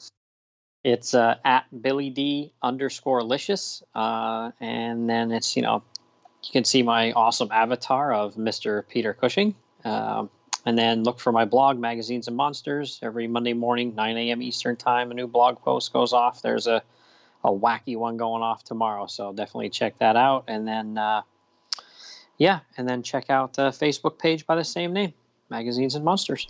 it's 0.83 1.13
uh, 1.13 1.35
at 1.45 1.65
Billy 1.83 2.09
D 2.09 2.51
underscore 2.63 3.21
licious, 3.21 3.83
uh, 3.93 4.49
and 4.59 5.07
then 5.07 5.31
it's 5.31 5.55
you 5.55 5.61
know 5.61 5.83
you 6.43 6.51
can 6.51 6.63
see 6.63 6.81
my 6.81 7.11
awesome 7.11 7.49
avatar 7.51 8.11
of 8.11 8.33
Mr. 8.33 8.87
Peter 8.89 9.13
Cushing, 9.13 9.53
um, 9.85 10.31
and 10.69 10.77
then 10.77 11.03
look 11.03 11.19
for 11.19 11.31
my 11.31 11.45
blog, 11.45 11.77
Magazines 11.79 12.27
and 12.27 12.37
Monsters, 12.37 12.99
every 13.01 13.27
Monday 13.27 13.53
morning, 13.53 13.95
9 13.95 14.17
a.m. 14.17 14.41
Eastern 14.41 14.75
time. 14.75 15.11
A 15.11 15.13
new 15.13 15.27
blog 15.27 15.59
post 15.61 15.91
goes 15.91 16.13
off. 16.13 16.41
There's 16.41 16.67
a 16.67 16.81
a 17.43 17.49
wacky 17.49 17.97
one 17.97 18.17
going 18.17 18.43
off 18.43 18.63
tomorrow, 18.63 19.07
so 19.07 19.31
definitely 19.31 19.69
check 19.69 19.97
that 19.99 20.15
out, 20.15 20.45
and 20.47 20.67
then. 20.67 20.97
Uh, 20.97 21.21
yeah, 22.39 22.61
and 22.77 22.87
then 22.87 23.03
check 23.03 23.29
out 23.29 23.53
the 23.53 23.69
Facebook 23.69 24.17
page 24.17 24.47
by 24.47 24.55
the 24.55 24.63
same 24.63 24.93
name, 24.93 25.13
Magazines 25.49 25.93
and 25.93 26.05
Monsters. 26.05 26.47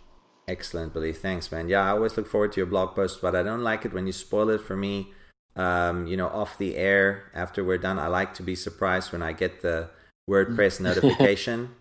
Excellent, 0.47 0.93
Billy. 0.93 1.11
Thanks, 1.11 1.51
man. 1.51 1.67
Yeah, 1.67 1.81
I 1.83 1.89
always 1.89 2.15
look 2.15 2.27
forward 2.27 2.53
to 2.53 2.59
your 2.59 2.67
blog 2.67 2.95
post, 2.95 3.21
but 3.21 3.35
I 3.35 3.43
don't 3.43 3.63
like 3.63 3.85
it 3.85 3.93
when 3.93 4.05
you 4.05 4.13
spoil 4.13 4.49
it 4.51 4.61
for 4.61 4.77
me. 4.77 5.11
Um, 5.55 6.05
you 6.07 6.15
know, 6.15 6.27
off 6.27 6.57
the 6.57 6.77
air 6.77 7.31
after 7.33 7.63
we're 7.63 7.79
done. 7.79 7.99
I 7.99 8.07
like 8.07 8.33
to 8.35 8.43
be 8.43 8.55
surprised 8.55 9.11
when 9.11 9.23
I 9.23 9.33
get 9.33 9.61
the 9.61 9.89
WordPress 10.29 10.79
notification, 10.79 11.75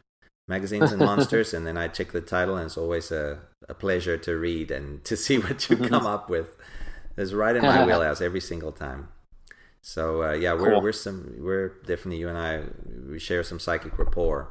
magazines 0.49 0.91
and 0.93 1.01
monsters, 1.01 1.55
and 1.55 1.67
then 1.67 1.77
I 1.77 1.89
check 1.89 2.13
the 2.13 2.21
title, 2.21 2.57
and 2.57 2.67
it's 2.67 2.77
always 2.79 3.13
a, 3.13 3.39
a 3.69 3.75
pleasure 3.75 4.17
to 4.19 4.37
read 4.37 4.71
and 4.71 5.05
to 5.05 5.17
see 5.17 5.39
what 5.45 5.69
you 5.71 5.77
come 5.77 6.07
up 6.07 6.29
with. 6.29 6.57
It's 7.17 7.33
right 7.33 7.55
in 7.55 7.63
my 7.63 7.85
wheelhouse 7.87 8.21
every 8.21 8.41
single 8.41 8.73
time. 8.73 9.09
So 9.83 10.23
uh, 10.23 10.33
yeah, 10.33 10.55
we're 10.55 10.73
Cool. 10.73 10.83
we're 10.83 10.93
some 10.93 11.35
we're 11.39 11.69
definitely 11.87 12.19
you 12.19 12.29
and 12.29 12.37
I 12.39 12.63
we 13.09 13.19
share 13.19 13.43
some 13.43 13.59
psychic 13.61 13.99
rapport 13.99 14.49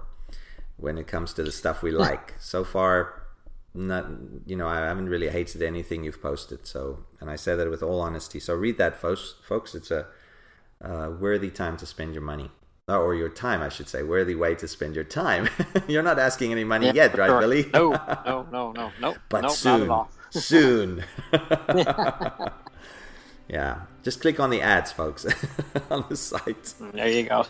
when 0.78 0.98
it 0.98 1.08
comes 1.08 1.34
to 1.34 1.44
the 1.44 1.52
stuff 1.52 1.82
we 1.84 1.92
like. 1.92 2.36
So 2.40 2.64
far, 2.64 3.24
not 3.74 4.06
you 4.46 4.56
know 4.56 4.68
I 4.68 4.78
haven't 4.78 5.10
really 5.10 5.30
hated 5.30 5.62
anything 5.62 6.04
you've 6.04 6.22
posted. 6.22 6.66
So 6.66 7.06
and 7.20 7.30
I 7.30 7.36
say 7.36 7.56
that 7.56 7.70
with 7.70 7.84
all 7.84 8.00
honesty. 8.02 8.40
So 8.40 8.54
read 8.56 8.78
that, 8.78 8.96
folks. 8.96 9.36
Folks, 9.44 9.76
it's 9.76 9.92
a 9.92 10.08
uh, 10.84 11.10
worthy 11.20 11.50
time 11.50 11.76
to 11.78 11.86
spend 11.86 12.14
your 12.14 12.24
money. 12.24 12.52
Uh, 12.90 12.98
Or 13.02 13.14
your 13.16 13.28
time, 13.28 13.62
I 13.62 13.68
should 13.68 13.90
say. 13.90 14.02
Worthy 14.02 14.34
way 14.34 14.56
to 14.56 14.66
spend 14.68 14.96
your 14.96 15.04
time. 15.04 15.50
You're 15.90 16.04
not 16.04 16.18
asking 16.20 16.54
any 16.54 16.64
money 16.64 16.86
Yeah, 16.88 16.94
yet, 16.94 17.18
right, 17.18 17.28
sure. 17.28 17.42
Billy? 17.42 17.70
no, 17.74 17.90
no, 18.26 18.48
no, 18.50 18.72
no, 18.72 18.92
no, 19.02 19.16
but 19.28 19.42
nope, 19.42 19.52
soon, 19.52 19.88
not 19.88 20.10
at 20.34 20.36
all. 20.36 20.42
soon. 20.42 21.04
Yeah, 23.50 23.84
just 24.04 24.20
click 24.20 24.42
on 24.42 24.50
the 24.50 24.62
ads, 24.62 24.92
folks, 24.92 25.26
on 25.90 26.04
the 26.10 26.18
site. 26.18 26.74
There 26.92 27.08
you 27.08 27.24
go. 27.30 27.46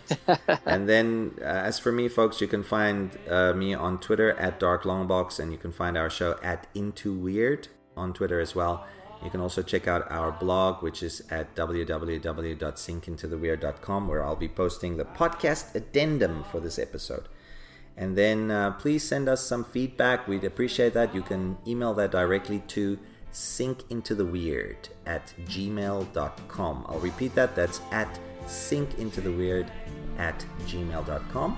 and 0.64 0.88
then, 0.88 1.32
uh, 1.41 1.45
as 1.45 1.80
for 1.80 1.91
me, 1.91 2.07
folks, 2.07 2.40
you 2.40 2.45
can 2.48 2.61
find 2.61 3.17
uh, 3.27 3.53
me 3.53 3.74
on 3.74 3.99
Twitter 3.99 4.33
at 4.33 4.59
Dark 4.59 4.83
Longbox, 4.83 5.40
and 5.40 5.51
you 5.51 5.57
can 5.57 5.72
find 5.72 5.98
our 5.98 6.07
show 6.11 6.38
at 6.43 6.67
Into 6.75 7.14
Weird 7.17 7.69
on 7.95 8.14
Twitter 8.14 8.40
as 8.40 8.53
well. 8.53 8.85
You 9.23 9.29
can 9.29 9.39
also 9.41 9.61
check 9.61 9.87
out 9.87 10.11
our 10.11 10.31
blog, 10.31 10.81
which 10.83 11.01
is 11.01 11.23
at 11.29 11.55
www.sinkintotheweird.com, 11.55 14.07
where 14.07 14.23
I'll 14.23 14.35
be 14.35 14.47
posting 14.47 14.97
the 14.97 15.05
podcast 15.05 15.75
addendum 15.75 16.43
for 16.43 16.59
this 16.59 16.77
episode. 16.77 17.27
And 17.95 18.15
then 18.15 18.51
uh, 18.51 18.71
please 18.71 19.03
send 19.03 19.27
us 19.27 19.43
some 19.43 19.63
feedback. 19.63 20.27
We'd 20.27 20.43
appreciate 20.43 20.93
that. 20.93 21.15
You 21.15 21.23
can 21.23 21.57
email 21.65 21.95
that 21.95 22.11
directly 22.11 22.59
to 22.67 22.99
sinkintotheweird 23.33 24.75
at 25.07 25.33
gmail.com. 25.45 26.85
I'll 26.87 26.99
repeat 26.99 27.33
that. 27.35 27.55
That's 27.55 27.81
at 27.91 28.19
sinkintotheweird 28.45 29.67
at 30.19 30.45
gmail.com. 30.65 31.57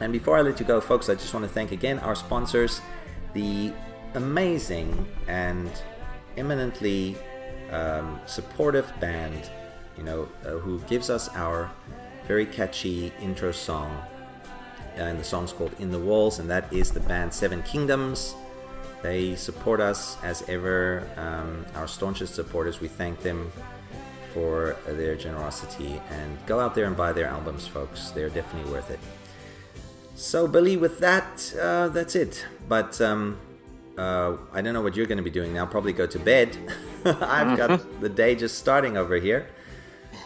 And 0.00 0.12
before 0.12 0.38
I 0.38 0.42
let 0.42 0.60
you 0.60 0.66
go, 0.66 0.80
folks, 0.80 1.08
I 1.08 1.14
just 1.14 1.34
want 1.34 1.44
to 1.44 1.52
thank 1.52 1.72
again 1.72 1.98
our 1.98 2.14
sponsors, 2.14 2.80
the 3.34 3.72
amazing 4.14 5.06
and 5.26 5.68
eminently 6.36 7.16
um, 7.70 8.20
supportive 8.26 8.92
band, 9.00 9.50
you 9.96 10.04
know, 10.04 10.28
uh, 10.44 10.50
who 10.50 10.80
gives 10.80 11.10
us 11.10 11.28
our 11.34 11.70
very 12.26 12.46
catchy 12.46 13.12
intro 13.20 13.52
song. 13.52 14.02
And 14.96 15.18
the 15.18 15.24
song's 15.24 15.52
called 15.52 15.72
In 15.78 15.90
the 15.90 15.98
Walls, 15.98 16.38
and 16.38 16.48
that 16.48 16.72
is 16.72 16.90
the 16.90 17.00
band 17.00 17.32
Seven 17.32 17.62
Kingdoms. 17.62 18.34
They 19.02 19.36
support 19.36 19.80
us 19.80 20.16
as 20.22 20.42
ever, 20.48 21.06
um, 21.16 21.66
our 21.74 21.86
staunchest 21.86 22.34
supporters. 22.34 22.80
We 22.80 22.88
thank 22.88 23.20
them 23.20 23.52
for 24.32 24.76
their 24.86 25.16
generosity 25.16 26.00
and 26.10 26.38
go 26.46 26.60
out 26.60 26.74
there 26.74 26.86
and 26.86 26.96
buy 26.96 27.12
their 27.12 27.26
albums, 27.26 27.66
folks. 27.66 28.10
They're 28.10 28.30
definitely 28.30 28.70
worth 28.72 28.90
it. 28.90 29.00
So, 30.14 30.48
Billy, 30.48 30.76
with 30.76 30.98
that, 31.00 31.54
uh, 31.60 31.88
that's 31.88 32.14
it. 32.14 32.46
But 32.68 33.00
um, 33.00 33.38
uh, 33.98 34.36
I 34.52 34.60
don't 34.60 34.74
know 34.74 34.82
what 34.82 34.96
you're 34.96 35.06
going 35.06 35.18
to 35.18 35.24
be 35.24 35.30
doing 35.30 35.52
now. 35.52 35.66
Probably 35.66 35.92
go 35.92 36.06
to 36.06 36.18
bed. 36.18 36.56
I've 37.04 37.56
got 37.56 38.00
the 38.00 38.08
day 38.08 38.34
just 38.34 38.58
starting 38.58 38.96
over 38.96 39.16
here. 39.16 39.48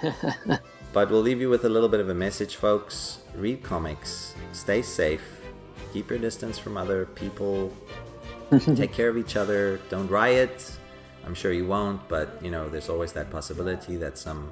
but 0.93 1.11
we'll 1.11 1.21
leave 1.21 1.41
you 1.41 1.49
with 1.49 1.65
a 1.65 1.69
little 1.69 1.89
bit 1.89 2.01
of 2.01 2.09
a 2.09 2.15
message, 2.15 2.57
folks. 2.57 3.19
Read 3.35 3.63
comics, 3.63 4.35
stay 4.53 4.83
safe, 4.83 5.43
keep 5.93 6.11
your 6.11 6.19
distance 6.19 6.59
from 6.59 6.77
other 6.77 7.07
people, 7.07 7.73
take 8.75 8.93
care 8.93 9.09
of 9.09 9.17
each 9.17 9.37
other, 9.37 9.81
don't 9.89 10.09
riot. 10.09 10.73
I'm 11.25 11.35
sure 11.35 11.53
you 11.53 11.67
won't, 11.67 12.09
but 12.09 12.39
you 12.43 12.51
know, 12.51 12.69
there's 12.69 12.89
always 12.89 13.13
that 13.13 13.31
possibility 13.31 13.97
that 13.97 14.19
some 14.19 14.51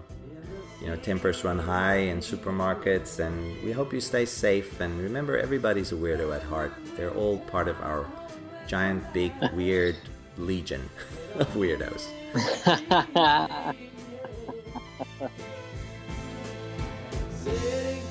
you 0.80 0.86
know 0.86 0.96
tempers 0.96 1.42
run 1.42 1.58
high 1.58 1.96
in 1.96 2.18
supermarkets 2.18 3.18
and 3.18 3.60
we 3.64 3.72
hope 3.72 3.92
you 3.92 4.00
stay 4.00 4.24
safe 4.24 4.80
and 4.80 5.00
remember 5.00 5.36
everybody's 5.36 5.90
a 5.90 5.96
weirdo 5.96 6.34
at 6.34 6.42
heart. 6.42 6.72
They're 6.96 7.14
all 7.14 7.38
part 7.38 7.66
of 7.66 7.80
our 7.80 8.06
giant 8.68 9.02
big 9.12 9.32
weird 9.54 9.96
legion 10.36 10.88
of 11.36 11.48
weirdos. 11.54 12.06
Say 17.44 18.02